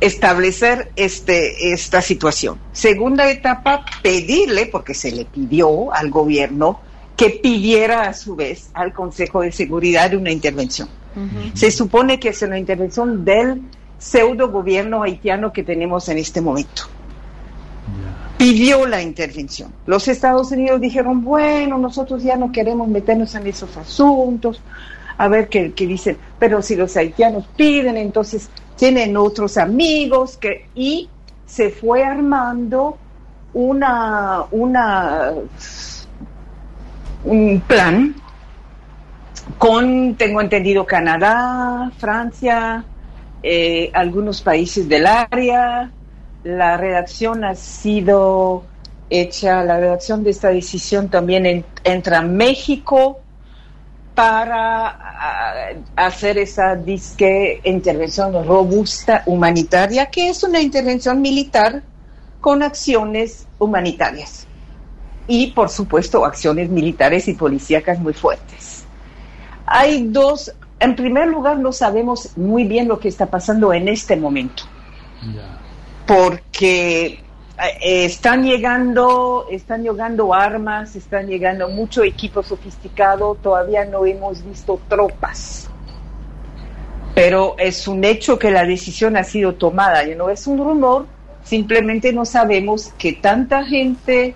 establecer 0.00 0.90
este, 0.96 1.72
esta 1.72 2.00
situación. 2.00 2.58
Segunda 2.72 3.30
etapa, 3.30 3.84
pedirle, 4.02 4.66
porque 4.66 4.94
se 4.94 5.12
le 5.12 5.24
pidió 5.24 5.92
al 5.92 6.10
gobierno, 6.10 6.80
que 7.16 7.30
pidiera 7.30 8.04
a 8.04 8.14
su 8.14 8.34
vez 8.34 8.70
al 8.72 8.94
Consejo 8.94 9.42
de 9.42 9.52
Seguridad 9.52 10.14
una 10.14 10.32
intervención. 10.32 10.88
Se 11.54 11.70
supone 11.70 12.20
que 12.20 12.28
es 12.28 12.40
una 12.42 12.58
intervención 12.58 13.24
del 13.24 13.60
pseudo 13.98 14.50
gobierno 14.50 15.02
haitiano 15.02 15.52
que 15.52 15.62
tenemos 15.62 16.08
en 16.08 16.18
este 16.18 16.40
momento. 16.40 16.84
Pidió 18.38 18.86
la 18.86 19.02
intervención. 19.02 19.70
Los 19.84 20.08
Estados 20.08 20.50
Unidos 20.52 20.80
dijeron, 20.80 21.22
bueno, 21.22 21.76
nosotros 21.76 22.22
ya 22.22 22.36
no 22.36 22.52
queremos 22.52 22.88
meternos 22.88 23.34
en 23.34 23.46
esos 23.46 23.76
asuntos. 23.76 24.62
A 25.20 25.28
ver 25.28 25.48
qué 25.50 25.70
dicen. 25.76 26.16
Pero 26.38 26.62
si 26.62 26.76
los 26.76 26.96
haitianos 26.96 27.44
piden, 27.54 27.98
entonces 27.98 28.48
tienen 28.76 29.18
otros 29.18 29.58
amigos 29.58 30.38
que 30.38 30.66
y 30.74 31.10
se 31.44 31.68
fue 31.68 32.02
armando 32.02 32.96
una 33.52 34.44
una 34.50 35.32
un 37.24 37.60
plan 37.66 38.14
con 39.58 40.14
tengo 40.14 40.40
entendido 40.40 40.86
Canadá, 40.86 41.90
Francia, 41.98 42.82
eh, 43.42 43.90
algunos 43.92 44.40
países 44.40 44.88
del 44.88 45.06
área. 45.06 45.90
La 46.44 46.78
redacción 46.78 47.44
ha 47.44 47.54
sido 47.54 48.62
hecha, 49.10 49.62
la 49.64 49.76
redacción 49.78 50.24
de 50.24 50.30
esta 50.30 50.48
decisión 50.48 51.10
también 51.10 51.44
en- 51.44 51.64
entra 51.84 52.22
México 52.22 53.18
para 54.20 54.88
ah, 54.88 55.54
hacer 55.96 56.36
esa 56.36 56.76
disque 56.76 57.62
intervención 57.64 58.44
robusta 58.44 59.22
humanitaria, 59.24 60.10
que 60.10 60.28
es 60.28 60.42
una 60.42 60.60
intervención 60.60 61.22
militar 61.22 61.82
con 62.38 62.62
acciones 62.62 63.46
humanitarias. 63.58 64.46
Y, 65.26 65.52
por 65.52 65.70
supuesto, 65.70 66.26
acciones 66.26 66.68
militares 66.68 67.28
y 67.28 67.32
policíacas 67.32 67.98
muy 67.98 68.12
fuertes. 68.12 68.84
Hay 69.64 70.08
dos, 70.08 70.52
en 70.80 70.96
primer 70.96 71.28
lugar, 71.28 71.58
no 71.58 71.72
sabemos 71.72 72.36
muy 72.36 72.64
bien 72.64 72.88
lo 72.88 73.00
que 73.00 73.08
está 73.08 73.24
pasando 73.24 73.72
en 73.72 73.88
este 73.88 74.16
momento, 74.16 74.64
porque 76.06 77.24
eh, 77.66 78.04
están 78.04 78.44
llegando, 78.44 79.46
están 79.50 79.82
llegando 79.82 80.32
armas, 80.32 80.96
están 80.96 81.26
llegando 81.26 81.68
mucho 81.68 82.02
equipo 82.02 82.42
sofisticado, 82.42 83.36
todavía 83.42 83.84
no 83.84 84.06
hemos 84.06 84.44
visto 84.44 84.80
tropas. 84.88 85.68
Pero 87.14 87.56
es 87.58 87.86
un 87.88 88.04
hecho 88.04 88.38
que 88.38 88.50
la 88.50 88.64
decisión 88.64 89.16
ha 89.16 89.24
sido 89.24 89.54
tomada, 89.54 90.04
y 90.04 90.14
no 90.14 90.30
es 90.30 90.46
un 90.46 90.58
rumor, 90.58 91.06
simplemente 91.44 92.12
no 92.12 92.24
sabemos 92.24 92.92
que 92.96 93.12
tanta 93.12 93.64
gente, 93.64 94.34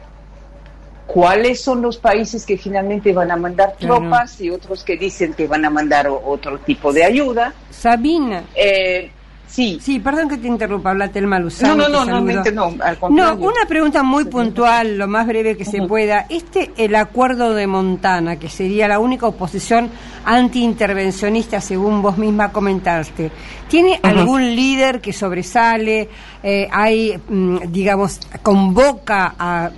cuáles 1.06 1.62
son 1.62 1.82
los 1.82 1.96
países 1.96 2.44
que 2.44 2.58
finalmente 2.58 3.12
van 3.12 3.30
a 3.30 3.36
mandar 3.36 3.76
tropas 3.78 4.40
y 4.40 4.50
otros 4.50 4.82
que 4.84 4.96
dicen 4.96 5.34
que 5.34 5.46
van 5.46 5.64
a 5.64 5.70
mandar 5.70 6.08
otro 6.08 6.58
tipo 6.58 6.92
de 6.92 7.04
ayuda. 7.04 7.54
Sabina. 7.70 8.44
Eh, 8.54 9.10
sí. 9.54 9.78
Sí, 9.80 10.00
perdón 10.00 10.28
que 10.28 10.38
te 10.38 10.48
interrumpa, 10.48 10.90
habla 10.90 11.08
Telma 11.08 11.38
Luzano. 11.38 11.76
No, 11.76 11.88
no, 11.88 12.00
no, 12.00 12.04
realmente 12.04 12.52
no, 12.52 12.74
al 12.82 12.98
No, 13.10 13.34
una 13.36 13.66
pregunta 13.68 14.02
muy 14.02 14.24
puntual, 14.24 14.98
lo 14.98 15.06
más 15.06 15.26
breve 15.26 15.56
que 15.56 15.64
se 15.64 15.82
pueda. 15.82 16.26
Este, 16.28 16.72
el 16.76 16.94
acuerdo 16.96 17.54
de 17.54 17.66
Montana, 17.66 18.36
que 18.36 18.48
sería 18.48 18.88
la 18.88 18.98
única 18.98 19.26
oposición 19.26 19.90
antiintervencionista, 20.24 21.60
según 21.60 22.02
vos 22.02 22.18
misma 22.18 22.50
comentaste, 22.50 23.30
¿tiene 23.68 24.00
algún 24.02 24.56
líder 24.56 25.00
que 25.00 25.12
sobresale? 25.12 26.08
Eh, 26.42 26.68
hay, 26.70 27.20
mm, 27.28 27.70
digamos, 27.70 28.20
convoca 28.42 29.34
a, 29.38 29.70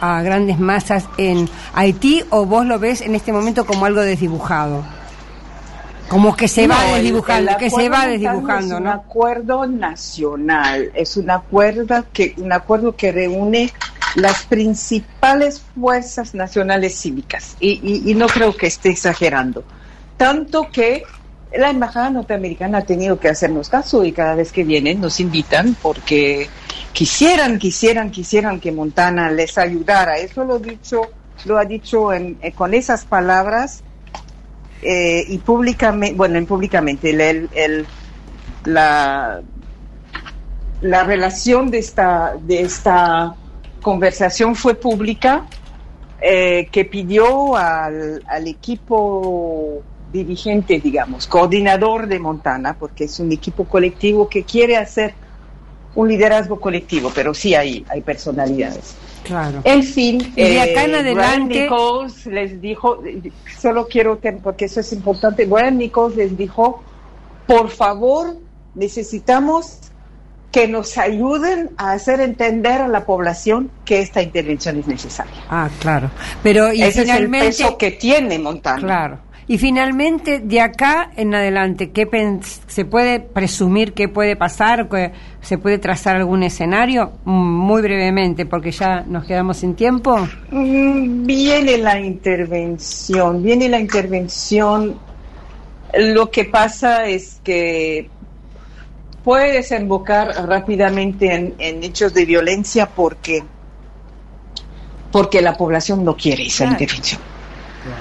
a 0.00 0.22
grandes 0.22 0.58
masas 0.58 1.08
en 1.16 1.48
Haití 1.72 2.22
o 2.30 2.44
vos 2.44 2.66
lo 2.66 2.78
ves 2.78 3.00
en 3.00 3.14
este 3.14 3.32
momento 3.32 3.64
como 3.64 3.86
algo 3.86 4.00
desdibujado? 4.00 4.84
Como 6.08 6.36
que 6.36 6.48
se 6.48 6.66
va 6.66 6.86
No, 6.86 6.94
desdibujando, 6.94 7.50
el 7.52 7.56
que 7.56 7.70
se 7.70 7.88
va 7.88 8.06
desdibujando, 8.06 8.74
es 8.74 8.80
un 8.80 8.84
¿no? 8.84 8.92
acuerdo 8.92 9.66
nacional, 9.66 10.92
es 10.94 11.16
un 11.16 11.30
acuerdo 11.30 12.04
que 12.12 12.34
un 12.36 12.52
acuerdo 12.52 12.94
que 12.94 13.10
reúne 13.10 13.72
las 14.14 14.44
principales 14.44 15.62
fuerzas 15.74 16.34
nacionales 16.34 17.00
cívicas 17.00 17.56
y, 17.58 17.80
y- 17.82 18.10
y 18.10 18.14
no 18.14 18.26
creo 18.26 18.54
que 18.56 18.66
esté 18.66 18.90
exagerando, 18.90 19.64
tanto 20.16 20.68
que 20.70 21.02
la 21.56 21.70
embajada 21.70 22.10
norteamericana 22.10 22.78
ha 22.78 22.82
tenido 22.82 23.18
que 23.18 23.28
hacernos 23.28 23.68
caso 23.68 24.04
y 24.04 24.12
cada 24.12 24.34
vez 24.34 24.52
que 24.52 24.62
vienen 24.64 25.00
nos 25.00 25.20
invitan 25.20 25.74
porque 25.80 26.48
quisieran, 26.92 27.58
quisieran, 27.58 28.10
quisieran 28.10 28.60
que 28.60 28.72
Montana 28.72 29.30
les 29.30 29.56
ayudara. 29.56 30.16
Eso 30.18 30.44
lo 30.44 30.58
dicho, 30.58 31.00
lo 31.44 31.56
ha 31.58 31.64
dicho 31.64 32.12
en- 32.12 32.38
eh, 32.42 32.52
con 32.52 32.74
esas 32.74 33.04
palabras 33.04 33.82
eh, 34.84 35.24
y 35.28 35.38
públicamente, 35.38 36.14
bueno, 36.14 36.36
en 36.38 36.46
públicamente, 36.46 37.10
el- 37.10 37.48
el- 37.54 37.86
la, 38.66 39.40
la 40.82 41.04
relación 41.04 41.70
de 41.70 41.78
esta, 41.78 42.34
de 42.40 42.60
esta 42.62 43.34
conversación 43.82 44.54
fue 44.54 44.74
pública, 44.74 45.46
eh, 46.20 46.68
que 46.70 46.84
pidió 46.84 47.56
al, 47.56 48.22
al 48.28 48.46
equipo 48.46 49.82
dirigente, 50.12 50.80
digamos, 50.80 51.26
coordinador 51.26 52.06
de 52.06 52.18
Montana, 52.18 52.76
porque 52.78 53.04
es 53.04 53.18
un 53.20 53.32
equipo 53.32 53.64
colectivo 53.64 54.28
que 54.28 54.44
quiere 54.44 54.76
hacer 54.76 55.14
un 55.94 56.08
liderazgo 56.08 56.60
colectivo, 56.60 57.10
pero 57.14 57.34
sí 57.34 57.54
hay, 57.54 57.84
hay 57.88 58.00
personalidades. 58.00 58.96
Claro. 59.24 59.60
En 59.64 59.82
fin, 59.82 60.32
Y 60.36 60.42
de 60.42 60.60
acá 60.60 60.84
en 60.84 60.94
eh, 60.94 60.98
adelante- 60.98 61.62
Nichols 61.62 62.26
les 62.26 62.60
dijo, 62.60 63.02
solo 63.58 63.88
quiero, 63.88 64.20
porque 64.42 64.66
eso 64.66 64.80
es 64.80 64.92
importante, 64.92 65.46
Brian 65.46 65.78
Nichols 65.78 66.14
les 66.16 66.36
dijo, 66.36 66.82
por 67.46 67.70
favor, 67.70 68.36
necesitamos 68.74 69.78
que 70.52 70.68
nos 70.68 70.96
ayuden 70.98 71.70
a 71.76 71.92
hacer 71.92 72.20
entender 72.20 72.80
a 72.80 72.86
la 72.86 73.04
población 73.04 73.72
que 73.84 74.00
esta 74.00 74.22
intervención 74.22 74.78
es 74.78 74.86
necesaria. 74.86 75.34
Ah, 75.50 75.68
claro. 75.80 76.10
Pero 76.44 76.72
y 76.72 76.80
Ese 76.82 77.02
finalmente 77.02 77.48
es 77.48 77.58
el 77.60 77.66
peso 77.66 77.76
que 77.78 77.90
tiene 77.90 78.38
Montana. 78.38 78.78
Claro. 78.80 79.18
Y 79.46 79.58
finalmente, 79.58 80.40
de 80.40 80.60
acá 80.60 81.10
en 81.16 81.34
adelante, 81.34 81.90
¿qué 81.90 82.08
¿se 82.66 82.84
puede 82.86 83.20
presumir 83.20 83.92
qué 83.92 84.08
puede 84.08 84.36
pasar? 84.36 84.88
¿Que 84.88 85.12
¿Se 85.42 85.58
puede 85.58 85.78
trazar 85.78 86.16
algún 86.16 86.42
escenario? 86.42 87.12
Muy 87.24 87.82
brevemente, 87.82 88.46
porque 88.46 88.70
ya 88.70 89.02
nos 89.06 89.26
quedamos 89.26 89.58
sin 89.58 89.74
tiempo. 89.74 90.16
Mm, 90.50 91.26
Viene 91.26 91.76
la 91.76 92.00
intervención, 92.00 93.42
viene 93.42 93.68
la 93.68 93.78
intervención. 93.78 94.98
Lo 95.98 96.30
que 96.30 96.46
pasa 96.46 97.06
es 97.06 97.40
que 97.44 98.08
puede 99.22 99.52
desembocar 99.52 100.28
rápidamente 100.48 101.34
en, 101.34 101.54
en 101.58 101.84
hechos 101.84 102.14
de 102.14 102.24
violencia 102.24 102.86
porque, 102.86 103.42
porque 105.12 105.42
la 105.42 105.54
población 105.54 106.02
no 106.02 106.16
quiere 106.16 106.46
esa 106.46 106.64
intervención. 106.64 107.33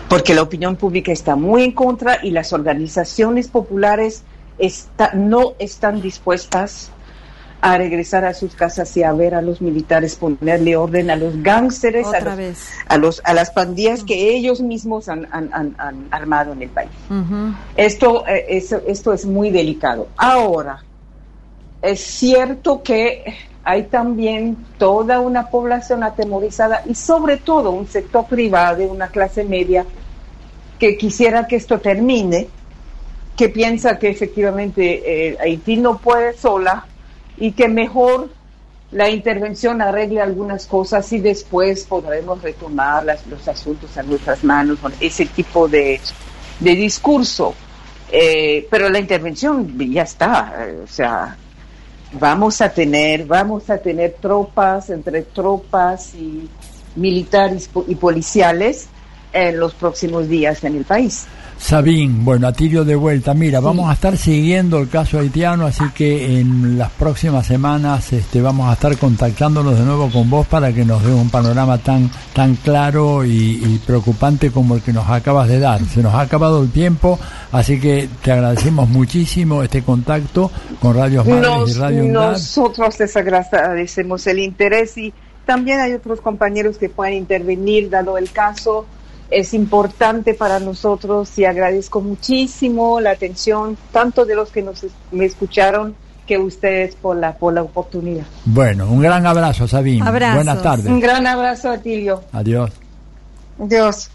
Porque 0.09 0.33
la 0.33 0.41
opinión 0.41 0.75
pública 0.75 1.11
está 1.11 1.35
muy 1.35 1.63
en 1.63 1.71
contra 1.73 2.19
y 2.23 2.31
las 2.31 2.53
organizaciones 2.53 3.47
populares 3.47 4.23
está- 4.57 5.11
no 5.13 5.53
están 5.59 6.01
dispuestas 6.01 6.91
a 7.61 7.77
regresar 7.77 8.25
a 8.25 8.33
sus 8.33 8.55
casas 8.55 8.95
y 8.97 9.03
a 9.03 9.13
ver 9.13 9.33
a 9.35 9.41
los 9.41 9.61
militares 9.61 10.15
ponerle 10.15 10.75
orden 10.75 11.09
a 11.09 11.15
los 11.15 11.41
gángsteres, 11.41 12.05
a, 12.07 12.11
los- 12.11 12.19
a, 12.87 12.97
los, 12.97 13.21
a 13.23 13.33
las 13.33 13.51
pandillas 13.51 14.03
que 14.03 14.35
ellos 14.35 14.59
mismos 14.59 15.07
han, 15.07 15.27
han- 15.31 15.49
han- 15.53 15.75
han 15.77 16.07
armado 16.11 16.51
en 16.51 16.61
el 16.63 16.69
país. 16.69 16.91
Esto, 17.75 18.27
eh, 18.27 18.45
eso- 18.49 18.81
esto 18.85 19.13
es 19.13 19.25
muy 19.25 19.49
delicado. 19.49 20.09
Ahora, 20.17 20.83
es 21.81 22.01
cierto 22.01 22.83
que 22.83 23.23
hay 23.63 23.83
también 23.83 24.57
toda 24.77 25.19
una 25.19 25.47
población 25.49 26.03
atemorizada 26.03 26.81
y 26.85 26.95
sobre 26.95 27.37
todo 27.37 27.71
un 27.71 27.87
sector 27.87 28.25
privado 28.25 28.83
una 28.83 29.07
clase 29.07 29.43
media 29.43 29.85
que 30.79 30.97
quisiera 30.97 31.47
que 31.47 31.55
esto 31.55 31.79
termine, 31.79 32.47
que 33.37 33.49
piensa 33.49 33.97
que 33.97 34.09
efectivamente 34.09 35.29
eh, 35.29 35.37
Haití 35.39 35.77
no 35.77 35.97
puede 35.97 36.33
sola 36.37 36.85
y 37.37 37.53
que 37.53 37.67
mejor 37.69 38.29
la 38.91 39.09
intervención 39.09 39.81
arregle 39.81 40.21
algunas 40.21 40.67
cosas 40.67 41.11
y 41.13 41.19
después 41.19 41.85
podremos 41.85 42.41
retomar 42.41 43.03
las- 43.05 43.25
los 43.27 43.47
asuntos 43.47 43.97
a 43.97 44.03
nuestras 44.03 44.43
manos, 44.43 44.77
con 44.79 44.93
ese 44.99 45.25
tipo 45.25 45.67
de, 45.67 45.99
de 46.59 46.75
discurso. 46.75 47.55
Eh, 48.11 48.67
pero 48.69 48.89
la 48.89 48.99
intervención 48.99 49.75
ya 49.91 50.03
está, 50.03 50.53
eh, 50.67 50.81
o 50.83 50.87
sea, 50.87 51.35
vamos 52.19 52.61
a 52.61 52.69
tener, 52.69 53.25
vamos 53.25 53.69
a 53.69 53.77
tener 53.77 54.15
tropas, 54.19 54.89
entre 54.89 55.23
tropas 55.23 56.13
y 56.15 56.49
militares 56.95 57.69
y 57.87 57.95
policiales 57.95 58.87
en 59.31 59.59
los 59.59 59.73
próximos 59.73 60.27
días 60.29 60.63
en 60.63 60.75
el 60.75 60.85
país. 60.85 61.25
Sabín, 61.63 62.25
bueno, 62.25 62.47
Atilio 62.47 62.83
de 62.83 62.93
vuelta. 62.93 63.33
Mira, 63.33 63.61
vamos 63.61 63.89
a 63.89 63.93
estar 63.93 64.17
siguiendo 64.17 64.79
el 64.79 64.89
caso 64.89 65.17
haitiano, 65.17 65.65
así 65.65 65.85
que 65.95 66.39
en 66.41 66.77
las 66.77 66.91
próximas 66.91 67.47
semanas 67.47 68.11
este, 68.11 68.41
vamos 68.41 68.69
a 68.69 68.73
estar 68.73 68.97
contactándonos 68.97 69.79
de 69.79 69.85
nuevo 69.85 70.09
con 70.11 70.29
vos 70.29 70.45
para 70.45 70.73
que 70.73 70.83
nos 70.83 71.01
dé 71.05 71.13
un 71.13 71.29
panorama 71.29 71.77
tan 71.77 72.11
tan 72.33 72.55
claro 72.55 73.23
y, 73.23 73.31
y 73.63 73.81
preocupante 73.87 74.51
como 74.51 74.75
el 74.75 74.81
que 74.81 74.91
nos 74.91 75.09
acabas 75.09 75.47
de 75.47 75.59
dar. 75.59 75.79
Se 75.85 76.03
nos 76.03 76.13
ha 76.13 76.19
acabado 76.19 76.61
el 76.63 76.69
tiempo, 76.69 77.17
así 77.53 77.79
que 77.79 78.09
te 78.21 78.33
agradecemos 78.33 78.89
muchísimo 78.89 79.63
este 79.63 79.83
contacto 79.83 80.51
con 80.81 80.97
Radios 80.97 81.25
Madres 81.25 81.47
Nos- 81.49 81.69
y 81.69 81.79
Radio 81.79 82.03
nosotros 82.03 82.99
les 82.99 83.15
agradecemos 83.15 84.27
el 84.27 84.39
interés 84.39 84.97
y 84.97 85.13
también 85.45 85.79
hay 85.79 85.93
otros 85.93 86.19
compañeros 86.19 86.77
que 86.77 86.89
pueden 86.89 87.13
intervenir 87.13 87.89
dado 87.89 88.17
el 88.17 88.29
caso. 88.31 88.85
Es 89.33 89.53
importante 89.53 90.33
para 90.33 90.59
nosotros 90.59 91.37
y 91.37 91.45
agradezco 91.45 92.01
muchísimo 92.01 92.99
la 92.99 93.11
atención 93.11 93.77
tanto 93.91 94.25
de 94.25 94.35
los 94.35 94.49
que 94.49 94.61
nos 94.61 94.85
me 95.11 95.25
escucharon 95.25 95.95
que 96.27 96.37
ustedes 96.37 96.95
por 96.95 97.17
la 97.17 97.35
por 97.35 97.53
la 97.53 97.63
oportunidad. 97.63 98.25
Bueno, 98.45 98.87
un 98.87 99.01
gran 99.01 99.25
abrazo, 99.25 99.67
Sabine. 99.67 100.07
Abrazos. 100.07 100.35
Buenas 100.35 100.61
tardes. 100.61 100.85
Un 100.85 100.99
gran 100.99 101.25
abrazo, 101.27 101.69
Atilio. 101.69 102.23
Adiós. 102.31 102.71
Adiós. 103.59 104.09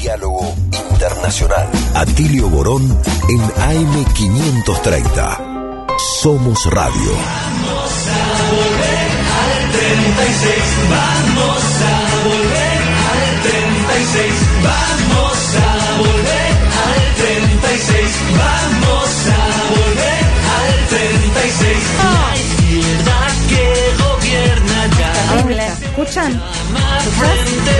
Diálogo 0.00 0.54
Internacional. 0.90 1.68
Atilio 1.94 2.48
Borón 2.48 2.82
en 3.28 3.40
AM530. 3.40 5.86
Somos 6.20 6.64
Radio. 6.66 7.12
Vamos 7.12 8.08
a 8.08 8.50
volver 8.50 9.10
al 9.38 9.72
36. 9.72 10.54
Vamos 10.90 11.62
a 11.82 11.94
volver 12.24 12.82
al 13.12 13.42
36. 13.42 14.41
Vamos 14.62 15.38
a 15.56 15.98
volver 15.98 16.52
al 16.86 17.14
36. 17.16 18.10
Vamos 18.38 19.10
a 19.28 19.42
volver 19.74 20.24
al 20.58 20.70
36. 20.88 21.78
La 21.98 22.36
izquierda 22.36 23.18
que 23.48 23.64
gobierna 24.02 24.86
ya. 24.98 25.12
Terrible. 25.36 25.66
¿Escuchan? 25.66 26.42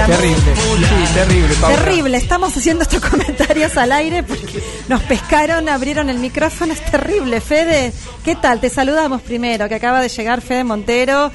Terrible, 0.07 0.55
sí, 0.57 1.15
terrible. 1.15 1.55
Paula. 1.61 1.77
Terrible, 1.77 2.17
estamos 2.19 2.57
haciendo 2.57 2.83
estos 2.83 3.01
comentarios 3.11 3.77
al 3.77 3.93
aire 3.93 4.23
porque 4.23 4.63
nos 4.89 5.03
pescaron, 5.03 5.69
abrieron 5.69 6.11
el 6.11 6.19
micrófono, 6.19 6.73
es 6.73 6.85
terrible. 6.85 7.41
Fede, 7.41 7.93
¿qué 8.25 8.35
tal? 8.35 8.61
Te 8.61 8.69
saludamos 8.69 9.23
primero, 9.23 9.69
que 9.69 9.77
acaba 9.77 10.01
de 10.01 10.09
llegar 10.09 10.41
Fede 10.41 10.65
Montero. 10.65 11.31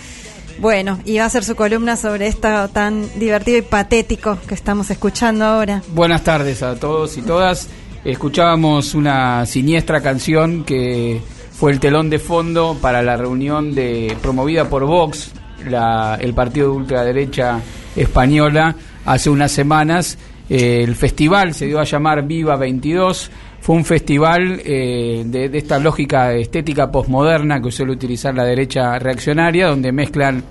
Bueno, 0.60 1.00
y 1.06 1.18
va 1.18 1.24
a 1.24 1.28
hacer 1.28 1.44
su 1.44 1.56
columna 1.56 1.96
sobre 1.96 2.28
esto 2.28 2.68
tan 2.70 3.08
divertido 3.20 3.60
y 3.60 3.62
patético 3.62 4.40
que 4.48 4.56
estamos 4.56 4.90
escuchando 4.90 5.46
ahora. 5.46 5.84
Buenas 5.94 6.24
tardes 6.24 6.64
a 6.64 6.76
todos 6.76 7.16
y 7.18 7.22
todas. 7.22 7.70
Escuchábamos 8.04 8.96
una 8.96 9.46
siniestra 9.46 10.02
canción 10.02 10.64
que 10.64 11.22
fue 11.52 11.72
el 11.72 11.80
telón 11.80 12.10
de 12.10 12.18
fondo 12.20 12.76
para 12.82 13.02
la 13.04 13.18
reunión 13.18 13.76
de 13.76 14.16
promovida 14.22 14.68
por 14.70 14.86
Vox, 14.86 15.32
la- 15.68 16.18
el 16.20 16.34
partido 16.34 16.72
de 16.72 16.78
ultraderecha 16.78 17.60
española, 17.96 18.76
hace 19.06 19.30
unas 19.30 19.52
semanas. 19.52 20.18
Eh, 20.50 20.84
el 20.84 20.96
festival 20.96 21.54
se 21.54 21.66
dio 21.68 21.80
a 21.80 21.84
llamar 21.84 22.26
Viva 22.26 22.56
22. 22.56 23.30
Fue 23.60 23.76
un 23.76 23.86
festival 23.86 24.62
eh, 24.64 25.24
de, 25.26 25.50
de 25.50 25.58
esta 25.58 25.80
lógica 25.80 26.34
estética 26.34 26.90
posmoderna 26.92 27.62
que 27.62 27.72
suele 27.72 27.92
utilizar 27.92 28.34
la 28.34 28.46
derecha 28.46 28.98
reaccionaria, 29.00 29.68
donde 29.68 29.92
mezclan 29.92 30.44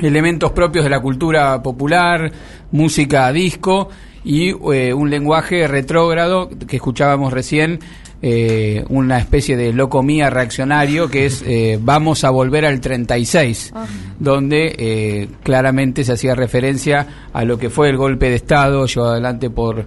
elementos 0.00 0.52
propios 0.52 0.84
de 0.84 0.90
la 0.90 1.00
cultura 1.00 1.62
popular, 1.62 2.32
música 2.72 3.32
disco 3.32 3.88
y 4.24 4.50
eh, 4.72 4.92
un 4.92 5.10
lenguaje 5.10 5.66
retrógrado 5.66 6.50
que 6.66 6.76
escuchábamos 6.76 7.32
recién, 7.32 7.80
eh, 8.22 8.84
una 8.90 9.18
especie 9.18 9.56
de 9.56 9.72
locomía 9.72 10.28
reaccionario 10.28 11.08
que 11.08 11.24
es 11.24 11.42
eh, 11.46 11.78
vamos 11.80 12.22
a 12.24 12.30
volver 12.30 12.66
al 12.66 12.78
36, 12.78 13.72
donde 14.18 14.74
eh, 14.76 15.28
claramente 15.42 16.04
se 16.04 16.12
hacía 16.12 16.34
referencia 16.34 17.06
a 17.32 17.44
lo 17.44 17.58
que 17.58 17.70
fue 17.70 17.88
el 17.88 17.96
golpe 17.96 18.28
de 18.28 18.36
Estado 18.36 18.84
llevado 18.84 19.12
adelante 19.12 19.48
por 19.48 19.86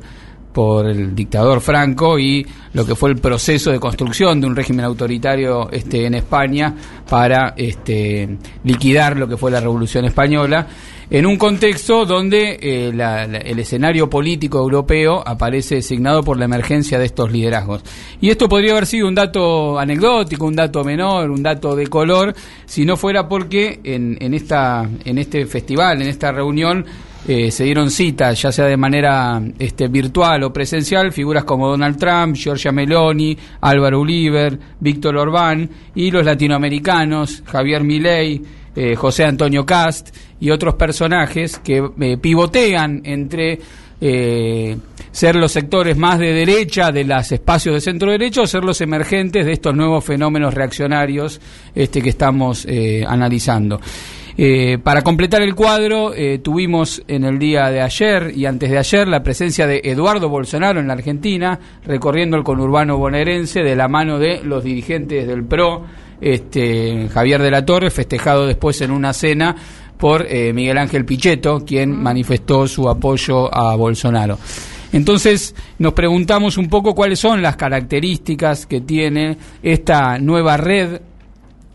por 0.54 0.86
el 0.88 1.16
dictador 1.16 1.60
Franco 1.62 2.18
y 2.20 2.46
lo 2.74 2.86
que 2.86 2.96
fue 2.96 3.10
el 3.10 3.18
proceso 3.18 3.72
de 3.72 3.80
construcción 3.80 4.40
de 4.40 4.48
un 4.48 4.56
régimen 4.56 4.86
autoritario 4.86 5.70
este, 5.72 6.06
en 6.06 6.14
España 6.16 6.74
para 7.10 7.54
este, 7.58 8.38
liquidar 8.64 9.18
lo 9.18 9.28
que 9.28 9.38
fue 9.38 9.52
la 9.52 9.60
Revolución 9.60 10.06
Española, 10.06 10.68
en 11.10 11.26
un 11.26 11.38
contexto 11.38 12.06
donde 12.06 12.58
eh, 12.62 12.92
la- 12.94 13.28
la- 13.28 13.38
el 13.40 13.60
escenario 13.60 14.10
político 14.10 14.58
europeo 14.60 15.22
aparece 15.26 15.76
designado 15.76 16.24
por 16.24 16.38
la 16.38 16.46
emergencia 16.46 16.98
de 16.98 17.06
estos 17.06 17.32
liderazgos. 17.32 17.84
Y 18.22 18.30
esto 18.30 18.48
podría 18.50 18.72
haber 18.72 18.86
sido 18.86 19.08
un 19.08 19.14
dato 19.16 19.78
anecdótico, 19.78 20.46
un 20.46 20.56
dato 20.56 20.84
menor, 20.84 21.30
un 21.30 21.44
dato 21.44 21.76
de 21.76 21.88
color, 21.88 22.34
si 22.66 22.86
no 22.86 22.96
fuera 22.98 23.28
porque 23.28 23.80
en, 23.84 24.18
en, 24.22 24.34
esta, 24.34 24.90
en 25.06 25.18
este 25.18 25.46
festival, 25.46 26.02
en 26.02 26.08
esta 26.08 26.32
reunión, 26.32 26.86
eh, 27.28 27.52
se 27.52 27.64
dieron 27.64 27.90
citas, 27.90 28.42
ya 28.42 28.52
sea 28.52 28.66
de 28.66 28.78
manera 28.78 29.42
este, 29.58 29.88
virtual 29.88 30.44
o 30.44 30.54
presencial, 30.54 31.12
figuras 31.12 31.44
como 31.44 31.70
Donald 31.70 31.98
Trump, 31.98 32.36
Giorgia 32.36 32.72
Meloni, 32.72 33.38
Álvaro 33.62 34.02
Oliver, 34.02 34.60
Víctor 34.80 35.18
Orbán 35.18 35.70
y 35.96 36.12
los 36.12 36.26
latinoamericanos, 36.26 37.44
Javier 37.46 37.84
Milei, 37.84 38.42
eh, 38.76 38.96
José 38.96 39.24
Antonio 39.24 39.68
Cast 39.68 40.10
y 40.40 40.50
otros 40.50 40.74
personajes 40.74 41.60
que 41.60 41.92
eh, 42.02 42.18
pivotean 42.18 43.02
entre 43.04 43.60
eh, 44.02 44.76
ser 45.12 45.36
los 45.36 45.52
sectores 45.52 45.96
más 45.96 46.18
de 46.18 46.34
derecha 46.34 46.92
de 46.92 47.04
los 47.04 47.32
espacios 47.32 47.76
de 47.76 47.82
centro 47.82 48.10
derecha 48.10 48.42
o 48.42 48.48
ser 48.48 48.64
los 48.64 48.82
emergentes 48.82 49.46
de 49.46 49.52
estos 49.52 49.76
nuevos 49.76 50.04
fenómenos 50.04 50.56
reaccionarios 50.56 51.40
este, 51.76 52.02
que 52.02 52.10
estamos 52.10 52.68
analizando. 53.08 53.80
Eh, 54.36 54.80
para 54.82 55.04
completar 55.04 55.44
el 55.44 55.54
cuadro, 55.54 56.14
eh, 56.14 56.40
tuvimos 56.40 57.04
en 57.08 57.24
el 57.24 57.38
día 57.38 57.70
de 57.70 57.82
ayer 57.82 58.32
y 58.36 58.46
antes 58.46 58.72
de 58.72 58.80
ayer 58.80 59.08
la 59.08 59.22
presencia 59.22 59.68
de 59.68 59.82
Eduardo 59.84 60.28
Bolsonaro 60.28 60.80
en 60.80 60.88
la 60.88 60.94
Argentina, 60.94 61.60
recorriendo 61.86 62.36
el 62.36 62.44
conurbano 62.44 62.98
bonaerense 62.98 63.62
de 63.62 63.76
la 63.76 63.88
mano 63.88 64.18
de 64.18 64.42
los 64.44 64.64
dirigentes 64.64 65.28
del 65.28 65.44
PRO, 65.44 65.86
este, 66.20 67.10
Javier 67.10 67.42
de 67.42 67.52
la 67.52 67.66
Torre, 67.66 67.92
festejado 67.92 68.48
después 68.48 68.82
en 68.82 68.92
una 68.92 69.14
cena 69.14 69.56
por 69.98 70.26
eh, 70.28 70.52
Miguel 70.52 70.80
Ángel 70.80 71.06
Pichetto, 71.06 71.64
quien 71.64 71.92
manifestó 71.92 72.68
su 72.68 72.90
apoyo 72.90 73.54
a 73.54 73.76
Bolsonaro. 73.76 74.40
Entonces 74.94 75.56
nos 75.80 75.94
preguntamos 75.94 76.58
un 76.58 76.70
poco 76.70 76.94
cuáles 76.96 77.20
son 77.20 77.42
las 77.42 77.56
características 77.56 78.66
que 78.66 78.82
tiene 78.82 79.38
esta 79.62 80.18
nueva 80.20 80.58
red 80.58 81.02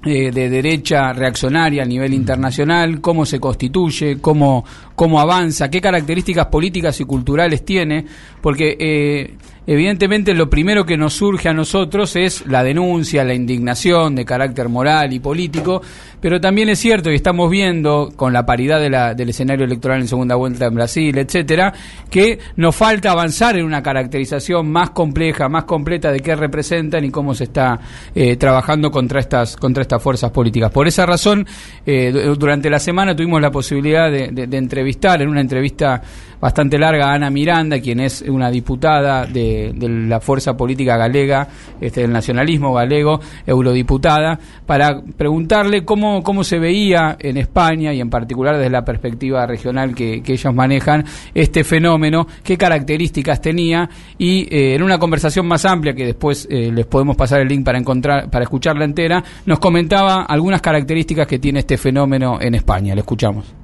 eh, 0.04 0.30
de 0.30 0.48
derecha 0.48 1.12
reaccionaria 1.12 1.82
a 1.82 1.84
nivel 1.84 2.14
internacional, 2.14 3.00
cómo 3.00 3.26
se 3.26 3.40
constituye, 3.40 4.20
cómo, 4.20 4.64
cómo 4.94 5.18
avanza, 5.18 5.68
qué 5.68 5.80
características 5.80 6.46
políticas 6.46 7.00
y 7.00 7.04
culturales 7.04 7.64
tiene, 7.64 8.06
porque 8.40 8.76
eh, 8.78 9.34
evidentemente 9.66 10.34
lo 10.34 10.48
primero 10.48 10.86
que 10.86 10.96
nos 10.96 11.14
surge 11.14 11.48
a 11.48 11.52
nosotros 11.52 12.14
es 12.14 12.46
la 12.46 12.62
denuncia, 12.62 13.24
la 13.24 13.34
indignación 13.34 14.14
de 14.14 14.24
carácter 14.24 14.68
moral 14.68 15.12
y 15.12 15.18
político, 15.18 15.82
pero 16.20 16.40
también 16.40 16.68
es 16.68 16.78
cierto 16.78 17.10
y 17.10 17.14
estamos 17.14 17.50
viendo 17.50 18.10
con 18.16 18.32
la 18.32 18.44
paridad 18.46 18.80
del 19.14 19.28
escenario 19.28 19.64
electoral 19.64 20.00
en 20.00 20.08
segunda 20.08 20.34
vuelta 20.34 20.66
en 20.66 20.74
Brasil, 20.74 21.16
etcétera, 21.18 21.72
que 22.10 22.38
nos 22.56 22.74
falta 22.74 23.10
avanzar 23.12 23.56
en 23.56 23.64
una 23.64 23.82
caracterización 23.82 24.70
más 24.70 24.90
compleja, 24.90 25.48
más 25.48 25.64
completa 25.64 26.10
de 26.10 26.20
qué 26.20 26.34
representan 26.34 27.04
y 27.04 27.10
cómo 27.10 27.34
se 27.34 27.44
está 27.44 27.78
eh, 28.14 28.36
trabajando 28.36 28.90
contra 28.90 29.20
estas 29.20 29.56
contra 29.56 29.82
estas 29.82 30.02
fuerzas 30.02 30.30
políticas. 30.30 30.70
Por 30.70 30.86
esa 30.86 31.06
razón, 31.06 31.46
eh, 31.86 32.10
du- 32.12 32.34
durante 32.36 32.70
la 32.70 32.78
semana 32.78 33.14
tuvimos 33.14 33.40
la 33.40 33.50
posibilidad 33.50 34.10
de 34.10 34.56
entrevistar 34.58 35.22
en 35.22 35.28
una 35.28 35.40
entrevista 35.40 36.00
bastante 36.40 36.78
larga 36.78 37.10
a 37.10 37.14
Ana 37.14 37.30
Miranda, 37.30 37.80
quien 37.80 37.98
es 37.98 38.22
una 38.22 38.48
diputada 38.48 39.26
de, 39.26 39.72
de 39.74 39.88
la 39.88 40.20
fuerza 40.20 40.56
política 40.56 40.96
galega, 40.96 41.48
este, 41.80 42.02
del 42.02 42.12
nacionalismo 42.12 42.72
galego, 42.72 43.20
eurodiputada, 43.44 44.38
para 44.64 45.00
preguntarle 45.16 45.84
cómo, 45.84 46.07
cómo 46.22 46.44
se 46.44 46.58
veía 46.58 47.16
en 47.18 47.36
España 47.36 47.92
y 47.92 48.00
en 48.00 48.10
particular 48.10 48.56
desde 48.56 48.70
la 48.70 48.84
perspectiva 48.84 49.46
regional 49.46 49.94
que, 49.94 50.22
ellos 50.28 50.54
manejan 50.54 51.04
este 51.34 51.64
fenómeno, 51.64 52.26
qué 52.42 52.56
características 52.56 53.40
tenía 53.40 53.88
y 54.18 54.42
eh, 54.54 54.74
en 54.74 54.82
una 54.82 54.98
conversación 54.98 55.46
más 55.46 55.64
amplia 55.64 55.94
que 55.94 56.04
después 56.04 56.46
eh, 56.50 56.70
les 56.72 56.86
podemos 56.86 57.16
pasar 57.16 57.40
el 57.40 57.48
link 57.48 57.64
para 57.64 57.78
encontrar 57.78 58.30
para 58.30 58.44
escucharla 58.44 58.84
entera, 58.84 59.22
nos 59.46 59.58
comentaba 59.58 60.22
algunas 60.22 60.60
características 60.60 61.26
que 61.26 61.38
tiene 61.38 61.60
este 61.60 61.76
fenómeno 61.76 62.38
en 62.40 62.54
España. 62.54 62.94
Le 62.94 63.00
escuchamos. 63.00 63.54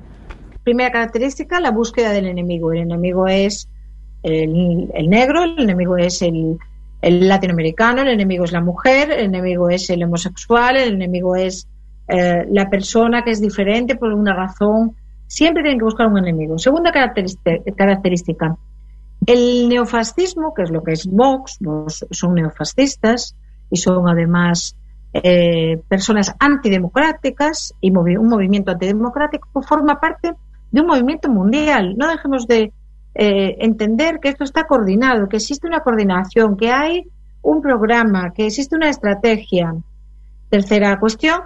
Primera 0.62 0.90
característica, 0.90 1.60
la 1.60 1.70
búsqueda 1.70 2.12
del 2.12 2.26
enemigo. 2.26 2.72
El 2.72 2.80
enemigo 2.80 3.26
es 3.26 3.68
el, 4.22 4.88
negro, 5.08 5.44
el 5.44 5.58
enemigo 5.58 5.96
es 5.98 6.22
el 6.22 6.58
latinoamericano, 7.02 8.02
el 8.02 8.08
enemigo 8.08 8.44
es 8.44 8.52
la 8.52 8.62
mujer, 8.62 9.10
el 9.10 9.26
enemigo 9.26 9.68
es 9.68 9.90
el 9.90 10.02
homosexual, 10.02 10.76
el 10.76 10.94
enemigo 10.94 11.36
es 11.36 11.68
eh, 12.08 12.46
la 12.50 12.68
persona 12.68 13.22
que 13.22 13.30
es 13.30 13.40
diferente 13.40 13.96
por 13.96 14.12
una 14.12 14.34
razón. 14.34 14.94
Siempre 15.26 15.62
tienen 15.62 15.78
que 15.78 15.84
buscar 15.84 16.06
un 16.06 16.18
enemigo. 16.18 16.58
Segunda 16.58 16.92
característica, 16.92 18.56
el 19.26 19.68
neofascismo, 19.68 20.52
que 20.54 20.62
es 20.62 20.70
lo 20.70 20.82
que 20.82 20.92
es 20.92 21.06
Vox, 21.06 21.58
son 22.10 22.34
neofascistas 22.34 23.34
y 23.70 23.76
son 23.76 24.08
además 24.08 24.76
eh, 25.14 25.80
personas 25.88 26.34
antidemocráticas 26.38 27.74
y 27.80 27.90
un 27.90 28.28
movimiento 28.28 28.72
antidemocrático 28.72 29.62
forma 29.62 29.98
parte 29.98 30.34
de 30.70 30.80
un 30.80 30.86
movimiento 30.86 31.30
mundial. 31.30 31.94
No 31.96 32.08
dejemos 32.08 32.46
de 32.46 32.72
eh, 33.14 33.56
entender 33.60 34.18
que 34.20 34.28
esto 34.28 34.44
está 34.44 34.64
coordinado, 34.64 35.28
que 35.28 35.36
existe 35.36 35.66
una 35.66 35.80
coordinación, 35.80 36.56
que 36.56 36.70
hay 36.70 37.06
un 37.42 37.62
programa, 37.62 38.32
que 38.32 38.46
existe 38.46 38.74
una 38.74 38.90
estrategia. 38.90 39.74
Tercera 40.50 40.98
cuestión, 40.98 41.42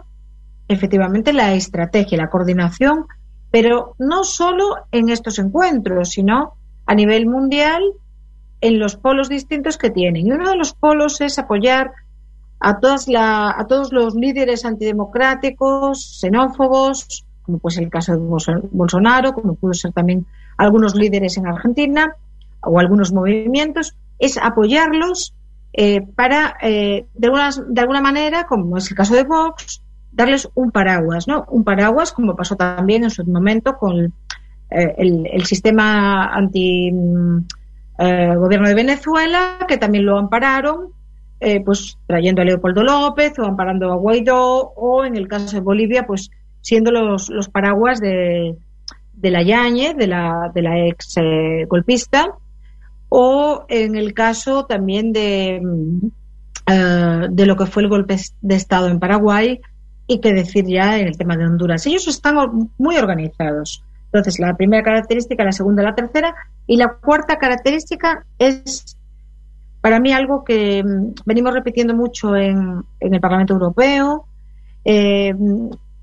efectivamente 0.69 1.32
la 1.32 1.55
estrategia, 1.55 2.19
la 2.19 2.31
coordinación, 2.31 3.07
pero 3.51 3.95
no 3.99 4.24
solo 4.24 4.77
en 4.93 5.09
estos 5.09 5.39
encuentros, 5.39 6.11
sino 6.11 6.55
a 6.86 6.95
nivel 6.95 7.27
mundial 7.27 7.82
en 8.61 8.78
los 8.78 8.97
polos 8.97 9.28
distintos 9.28 9.78
que 9.78 9.90
tienen. 9.90 10.27
Y 10.27 10.32
uno 10.32 10.51
de 10.51 10.57
los 10.57 10.74
polos 10.74 11.20
es 11.20 11.39
apoyar 11.39 11.93
a, 12.61 12.78
todas 12.81 13.09
la, 13.09 13.55
a 13.57 13.66
todos 13.66 13.93
los 13.93 14.15
líderes 14.15 14.65
antidemocráticos, 14.65 16.19
xenófobos, 16.20 17.24
como 17.43 17.59
pues 17.59 17.78
el 17.78 17.89
caso 17.89 18.12
de 18.12 18.19
Bolso- 18.19 18.69
Bolsonaro, 18.70 19.32
como 19.32 19.55
pudo 19.55 19.73
ser 19.74 19.93
también 19.93 20.27
algunos 20.57 20.95
líderes 20.95 21.36
en 21.39 21.47
Argentina 21.47 22.15
o 22.62 22.78
algunos 22.78 23.12
movimientos, 23.12 23.95
es 24.19 24.36
apoyarlos 24.36 25.32
eh, 25.73 26.03
para, 26.03 26.57
eh, 26.61 27.07
de, 27.15 27.27
alguna, 27.27 27.51
de 27.69 27.81
alguna 27.81 28.01
manera, 28.01 28.45
como 28.47 28.77
es 28.77 28.90
el 28.90 28.97
caso 28.97 29.15
de 29.15 29.23
Vox, 29.23 29.81
darles 30.19 30.51
un 30.57 30.73
paraguas, 30.73 31.28
¿no? 31.28 31.47
Un 31.49 31.62
paraguas, 31.62 32.12
como 32.12 32.35
pasó 32.35 32.57
también 32.57 33.05
en 33.05 33.11
su 33.11 33.24
momento 33.24 33.78
con 33.78 34.12
eh, 34.69 34.95
el, 34.99 35.47
sistema 35.47 36.24
anti 36.24 36.90
mm, 36.90 37.39
eh, 37.99 38.35
gobierno 38.36 38.69
de 38.69 38.74
Venezuela, 38.74 39.59
que 39.69 39.78
también 39.78 40.05
lo 40.05 40.19
ampararon, 40.19 40.89
eh, 41.39 41.62
pues 41.65 41.99
trayendo 42.09 42.43
a 42.43 42.45
Leopoldo 42.45 42.82
López 42.82 43.39
o 43.39 43.45
amparando 43.45 43.93
a 43.93 43.97
Guaidó, 43.97 44.73
o 44.74 45.05
en 45.05 45.16
el 45.16 45.28
caso 45.28 45.55
de 45.55 45.62
Bolivia, 45.62 46.05
pues 46.05 46.32
siendo 46.62 46.90
los, 46.90 47.28
los 47.28 47.49
paraguas 47.49 48.01
de, 48.01 48.57
la 49.23 49.43
Yañez, 49.43 49.97
de 49.97 50.09
la, 50.09 50.51
de 50.53 50.62
la 50.62 50.85
ex 50.85 51.15
golpista, 51.69 52.32
o 53.09 53.66
en 53.69 53.95
el 53.95 54.15
caso 54.15 54.66
también 54.66 55.12
de, 55.12 55.61
mm, 55.62 57.35
de 57.36 57.47
lo 57.47 57.57
que 57.57 57.66
fue 57.66 57.85
el 57.85 57.89
golpe 57.89 58.16
de 58.40 58.55
Estado 58.57 58.89
en 58.89 58.99
Paraguay 58.99 59.61
y 60.09 60.20
que 60.20 60.32
decir 60.32 60.64
ya 60.66 60.98
en 60.98 61.06
el 61.06 61.16
tema 61.16 61.36
de 61.36 61.44
Honduras. 61.44 61.86
Ellos 61.86 62.09
están 62.09 62.35
muy 62.78 62.97
organizados. 62.97 63.85
Entonces, 64.06 64.40
la 64.40 64.56
primera 64.56 64.82
característica, 64.82 65.44
la 65.44 65.52
segunda, 65.52 65.82
la 65.82 65.94
tercera 65.94 66.35
y 66.66 66.76
la 66.76 66.94
cuarta 66.94 67.36
característica 67.36 68.24
es 68.39 68.97
para 69.82 70.01
mí 70.01 70.12
algo 70.12 70.44
que 70.44 70.82
mm, 70.82 71.12
venimos 71.26 71.52
repitiendo 71.52 71.94
mucho 71.94 72.35
en, 72.35 72.82
en 73.01 73.14
el 73.14 73.20
Parlamento 73.20 73.52
Europeo, 73.52 74.24
eh, 74.85 75.35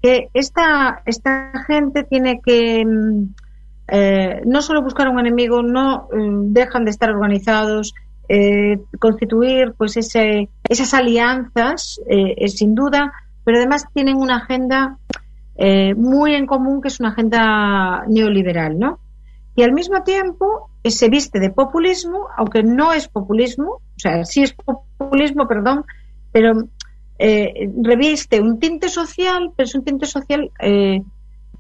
que 0.02 0.30
esta, 0.36 1.02
esta 1.06 1.52
gente 1.66 2.04
tiene 2.04 2.40
que 2.42 2.86
mm, 2.86 3.34
eh, 3.88 4.42
no 4.46 4.62
solo 4.62 4.84
buscar 4.84 5.10
un 5.10 5.20
enemigo, 5.20 5.64
no 5.64 6.08
mm, 6.14 6.54
dejan 6.54 6.86
de 6.86 6.92
estar 6.92 7.10
organizados, 7.10 7.96
eh, 8.30 8.80
constituir 9.00 9.74
pues 9.76 9.98
ese, 9.98 10.50
esas 10.70 10.94
alianzas, 10.94 12.00
sin 12.48 12.76
duda, 12.76 13.12
pero 13.46 13.58
además 13.58 13.86
tienen 13.94 14.18
una 14.18 14.38
agenda 14.38 14.98
eh, 15.56 15.94
muy 15.96 16.36
en 16.36 16.46
común 16.46 16.82
que 16.82 16.90
es 16.90 17.00
una 17.00 17.10
agenda 17.10 18.04
neoliberal, 18.10 18.78
¿no? 18.78 19.00
Y 19.56 19.64
al 19.64 19.72
mismo 19.72 20.04
tiempo 20.04 20.70
eh, 20.84 20.92
se 20.92 21.08
viste 21.08 21.40
de 21.40 21.52
populismo, 21.52 22.28
aunque 22.36 22.64
no 22.64 22.92
es 22.92 23.08
populismo, 23.08 23.76
o 23.76 24.00
sea, 24.00 24.26
sí 24.26 24.44
es 24.44 24.54
populismo, 24.54 25.48
perdón, 25.48 25.86
pero 26.34 26.68
eh, 27.18 27.70
reviste 27.82 28.42
un 28.42 28.60
tinte 28.60 28.90
social, 28.90 29.52
pero 29.56 29.66
es 29.66 29.76
un 29.76 29.86
tinte 29.86 30.06
social 30.06 30.52
eh, 30.60 31.02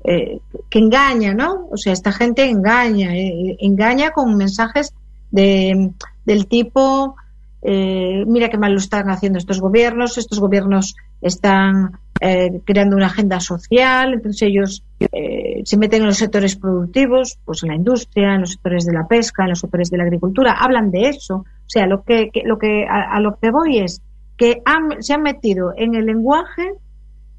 eh, 0.03 0.39
que 0.69 0.79
engaña, 0.79 1.33
¿no? 1.33 1.69
O 1.71 1.77
sea, 1.77 1.93
esta 1.93 2.11
gente 2.11 2.43
engaña, 2.49 3.11
engaña 3.13 4.11
con 4.11 4.35
mensajes 4.35 4.93
de, 5.31 5.91
del 6.25 6.47
tipo, 6.47 7.15
eh, 7.61 8.23
mira 8.27 8.49
qué 8.49 8.57
mal 8.57 8.73
lo 8.73 8.77
están 8.77 9.09
haciendo 9.09 9.39
estos 9.39 9.59
gobiernos, 9.59 10.17
estos 10.17 10.39
gobiernos 10.39 10.95
están 11.21 11.99
eh, 12.21 12.61
creando 12.63 12.95
una 12.95 13.07
agenda 13.07 13.39
social, 13.39 14.13
entonces 14.13 14.41
ellos 14.43 14.83
eh, 14.99 15.61
se 15.65 15.77
meten 15.77 16.01
en 16.01 16.07
los 16.07 16.17
sectores 16.17 16.55
productivos, 16.55 17.39
pues 17.43 17.63
en 17.63 17.69
la 17.69 17.75
industria, 17.75 18.35
en 18.35 18.41
los 18.41 18.51
sectores 18.51 18.85
de 18.85 18.93
la 18.93 19.07
pesca, 19.07 19.43
en 19.43 19.49
los 19.49 19.59
sectores 19.59 19.89
de 19.89 19.97
la 19.97 20.03
agricultura, 20.03 20.53
hablan 20.59 20.91
de 20.91 21.09
eso. 21.09 21.37
O 21.37 21.69
sea, 21.69 21.87
lo 21.87 22.03
que, 22.03 22.29
lo 22.45 22.59
que 22.59 22.85
a, 22.87 23.19
lo 23.19 23.37
que 23.37 23.51
voy 23.51 23.79
es 23.79 24.01
que 24.37 24.61
se 24.99 25.13
han 25.13 25.23
metido 25.23 25.73
en 25.75 25.95
el 25.95 26.05
lenguaje 26.05 26.73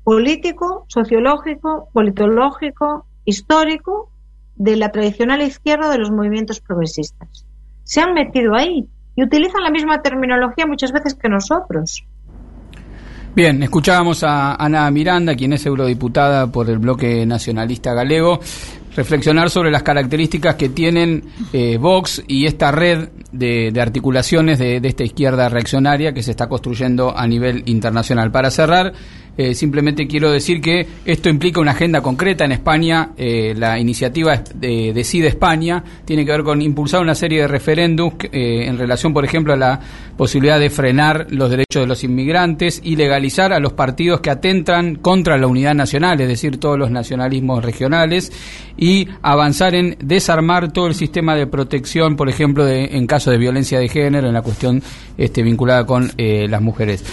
político, 0.02 0.86
sociológico, 0.88 1.88
politológico, 1.92 3.06
histórico 3.24 4.10
de 4.56 4.76
la 4.76 4.90
tradicional 4.90 5.42
izquierda 5.42 5.90
de 5.90 5.98
los 5.98 6.10
movimientos 6.10 6.60
progresistas. 6.60 7.44
Se 7.84 8.00
han 8.00 8.14
metido 8.14 8.54
ahí 8.54 8.88
y 9.16 9.24
utilizan 9.24 9.62
la 9.62 9.70
misma 9.70 10.00
terminología 10.02 10.66
muchas 10.66 10.92
veces 10.92 11.14
que 11.14 11.28
nosotros. 11.28 12.04
Bien, 13.34 13.62
escuchábamos 13.62 14.22
a 14.22 14.54
Ana 14.54 14.90
Miranda, 14.90 15.34
quien 15.34 15.52
es 15.52 15.66
eurodiputada 15.66 16.46
por 16.46 16.70
el 16.70 16.78
bloque 16.78 17.26
nacionalista 17.26 17.92
galego, 17.92 18.40
reflexionar 18.96 19.50
sobre 19.50 19.70
las 19.70 19.82
características 19.82 20.54
que 20.54 20.70
tienen 20.70 21.22
eh, 21.52 21.76
Vox 21.76 22.22
y 22.26 22.46
esta 22.46 22.72
red 22.72 23.10
de, 23.32 23.70
de 23.72 23.80
articulaciones 23.82 24.58
de, 24.58 24.80
de 24.80 24.88
esta 24.88 25.04
izquierda 25.04 25.50
reaccionaria 25.50 26.14
que 26.14 26.22
se 26.22 26.30
está 26.30 26.48
construyendo 26.48 27.14
a 27.14 27.26
nivel 27.26 27.62
internacional. 27.66 28.30
Para 28.30 28.50
cerrar, 28.50 28.94
eh, 29.38 29.54
simplemente 29.54 30.06
quiero 30.06 30.30
decir 30.30 30.62
que 30.62 30.86
esto 31.04 31.28
implica 31.28 31.60
una 31.60 31.72
agenda 31.72 32.00
concreta 32.00 32.44
en 32.44 32.52
España. 32.52 33.10
eh, 33.18 33.54
la 33.56 33.78
iniciativa 33.78 34.42
de 34.54 34.92
Decide 34.94 35.28
España 35.28 35.84
tiene 36.04 36.24
que 36.24 36.32
ver 36.32 36.42
con 36.42 36.62
impulsar 36.62 37.02
una 37.02 37.14
serie 37.14 37.42
de 37.42 37.48
referéndums 37.48 38.14
eh, 38.32 38.66
en 38.66 38.78
relación, 38.78 39.12
por 39.12 39.24
ejemplo, 39.24 39.52
a 39.52 39.56
la 39.56 39.80
posibilidad 40.16 40.58
de 40.58 40.70
frenar 40.70 41.26
los 41.30 41.50
derechos 41.50 41.82
de 41.82 41.86
los 41.86 42.02
inmigrantes 42.02 42.80
y 42.82 42.96
legalizar 42.96 43.52
a 43.52 43.60
los 43.60 43.74
partidos 43.74 44.20
que 44.20 44.30
atentan 44.30 44.96
contra 44.96 45.36
la 45.36 45.46
unidad 45.46 45.74
nacional, 45.74 46.18
es 46.20 46.28
decir, 46.28 46.58
todos 46.58 46.78
los 46.78 46.90
nacionalismos 46.90 47.62
regionales, 47.62 48.32
y 48.78 49.08
avanzar 49.22 49.74
en 49.74 49.96
desarmar 50.02 50.72
todo 50.72 50.86
el 50.86 50.94
sistema 50.94 51.34
de 51.34 51.46
protección, 51.46 52.16
por 52.16 52.28
ejemplo, 52.30 52.64
de, 52.64 52.84
en 52.96 53.06
caso 53.06 53.30
de 53.30 53.38
violencia 53.38 53.78
de 53.78 53.88
género, 53.88 54.28
en 54.28 54.34
la 54.34 54.42
cuestión 54.42 54.82
este, 55.18 55.42
vinculada 55.42 55.84
con 55.84 56.10
las 56.16 56.62
mujeres. 56.62 57.04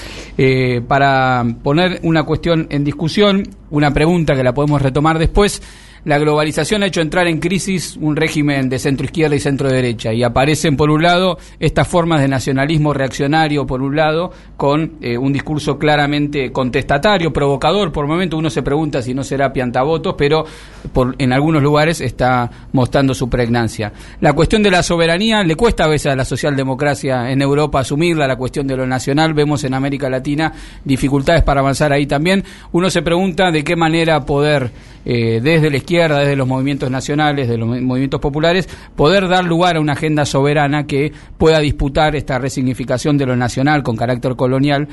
Para 0.88 1.46
poner 1.64 2.00
una 2.14 2.24
cuestión 2.24 2.68
en 2.70 2.84
discusión, 2.84 3.44
una 3.72 3.92
pregunta 3.92 4.36
que 4.36 4.44
la 4.44 4.54
podemos 4.54 4.82
retomar 4.82 5.18
después, 5.18 5.62
la 6.06 6.18
globalización 6.18 6.84
ha 6.84 6.88
hecho 6.88 7.02
entrar 7.02 7.28
en 7.28 7.40
crisis 7.40 7.98
un 8.00 8.16
régimen 8.16 8.70
de 8.70 8.80
centro 8.80 9.06
izquierda 9.06 9.36
y 9.36 9.40
centro 9.40 9.70
derecha 9.70 10.14
y 10.14 10.24
aparecen 10.24 10.76
por 10.76 10.90
un 10.90 11.02
lado 11.02 11.38
estas 11.60 11.88
formas 11.88 12.22
de 12.22 12.28
nacionalismo 12.28 12.94
reaccionario 12.94 13.66
por 13.66 13.82
un 13.82 13.96
lado 13.96 14.32
con 14.58 14.94
eh, 15.02 15.18
un 15.18 15.32
discurso 15.32 15.78
claramente 15.78 16.52
contestatario, 16.52 17.32
provocador 17.32 17.92
por 17.92 18.08
momento 18.08 18.38
uno 18.38 18.50
se 18.50 18.64
pregunta 18.64 19.02
si 19.02 19.14
no 19.14 19.24
será 19.24 19.54
piantavotos 19.54 20.16
pero 20.18 20.46
por, 20.92 21.16
en 21.18 21.32
algunos 21.32 21.64
lugares 21.64 22.02
está 22.02 22.50
mostrando 22.74 23.14
su 23.14 23.30
pregnancia. 23.30 23.94
La 24.20 24.34
cuestión 24.34 24.64
de 24.64 24.72
la 24.72 24.84
soberanía 24.84 25.44
le 25.44 25.56
cuesta 25.56 25.86
a 25.86 25.88
veces 25.88 26.12
a 26.12 26.16
la 26.16 26.26
socialdemocracia 26.26 27.32
en 27.32 27.42
Europa 27.42 27.80
asumirla, 27.80 28.28
la 28.28 28.36
cuestión 28.36 28.68
de 28.68 28.76
lo 28.76 28.86
nacional, 28.86 29.34
vemos 29.34 29.64
en 29.64 29.74
América 29.74 30.10
Latina 30.10 30.52
dificultades 30.84 31.44
para 31.44 31.62
avanzar 31.62 31.94
ahí 31.94 32.06
también. 32.06 32.44
Uno 32.72 32.90
se 32.90 33.02
pregunta 33.02 33.52
de 33.52 33.64
qué 33.64 33.76
manera 33.76 34.26
poder 34.26 34.72
eh, 35.06 35.40
desde 35.42 35.70
la 35.70 35.78
izquierda, 35.78 36.20
desde 36.20 36.36
los 36.36 36.48
movimientos 36.48 36.90
nacionales, 36.90 37.48
de 37.50 37.58
los 37.58 37.68
mo- 37.68 37.82
movimientos 37.82 38.20
populares, 38.20 38.68
poder 38.96 39.28
dar 39.28 39.44
lugar 39.46 39.76
a 39.78 39.80
una 39.80 39.94
agenda 39.94 40.26
soberana 40.26 40.86
que 40.86 41.12
pueda 41.38 41.60
disputar 41.60 42.16
esta 42.16 42.40
resignificación 42.40 43.18
de 43.18 43.26
lo 43.26 43.36
nacional 43.36 43.84
con 43.84 43.96
carácter 43.96 44.36
colonial 44.36 44.88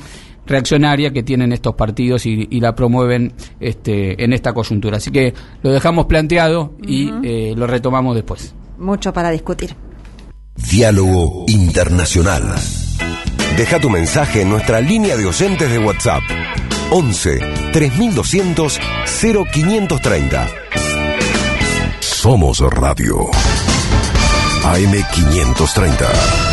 reaccionaria 0.46 1.10
que 1.12 1.22
tienen 1.22 1.52
estos 1.52 1.74
partidos 1.76 2.26
y, 2.26 2.48
y 2.50 2.60
la 2.60 2.74
promueven 2.74 3.32
este, 3.60 4.24
en 4.24 4.32
esta 4.32 4.52
coyuntura. 4.52 4.96
Así 4.96 5.10
que 5.10 5.32
lo 5.62 5.70
dejamos 5.70 6.06
planteado 6.06 6.74
y 6.84 7.10
eh, 7.22 7.54
lo 7.56 7.66
retomamos 7.66 8.14
después. 8.16 8.54
Mucho 8.78 9.12
para 9.12 9.30
discutir. 9.30 9.74
Diálogo 10.72 11.44
Internacional. 11.48 12.42
Deja 13.56 13.78
tu 13.78 13.90
mensaje 13.90 14.42
en 14.42 14.50
nuestra 14.50 14.80
línea 14.80 15.16
de 15.16 15.26
oyentes 15.26 15.70
de 15.70 15.78
WhatsApp. 15.78 16.22
11 16.90 17.38
3200 17.72 18.80
0530. 19.06 20.48
Somos 22.00 22.60
Radio. 22.60 23.30
AM530. 24.64 26.49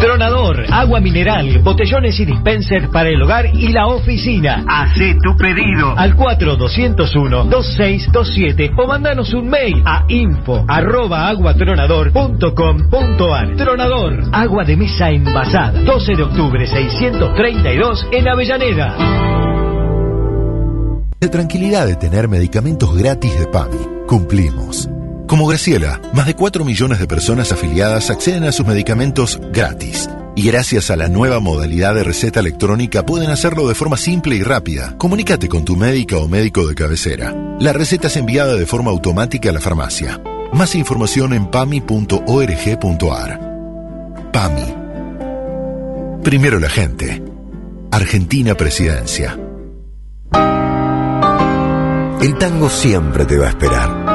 Tronador, 0.00 0.64
agua 0.70 1.00
mineral, 1.00 1.60
botellones 1.62 2.18
y 2.20 2.24
dispensers 2.24 2.88
para 2.90 3.08
el 3.08 3.20
hogar 3.22 3.46
y 3.54 3.68
la 3.68 3.86
oficina. 3.86 4.64
Hacé 4.68 5.16
tu 5.22 5.36
pedido 5.36 5.96
al 5.96 6.16
4201-2627 6.16 8.72
o 8.76 8.86
mandanos 8.86 9.32
un 9.34 9.48
mail 9.48 9.82
a 9.84 10.04
info 10.08 10.64
arroba 10.68 11.28
aguatronador.com.ar. 11.28 13.56
Tronador, 13.56 14.22
agua 14.32 14.64
de 14.64 14.76
mesa 14.76 15.10
envasada. 15.10 15.80
12 15.80 16.16
de 16.16 16.22
octubre 16.22 16.66
632 16.66 18.06
en 18.12 18.28
Avellaneda. 18.28 18.96
La 21.20 21.30
tranquilidad 21.30 21.86
de 21.86 21.96
tener 21.96 22.28
medicamentos 22.28 22.94
gratis 22.96 23.38
de 23.38 23.46
PAMI. 23.46 23.78
Cumplimos. 24.06 24.88
Como 25.26 25.46
Graciela, 25.46 26.00
más 26.12 26.26
de 26.26 26.34
4 26.34 26.64
millones 26.64 26.98
de 26.98 27.06
personas 27.06 27.50
afiliadas 27.50 28.10
acceden 28.10 28.44
a 28.44 28.52
sus 28.52 28.66
medicamentos 28.66 29.40
gratis. 29.52 30.10
Y 30.36 30.42
gracias 30.46 30.90
a 30.90 30.96
la 30.96 31.08
nueva 31.08 31.40
modalidad 31.40 31.94
de 31.94 32.04
receta 32.04 32.40
electrónica 32.40 33.06
pueden 33.06 33.30
hacerlo 33.30 33.66
de 33.66 33.74
forma 33.74 33.96
simple 33.96 34.36
y 34.36 34.42
rápida. 34.42 34.94
Comunícate 34.98 35.48
con 35.48 35.64
tu 35.64 35.76
médica 35.76 36.18
o 36.18 36.28
médico 36.28 36.66
de 36.66 36.74
cabecera. 36.74 37.34
La 37.58 37.72
receta 37.72 38.08
es 38.08 38.16
enviada 38.16 38.54
de 38.54 38.66
forma 38.66 38.90
automática 38.90 39.48
a 39.50 39.52
la 39.52 39.60
farmacia. 39.60 40.20
Más 40.52 40.74
información 40.74 41.32
en 41.32 41.50
pami.org.ar. 41.50 43.40
PAMI. 44.32 44.74
Primero 46.22 46.58
la 46.58 46.68
gente. 46.68 47.22
Argentina 47.90 48.54
Presidencia. 48.54 49.38
El 52.20 52.38
tango 52.38 52.68
siempre 52.68 53.24
te 53.24 53.38
va 53.38 53.46
a 53.46 53.50
esperar. 53.50 54.13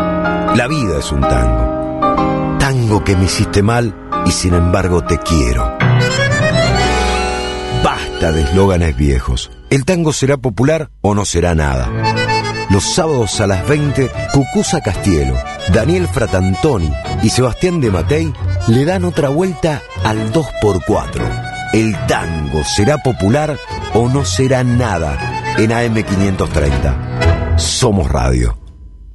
La 0.56 0.68
vida 0.68 1.00
es 1.00 1.12
un 1.12 1.22
tango. 1.22 2.58
Tango 2.60 3.04
que 3.04 3.16
me 3.16 3.26
hiciste 3.26 3.64
mal 3.64 3.96
y 4.26 4.32
sin 4.32 4.54
embargo 4.54 5.04
te 5.04 5.18
quiero. 5.20 5.78
Basta 7.84 8.32
de 8.32 8.42
eslóganes 8.42 8.96
viejos. 8.98 9.52
El 9.70 9.86
tango 9.86 10.12
será 10.12 10.38
popular 10.38 10.90
o 11.02 11.16
no 11.16 11.24
será 11.24 11.56
nada. 11.56 11.90
Los 12.70 12.84
sábados 12.84 13.40
a 13.42 13.48
las 13.48 13.68
20, 13.68 14.12
Cucusa 14.34 14.82
Castielo, 14.82 15.36
Daniel 15.74 16.08
Fratantoni 16.08 16.92
y 17.24 17.30
Sebastián 17.30 17.80
de 17.80 17.92
Matei 17.92 18.34
le 18.68 18.86
dan 18.86 19.06
otra 19.06 19.30
vuelta 19.30 19.82
al 20.04 20.32
2x4. 20.34 21.72
El 21.74 21.96
tango 22.08 22.64
será 22.64 22.98
popular 22.98 23.58
o 23.94 24.10
no 24.10 24.26
será 24.26 24.64
nada 24.64 25.18
en 25.58 25.72
AM530. 25.72 27.58
Somos 27.58 28.12
Radio. 28.12 28.59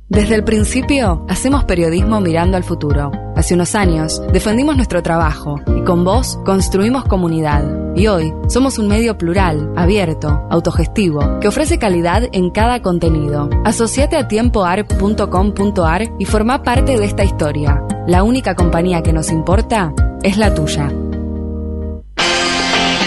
Desde 0.08 0.34
el 0.34 0.44
principio, 0.44 1.24
hacemos 1.30 1.64
periodismo 1.64 2.20
mirando 2.20 2.58
al 2.58 2.62
futuro. 2.62 3.10
Hace 3.36 3.54
unos 3.54 3.74
años, 3.74 4.22
defendimos 4.32 4.76
nuestro 4.76 5.02
trabajo 5.02 5.60
y 5.74 5.82
con 5.82 6.04
vos 6.04 6.38
construimos 6.44 7.04
comunidad. 7.04 7.64
Y 7.96 8.08
hoy, 8.08 8.34
somos 8.48 8.78
un 8.78 8.88
medio 8.88 9.16
plural, 9.16 9.72
abierto, 9.76 10.46
autogestivo, 10.50 11.40
que 11.40 11.48
ofrece 11.48 11.78
calidad 11.78 12.28
en 12.32 12.50
cada 12.50 12.82
contenido. 12.82 13.48
Asociate 13.64 14.18
a 14.18 14.28
tiempoarp.com.ar 14.28 16.02
y 16.18 16.24
forma 16.26 16.62
parte 16.62 16.98
de 16.98 17.04
esta 17.06 17.24
historia. 17.24 17.82
La 18.06 18.24
única 18.24 18.54
compañía 18.54 19.02
que 19.02 19.14
nos 19.14 19.30
importa 19.30 19.94
es 20.22 20.36
la 20.36 20.54
tuya. 20.54 20.92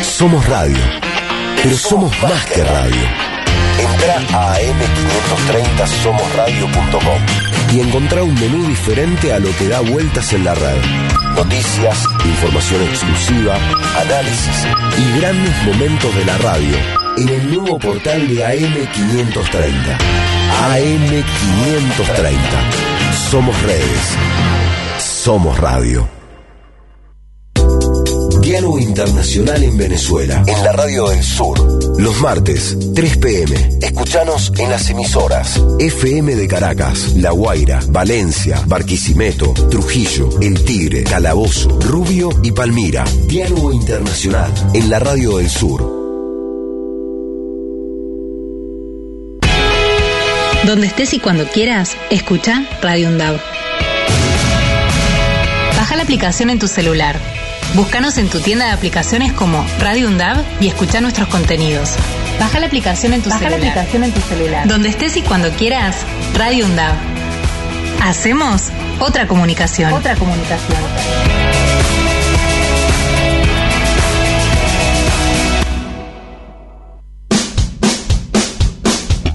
Somos 0.01 0.49
radio, 0.49 0.77
pero 1.61 1.75
somos 1.75 2.11
más 2.23 2.45
que 2.47 2.63
radio. 2.63 3.36
Entra 4.07 4.23
a 4.39 4.55
am530somosradio.com 4.55 7.19
y 7.73 7.81
encontrá 7.81 8.23
un 8.23 8.34
menú 8.35 8.65
diferente 8.65 9.34
a 9.34 9.39
lo 9.39 9.53
que 9.57 9.67
da 9.67 9.81
vueltas 9.81 10.31
en 10.31 10.45
la 10.45 10.55
red. 10.55 10.81
Noticias, 11.35 12.05
información 12.23 12.84
exclusiva, 12.84 13.57
análisis 13.99 14.65
y 14.97 15.19
grandes 15.19 15.61
momentos 15.65 16.15
de 16.15 16.23
la 16.23 16.38
radio 16.38 16.77
en 17.17 17.27
el 17.27 17.53
nuevo 17.53 17.77
portal 17.79 18.25
de 18.29 18.45
AM530. 18.45 19.97
AM530. 20.69 23.19
Somos 23.29 23.61
redes. 23.63 24.15
Somos 24.99 25.59
radio. 25.59 26.16
Diálogo 28.47 28.79
Internacional 28.79 29.61
en 29.61 29.77
Venezuela, 29.77 30.41
en 30.47 30.63
la 30.63 30.71
Radio 30.71 31.09
del 31.09 31.21
Sur. 31.21 31.99
Los 31.99 32.21
martes, 32.21 32.77
3 32.95 33.17
pm. 33.17 33.77
Escuchanos 33.81 34.53
en 34.57 34.69
las 34.69 34.89
emisoras 34.89 35.61
FM 35.79 36.33
de 36.33 36.47
Caracas, 36.47 37.11
La 37.17 37.31
Guaira, 37.31 37.81
Valencia, 37.89 38.63
Barquisimeto, 38.65 39.51
Trujillo, 39.69 40.29
El 40.41 40.63
Tigre, 40.63 41.03
Calabozo, 41.03 41.77
Rubio 41.81 42.29
y 42.41 42.53
Palmira. 42.53 43.03
Diálogo 43.25 43.73
Internacional 43.73 44.53
en 44.73 44.89
la 44.89 44.99
Radio 44.99 45.39
del 45.39 45.49
Sur. 45.49 45.81
Donde 50.65 50.87
estés 50.87 51.13
y 51.13 51.19
cuando 51.19 51.49
quieras, 51.49 51.97
escucha 52.09 52.65
Radio 52.81 53.09
UNDAV. 53.09 53.41
Baja 55.75 55.97
la 55.97 56.03
aplicación 56.03 56.49
en 56.49 56.59
tu 56.59 56.69
celular. 56.69 57.36
Búscanos 57.76 58.18
en 58.18 58.30
tu 58.30 58.39
tienda 58.39 58.65
de 58.65 58.72
aplicaciones 58.72 59.34
como 59.34 59.65
Radio 59.80 60.07
UNDAV 60.07 60.44
y 60.60 60.68
escucha 60.68 60.99
nuestros 61.02 61.27
contenidos. 61.27 61.91
Baja 62.39 62.60
la 62.60 62.68
aplicación 62.68 63.14
en 63.14 63.22
tu 63.22 63.30
Baja 63.30 63.44
la 63.44 63.49
celular. 63.52 63.69
aplicación 63.69 64.03
en 64.03 64.11
tu 64.11 64.22
celular. 64.22 64.68
Donde 64.68 64.89
estés 64.89 65.18
y 65.18 65.22
cuando 65.22 65.49
quieras, 65.52 65.95
Radio 66.35 66.65
UNDAV. 66.65 66.95
Hacemos 68.02 68.64
otra 68.99 69.27
comunicación. 69.27 69.94
Otra 69.94 70.15
comunicación. 70.15 70.77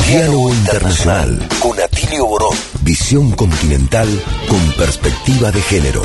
Diálogo 0.07 0.51
Internacional 0.53 1.49
con 1.61 1.81
Atilio 1.81 2.27
Boró. 2.27 2.51
Visión 2.83 3.31
continental 3.33 4.09
con 4.49 4.61
perspectiva 4.73 5.51
de 5.51 5.63
género. 5.63 6.03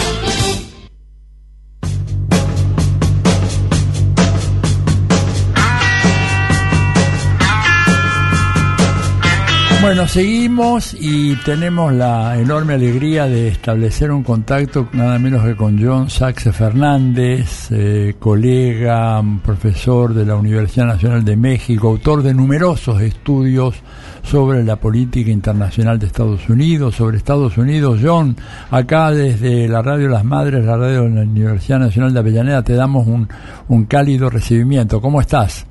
Bueno, 9.88 10.06
seguimos 10.06 10.94
y 11.00 11.38
tenemos 11.46 11.94
la 11.94 12.38
enorme 12.38 12.74
alegría 12.74 13.26
de 13.26 13.48
establecer 13.48 14.12
un 14.12 14.22
contacto 14.22 14.90
nada 14.92 15.18
menos 15.18 15.46
que 15.46 15.56
con 15.56 15.82
John 15.82 16.10
Saxe 16.10 16.52
Fernández, 16.52 17.70
eh, 17.72 18.16
colega, 18.20 19.24
profesor 19.42 20.14
de 20.14 20.26
la 20.26 20.36
Universidad 20.36 20.88
Nacional 20.88 21.24
de 21.24 21.38
México, 21.38 21.88
autor 21.88 22.22
de 22.22 22.34
numerosos 22.34 23.02
estudios 23.02 23.76
sobre 24.24 24.62
la 24.66 24.76
política 24.76 25.32
internacional 25.32 25.98
de 25.98 26.08
Estados 26.08 26.50
Unidos, 26.50 26.96
sobre 26.96 27.16
Estados 27.16 27.58
Unidos. 27.58 28.02
John, 28.04 28.36
acá 28.70 29.12
desde 29.12 29.70
la 29.70 29.82
Radio 29.82 30.10
Las 30.10 30.26
Madres, 30.26 30.66
la 30.66 30.76
radio 30.76 31.04
de 31.04 31.10
la 31.12 31.22
Universidad 31.22 31.80
Nacional 31.80 32.14
de 32.14 32.20
Avellaneda, 32.20 32.62
te 32.62 32.74
damos 32.74 33.08
un, 33.08 33.30
un 33.70 33.86
cálido 33.86 34.30
recibimiento. 34.30 35.00
¿Cómo 35.00 35.22
estás? 35.22 35.66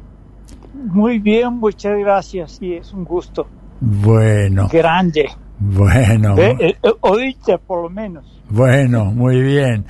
Muy 0.87 1.19
bien, 1.19 1.59
muchas 1.59 1.99
gracias 1.99 2.63
y 2.63 2.73
es 2.73 2.95
un 2.95 3.05
gusto 3.05 3.47
Bueno, 3.81 4.69
grande. 4.73 5.29
bueno. 5.59 6.37
Eh, 6.39 6.57
eh, 6.59 6.77
eh, 6.83 6.93
oíste 7.01 7.59
por 7.59 7.83
lo 7.83 7.91
menos. 7.91 8.25
Bueno, 8.49 9.07
muy 9.07 9.41
bien. 9.43 9.85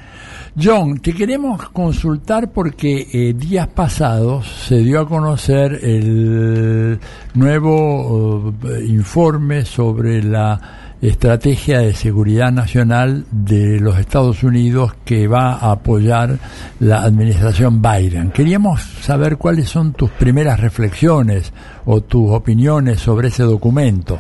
John, 0.61 0.99
te 1.01 1.13
queremos 1.13 1.69
consultar 1.69 2.51
porque 2.51 3.07
eh, 3.13 3.35
días 3.35 3.69
pasados 3.69 4.47
se 4.47 4.79
dio 4.79 5.01
a 5.01 5.07
conocer 5.07 5.81
el 5.83 6.99
nuevo 7.35 8.55
informe 8.87 9.67
sobre 9.67 10.23
la 10.23 10.86
estrategia 11.03 11.81
de 11.81 11.95
seguridad 11.95 12.51
nacional 12.51 13.27
de 13.31 13.81
los 13.81 13.99
Estados 13.99 14.43
Unidos 14.43 14.95
que 15.05 15.29
va 15.29 15.53
a 15.53 15.73
apoyar 15.73 16.39
la 16.81 17.03
administración 17.03 17.83
Biden. 17.83 18.31
Queríamos 18.31 18.81
saber 18.81 19.37
cuáles 19.37 19.69
son 19.69 19.93
tus 19.93 20.11
primeras 20.11 20.61
reflexiones 20.61 21.53
o 21.85 22.01
tus 22.01 22.31
opiniones 22.31 23.01
sobre 23.01 23.29
ese 23.29 23.43
documento. 23.43 24.19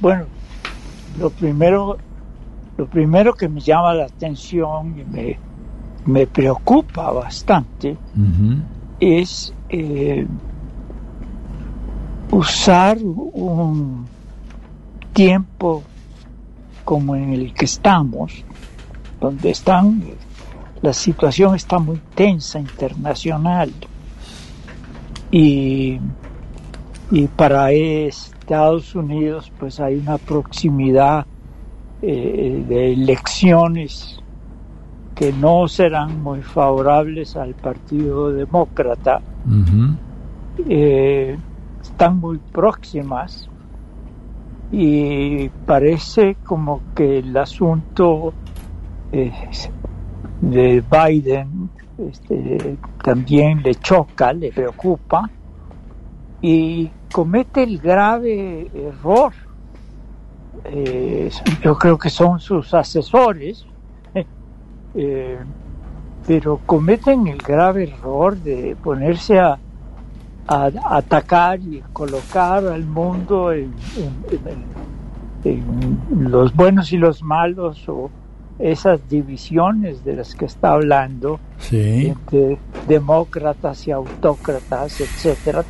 Bueno, 0.00 0.24
lo 1.18 1.30
primero, 1.30 1.96
lo 2.76 2.86
primero 2.86 3.34
que 3.34 3.48
me 3.48 3.60
llama 3.60 3.94
la 3.94 4.04
atención 4.04 4.94
y 4.98 5.04
me, 5.04 5.38
me 6.06 6.26
preocupa 6.26 7.10
bastante 7.10 7.96
es 9.00 9.52
eh, 9.70 10.26
usar 12.30 12.98
un 12.98 14.06
tiempo 15.12 15.82
como 16.84 17.16
en 17.16 17.32
el 17.32 17.52
que 17.52 17.66
estamos, 17.66 18.44
donde 19.20 19.50
están, 19.50 20.02
la 20.80 20.92
situación 20.92 21.54
está 21.54 21.78
muy 21.78 22.00
tensa 22.14 22.58
internacional. 22.58 23.72
Y, 25.30 25.98
y 27.10 27.26
para 27.36 27.72
Estados 27.72 28.94
Unidos 28.94 29.52
pues 29.58 29.80
hay 29.80 29.96
una 29.96 30.16
proximidad 30.16 31.26
eh, 32.00 32.64
de 32.66 32.92
elecciones 32.94 34.20
que 35.14 35.32
no 35.32 35.66
serán 35.66 36.22
muy 36.22 36.42
favorables 36.42 37.36
al 37.36 37.54
Partido 37.54 38.30
Demócrata, 38.32 39.20
eh, 40.68 41.36
están 41.82 42.18
muy 42.18 42.38
próximas 42.38 43.50
y 44.70 45.48
parece 45.66 46.36
como 46.44 46.82
que 46.94 47.18
el 47.18 47.36
asunto 47.36 48.34
eh, 49.12 49.32
de 50.40 50.82
Biden 50.90 51.70
este, 51.96 52.76
también 53.02 53.62
le 53.62 53.74
choca, 53.76 54.32
le 54.32 54.52
preocupa 54.52 55.30
y 56.40 56.90
comete 57.12 57.62
el 57.62 57.78
grave 57.78 58.70
error. 58.74 59.32
Eh, 60.64 61.30
yo 61.62 61.76
creo 61.76 61.98
que 61.98 62.10
son 62.10 62.38
sus 62.38 62.74
asesores, 62.74 63.66
eh, 64.94 65.38
pero 66.26 66.60
cometen 66.66 67.26
el 67.26 67.38
grave 67.38 67.84
error 67.84 68.36
de 68.36 68.76
ponerse 68.82 69.38
a, 69.38 69.58
a 70.48 70.70
atacar 70.96 71.60
y 71.60 71.82
colocar 71.92 72.66
al 72.66 72.84
mundo 72.84 73.52
en, 73.52 73.74
en- 73.96 74.24
en- 75.44 76.00
en 76.14 76.30
los 76.30 76.54
buenos 76.54 76.92
y 76.92 76.96
los 76.96 77.22
malos 77.22 77.88
o 77.88 78.10
esas 78.58 79.06
divisiones 79.08 80.02
de 80.04 80.16
las 80.16 80.34
que 80.34 80.46
está 80.46 80.72
hablando 80.72 81.38
Sí. 81.58 82.06
entre 82.08 82.58
demócratas 82.86 83.86
y 83.86 83.90
autócratas, 83.90 85.00
etcétera. 85.00 85.64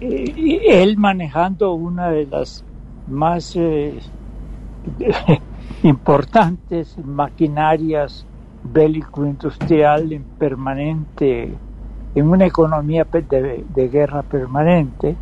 Eh, 0.00 0.32
y 0.36 0.60
él 0.68 0.96
manejando 0.96 1.74
una 1.74 2.10
de 2.10 2.26
las 2.26 2.64
más 3.06 3.54
eh, 3.54 4.00
importantes 5.82 6.96
maquinarias 6.98 8.24
bélico-industrial 8.62 10.12
en 10.12 10.24
permanente, 10.38 11.54
en 12.14 12.28
una 12.28 12.46
economía 12.46 13.06
de, 13.10 13.64
de 13.68 13.88
guerra 13.88 14.22
permanente, 14.22 15.16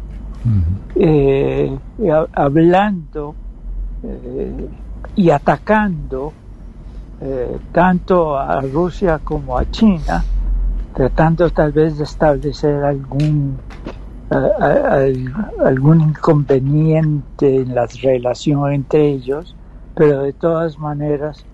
eh, 0.95 1.79
ha- 2.11 2.27
hablando 2.33 3.35
eh, 4.03 4.69
y 5.15 5.31
atacando 5.31 6.33
eh, 7.21 7.59
tanto 7.73 8.37
a 8.39 8.61
Rusia 8.61 9.19
como 9.19 9.59
a 9.59 9.65
China, 9.71 10.25
tratando 10.95 11.51
tal 11.51 11.73
vez 11.73 11.99
de 11.99 12.05
establecer 12.05 12.83
algún 12.85 13.61
a- 14.31 14.37
a- 14.65 14.95
al- 14.95 15.35
algún 15.65 16.01
inconveniente 16.01 17.57
en 17.63 17.75
las 17.75 18.01
relaciones 18.03 18.75
entre 18.77 19.09
ellos, 19.09 19.55
pero 19.95 20.23
de 20.23 20.33
todas 20.33 20.79
maneras 20.79 21.45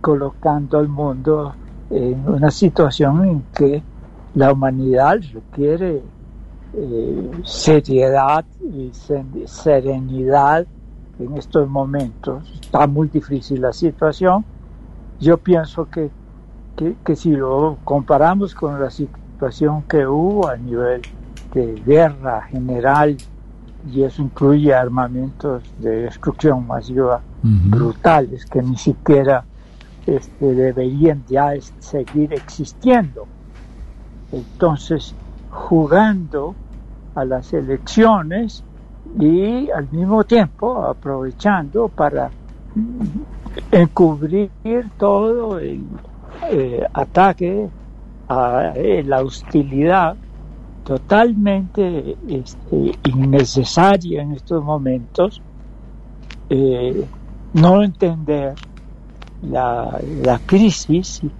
colocando 0.00 0.78
al 0.78 0.88
mundo 0.88 1.54
en 1.90 2.26
una 2.28 2.50
situación 2.50 3.24
en 3.24 3.44
que 3.54 3.82
la 4.34 4.52
humanidad 4.52 5.20
requiere 5.32 6.02
eh, 6.74 7.30
seriedad 7.44 8.44
y 8.60 8.90
serenidad 9.46 10.66
en 11.18 11.36
estos 11.36 11.68
momentos. 11.68 12.50
Está 12.60 12.86
muy 12.86 13.08
difícil 13.08 13.60
la 13.60 13.72
situación. 13.72 14.44
Yo 15.20 15.38
pienso 15.38 15.88
que, 15.88 16.10
que, 16.76 16.96
que 17.04 17.16
si 17.16 17.32
lo 17.32 17.78
comparamos 17.84 18.54
con 18.54 18.80
la 18.80 18.90
situación 18.90 19.82
que 19.82 20.06
hubo 20.06 20.48
a 20.48 20.56
nivel 20.56 21.02
de 21.52 21.74
guerra 21.84 22.42
general, 22.42 23.16
y 23.90 24.02
eso 24.02 24.22
incluye 24.22 24.72
armamentos 24.72 25.62
de 25.78 26.02
destrucción 26.02 26.66
masiva 26.66 27.20
brutales 27.42 28.46
que 28.46 28.62
ni 28.62 28.76
siquiera 28.76 29.44
este, 30.06 30.54
deberían 30.54 31.24
ya 31.28 31.52
seguir 31.80 32.32
existiendo. 32.32 33.26
Entonces, 34.32 35.14
jugando 35.50 36.54
a 37.14 37.24
las 37.24 37.52
elecciones 37.52 38.64
y 39.18 39.70
al 39.70 39.90
mismo 39.90 40.24
tiempo 40.24 40.84
aprovechando 40.84 41.88
para 41.88 42.30
mm, 42.74 43.06
encubrir 43.70 44.50
todo 44.98 45.58
el 45.58 45.84
eh, 46.50 46.84
ataque 46.94 47.68
a 48.28 48.72
eh, 48.74 49.04
la 49.04 49.22
hostilidad 49.22 50.16
totalmente 50.84 52.16
este, 52.28 52.98
innecesaria 53.04 54.22
en 54.22 54.32
estos 54.32 54.64
momentos, 54.64 55.42
eh, 56.48 57.06
no 57.52 57.82
entender 57.82 58.54
la, 59.42 60.00
la 60.22 60.38
crisis 60.40 61.22
y, 61.22 61.30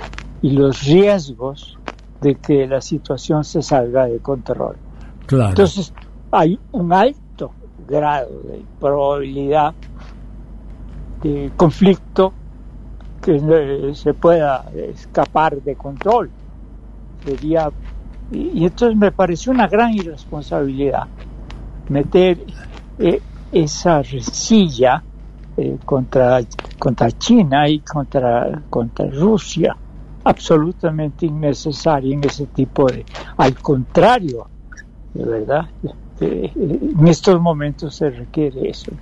y 0.42 0.50
los 0.50 0.82
riesgos 0.82 1.78
de 2.22 2.36
que 2.36 2.66
la 2.66 2.80
situación 2.80 3.44
se 3.44 3.62
salga 3.62 4.06
de 4.06 4.20
control. 4.20 4.76
Claro. 5.26 5.50
Entonces, 5.50 5.92
hay 6.30 6.58
un 6.72 6.92
alto 6.92 7.52
grado 7.88 8.40
de 8.44 8.62
probabilidad 8.80 9.74
de 11.22 11.50
conflicto 11.56 12.32
que 13.20 13.92
se 13.94 14.14
pueda 14.14 14.64
escapar 14.74 15.60
de 15.60 15.76
control. 15.76 16.30
Sería 17.24 17.70
y, 18.32 18.60
y 18.60 18.64
entonces 18.64 18.96
me 18.96 19.12
pareció 19.12 19.52
una 19.52 19.68
gran 19.68 19.92
irresponsabilidad 19.92 21.06
meter 21.88 22.38
eh, 22.98 23.20
esa 23.52 24.02
rencilla 24.02 25.02
eh, 25.56 25.76
contra, 25.84 26.40
contra 26.78 27.10
China 27.12 27.68
y 27.68 27.80
contra, 27.80 28.62
contra 28.70 29.06
Rusia 29.10 29.76
absolutamente 30.24 31.26
innecesaria 31.26 32.14
en 32.14 32.24
ese 32.24 32.46
tipo 32.46 32.86
de... 32.86 33.04
Al 33.36 33.54
contrario, 33.54 34.48
de 35.14 35.24
verdad, 35.24 35.68
eh, 36.20 36.50
en 36.54 37.08
estos 37.08 37.40
momentos 37.40 37.94
se 37.94 38.10
requiere 38.10 38.70
eso. 38.70 38.92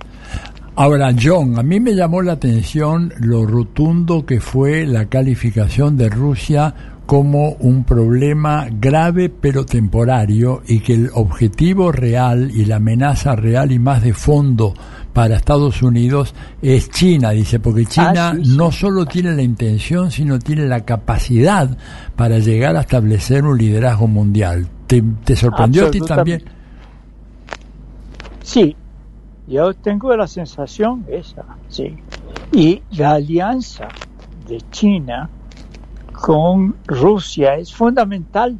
Ahora, 0.75 1.13
John, 1.21 1.59
a 1.59 1.63
mí 1.63 1.79
me 1.79 1.93
llamó 1.93 2.21
la 2.21 2.33
atención 2.33 3.13
lo 3.19 3.45
rotundo 3.45 4.25
que 4.25 4.39
fue 4.39 4.85
la 4.85 5.05
calificación 5.05 5.97
de 5.97 6.09
Rusia 6.09 6.73
como 7.05 7.49
un 7.59 7.83
problema 7.83 8.67
grave 8.71 9.29
pero 9.29 9.65
temporario 9.65 10.61
y 10.65 10.79
que 10.79 10.93
el 10.93 11.09
objetivo 11.13 11.91
real 11.91 12.51
y 12.53 12.63
la 12.63 12.77
amenaza 12.77 13.35
real 13.35 13.73
y 13.73 13.79
más 13.79 14.01
de 14.01 14.13
fondo 14.13 14.73
para 15.13 15.35
Estados 15.35 15.81
Unidos 15.81 16.33
es 16.61 16.89
China, 16.89 17.31
dice, 17.31 17.59
porque 17.59 17.85
China 17.85 18.29
Ah, 18.29 18.33
sí, 18.35 18.45
sí. 18.45 18.57
no 18.57 18.71
solo 18.71 19.05
tiene 19.05 19.33
la 19.35 19.41
intención, 19.41 20.09
sino 20.11 20.39
tiene 20.39 20.65
la 20.65 20.85
capacidad 20.85 21.77
para 22.15 22.39
llegar 22.39 22.75
a 22.75 22.81
establecer 22.81 23.43
un 23.43 23.57
liderazgo 23.57 24.07
mundial. 24.07 24.67
¿Te, 24.87 25.01
te 25.23 25.35
sorprendió 25.35 25.87
a 25.87 25.91
ti 25.91 25.99
también? 26.01 26.43
Sí, 28.43 28.75
yo 29.47 29.73
tengo 29.73 30.15
la 30.15 30.27
sensación 30.27 31.05
esa, 31.09 31.43
sí. 31.69 31.95
Y 32.51 32.81
la 32.91 33.11
alianza 33.11 33.87
de 34.47 34.59
China 34.71 35.29
con 36.11 36.75
Rusia 36.85 37.55
es 37.55 37.73
fundamental 37.73 38.57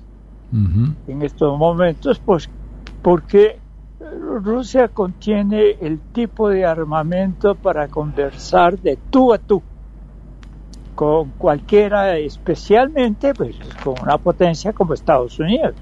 en 1.07 1.22
estos 1.22 1.57
momentos, 1.57 2.19
pues 2.26 2.49
porque 3.02 3.57
Rusia 4.44 4.88
contiene 4.88 5.78
el 5.82 5.99
tipo 5.99 6.49
de 6.49 6.65
armamento 6.65 7.56
para 7.56 7.88
conversar 7.88 8.80
de 8.80 8.98
tú 9.10 9.34
a 9.34 9.38
tú 9.38 9.61
con 10.95 11.32
cualquiera, 11.32 12.18
especialmente 12.18 13.34
pues, 13.34 13.56
con 13.84 13.95
una 14.02 14.18
potencia 14.18 14.73
como 14.73 14.94
Estados 14.94 15.40
Unidos. 15.40 15.76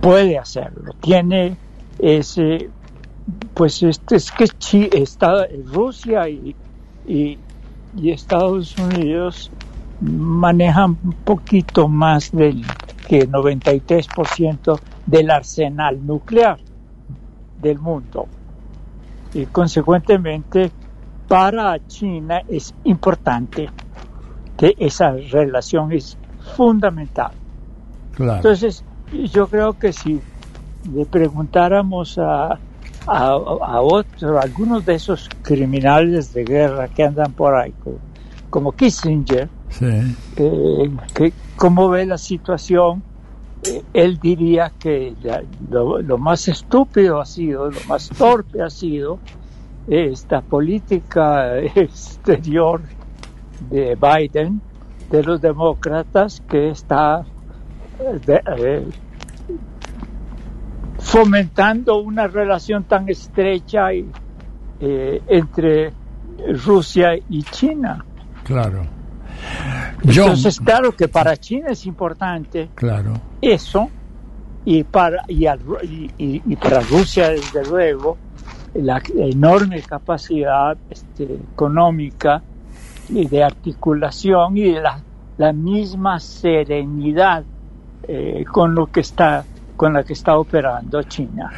Puede 0.00 0.38
hacerlo, 0.38 0.94
tiene 1.00 1.56
ese, 1.98 2.70
pues 3.54 3.82
este 3.82 4.16
es 4.16 4.32
que 4.32 4.90
está 4.92 5.46
Rusia 5.66 6.28
y, 6.28 6.56
y, 7.06 7.38
y 7.96 8.10
Estados 8.10 8.76
Unidos 8.78 9.50
manejan 10.00 10.96
un 11.04 11.12
poquito 11.24 11.88
más 11.88 12.32
del 12.32 12.64
que 13.06 13.28
93% 13.28 14.80
del 15.06 15.30
arsenal 15.30 16.04
nuclear 16.06 16.58
del 17.60 17.78
mundo. 17.78 18.26
Y 19.34 19.46
consecuentemente 19.46 20.70
para 21.28 21.78
China 21.86 22.42
es 22.48 22.74
importante 22.84 23.68
que 24.56 24.74
esa 24.78 25.12
relación 25.12 25.92
es 25.92 26.16
fundamental. 26.56 27.30
Claro. 28.14 28.36
Entonces, 28.36 28.84
yo 29.32 29.46
creo 29.46 29.78
que 29.78 29.92
si 29.92 30.20
le 30.92 31.06
preguntáramos 31.06 32.18
a, 32.18 32.52
a, 32.52 32.58
a 33.06 33.80
otro, 33.80 34.38
a 34.38 34.42
algunos 34.42 34.84
de 34.84 34.94
esos 34.94 35.28
criminales 35.42 36.32
de 36.34 36.44
guerra 36.44 36.88
que 36.88 37.04
andan 37.04 37.32
por 37.32 37.54
ahí, 37.54 37.72
como, 38.50 38.72
Kissinger, 38.72 39.48
Sí. 39.68 39.86
eh, 40.36 40.90
que 41.14 41.32
cómo 41.56 41.88
ve 41.88 42.04
la 42.06 42.18
situación, 42.18 43.02
él 43.92 44.18
diría 44.18 44.72
que 44.78 45.14
lo, 45.70 46.00
lo 46.00 46.18
más 46.18 46.48
estúpido 46.48 47.20
ha 47.20 47.26
sido, 47.26 47.70
lo 47.70 47.80
más 47.88 48.08
torpe 48.08 48.62
ha 48.62 48.70
sido 48.70 49.18
esta 49.86 50.40
política 50.40 51.58
exterior 51.74 52.80
de 53.68 53.96
Biden, 53.96 54.60
de 55.10 55.22
los 55.22 55.40
demócratas, 55.40 56.40
que 56.48 56.70
está 56.70 57.24
eh, 57.98 58.40
eh, 58.58 58.88
fomentando 60.98 61.98
una 61.98 62.28
relación 62.28 62.84
tan 62.84 63.08
estrecha 63.08 63.92
eh, 63.92 65.22
entre 65.28 65.92
Rusia 66.64 67.10
y 67.28 67.42
China. 67.42 68.04
Claro. 68.44 68.99
John, 70.04 70.10
Entonces, 70.30 70.58
claro 70.60 70.92
que 70.92 71.08
para 71.08 71.36
China 71.36 71.68
es 71.70 71.84
importante 71.86 72.70
claro. 72.74 73.20
eso 73.40 73.90
y 74.64 74.84
para 74.84 75.22
y, 75.28 75.46
al- 75.46 75.60
y- 75.82 76.10
y- 76.18 76.42
y 76.44 76.56
para 76.56 76.80
Rusia 76.80 77.28
desde 77.28 77.64
luego 77.64 78.18
la 78.74 79.02
enorme 79.16 79.82
capacidad 79.82 80.78
este, 80.88 81.24
económica 81.52 82.42
y 83.08 83.26
de 83.26 83.42
articulación 83.42 84.56
y 84.56 84.72
de 84.72 84.80
la, 84.80 85.04
la 85.36 85.52
misma 85.52 86.20
serenidad 86.20 87.44
eh, 88.06 88.44
con 88.50 88.74
lo 88.74 88.86
que 88.86 89.00
está 89.00 89.44
con 89.80 89.94
la 89.94 90.02
que 90.02 90.12
está 90.12 90.36
operando 90.36 91.02
China. 91.04 91.50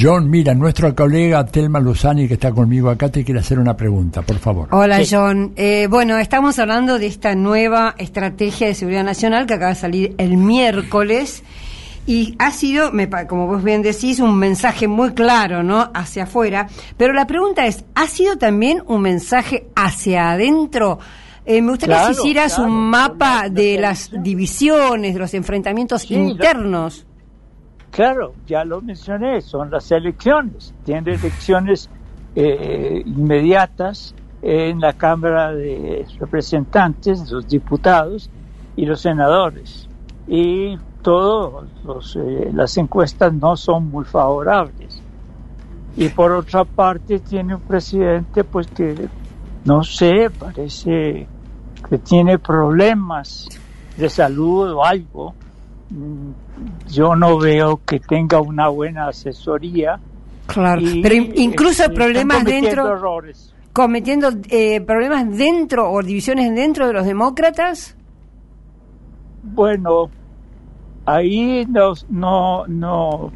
John, 0.00 0.30
mira, 0.30 0.54
nuestro 0.54 0.94
colega 0.94 1.44
Telma 1.44 1.80
Luzani, 1.80 2.28
que 2.28 2.34
está 2.34 2.52
conmigo 2.52 2.88
acá, 2.88 3.08
te 3.08 3.24
quiere 3.24 3.40
hacer 3.40 3.58
una 3.58 3.76
pregunta, 3.76 4.22
por 4.22 4.38
favor. 4.38 4.68
Hola 4.70 5.00
John. 5.10 5.54
Eh, 5.56 5.88
bueno, 5.90 6.16
estamos 6.18 6.60
hablando 6.60 7.00
de 7.00 7.06
esta 7.08 7.34
nueva 7.34 7.96
estrategia 7.98 8.68
de 8.68 8.74
seguridad 8.74 9.02
nacional 9.02 9.46
que 9.46 9.54
acaba 9.54 9.70
de 9.70 9.74
salir 9.74 10.14
el 10.18 10.36
miércoles 10.36 11.42
y 12.06 12.36
ha 12.38 12.52
sido, 12.52 12.92
me 12.92 13.08
pa- 13.08 13.26
como 13.26 13.48
vos 13.48 13.64
bien 13.64 13.82
decís, 13.82 14.20
un 14.20 14.36
mensaje 14.38 14.86
muy 14.86 15.10
claro, 15.12 15.64
¿no? 15.64 15.90
Hacia 15.94 16.24
afuera. 16.24 16.68
Pero 16.96 17.12
la 17.12 17.26
pregunta 17.26 17.66
es, 17.66 17.84
¿ha 17.96 18.06
sido 18.06 18.36
también 18.36 18.84
un 18.86 19.00
mensaje 19.00 19.66
hacia 19.74 20.30
adentro? 20.30 21.00
Eh, 21.44 21.60
me 21.60 21.70
gustaría 21.72 21.96
Claro, 21.96 22.14
que 22.14 22.20
hicieras 22.20 22.54
claro, 22.54 22.70
un 22.70 22.78
mapa 22.88 23.48
de 23.50 23.78
las 23.80 24.12
divisiones, 24.22 25.14
de 25.14 25.18
los 25.18 25.34
enfrentamientos 25.34 26.02
Sí, 26.02 26.14
lo- 26.14 26.20
internos. 26.30 27.04
Claro, 27.94 28.34
ya 28.44 28.64
lo 28.64 28.80
mencioné, 28.80 29.40
son 29.40 29.70
las 29.70 29.92
elecciones. 29.92 30.74
Tiene 30.84 31.12
elecciones 31.12 31.88
eh, 32.34 33.04
inmediatas 33.06 34.16
en 34.42 34.80
la 34.80 34.94
Cámara 34.94 35.54
de 35.54 36.04
Representantes, 36.18 37.30
los 37.30 37.46
diputados 37.46 38.28
y 38.74 38.84
los 38.84 39.00
senadores. 39.00 39.88
Y 40.26 40.76
todas 41.02 41.68
las 42.52 42.76
encuestas 42.78 43.32
no 43.32 43.54
son 43.54 43.88
muy 43.92 44.04
favorables. 44.04 45.00
Y 45.96 46.08
por 46.08 46.32
otra 46.32 46.64
parte 46.64 47.20
tiene 47.20 47.54
un 47.54 47.60
presidente 47.60 48.42
pues 48.42 48.66
que, 48.66 49.08
no 49.64 49.84
sé, 49.84 50.30
parece 50.36 51.28
que 51.88 51.98
tiene 51.98 52.40
problemas 52.40 53.46
de 53.96 54.10
salud 54.10 54.72
o 54.72 54.84
algo. 54.84 55.32
Mm, 55.90 56.32
Yo 56.86 57.14
no 57.16 57.38
veo 57.38 57.80
que 57.84 58.00
tenga 58.00 58.40
una 58.40 58.68
buena 58.68 59.08
asesoría. 59.08 60.00
Claro, 60.46 60.80
Y, 60.80 61.02
pero 61.02 61.14
in- 61.16 61.32
incluso 61.36 61.84
este, 61.84 61.94
problemas 61.94 62.44
dentro, 62.44 62.86
errores. 62.96 63.54
cometiendo 63.72 64.28
eh, 64.50 64.80
problemas 64.82 65.36
dentro 65.36 65.90
o 65.90 66.02
divisiones 66.02 66.54
dentro 66.54 66.86
de 66.86 66.92
los 66.92 67.06
demócratas. 67.06 67.96
Bueno, 69.42 70.10
ahí 71.06 71.64
no, 71.66 71.92
no, 72.08 72.66
no, 72.66 73.32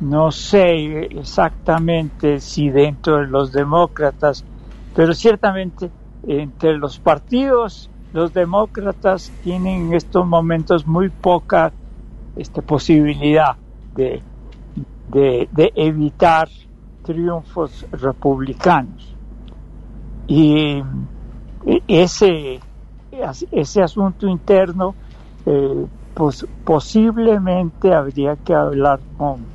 no 0.00 0.30
sé 0.32 1.06
exactamente 1.10 2.40
si 2.40 2.68
dentro 2.70 3.18
de 3.18 3.26
los 3.26 3.52
demócratas, 3.52 4.44
pero 4.92 5.14
ciertamente 5.14 5.92
entre 6.22 6.76
los 6.78 6.98
partidos, 6.98 7.90
los 8.12 8.32
demócratas 8.32 9.32
tienen 9.40 9.88
en 9.88 9.94
estos 9.94 10.26
momentos 10.26 10.86
muy 10.86 11.10
poca 11.10 11.72
este, 12.36 12.62
posibilidad 12.62 13.56
de, 13.94 14.22
de, 15.08 15.72
evitar 15.74 16.48
triunfos 17.02 17.86
republicanos. 17.92 19.16
Y 20.26 20.82
e- 21.66 21.82
ese, 21.86 22.60
ese 23.50 23.82
asunto 23.82 24.26
interno 24.26 24.94
pues 26.14 26.46
posiblemente 26.64 27.94
habría 27.94 28.36
que 28.36 28.52
hablar 28.54 29.00
con 29.16 29.46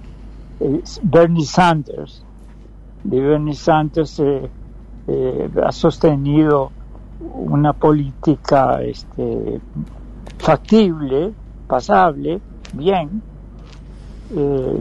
eh, 0.60 0.82
Bernie 1.04 1.46
Sanders. 1.46 2.24
De 3.04 3.22
Bernie 3.22 3.54
Sanders 3.54 4.20
eh, 4.20 4.50
ha 5.64 5.72
sostenido 5.72 6.72
una 7.34 7.74
política 7.74 8.82
este, 8.82 9.60
factible, 10.38 11.34
pasable, 11.68 12.40
bien, 12.74 13.22
eh, 14.36 14.80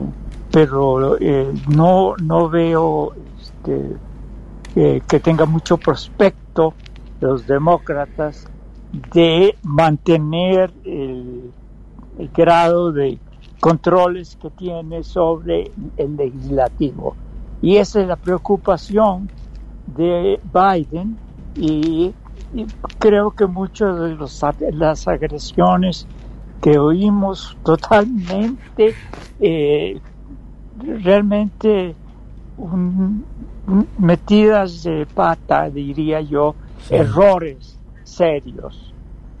pero 0.51 1.17
eh, 1.19 1.53
no, 1.67 2.15
no 2.21 2.49
veo 2.49 3.13
este, 3.39 3.95
que, 4.73 5.03
que 5.07 5.19
tenga 5.19 5.45
mucho 5.45 5.77
prospecto 5.77 6.73
los 7.19 7.47
demócratas 7.47 8.47
de 9.13 9.55
mantener 9.63 10.71
el, 10.85 11.51
el 12.17 12.29
grado 12.29 12.91
de 12.91 13.19
controles 13.59 14.37
que 14.41 14.49
tiene 14.51 15.03
sobre 15.03 15.71
el 15.97 16.15
legislativo. 16.15 17.15
Y 17.61 17.77
esa 17.77 18.01
es 18.01 18.07
la 18.07 18.15
preocupación 18.15 19.29
de 19.87 20.39
Biden 20.53 21.17
y, 21.55 22.13
y 22.55 22.65
creo 22.99 23.31
que 23.31 23.45
muchas 23.45 23.99
de 23.99 24.15
los, 24.15 24.41
las 24.71 25.07
agresiones 25.07 26.07
que 26.61 26.77
oímos 26.79 27.57
totalmente, 27.63 28.95
eh, 29.39 29.99
realmente 31.03 31.95
un- 32.57 33.25
un- 33.67 33.87
metidas 33.97 34.83
de 34.83 35.05
pata, 35.05 35.69
diría 35.69 36.21
yo, 36.21 36.55
errores 36.89 37.77
serios, 38.03 38.93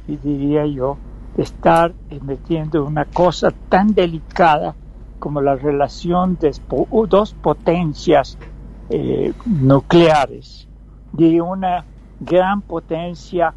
y 0.07 0.17
diría 0.17 0.65
yo, 0.65 0.97
estar 1.37 1.93
metiendo 2.21 2.83
una 2.85 3.05
cosa 3.05 3.51
tan 3.69 3.93
delicada 3.93 4.75
como 5.19 5.41
la 5.41 5.55
relación 5.55 6.37
de 6.39 6.53
dos 7.09 7.33
potencias 7.33 8.37
eh, 8.89 9.33
nucleares 9.45 10.67
de 11.13 11.41
una 11.41 11.83
gran 12.25 12.61
potencia 12.61 13.53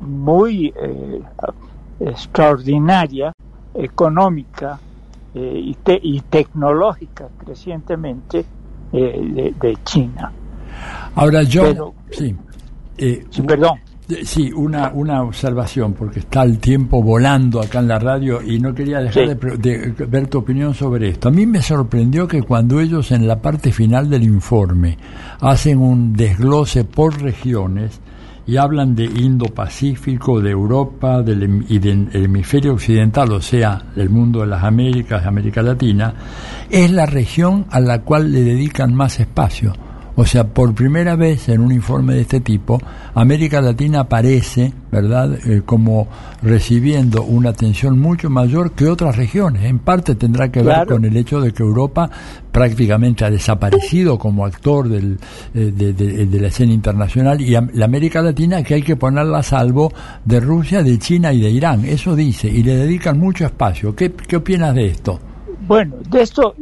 muy 0.00 0.72
eh, 0.80 1.22
extraordinaria, 2.00 3.32
económica 3.74 4.78
eh, 5.34 5.60
y, 5.64 5.74
te- 5.74 6.00
y 6.02 6.20
tecnológica 6.20 7.28
crecientemente 7.44 8.44
eh, 8.92 9.20
de, 9.32 9.54
de 9.68 9.78
China. 9.84 10.32
Ahora, 11.14 11.42
Pero- 11.62 11.94
sí. 12.10 12.36
Perdón. 13.46 13.78
Eh, 14.10 14.24
Sí, 14.24 14.50
una, 14.54 14.90
una 14.94 15.22
observación, 15.22 15.92
porque 15.94 16.20
está 16.20 16.42
el 16.42 16.58
tiempo 16.58 17.02
volando 17.02 17.60
acá 17.60 17.78
en 17.80 17.88
la 17.88 17.98
radio 17.98 18.40
y 18.42 18.58
no 18.58 18.74
quería 18.74 18.98
dejar 19.00 19.28
Sí. 19.28 19.34
de, 19.58 19.92
de 19.94 20.06
ver 20.06 20.26
tu 20.28 20.38
opinión 20.38 20.74
sobre 20.74 21.08
esto. 21.10 21.28
A 21.28 21.32
mí 21.32 21.46
me 21.46 21.62
sorprendió 21.62 22.26
que 22.28 22.42
cuando 22.42 22.80
ellos 22.80 23.10
en 23.12 23.26
la 23.26 23.40
parte 23.40 23.72
final 23.72 24.08
del 24.10 24.22
informe 24.24 24.96
hacen 25.40 25.78
un 25.78 26.12
desglose 26.12 26.84
por 26.84 27.20
regiones 27.20 28.00
y 28.46 28.56
hablan 28.56 28.94
de 28.96 29.04
Indo-Pacífico, 29.04 30.40
de 30.40 30.50
Europa 30.50 31.22
del, 31.22 31.64
y 31.68 31.78
del 31.78 32.08
hemisferio 32.12 32.72
occidental, 32.72 33.30
o 33.32 33.40
sea, 33.40 33.80
del 33.94 34.10
mundo 34.10 34.40
de 34.40 34.46
las 34.48 34.64
Américas, 34.64 35.22
de 35.22 35.28
América 35.28 35.62
Latina, 35.62 36.14
es 36.68 36.90
la 36.90 37.06
región 37.06 37.66
a 37.70 37.78
la 37.80 38.00
cual 38.02 38.32
le 38.32 38.42
dedican 38.42 38.92
más 38.94 39.20
espacio. 39.20 39.72
O 40.20 40.26
sea, 40.26 40.44
por 40.48 40.74
primera 40.74 41.16
vez 41.16 41.48
en 41.48 41.62
un 41.62 41.72
informe 41.72 42.12
de 42.14 42.20
este 42.20 42.40
tipo, 42.40 42.78
América 43.14 43.62
Latina 43.62 44.00
aparece, 44.00 44.70
¿verdad?, 44.92 45.38
Eh, 45.46 45.62
como 45.64 46.08
recibiendo 46.42 47.22
una 47.22 47.48
atención 47.50 47.98
mucho 47.98 48.28
mayor 48.28 48.72
que 48.72 48.86
otras 48.86 49.16
regiones. 49.16 49.64
En 49.64 49.78
parte 49.78 50.14
tendrá 50.16 50.50
que 50.52 50.62
ver 50.62 50.74
con 50.94 51.04
el 51.06 51.16
hecho 51.16 51.40
de 51.40 51.52
que 51.54 51.62
Europa 51.62 52.10
prácticamente 52.52 53.24
ha 53.24 53.30
desaparecido 53.30 54.18
como 54.18 54.44
actor 54.44 54.90
del, 54.90 55.18
eh, 55.54 55.72
de, 55.74 55.94
de- 55.94 56.26
de 56.26 56.40
la 56.40 56.48
escena 56.48 56.74
internacional 56.74 57.40
y 57.40 57.52
la 57.52 57.84
América 57.86 58.20
Latina 58.20 58.62
que 58.62 58.74
hay 58.74 58.82
que 58.82 58.96
ponerla 58.96 59.38
a 59.38 59.42
salvo 59.42 59.90
de 60.22 60.38
Rusia, 60.38 60.82
de 60.82 60.98
China 60.98 61.32
y 61.32 61.40
de 61.40 61.50
Irán. 61.50 61.86
Eso 61.86 62.14
dice, 62.14 62.46
y 62.46 62.62
le 62.62 62.76
dedican 62.76 63.18
mucho 63.18 63.46
espacio. 63.46 63.96
¿Qué, 63.96 64.12
qué 64.12 64.36
opinas 64.36 64.74
de 64.74 64.86
esto? 64.88 65.18
Bueno, 65.66 65.94
de 66.10 66.20
esto, 66.22 66.54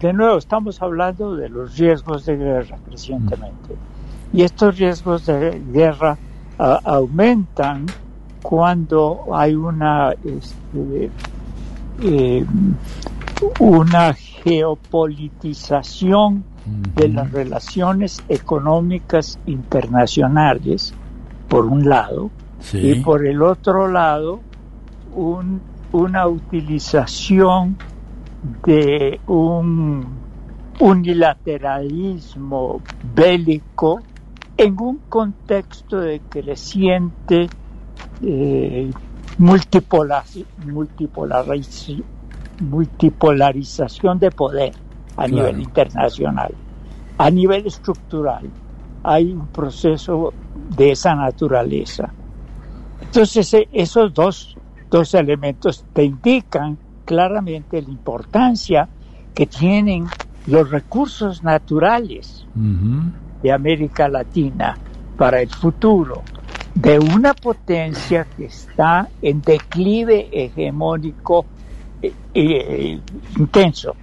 de 0.00 0.12
nuevo, 0.12 0.36
estamos 0.38 0.82
hablando 0.82 1.36
de 1.36 1.48
los 1.48 1.76
riesgos 1.78 2.26
de 2.26 2.36
guerra 2.36 2.76
crecientemente. 2.86 3.76
Y 4.32 4.42
estos 4.42 4.76
riesgos 4.78 5.26
de 5.26 5.62
guerra 5.72 6.18
ah, 6.58 6.80
aumentan 6.84 7.86
cuando 8.42 9.24
hay 9.32 9.54
una, 9.54 10.10
este, 10.24 11.10
eh, 12.02 12.44
una 13.60 14.12
geopolitización 14.14 16.42
de 16.96 17.08
las 17.08 17.30
relaciones 17.32 18.22
económicas 18.28 19.38
internacionales, 19.46 20.92
por 21.48 21.64
un 21.66 21.88
lado, 21.88 22.30
Sí. 22.60 22.78
y 22.90 23.00
por 23.00 23.24
el 23.26 23.40
otro 23.42 23.88
lado, 23.88 24.40
un- 25.14 25.60
una 25.92 26.26
utilización 26.26 27.76
de 28.42 29.20
un 29.26 30.24
unilateralismo 30.78 32.82
bélico 33.02 34.06
en 34.56 34.76
un 34.80 35.02
contexto 35.08 36.00
de 36.00 36.22
creciente 36.28 37.52
eh, 38.20 38.90
multipolariz- 39.38 40.46
multipolariz- 40.58 42.04
multipolarización 42.58 44.18
de 44.18 44.32
poder 44.32 44.74
a 45.16 45.26
Claro. 45.26 45.28
nivel 45.28 45.60
internacional, 45.60 46.58
a 47.18 47.30
nivel 47.30 47.66
estructural. 47.66 48.52
Hay 49.02 49.34
un 49.34 49.48
proceso 49.48 50.34
de 50.54 50.92
esa 50.92 51.14
naturaleza. 51.14 52.14
Entonces, 53.00 53.52
eh, 53.54 53.68
esos 53.72 54.12
dos, 54.14 54.58
dos 54.90 55.14
elementos 55.14 55.86
te 55.92 56.04
indican 56.04 56.78
claramente 57.06 57.80
la 57.82 57.90
importancia 57.90 58.90
que 59.34 59.46
tienen 59.46 60.06
los 60.46 60.70
recursos 60.70 61.42
naturales 61.42 62.48
de 63.42 63.52
América 63.52 64.08
Latina 64.08 64.78
para 65.16 65.40
el 65.40 65.50
futuro 65.50 66.22
de 66.74 66.98
una 66.98 67.34
potencia 67.34 68.28
que 68.36 68.46
está 68.46 69.10
en 69.22 69.42
declive 69.42 70.28
hegemónico 70.32 71.46
eh, 72.02 72.14
eh, 72.34 73.00
intenso, 73.38 73.96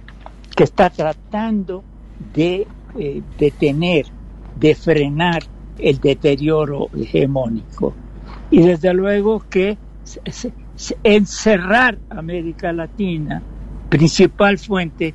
que 0.56 0.64
está 0.64 0.90
tratando 0.90 1.84
de 2.18 2.66
eh, 2.98 3.22
detener, 3.38 4.06
de 4.54 4.74
frenar 4.74 5.42
el 5.78 5.98
deterioro 6.00 6.88
hegemónico. 6.96 7.98
Y 8.50 8.62
desde 8.62 8.94
luego 8.94 9.40
que 9.50 9.78
se- 10.02 10.20
se- 10.32 10.54
encerrar 11.02 11.98
América 12.10 12.72
Latina, 12.72 13.42
principal 13.88 14.58
fuente 14.58 15.14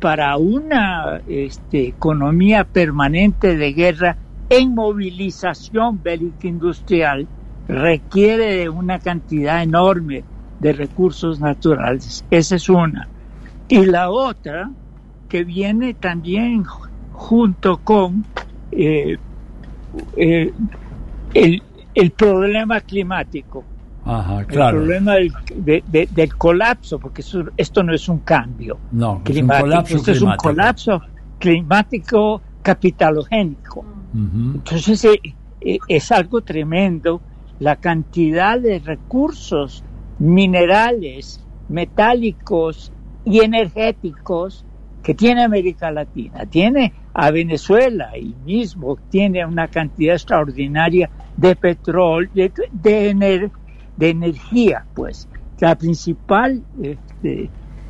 para 0.00 0.36
una 0.36 1.20
este, 1.26 1.88
economía 1.88 2.64
permanente 2.64 3.56
de 3.56 3.72
guerra 3.72 4.18
en 4.48 4.74
movilización 4.74 6.02
bélica 6.02 6.48
industrial, 6.48 7.26
requiere 7.68 8.56
de 8.56 8.68
una 8.68 8.98
cantidad 8.98 9.62
enorme 9.62 10.24
de 10.60 10.72
recursos 10.72 11.40
naturales. 11.40 12.24
Esa 12.30 12.56
es 12.56 12.68
una. 12.68 13.08
Y 13.68 13.86
la 13.86 14.10
otra, 14.10 14.70
que 15.28 15.44
viene 15.44 15.94
también 15.94 16.64
ju- 16.64 16.88
junto 17.12 17.78
con 17.78 18.24
eh, 18.70 19.16
eh, 20.16 20.52
el, 21.34 21.62
el 21.94 22.10
problema 22.12 22.80
climático. 22.80 23.64
Ajá, 24.06 24.40
El 24.42 24.46
problema 24.76 25.14
del, 25.14 25.32
de- 25.56 25.82
de- 25.86 26.08
del 26.10 26.34
colapso, 26.36 26.98
porque 27.00 27.22
esto 27.56 27.82
no 27.82 27.92
es 27.94 28.08
un 28.08 28.20
cambio 28.20 28.78
No, 28.92 29.14
es 29.16 29.18
un 29.18 29.22
climático, 29.24 29.62
colapso 29.64 29.96
esto 29.96 30.12
es 30.12 30.22
un 30.22 30.36
colapso 30.36 31.02
climático 31.38 32.42
capitalogénico. 32.62 33.84
Entonces 34.54 35.04
eh, 35.04 35.20
eh, 35.60 35.78
es 35.88 36.12
algo 36.12 36.42
tremendo 36.42 37.22
la 37.58 37.76
cantidad 37.76 38.60
de 38.60 38.78
recursos 38.78 39.84
minerales, 40.18 41.40
metálicos 41.68 42.92
y 43.24 43.40
energéticos 43.40 44.64
que 45.02 45.14
tiene 45.14 45.42
América 45.44 45.90
Latina. 45.90 46.46
Tiene 46.46 46.94
a 47.14 47.30
Venezuela 47.30 48.16
y 48.16 48.34
mismo 48.44 48.96
tiene 49.08 49.44
una 49.44 49.68
cantidad 49.68 50.14
extraordinaria 50.14 51.10
de 51.36 51.56
petróleo, 51.56 52.30
de, 52.32 52.52
de, 52.72 53.10
ener- 53.14 53.52
de 53.96 54.10
energía, 54.10 54.84
pues. 54.94 55.28
La 55.60 55.74
principal 55.74 56.62
este, 56.82 57.48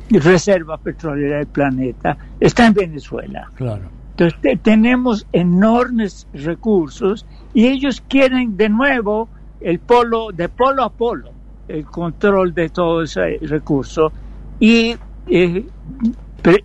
reserva 0.09 0.77
petrolera 0.77 1.37
del 1.37 1.47
planeta 1.47 2.17
está 2.39 2.67
en 2.67 2.73
Venezuela. 2.73 3.51
Claro. 3.55 3.89
Entonces 4.11 4.39
te- 4.41 4.57
tenemos 4.57 5.27
enormes 5.33 6.27
recursos 6.33 7.25
y 7.53 7.67
ellos 7.67 8.01
quieren 8.07 8.55
de 8.57 8.69
nuevo 8.69 9.27
el 9.59 9.79
polo, 9.79 10.31
de 10.31 10.49
polo 10.49 10.83
a 10.83 10.89
polo, 10.89 11.31
el 11.67 11.85
control 11.85 12.53
de 12.53 12.69
todo 12.69 13.03
ese 13.03 13.37
recurso. 13.41 14.11
Y 14.59 14.95
eh, 15.27 15.65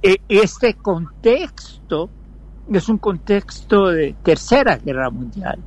eh, 0.03 0.17
este 0.29 0.75
contexto 0.75 2.09
es 2.73 2.89
un 2.89 2.99
contexto 2.99 3.89
de 3.89 4.15
tercera 4.23 4.77
guerra 4.79 5.11
mundial. 5.11 5.59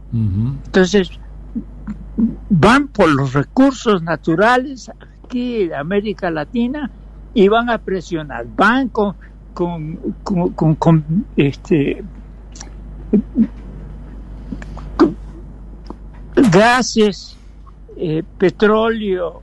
Entonces, 0.65 1.09
van 2.49 2.87
por 2.87 3.13
los 3.13 3.33
recursos 3.33 4.01
naturales 4.03 4.89
aquí 5.23 5.67
de 5.67 5.75
América 5.75 6.29
Latina 6.31 6.89
y 7.33 7.47
van 7.47 7.69
a 7.69 7.77
presionar. 7.77 8.45
Van 8.55 8.89
con, 8.89 9.15
con, 9.53 9.97
con, 10.23 10.49
con- 10.53 10.75
con, 10.75 11.25
este, 11.35 12.03
gases, 16.51 17.35
eh, 17.97 18.23
petróleo 18.37 19.41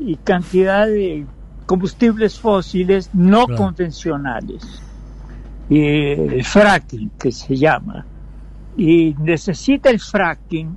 y 0.00 0.16
cantidad 0.16 0.86
de 0.86 1.26
combustibles 1.66 2.38
fósiles 2.38 3.10
no 3.14 3.46
Claro. 3.46 3.62
convencionales. 3.64 4.82
Y 5.70 5.80
el 5.82 6.44
fracking, 6.44 7.10
que 7.18 7.32
se 7.32 7.56
llama. 7.56 8.04
Y 8.76 9.14
necesita 9.18 9.88
el 9.88 10.00
fracking 10.00 10.76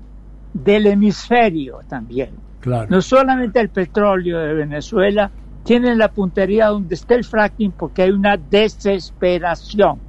del 0.54 0.88
hemisferio 0.88 1.80
también. 1.88 2.32
Claro. 2.60 2.88
No 2.90 3.02
solamente 3.02 3.60
el 3.60 3.70
petróleo 3.70 4.40
de 4.40 4.54
Venezuela, 4.54 5.32
tienen 5.64 5.98
la 5.98 6.10
puntería 6.10 6.68
donde 6.68 6.96
está 6.96 7.16
el 7.16 7.24
fracking 7.24 7.72
porque 7.72 8.04
hay 8.04 8.12
una 8.12 8.38
desesperación 8.38 10.00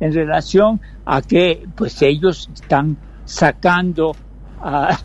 en 0.00 0.12
relación 0.12 0.80
a 1.04 1.22
que 1.22 1.66
pues 1.74 2.02
ellos 2.02 2.50
están 2.52 2.96
sacando 3.24 4.14
a, 4.60 4.98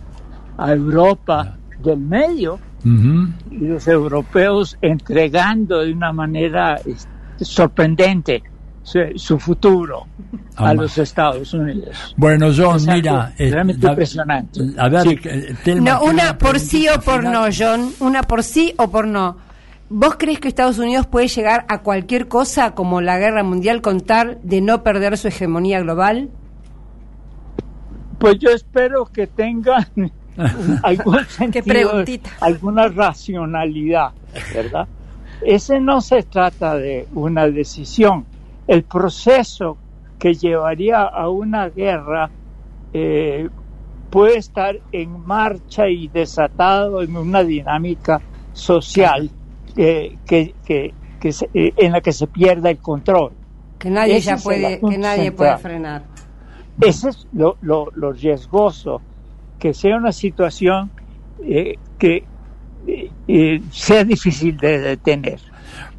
a 0.58 0.74
Europa 0.74 1.58
del 1.82 2.00
medio 2.00 2.60
y 2.84 3.68
los 3.68 3.88
europeos 3.88 4.78
entregando 4.82 5.80
de 5.80 5.92
una 5.92 6.14
manera 6.14 6.76
este, 6.76 7.10
sorprendente 7.40 8.44
su, 8.84 9.38
futuro 9.40 10.08
a 10.56 10.74
los 10.74 10.98
Estados 10.98 11.54
Unidos. 11.54 12.14
Bueno, 12.18 12.48
John, 12.56 12.78
Es 12.78 12.88
mira, 12.88 13.34
eh, 13.38 13.52
realmente 13.52 13.86
la- 13.86 13.92
impresionante. 13.92 14.60
a 14.78 14.90
ver, 14.90 15.02
Sí. 15.04 15.20
eh, 15.26 15.56
Telma, 15.64 15.92
No, 15.92 16.04
una 16.04 16.38
por 16.38 16.60
sí 16.60 16.88
o 16.90 17.00
por 17.00 17.20
final. 17.22 17.34
no, 17.34 17.46
John. 17.56 17.92
Una 18.00 18.24
por 18.24 18.44
sí 18.44 18.74
o 18.78 18.90
por 18.90 19.06
no. 19.08 19.38
¿Vos 19.92 20.16
crees 20.20 20.40
que 20.40 20.48
Estados 20.48 20.78
Unidos 20.80 21.08
puede 21.08 21.28
llegar 21.28 21.66
a 21.68 21.80
cualquier 21.80 22.28
cosa 22.28 22.72
como 22.76 23.02
la 23.02 23.18
guerra 23.18 23.44
mundial 23.44 23.82
con 23.82 24.02
tal 24.02 24.38
de 24.44 24.62
no 24.62 24.84
perder 24.84 25.18
su 25.18 25.28
hegemonía 25.30 25.80
global? 25.82 26.30
Pues 28.20 28.38
yo 28.40 28.50
espero 28.50 29.06
que 29.06 29.28
tengan 29.28 29.86
algún 30.84 31.26
sentido, 31.26 32.04
alguna 32.42 32.88
racionalidad, 32.90 34.12
¿verdad? 34.54 34.88
Ese 35.42 35.80
no 35.80 36.02
se 36.02 36.24
trata 36.24 36.76
de 36.76 37.08
una 37.14 37.48
decisión. 37.48 38.26
El 38.70 38.84
proceso 38.84 39.78
que 40.20 40.36
llevaría 40.36 41.02
a 41.02 41.28
una 41.28 41.70
guerra 41.70 42.30
eh, 42.94 43.50
puede 44.12 44.38
estar 44.38 44.78
en 44.92 45.20
marcha 45.26 45.88
y 45.90 46.08
desatado 46.08 47.02
en 47.02 47.16
una 47.18 47.44
dinámica 47.44 48.22
social 48.54 49.28
eh, 49.76 50.16
que, 50.28 50.54
que- 50.66 50.94
que 51.20 51.32
se- 51.34 51.50
eh, 51.54 51.74
en 51.78 51.94
la 51.94 52.02
que 52.02 52.14
se 52.14 52.28
pierda 52.28 52.70
el 52.70 52.78
control. 52.78 53.32
Que 53.80 53.90
nadie 53.90 54.18
Ese 54.18 54.28
ya 54.28 54.38
puede, 54.38 54.80
que 54.80 54.98
nadie 55.00 55.32
puede 55.32 55.58
frenar. 55.58 56.04
Ese 56.80 57.10
es 57.10 57.28
lo, 57.34 57.58
lo, 57.62 57.88
lo 57.96 58.12
riesgoso, 58.14 59.02
que 59.58 59.74
sea 59.74 59.98
una 59.98 60.12
situación 60.12 60.92
que 61.98 62.24
sea 63.72 64.04
difícil 64.04 64.58
de 64.58 64.80
detener. 64.80 65.40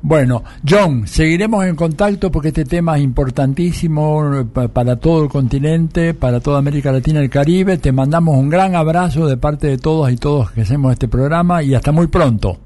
Bueno, 0.02 0.42
John, 0.68 1.06
seguiremos 1.06 1.64
en 1.66 1.76
contacto 1.76 2.30
porque 2.30 2.48
este 2.48 2.64
tema 2.64 2.96
es 2.96 3.02
importantísimo 3.04 4.34
eh, 4.34 4.44
pa- 4.44 4.68
para 4.68 4.96
todo 4.96 5.24
el 5.24 5.28
continente, 5.28 6.14
para 6.14 6.40
toda 6.40 6.58
América 6.58 6.90
Latina 6.92 7.20
y 7.20 7.24
el 7.24 7.30
Caribe. 7.30 7.78
Te 7.78 7.92
mandamos 7.92 8.36
un 8.38 8.48
gran 8.48 8.74
abrazo 8.74 9.26
de 9.26 9.36
parte 9.36 9.66
de 9.66 9.78
todos 9.78 10.10
y 10.10 10.16
todos 10.16 10.50
que 10.52 10.62
hacemos 10.62 10.92
este 10.92 11.08
programa 11.08 11.62
y 11.62 11.74
hasta 11.74 11.92
muy 11.92 12.06
pronto. 12.06 12.58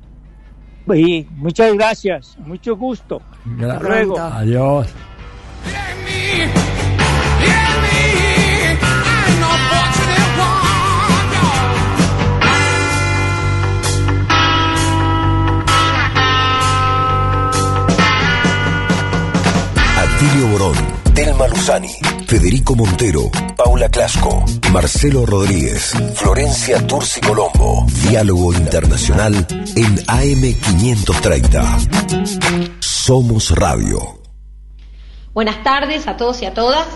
Y 0.94 1.26
muchas 1.36 1.72
gracias, 1.74 2.36
mucho 2.46 2.76
gusto. 2.76 3.22
Gra- 3.58 3.72
Hasta 3.76 3.88
luego. 3.88 4.18
Adiós. 4.20 4.86
Atilio 20.24 20.48
Borón, 20.48 20.74
Telma 21.14 21.46
Luzani, 21.48 21.90
Federico 22.26 22.74
Montero, 22.74 23.30
Paula 23.58 23.90
Clasco, 23.90 24.42
Marcelo 24.72 25.26
Rodríguez, 25.26 25.92
Florencia 26.14 26.86
Turci 26.86 27.20
Colombo. 27.20 27.84
Diálogo 28.08 28.54
Internacional 28.54 29.34
en 29.76 29.96
AM530. 30.06 32.70
Somos 32.80 33.50
Radio. 33.50 33.98
Buenas 35.34 35.62
tardes 35.62 36.08
a 36.08 36.16
todos 36.16 36.40
y 36.40 36.46
a 36.46 36.54
todas. 36.54 36.86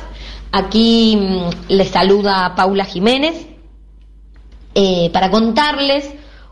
Aquí 0.50 1.18
mm, 1.20 1.50
les 1.68 1.90
saluda 1.90 2.55
Paula 2.56 2.86
Jiménez 2.86 3.46
eh, 4.74 5.10
para 5.12 5.30
contarles 5.30 6.09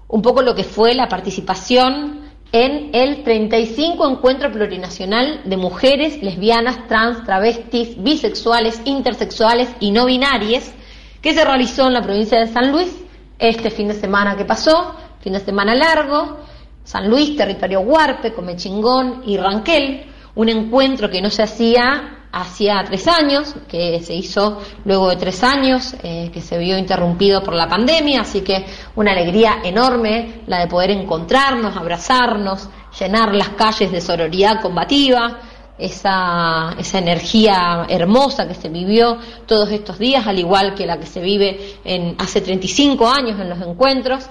un 0.09 0.21
poco 0.21 0.43
lo 0.43 0.55
que 0.55 0.65
fue 0.65 0.95
la 0.95 1.09
participación 1.09 2.26
en 2.65 2.89
el 2.95 3.23
35 3.23 4.09
Encuentro 4.09 4.51
Plurinacional 4.51 5.43
de 5.45 5.59
Mujeres, 5.59 6.23
Lesbianas, 6.23 6.89
Trans, 6.89 7.23
Travestis, 7.25 8.03
Bisexuales, 8.03 8.81
Intersexuales 8.87 9.69
y 9.79 9.91
No 9.91 10.07
Binarias 10.07 10.73
que 11.21 11.35
se 11.35 11.45
realizó 11.45 11.87
en 11.87 11.93
la 11.93 12.01
provincia 12.01 12.41
de 12.41 12.47
San 12.47 12.73
Luis 12.73 12.97
este 13.39 13.69
fin 13.69 13.89
de 13.89 13.95
semana 13.95 14.39
que 14.39 14.47
pasó, 14.47 14.95
fin 15.21 15.35
de 15.35 15.41
semana 15.41 15.75
largo, 15.75 16.39
San 16.83 17.11
Luis, 17.11 17.37
territorio 17.37 17.81
Huarpe, 17.81 18.33
Comechingón 18.33 19.25
y 19.27 19.37
Ranquel, 19.37 20.07
un 20.35 20.49
encuentro 20.49 21.11
que 21.11 21.21
no 21.21 21.29
se 21.29 21.43
hacía 21.43 22.26
hacía 22.41 22.85
tres 22.87 23.09
años, 23.09 23.55
que 23.69 24.01
se 24.01 24.15
hizo 24.15 24.61
luego 24.85 25.09
de 25.09 25.17
tres 25.17 25.43
años, 25.43 25.95
eh, 26.03 26.31
que 26.33 26.41
se 26.41 26.59
vio 26.59 26.77
interrumpido 26.77 27.43
por 27.43 27.55
la 27.55 27.69
pandemia, 27.69 28.21
así 28.21 28.43
que 28.43 28.67
una 28.95 29.13
alegría 29.13 29.61
enorme 29.65 30.43
la 30.47 30.61
de 30.61 30.67
poder 30.67 30.91
encontrarnos, 30.91 31.77
abrazarnos, 31.77 32.69
llenar 32.99 33.35
las 33.35 33.51
calles 33.51 33.91
de 33.91 34.01
sororidad 34.01 34.61
combativa, 34.61 35.41
esa, 35.79 36.75
esa 36.79 36.99
energía 36.99 37.87
hermosa 37.89 38.49
que 38.49 38.55
se 38.55 38.69
vivió 38.69 39.19
todos 39.47 39.71
estos 39.71 39.99
días, 39.99 40.27
al 40.27 40.39
igual 40.39 40.75
que 40.75 40.87
la 40.87 40.99
que 40.99 41.07
se 41.07 41.21
vive 41.21 41.79
en, 41.85 42.17
hace 42.19 42.41
35 42.41 43.09
años 43.09 43.41
en 43.41 43.49
los 43.49 43.61
encuentros. 43.61 44.29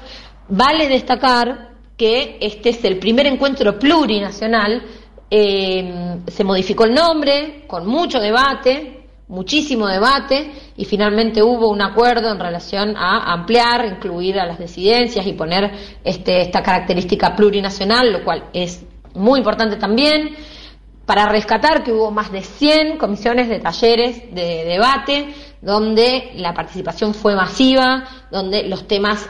Vale 0.47 0.87
destacar 0.87 1.75
que 1.97 2.37
este 2.41 2.69
es 2.69 2.83
el 2.83 2.97
primer 2.97 3.25
encuentro 3.25 3.79
plurinacional 3.79 4.83
eh, 5.29 6.19
se 6.27 6.43
modificó 6.43 6.85
el 6.85 6.93
nombre 6.93 7.63
con 7.67 7.85
mucho 7.87 8.19
debate, 8.19 9.07
muchísimo 9.27 9.87
debate, 9.87 10.51
y 10.77 10.85
finalmente 10.85 11.41
hubo 11.41 11.69
un 11.69 11.81
acuerdo 11.81 12.31
en 12.31 12.39
relación 12.39 12.95
a 12.95 13.33
ampliar, 13.33 13.85
incluir 13.85 14.39
a 14.39 14.45
las 14.45 14.59
disidencias 14.59 15.25
y 15.25 15.33
poner 15.33 15.71
este, 16.03 16.41
esta 16.41 16.61
característica 16.61 17.35
plurinacional, 17.35 18.11
lo 18.11 18.23
cual 18.23 18.49
es 18.53 18.85
muy 19.15 19.39
importante 19.39 19.77
también, 19.77 20.35
para 21.05 21.27
rescatar 21.27 21.83
que 21.83 21.91
hubo 21.91 22.11
más 22.11 22.31
de 22.31 22.41
100 22.41 22.97
comisiones 22.97 23.47
de 23.47 23.59
talleres 23.59 24.33
de 24.33 24.65
debate, 24.65 25.33
donde 25.61 26.31
la 26.35 26.53
participación 26.53 27.13
fue 27.13 27.35
masiva, 27.35 28.05
donde 28.31 28.67
los 28.67 28.87
temas 28.87 29.29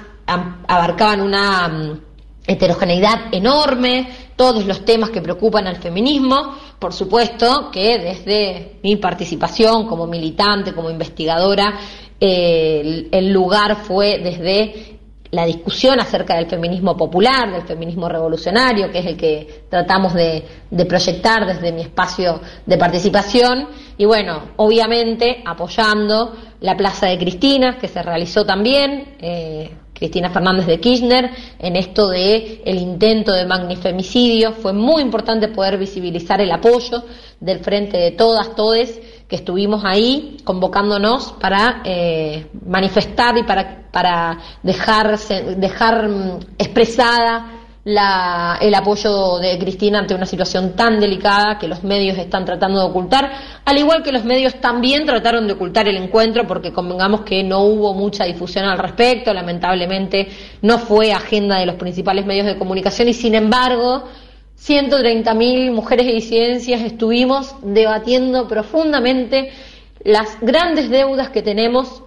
abarcaban 0.67 1.21
una 1.21 1.67
mm, 1.67 2.01
heterogeneidad 2.47 3.33
enorme, 3.33 4.07
todos 4.35 4.65
los 4.65 4.83
temas 4.85 5.09
que 5.09 5.21
preocupan 5.21 5.67
al 5.67 5.77
feminismo, 5.77 6.55
por 6.79 6.93
supuesto 6.93 7.69
que 7.71 7.97
desde 7.97 8.79
mi 8.83 8.97
participación 8.97 9.87
como 9.87 10.07
militante, 10.07 10.73
como 10.73 10.89
investigadora, 10.89 11.73
el, 12.19 13.33
lugar 13.33 13.75
fue 13.83 14.19
desde 14.19 14.99
la 15.31 15.45
discusión 15.45 15.99
acerca 15.99 16.35
del 16.35 16.47
feminismo 16.47 16.95
popular, 16.95 17.51
del 17.51 17.63
feminismo 17.63 18.07
revolucionario, 18.07 18.91
que 18.91 18.99
es 18.99 19.05
el 19.05 19.17
que 19.17 19.65
tratamos 19.69 20.13
de, 20.13 20.43
proyectar 20.87 21.45
desde 21.45 21.71
mi 21.71 21.81
espacio 21.81 22.39
de 22.65 22.77
participación, 22.77 23.67
y 23.97 24.05
bueno, 24.05 24.51
obviamente 24.57 25.43
apoyando 25.45 26.35
la 26.61 26.77
Plaza 26.77 27.07
de 27.07 27.17
Cristina, 27.17 27.77
que 27.77 27.87
se 27.87 28.01
realizó 28.01 28.45
también. 28.45 29.15
Eh, 29.19 29.71
Cristina 29.95 30.29
Fernández 30.29 30.65
de 30.67 30.79
Kirchner 30.79 31.31
en 31.57 31.75
esto 31.77 32.09
de 32.09 32.61
el 32.65 32.77
intento 32.77 33.31
de 33.31 33.45
magnifemicidio. 33.45 34.51
Fue 34.51 34.73
muy 34.73 35.01
importante 35.01 35.47
poder 35.47 35.77
visibilizar 35.77 36.41
el 36.41 36.51
apoyo 36.51 37.03
del 37.39 37.59
frente 37.59 37.97
de 37.97 38.11
todas, 38.11 38.55
todes, 38.55 38.99
que 39.27 39.37
estuvimos 39.37 39.83
ahí 39.85 40.37
convocándonos 40.43 41.31
para 41.39 41.81
eh, 41.85 42.47
manifestar 42.67 43.37
y 43.37 43.43
para, 43.43 43.89
para 43.91 44.37
dejar, 44.61 45.17
dejar 45.57 46.09
mm, 46.09 46.39
expresada 46.57 47.54
la, 47.85 48.57
el 48.59 48.73
apoyo 48.73 49.37
de 49.37 49.59
Cristina 49.59 49.99
ante 49.99 50.15
una 50.15 50.25
situación 50.25 50.75
tan 50.75 50.99
delicada 50.99 51.59
que 51.59 51.67
los 51.67 51.83
medios 51.83 52.17
están 52.17 52.43
tratando 52.43 52.79
de 52.79 52.85
ocultar, 52.85 53.31
al 53.63 53.77
igual 53.77 54.01
que 54.01 54.11
los 54.11 54.25
medios 54.25 54.55
también 54.59 55.05
trataron 55.05 55.45
de 55.45 55.53
ocultar 55.53 55.87
el 55.87 55.97
encuentro 55.97 56.47
porque 56.47 56.73
convengamos 56.73 57.21
que 57.21 57.43
no 57.43 57.61
hubo 57.61 57.93
mucha 57.93 58.25
difusión 58.25 58.65
al 58.65 58.79
respecto, 58.79 59.31
lamentablemente 59.33 60.27
no 60.63 60.79
fue 60.79 61.13
agenda 61.13 61.59
de 61.59 61.67
los 61.67 61.75
principales 61.75 62.25
medios 62.25 62.47
de 62.47 62.57
comunicación. 62.57 63.07
Y 63.07 63.13
sin 63.13 63.35
embargo 63.35 64.05
130.000 64.59 65.71
mujeres 65.71 66.07
y 66.07 66.13
disidencias 66.13 66.81
estuvimos 66.81 67.55
debatiendo 67.61 68.47
profundamente 68.47 69.51
las 70.03 70.39
grandes 70.41 70.89
deudas 70.89 71.29
que 71.29 71.43
tenemos 71.43 72.01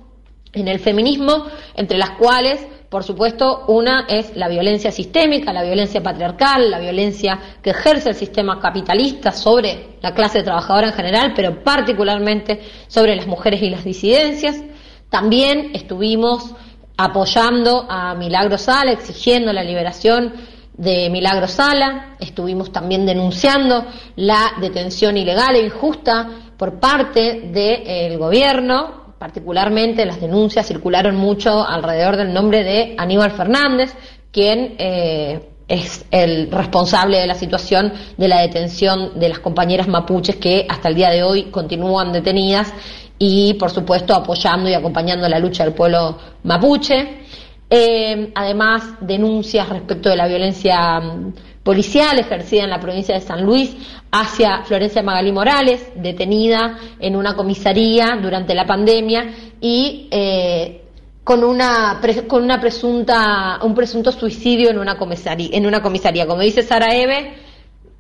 en 0.53 0.67
el 0.67 0.81
feminismo, 0.81 1.45
entre 1.77 1.99
las 1.99 2.11
cuales 2.13 2.67
por 2.89 3.05
supuesto, 3.05 3.65
una 3.69 4.07
es 4.09 4.35
la 4.35 4.49
violencia 4.49 4.91
sistémica, 4.91 5.53
la 5.53 5.63
violencia 5.63 6.03
patriarcal, 6.03 6.71
la 6.71 6.79
violencia 6.79 7.39
que 7.63 7.71
ejerce 7.71 8.11
el 8.11 8.15
sistema 8.15 8.59
capitalista 8.59 9.31
sobre 9.31 9.99
la 10.01 10.15
clase 10.15 10.43
trabajadora 10.43 10.89
en 10.89 10.95
general, 10.95 11.33
pero 11.37 11.63
particularmente 11.63 12.61
sobre 12.87 13.15
las 13.15 13.27
mujeres 13.27 13.61
y 13.63 13.69
las 13.69 13.85
disidencias. 13.85 14.63
También 15.11 15.73
estuvimos 15.75 16.55
apoyando 16.97 17.87
a 17.89 18.15
Milagro 18.15 18.57
Sala, 18.57 18.93
exigiendo 18.93 19.53
la 19.53 19.63
liberación 19.63 20.33
de 20.73 21.11
Milagro 21.11 21.47
Sala, 21.47 22.17
estuvimos 22.21 22.73
también 22.73 23.05
denunciando 23.05 23.85
la 24.17 24.53
detención 24.61 25.17
ilegal 25.17 25.57
e 25.57 25.67
injusta 25.67 26.29
por 26.57 26.81
parte 26.81 27.51
del 27.53 28.17
gobierno 28.17 29.08
particularmente 29.19 30.07
las 30.07 30.21
denuncias 30.21 30.67
circularon 30.67 31.17
mucho 31.17 31.67
alrededor 31.67 32.17
del 32.17 32.33
nombre 32.33 32.63
de 32.63 32.95
Aníbal 32.97 33.33
Fernández, 33.33 33.95
quien 34.31 34.77
eh, 34.79 35.41
es 35.67 36.05
el 36.11 36.51
responsable 36.51 37.19
de 37.19 37.27
la 37.27 37.35
situación 37.35 37.93
de 38.17 38.29
la 38.29 38.41
detención 38.41 39.19
de 39.19 39.29
las 39.29 39.41
compañeras 39.41 39.89
mapuches 39.89 40.37
que 40.37 40.67
hasta 40.69 40.89
el 40.89 40.95
día 40.95 41.11
de 41.11 41.23
hoy 41.23 41.45
continúan 41.45 42.13
detenidas 42.13 42.73
y, 43.19 43.55
por 43.55 43.71
supuesto, 43.71 44.15
apoyando 44.15 44.69
y 44.71 44.75
acompañando 44.75 45.29
la 45.29 45.39
lucha 45.39 45.65
del 45.65 45.75
pueblo 45.75 46.17
mapuche. 46.45 47.25
Eh, 47.69 48.33
además, 48.35 48.95
denuncias 49.01 49.69
respecto 49.69 50.09
de 50.09 50.17
la 50.17 50.27
violencia 50.27 51.03
policial 51.69 52.19
ejercida 52.19 52.65
en 52.65 52.71
la 52.71 52.81
provincia 52.81 53.15
de 53.15 53.21
San 53.21 53.45
Luis 53.45 53.77
hacia 54.11 54.63
Florencia 54.63 55.03
Magalí 55.03 55.33
Morales, 55.33 55.87
detenida 55.97 56.79
en 56.99 57.15
una 57.15 57.37
comisaría 57.37 58.19
durante 58.23 58.55
la 58.55 58.65
pandemia 58.65 59.35
y 59.61 60.09
eh, 60.11 60.81
con 61.23 61.45
una 61.45 62.01
con 62.27 62.43
una 62.43 62.59
presunta 62.59 63.59
un 63.63 63.75
presunto 63.75 64.11
suicidio 64.13 64.71
en 64.71 64.79
una 64.79 64.97
comisaría, 64.97 65.51
en 65.53 65.67
una 65.67 65.83
comisaría. 65.83 66.27
Como 66.27 66.41
dice 66.41 66.63
Sara 66.63 66.95
Eve, 66.95 67.35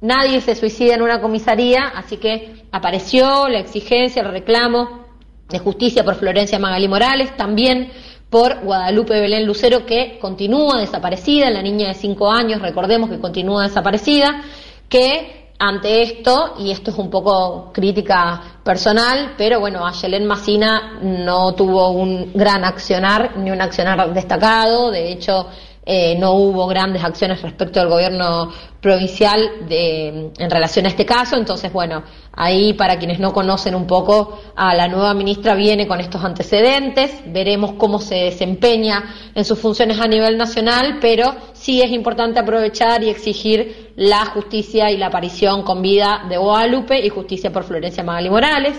nadie 0.01 0.41
se 0.41 0.55
suicida 0.55 0.95
en 0.95 1.03
una 1.03 1.21
comisaría, 1.21 1.89
así 1.95 2.17
que 2.17 2.65
apareció 2.73 3.49
la 3.49 3.59
exigencia, 3.59 4.23
el 4.23 4.31
reclamo 4.31 5.05
de 5.47 5.59
justicia 5.59 6.05
por 6.05 6.15
Florencia 6.15 6.59
Magalí 6.59 6.89
Morales, 6.89 7.37
también 7.37 7.91
por 8.31 8.63
Guadalupe 8.63 9.21
Belén 9.21 9.47
Lucero, 9.47 9.87
que 9.87 10.19
continúa 10.21 10.79
desaparecida, 10.81 11.51
la 11.51 11.63
niña 11.63 11.89
de 11.89 11.95
5 11.95 12.31
años, 12.31 12.61
recordemos 12.61 13.09
que 13.09 13.19
continúa 13.19 13.65
desaparecida, 13.65 14.43
que 14.89 15.53
ante 15.59 16.03
esto, 16.03 16.55
y 16.59 16.71
esto 16.71 16.91
es 16.91 16.99
un 16.99 17.11
poco 17.11 17.73
crítica 17.73 18.61
personal, 18.63 19.35
pero 19.37 19.59
bueno, 19.59 19.85
Ayelén 19.85 20.27
Macina 20.27 20.99
no 21.03 21.55
tuvo 21.55 21.91
un 21.91 22.33
gran 22.33 22.65
accionar, 22.65 23.37
ni 23.39 23.51
un 23.51 23.61
accionar 23.61 24.13
destacado, 24.15 24.91
de 24.91 25.11
hecho, 25.11 25.49
eh, 25.91 26.17
no 26.19 26.35
hubo 26.35 26.67
grandes 26.67 27.03
acciones 27.03 27.41
respecto 27.41 27.81
al 27.81 27.89
gobierno 27.89 28.53
provincial 28.79 29.67
de, 29.71 30.33
en 30.37 30.51
relación 30.51 30.85
a 30.85 30.91
este 30.91 31.07
caso. 31.07 31.35
Entonces, 31.35 31.73
bueno, 31.73 32.03
ahí 32.35 32.75
para 32.75 32.99
quienes 32.99 33.19
no 33.19 33.33
conocen 33.33 33.75
un 33.75 33.87
poco 33.87 34.39
a 34.55 34.75
la 34.75 34.87
nueva 34.87 35.15
ministra 35.15 35.55
viene 35.55 35.87
con 35.87 35.99
estos 35.99 36.23
antecedentes, 36.23 37.23
veremos 37.29 37.73
cómo 37.79 38.01
se 38.01 38.17
desempeña 38.17 39.03
en 39.35 39.47
sus 39.47 39.59
funciones 39.59 39.99
a 39.99 40.07
nivel 40.07 40.37
nacional, 40.37 40.99
pero 41.01 41.35
sí 41.55 41.81
es 41.81 41.91
importante 41.91 42.39
aprovechar 42.39 43.03
y 43.03 43.09
exigir 43.09 43.95
la 43.97 44.27
justicia 44.27 44.91
y 44.91 44.99
la 44.99 45.07
aparición 45.07 45.63
con 45.63 45.81
vida 45.81 46.27
de 46.29 46.37
Guadalupe 46.37 47.03
y 47.03 47.09
justicia 47.09 47.51
por 47.51 47.65
Florencia 47.65 48.05
Magali 48.05 48.29
Morales. 48.29 48.75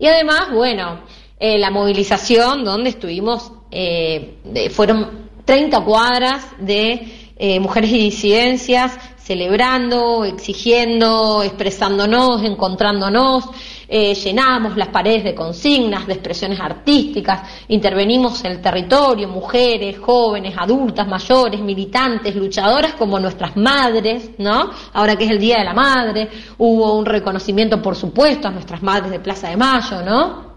Y 0.00 0.08
además, 0.08 0.48
bueno, 0.52 1.02
eh, 1.38 1.60
la 1.60 1.70
movilización 1.70 2.64
donde 2.64 2.90
estuvimos, 2.90 3.52
eh, 3.70 4.68
fueron 4.72 5.29
30 5.44 5.84
cuadras 5.84 6.46
de 6.58 7.32
eh, 7.36 7.60
mujeres 7.60 7.90
y 7.90 7.98
disidencias 7.98 8.98
celebrando, 9.30 10.24
exigiendo, 10.24 11.44
expresándonos, 11.44 12.42
encontrándonos, 12.42 13.44
eh, 13.86 14.12
llenamos 14.14 14.76
las 14.76 14.88
paredes 14.88 15.22
de 15.22 15.36
consignas, 15.36 16.04
de 16.06 16.14
expresiones 16.14 16.58
artísticas, 16.58 17.42
intervenimos 17.68 18.44
en 18.44 18.52
el 18.52 18.60
territorio, 18.60 19.28
mujeres, 19.28 20.00
jóvenes, 20.00 20.54
adultas, 20.58 21.06
mayores, 21.06 21.60
militantes, 21.60 22.34
luchadoras 22.34 22.94
como 22.94 23.20
nuestras 23.20 23.56
madres, 23.56 24.30
¿no? 24.38 24.70
Ahora 24.92 25.14
que 25.14 25.26
es 25.26 25.30
el 25.30 25.38
Día 25.38 25.58
de 25.58 25.64
la 25.64 25.74
Madre, 25.74 26.28
hubo 26.58 26.98
un 26.98 27.06
reconocimiento, 27.06 27.80
por 27.80 27.94
supuesto, 27.94 28.48
a 28.48 28.50
nuestras 28.50 28.82
madres 28.82 29.12
de 29.12 29.20
Plaza 29.20 29.48
de 29.48 29.56
Mayo, 29.56 30.02
¿no? 30.02 30.49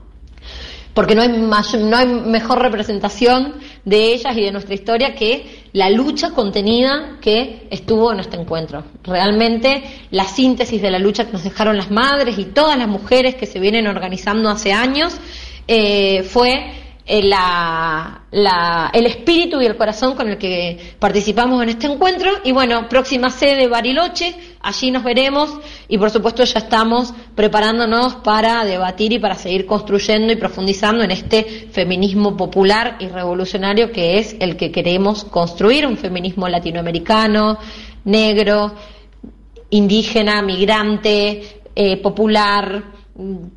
Porque 0.93 1.15
no 1.15 1.23
hay, 1.23 1.29
no 1.29 1.97
hay 1.97 2.07
mejor 2.07 2.61
representación 2.61 3.55
de 3.83 4.13
ellas 4.13 4.37
y 4.37 4.41
de 4.41 4.51
nuestra 4.51 4.75
historia 4.75 5.15
que 5.15 5.63
la 5.73 5.89
lucha 5.89 6.31
contenida 6.31 7.17
que 7.19 7.67
estuvo 7.71 8.11
en 8.11 8.19
este 8.19 8.37
encuentro. 8.37 8.83
Realmente 9.03 9.83
la 10.11 10.25
síntesis 10.25 10.81
de 10.81 10.91
la 10.91 10.99
lucha 10.99 11.25
que 11.25 11.33
nos 11.33 11.43
dejaron 11.43 11.77
las 11.77 11.89
madres 11.89 12.37
y 12.37 12.45
todas 12.45 12.77
las 12.77 12.87
mujeres 12.87 13.35
que 13.35 13.47
se 13.47 13.59
vienen 13.59 13.87
organizando 13.87 14.49
hace 14.49 14.71
años 14.71 15.17
eh, 15.67 16.23
fue 16.23 16.82
la, 17.05 18.23
la- 18.31 18.89
el 18.93 19.05
espíritu 19.05 19.61
y 19.61 19.65
el 19.65 19.75
corazón 19.75 20.15
con 20.15 20.29
el 20.29 20.37
que 20.37 20.95
participamos 20.99 21.61
en 21.61 21.69
este 21.69 21.87
encuentro. 21.87 22.31
Y 22.43 22.51
bueno, 22.53 22.87
próxima 22.87 23.29
sede 23.29 23.67
Bariloche, 23.67 24.33
allí 24.61 24.89
nos 24.91 25.03
veremos. 25.03 25.49
Y 25.89 25.97
por 25.97 26.09
supuesto 26.09 26.43
ya 26.45 26.59
estamos 26.59 27.13
preparándonos 27.35 28.15
para 28.15 28.63
debatir 28.63 29.11
y 29.13 29.19
para 29.19 29.35
seguir 29.35 29.65
construyendo 29.65 30.31
y 30.31 30.37
profundizando 30.37 31.03
en 31.03 31.11
este 31.11 31.67
feminismo 31.71 32.37
popular 32.37 32.95
y 32.99 33.07
revolucionario 33.07 33.91
que 33.91 34.19
es 34.19 34.35
el 34.39 34.55
que 34.55 34.71
queremos 34.71 35.25
construir, 35.25 35.85
un 35.85 35.97
feminismo 35.97 36.47
latinoamericano, 36.47 37.57
negro, 38.05 38.73
indígena, 39.71 40.41
migrante, 40.41 41.59
eh, 41.75 41.97
popular, 41.97 42.83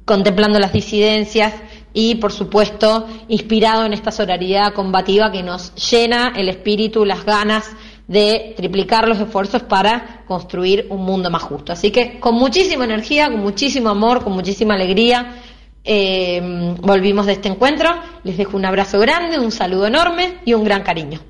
contemplando 0.05 0.59
las 0.59 0.73
disidencias 0.73 1.53
y, 1.99 2.17
por 2.17 2.31
supuesto, 2.31 3.09
inspirado 3.29 3.87
en 3.87 3.95
esta 3.95 4.13
sororidad 4.13 4.75
combativa 4.75 5.33
que 5.33 5.43
nos 5.43 5.75
llena 5.77 6.35
el 6.37 6.51
espíritu, 6.51 7.07
las 7.07 7.25
ganas 7.25 7.65
de 8.07 8.53
triplicar 8.55 9.09
los 9.09 9.19
esfuerzos 9.19 9.63
para 9.63 10.23
construir 10.29 10.89
un 10.91 11.07
mundo 11.07 11.31
más 11.31 11.43
justo. 11.43 11.73
Así 11.73 11.91
que 11.91 12.21
con 12.21 12.35
muchísima 12.35 12.85
energía, 12.85 13.31
con 13.31 13.41
muchísimo 13.41 13.89
amor, 13.89 14.23
con 14.23 14.35
muchísima 14.35 14.75
alegría, 14.75 15.41
eh, 15.83 16.75
volvimos 16.83 17.25
de 17.25 17.33
este 17.33 17.49
encuentro. 17.49 17.89
Les 18.25 18.37
dejo 18.37 18.59
un 18.59 18.67
abrazo 18.67 18.99
grande, 18.99 19.39
un 19.39 19.51
saludo 19.51 19.87
enorme 19.87 20.41
y 20.45 20.53
un 20.53 20.65
gran 20.65 20.83
cariño. 20.83 21.21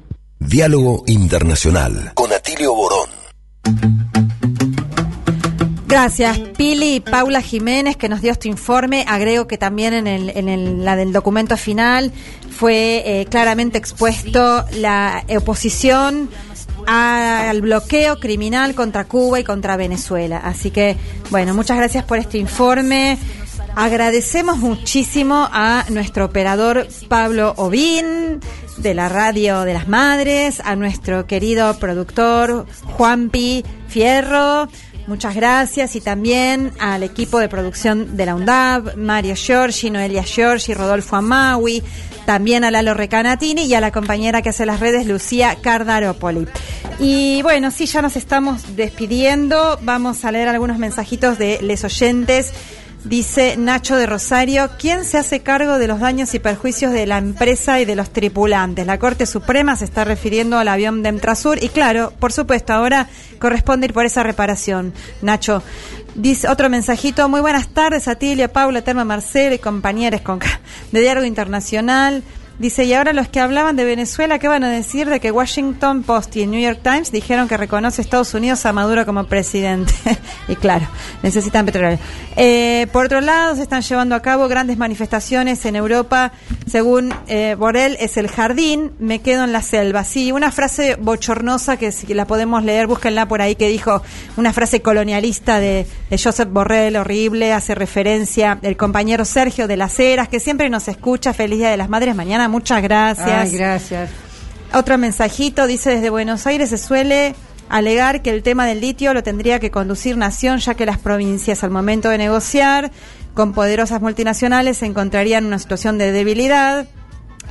Diálogo 0.41 1.05
Internacional 1.07 2.11
con 2.15 2.33
Atilio 2.33 2.75
Borón. 2.75 3.09
Gracias, 5.87 6.39
Pili 6.57 6.97
y 6.97 7.01
Paula 7.01 7.41
Jiménez, 7.41 7.97
que 7.97 8.09
nos 8.09 8.21
dio 8.21 8.33
este 8.33 8.49
informe. 8.49 9.05
Agrego 9.07 9.47
que 9.47 9.57
también 9.57 9.95
en, 9.95 10.07
el, 10.09 10.31
en 10.31 10.49
el- 10.49 10.85
la 10.85 10.97
del 10.97 11.13
documento 11.13 11.57
final 11.57 12.13
fue 12.51 13.03
eh, 13.07 13.27
claramente 13.27 13.79
expuesto 13.79 14.65
la 14.73 15.25
oposición 15.37 16.29
al 16.89 17.61
bloqueo 17.61 18.19
criminal 18.19 18.75
contra 18.75 19.05
Cuba 19.05 19.39
y 19.41 19.45
contra 19.45 19.77
Venezuela. 19.77 20.39
Así 20.43 20.71
que, 20.73 20.97
bueno, 21.31 21.55
muchas 21.55 21.77
gracias 21.77 22.05
por 22.05 22.19
este 22.19 22.39
informe. 22.39 23.17
Agradecemos 23.77 24.59
muchísimo 24.59 25.49
a 25.53 25.85
nuestro 25.91 26.25
operador 26.25 26.89
Pablo 27.09 27.55
Ovín 27.59 28.41
de 28.79 28.95
la 28.95 29.09
Radio 29.09 29.61
de 29.63 29.75
las 29.75 29.87
Madres, 29.89 30.61
a 30.65 30.77
nuestro 30.77 31.27
querido 31.27 31.79
productor 31.79 32.67
Juanpi 32.97 33.65
Fierro. 33.89 34.69
Muchas 35.07 35.37
gracias 35.37 35.95
y 35.95 36.01
también 36.01 36.73
al 36.81 37.05
equipo 37.05 37.39
de 37.39 37.49
producción 37.49 38.17
de 38.17 38.27
la 38.27 38.35
UNDAB, 38.35 38.97
Mario 38.97 39.37
Giorgi, 39.37 39.89
Noelia 39.89 40.25
Giorgi, 40.25 40.75
Rodolfo 40.75 41.15
Amawi, 41.15 41.81
también 42.25 42.65
a 42.65 42.73
Lalo 42.73 42.93
Recanatini 42.93 43.67
y 43.67 43.75
a 43.75 43.81
la 43.81 43.93
compañera 43.93 44.43
que 44.43 44.49
hace 44.49 44.67
las 44.67 44.81
redes, 44.81 45.07
Lucía 45.07 45.59
Cardaropoli. 45.63 46.49
Y 46.99 47.41
bueno, 47.43 47.71
sí, 47.71 47.87
ya 47.87 48.03
nos 48.03 48.17
estamos 48.17 48.75
despidiendo. 48.75 49.79
Vamos 49.83 50.25
a 50.25 50.33
leer 50.33 50.49
algunos 50.49 50.79
mensajitos 50.79 51.39
de 51.39 51.61
les 51.63 51.85
oyentes. 51.85 52.53
Dice 53.05 53.57
Nacho 53.57 53.97
de 53.97 54.07
Rosario, 54.07 54.69
¿quién 54.79 55.05
se 55.05 55.17
hace 55.17 55.41
cargo 55.41 55.79
de 55.79 55.87
los 55.87 56.01
daños 56.01 56.35
y 56.35 56.41
perjuicios 56.41 56.93
de 56.93 57.07
la 57.07 57.19
empresa 57.19 57.81
y 57.81 57.85
de 57.85 57.95
los 57.95 58.11
tripulantes? 58.11 58.85
La 58.85 58.99
Corte 58.99 59.27
Suprema 59.27 59.77
se 59.77 59.85
está 59.85 60.05
refiriendo 60.05 60.59
al 60.59 60.67
avión 60.67 61.05
de 61.05 61.11
Emtrasur 61.11 61.63
y 61.63 61.69
claro, 61.69 62.13
por 62.19 62.33
supuesto, 62.33 62.73
ahora 62.73 63.09
corresponde 63.39 63.87
ir 63.87 63.93
por 63.93 64.07
esa 64.07 64.25
reparación. 64.25 64.93
Nacho, 65.23 65.63
dice 66.17 66.49
otro 66.49 66.69
mensajito, 66.69 67.29
muy 67.29 67.41
buenas 67.41 67.69
tardes, 67.69 68.09
Atilio, 68.09 68.53
Paula, 68.53 68.83
Terma, 68.83 69.05
Marcelo 69.05 69.55
y 69.55 69.59
compañeros 69.59 70.23
con, 70.23 70.41
de 70.93 71.01
Diálogo 71.01 71.27
Internacional. 71.27 72.25
Dice, 72.59 72.85
y 72.85 72.95
ahora 72.95 73.13
los 73.13 73.29
que 73.29 73.39
hablaban 73.39 73.77
de 73.77 73.85
Venezuela, 73.85 74.39
¿qué 74.39 74.49
van 74.49 74.65
a 74.65 74.71
decir 74.71 75.11
de 75.11 75.21
que 75.21 75.31
Washington 75.31 76.03
Post 76.03 76.37
y 76.37 76.43
el 76.43 76.51
New 76.51 76.61
York 76.61 76.81
Times 76.83 77.13
dijeron 77.13 77.49
que 77.49 77.57
reconoce 77.59 78.01
Estados 78.01 78.33
Unidos 78.33 78.65
a 78.65 78.73
Maduro 78.73 79.05
como 79.05 79.25
presidente? 79.25 79.93
y 80.49 80.57
claro, 80.57 80.89
necesitan 81.23 81.67
petróleo. 81.67 81.99
Eh, 82.35 82.87
por 82.93 83.07
otro 83.07 83.21
lado, 83.21 83.57
se 83.57 83.63
están 83.63 83.83
llevando 83.83 84.15
a 84.15 84.23
cabo 84.23 84.49
grandes 84.49 84.79
manifestaciones 84.79 85.67
en 85.67 85.77
Europa. 85.77 86.33
Según 86.67 87.13
eh, 87.27 87.57
Borrell, 87.59 87.99
es 88.01 88.17
el 88.17 88.29
jardín, 88.29 88.93
me 88.99 89.21
quedo 89.21 89.45
en 89.45 89.53
la 89.53 89.61
selva. 89.61 90.05
Sí, 90.05 90.33
una 90.33 90.51
frase 90.51 90.97
bochornosa 90.99 91.77
que 91.77 91.93
si 91.93 92.07
la 92.15 92.27
podemos 92.27 92.65
leer, 92.65 92.87
búsquenla 92.87 93.29
por 93.29 93.43
ahí, 93.43 93.55
que 93.57 93.69
dijo 93.69 94.03
una 94.39 94.55
frase 94.55 94.81
colonialista 94.81 95.61
de, 95.61 95.87
de 96.09 96.19
Joseph 96.19 96.49
Borrell, 96.51 96.97
horrible, 96.97 97.53
hace 97.53 97.75
referencia 97.75 98.59
el 98.63 98.79
compañero 98.79 99.27
Sergio 99.27 99.69
de 99.69 99.77
las 99.77 100.01
Heras, 100.01 100.29
que 100.29 100.41
siempre 100.41 100.71
nos 100.71 100.89
escucha. 100.89 101.35
Feliz 101.35 101.59
Día 101.59 101.71
de 101.71 101.77
las 101.77 101.91
Madres 101.91 102.17
mañana. 102.17 102.46
Muchas 102.49 102.83
gracias. 102.83 103.29
Ay, 103.29 103.51
gracias. 103.53 104.11
Otro 104.73 104.99
mensajito 104.99 105.67
dice 105.67 105.91
desde 105.91 106.11
Buenos 106.11 106.47
Aires 106.47 106.71
se 106.71 106.79
suele 106.79 107.35
alegar 107.69 108.23
que 108.23 108.31
el 108.31 108.43
tema 108.43 108.67
del 108.67 108.81
litio 108.81 109.15
lo 109.15 109.23
tendría 109.23 109.59
que 109.61 109.71
conducir 109.71 110.17
Nación, 110.17 110.59
ya 110.59 110.75
que 110.75 110.87
las 110.87 110.99
provincias 110.99 111.65
al 111.65 111.71
momento 111.71 112.09
de 112.11 112.19
negociar 112.19 112.91
con 113.35 113.53
poderosas 113.53 114.01
multinacionales 114.01 114.79
se 114.79 114.87
encontrarían 114.87 115.45
en 115.45 115.49
una 115.49 115.59
situación 115.59 115.99
de 115.99 116.13
debilidad. 116.13 116.87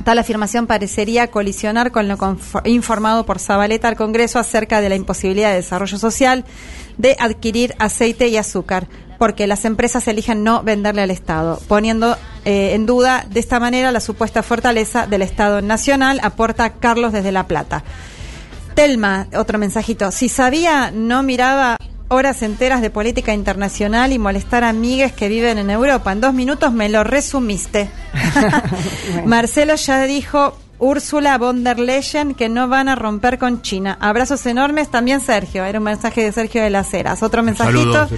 Tal 0.04 0.18
afirmación 0.18 0.66
parecería 0.66 1.30
colisionar 1.30 1.90
con 1.90 2.08
lo 2.08 2.16
informado 2.64 3.26
por 3.26 3.38
Zabaleta 3.38 3.88
al 3.88 3.96
Congreso 3.96 4.38
acerca 4.38 4.80
de 4.80 4.88
la 4.88 4.94
imposibilidad 4.94 5.50
de 5.50 5.56
desarrollo 5.56 5.98
social 5.98 6.44
de 6.96 7.16
adquirir 7.18 7.74
aceite 7.78 8.28
y 8.28 8.36
azúcar, 8.36 8.88
porque 9.18 9.46
las 9.46 9.64
empresas 9.64 10.06
eligen 10.08 10.44
no 10.44 10.62
venderle 10.62 11.02
al 11.02 11.10
Estado, 11.10 11.60
poniendo 11.68 12.16
eh, 12.44 12.74
en 12.74 12.86
duda 12.86 13.26
de 13.28 13.40
esta 13.40 13.58
manera 13.58 13.90
la 13.90 14.00
supuesta 14.00 14.42
fortaleza 14.42 15.06
del 15.06 15.22
Estado 15.22 15.60
nacional, 15.60 16.20
aporta 16.22 16.74
Carlos 16.74 17.12
desde 17.12 17.32
La 17.32 17.46
Plata. 17.48 17.82
Telma, 18.74 19.26
otro 19.34 19.58
mensajito. 19.58 20.10
Si 20.12 20.28
sabía, 20.28 20.90
no 20.90 21.22
miraba 21.22 21.78
horas 22.08 22.42
enteras 22.42 22.82
de 22.82 22.90
política 22.90 23.34
internacional 23.34 24.12
y 24.12 24.18
molestar 24.18 24.64
a 24.64 24.70
amigues 24.70 25.12
que 25.12 25.28
viven 25.28 25.58
en 25.58 25.70
Europa. 25.70 26.12
En 26.12 26.20
dos 26.20 26.34
minutos 26.34 26.72
me 26.72 26.88
lo 26.88 27.04
resumiste. 27.04 27.90
Marcelo 29.24 29.74
ya 29.74 30.02
dijo 30.04 30.56
Úrsula 30.78 31.38
von 31.38 31.64
der 31.64 31.78
Leyen 31.78 32.34
que 32.34 32.48
no 32.48 32.68
van 32.68 32.88
a 32.88 32.94
romper 32.94 33.38
con 33.38 33.62
China. 33.62 33.96
Abrazos 34.00 34.44
enormes. 34.46 34.90
También 34.90 35.20
Sergio. 35.20 35.64
Era 35.64 35.78
un 35.78 35.84
mensaje 35.84 36.22
de 36.22 36.32
Sergio 36.32 36.62
de 36.62 36.70
las 36.70 36.92
Heras. 36.92 37.22
Otro 37.22 37.42
mensajito. 37.42 37.78
Saludos. 37.78 38.10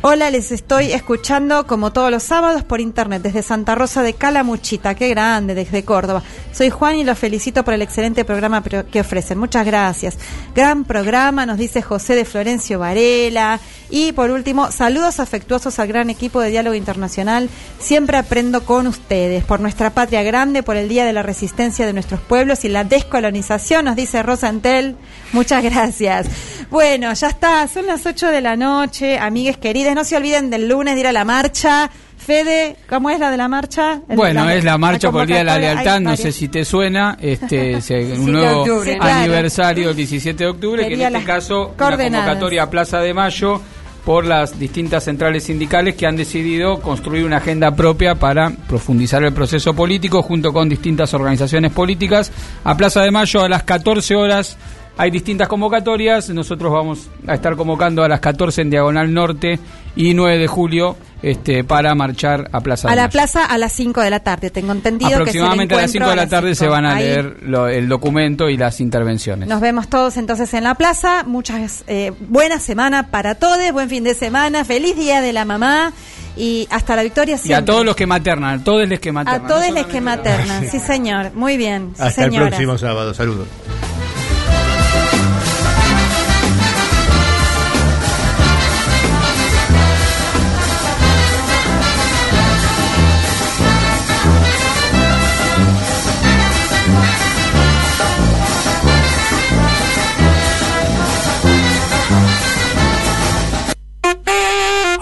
Hola, 0.00 0.30
les 0.30 0.52
estoy 0.52 0.92
escuchando 0.92 1.66
como 1.66 1.92
todos 1.92 2.12
los 2.12 2.22
sábados 2.22 2.62
por 2.62 2.80
internet 2.80 3.20
desde 3.20 3.42
Santa 3.42 3.74
Rosa 3.74 4.00
de 4.04 4.14
Calamuchita, 4.14 4.94
qué 4.94 5.08
grande, 5.08 5.56
desde 5.56 5.84
Córdoba. 5.84 6.22
Soy 6.52 6.70
Juan 6.70 6.96
y 6.96 7.04
los 7.04 7.18
felicito 7.18 7.64
por 7.64 7.74
el 7.74 7.82
excelente 7.82 8.24
programa 8.24 8.62
pro- 8.62 8.86
que 8.86 9.00
ofrecen. 9.00 9.38
Muchas 9.38 9.66
gracias. 9.66 10.16
Gran 10.54 10.84
programa, 10.84 11.46
nos 11.46 11.58
dice 11.58 11.82
José 11.82 12.14
de 12.14 12.24
Florencio 12.24 12.78
Varela. 12.78 13.58
Y 13.90 14.12
por 14.12 14.30
último, 14.30 14.70
saludos 14.70 15.18
afectuosos 15.18 15.78
al 15.80 15.88
gran 15.88 16.10
equipo 16.10 16.40
de 16.40 16.50
Diálogo 16.50 16.76
Internacional. 16.76 17.48
Siempre 17.80 18.18
aprendo 18.18 18.64
con 18.64 18.86
ustedes 18.86 19.44
por 19.44 19.58
nuestra 19.58 19.90
patria 19.90 20.22
grande, 20.22 20.62
por 20.62 20.76
el 20.76 20.88
Día 20.88 21.06
de 21.06 21.12
la 21.12 21.24
Resistencia 21.24 21.86
de 21.86 21.92
nuestros 21.92 22.20
pueblos 22.20 22.64
y 22.64 22.68
la 22.68 22.84
descolonización, 22.84 23.86
nos 23.86 23.96
dice 23.96 24.22
Rosa 24.22 24.46
Antel. 24.48 24.94
Muchas 25.32 25.62
gracias. 25.64 26.26
Bueno, 26.70 27.12
ya 27.14 27.28
está, 27.28 27.66
son 27.66 27.86
las 27.86 28.04
8 28.06 28.28
de 28.30 28.40
la 28.42 28.54
noche, 28.56 29.18
amigues 29.18 29.56
queridas, 29.56 29.87
no 29.94 30.04
se 30.04 30.16
olviden 30.16 30.50
del 30.50 30.68
lunes 30.68 30.94
de 30.94 31.00
ir 31.00 31.06
a 31.06 31.12
la 31.12 31.24
marcha. 31.24 31.90
Fede, 32.16 32.76
¿cómo 32.88 33.10
es 33.10 33.18
la 33.20 33.30
de 33.30 33.36
la 33.36 33.48
marcha? 33.48 34.00
El- 34.08 34.16
Bueno, 34.16 34.50
es 34.50 34.62
la 34.64 34.76
marcha 34.76 35.10
por 35.10 35.22
el 35.22 35.28
Día 35.28 35.38
de 35.38 35.44
la 35.44 35.58
lealtad, 35.58 36.00
no 36.00 36.16
sé 36.16 36.32
si 36.32 36.48
te 36.48 36.64
suena, 36.64 37.16
este, 37.20 37.80
Sí, 37.80 37.94
un 37.94 38.32
nuevo 38.32 38.60
octubre. 38.62 38.92
Sí, 38.92 38.98
claro. 38.98 39.20
aniversario 39.20 39.90
el 39.90 39.96
17 39.96 40.44
de 40.44 40.50
octubre, 40.50 40.88
que 40.88 40.94
en 40.94 41.02
este 41.02 41.24
caso 41.24 41.74
una 41.78 41.96
convocatoria 41.96 42.62
a 42.64 42.70
Plaza 42.70 42.98
de 43.00 43.14
Mayo 43.14 43.60
por 44.04 44.24
las 44.24 44.58
distintas 44.58 45.04
centrales 45.04 45.44
sindicales 45.44 45.94
que 45.94 46.06
han 46.06 46.16
decidido 46.16 46.80
construir 46.80 47.24
una 47.24 47.38
agenda 47.38 47.74
propia 47.76 48.14
para 48.14 48.50
profundizar 48.50 49.22
el 49.22 49.32
proceso 49.32 49.74
político 49.74 50.22
junto 50.22 50.52
con 50.52 50.68
distintas 50.68 51.12
organizaciones 51.14 51.72
políticas. 51.72 52.32
A 52.64 52.76
Plaza 52.76 53.02
de 53.02 53.10
Mayo 53.10 53.42
a 53.42 53.48
las 53.48 53.62
14 53.64 54.16
horas 54.16 54.56
hay 54.98 55.10
distintas 55.10 55.48
convocatorias, 55.48 56.28
nosotros 56.30 56.70
vamos 56.72 57.08
a 57.26 57.34
estar 57.34 57.56
convocando 57.56 58.02
a 58.04 58.08
las 58.08 58.20
14 58.20 58.62
en 58.62 58.70
Diagonal 58.70 59.14
Norte 59.14 59.58
y 59.96 60.12
9 60.12 60.38
de 60.38 60.46
julio 60.46 60.96
este, 61.22 61.64
para 61.64 61.94
marchar 61.94 62.48
a 62.52 62.60
Plaza 62.60 62.88
A 62.88 62.90
de 62.90 62.96
la 62.96 63.02
Mayo. 63.02 63.12
plaza 63.12 63.44
a 63.44 63.58
las 63.58 63.72
5 63.72 64.00
de 64.00 64.10
la 64.10 64.20
tarde, 64.20 64.50
tengo 64.50 64.70
entendido. 64.72 65.10
Aproximadamente 65.12 65.74
que 65.74 65.80
a 65.80 65.84
es 65.84 65.94
el 65.94 66.00
las 66.00 66.08
5 66.08 66.10
de 66.10 66.16
la 66.16 66.28
tarde 66.28 66.48
las 66.50 66.58
se 66.58 66.64
cinco. 66.64 66.72
van 66.72 66.84
a 66.86 66.94
Ahí 66.94 67.04
leer 67.04 67.36
lo- 67.42 67.68
el 67.68 67.88
documento 67.88 68.48
y 68.50 68.56
las 68.56 68.80
intervenciones. 68.80 69.48
Nos 69.48 69.60
vemos 69.60 69.88
todos 69.88 70.16
entonces 70.16 70.52
en 70.54 70.64
la 70.64 70.74
plaza. 70.74 71.24
Muchas 71.24 71.84
eh, 71.88 72.12
buena 72.28 72.60
semana 72.60 73.08
para 73.10 73.34
todos, 73.36 73.58
buen 73.72 73.88
fin 73.88 74.04
de 74.04 74.14
semana, 74.14 74.64
feliz 74.64 74.96
día 74.96 75.20
de 75.20 75.32
la 75.32 75.44
mamá 75.44 75.92
y 76.36 76.68
hasta 76.70 76.94
la 76.94 77.02
victoria 77.02 77.32
y 77.32 77.34
a 77.34 77.38
siempre. 77.38 77.66
todos 77.66 77.84
los 77.84 77.96
que 77.96 78.06
maternan, 78.06 78.60
a 78.60 78.64
todos 78.64 78.88
los 78.88 79.00
que 79.00 79.08
A 79.08 79.12
maternan. 79.12 79.48
todos 79.48 79.70
los 79.70 79.86
que 79.86 80.00
maternan, 80.00 80.68
sí 80.70 80.78
señor, 80.78 81.32
muy 81.34 81.56
bien, 81.56 81.92
sí, 81.96 82.02
Hasta 82.02 82.24
el 82.26 82.30
próximo 82.32 82.78
sábado. 82.78 83.12
Saludos. 83.14 83.48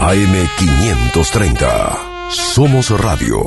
AM530. 0.06 2.30
Somos 2.30 2.90
Radio. 2.90 3.44